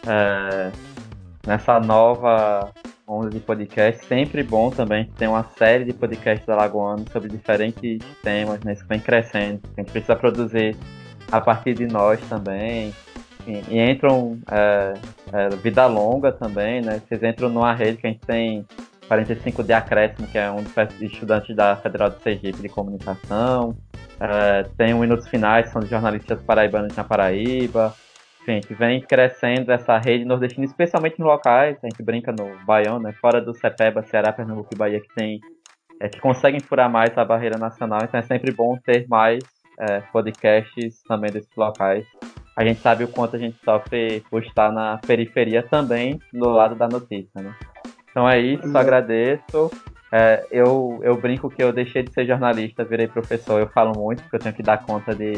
é, 0.08 0.72
nessa 1.46 1.80
nova 1.80 2.72
onda 3.08 3.30
de 3.30 3.40
podcast. 3.40 4.06
Sempre 4.06 4.44
bom 4.44 4.70
também 4.70 5.06
ter 5.18 5.28
uma 5.28 5.44
série 5.58 5.86
de 5.86 5.94
podcasts 5.94 6.48
alagoanos 6.48 7.12
sobre 7.12 7.30
diferentes 7.30 8.00
temas, 8.24 8.60
né? 8.62 8.74
Isso 8.74 8.86
vem 8.88 9.00
crescendo. 9.00 9.60
A 9.78 9.82
gente 9.82 9.92
precisa 9.92 10.16
produzir 10.16 10.78
a 11.32 11.42
partir 11.42 11.74
de 11.74 11.88
nós 11.88 12.20
também. 12.30 12.94
E, 13.46 13.64
e 13.70 13.80
entram 13.80 14.40
é, 14.50 14.94
é, 15.34 15.50
vida 15.58 15.86
longa 15.88 16.32
também, 16.32 16.82
né? 16.82 17.02
Vocês 17.08 17.22
entram 17.24 17.50
numa 17.50 17.74
rede 17.74 17.98
que 17.98 18.08
a 18.08 18.10
gente 18.10 18.22
tem 18.22 18.66
45 19.08 19.64
de 19.64 19.74
acréscimo, 19.74 20.28
que 20.28 20.38
é 20.38 20.50
um 20.50 20.64
dos 20.64 21.02
estudantes 21.02 21.54
da 21.56 21.76
Federal 21.76 22.12
do 22.12 22.22
Sergipe 22.22 22.62
de 22.62 22.70
Comunicação. 22.70 23.76
É, 24.20 24.64
tem 24.78 24.94
o 24.94 25.00
Minutos 25.00 25.28
Finais, 25.28 25.70
são 25.72 25.82
de 25.82 25.90
jornalistas 25.90 26.42
paraibanos 26.44 26.96
na 26.96 27.04
Paraíba. 27.04 27.94
Enfim, 28.42 28.54
gente 28.54 28.74
vem 28.74 29.02
crescendo 29.02 29.72
essa 29.72 29.98
rede 30.00 30.26
nordestina, 30.26 30.66
especialmente 30.66 31.20
em 31.20 31.24
locais, 31.24 31.78
a 31.84 31.88
gente 31.88 32.02
brinca 32.02 32.32
no 32.32 32.66
Baião, 32.66 33.00
né? 33.00 33.14
Fora 33.14 33.40
do 33.40 33.54
Cepeba, 33.54 34.02
Ceará, 34.04 34.34
Pernambuco 34.34 34.70
e 34.74 34.78
Bahia, 34.78 35.00
que 35.00 35.14
tem 35.14 35.40
é, 36.00 36.10
que 36.10 36.20
conseguem 36.20 36.60
furar 36.60 36.90
mais 36.90 37.16
a 37.16 37.24
barreira 37.24 37.60
nacional, 37.60 38.00
então 38.04 38.20
é 38.20 38.24
sempre 38.24 38.52
bom 38.52 38.76
ter 38.78 39.08
mais 39.08 39.44
é, 39.80 40.02
podcasts 40.12 41.04
também 41.08 41.32
desses 41.32 41.56
locais. 41.56 42.06
A 42.58 42.66
gente 42.66 42.82
sabe 42.82 43.04
o 43.04 43.08
quanto 43.08 43.36
a 43.36 43.40
gente 43.40 43.58
sofre 43.64 44.24
por 44.30 44.44
estar 44.44 44.72
na 44.72 44.98
periferia 44.98 45.62
também, 45.62 46.20
do 46.34 46.50
lado 46.50 46.76
da 46.76 46.88
notícia, 46.88 47.42
né? 47.42 47.54
Então 48.10 48.28
é 48.28 48.40
isso, 48.40 48.76
agradeço. 48.76 49.72
É, 50.12 50.46
eu, 50.52 51.00
eu 51.04 51.16
brinco 51.16 51.50
que 51.50 51.64
eu 51.64 51.72
deixei 51.72 52.04
de 52.04 52.12
ser 52.12 52.26
jornalista, 52.26 52.84
virei 52.84 53.08
professor, 53.08 53.60
eu 53.60 53.68
falo 53.68 53.94
muito, 53.98 54.22
porque 54.24 54.36
eu 54.36 54.40
tenho 54.42 54.56
que 54.56 54.64
dar 54.64 54.84
conta 54.84 55.16
de 55.16 55.34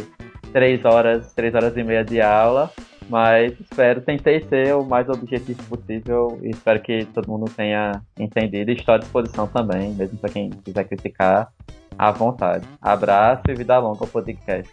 três 0.52 0.84
horas, 0.84 1.34
três 1.34 1.54
horas 1.54 1.78
e 1.78 1.84
meia 1.84 2.04
de 2.04 2.20
aula, 2.22 2.72
mas 3.10 3.54
espero, 3.60 4.02
tentei 4.02 4.42
ser 4.48 4.76
o 4.76 4.84
mais 4.84 5.08
objetivo 5.10 5.62
possível 5.64 6.40
e 6.42 6.50
espero 6.50 6.82
que 6.82 7.06
todo 7.06 7.30
mundo 7.30 7.46
tenha 7.56 8.02
entendido 8.20 8.72
e 8.72 8.76
estou 8.76 8.96
à 8.96 8.98
disposição 8.98 9.48
também, 9.48 9.94
mesmo 9.94 10.18
para 10.18 10.30
quem 10.30 10.50
quiser 10.50 10.84
criticar, 10.86 11.52
à 11.98 12.12
vontade. 12.12 12.68
Abraço 12.82 13.44
e 13.50 13.54
vida 13.54 13.78
longa 13.80 14.00
ao 14.02 14.08
podcast. 14.08 14.72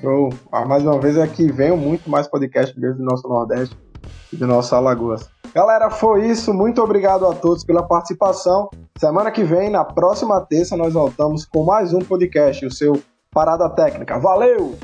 Show! 0.00 0.30
Ah, 0.52 0.64
mais 0.64 0.84
uma 0.84 1.00
vez 1.00 1.18
aqui 1.18 1.50
venho 1.50 1.76
muito 1.76 2.10
mais 2.10 2.28
podcast 2.28 2.78
desde 2.78 3.00
o 3.00 3.04
nosso 3.04 3.26
Nordeste 3.28 3.76
e 4.32 4.36
do 4.36 4.46
nosso 4.46 4.74
Alagoas. 4.74 5.30
Galera, 5.54 5.88
foi 5.88 6.28
isso. 6.28 6.52
Muito 6.52 6.82
obrigado 6.82 7.26
a 7.26 7.34
todos 7.34 7.64
pela 7.64 7.82
participação. 7.82 8.68
Semana 8.98 9.30
que 9.30 9.44
vem, 9.44 9.70
na 9.70 9.84
próxima 9.84 10.40
terça, 10.40 10.76
nós 10.76 10.92
voltamos 10.94 11.46
com 11.46 11.64
mais 11.64 11.94
um 11.94 12.00
podcast, 12.00 12.66
o 12.66 12.70
seu 12.70 13.00
Parada 13.30 13.70
Técnica. 13.70 14.18
Valeu! 14.18 14.76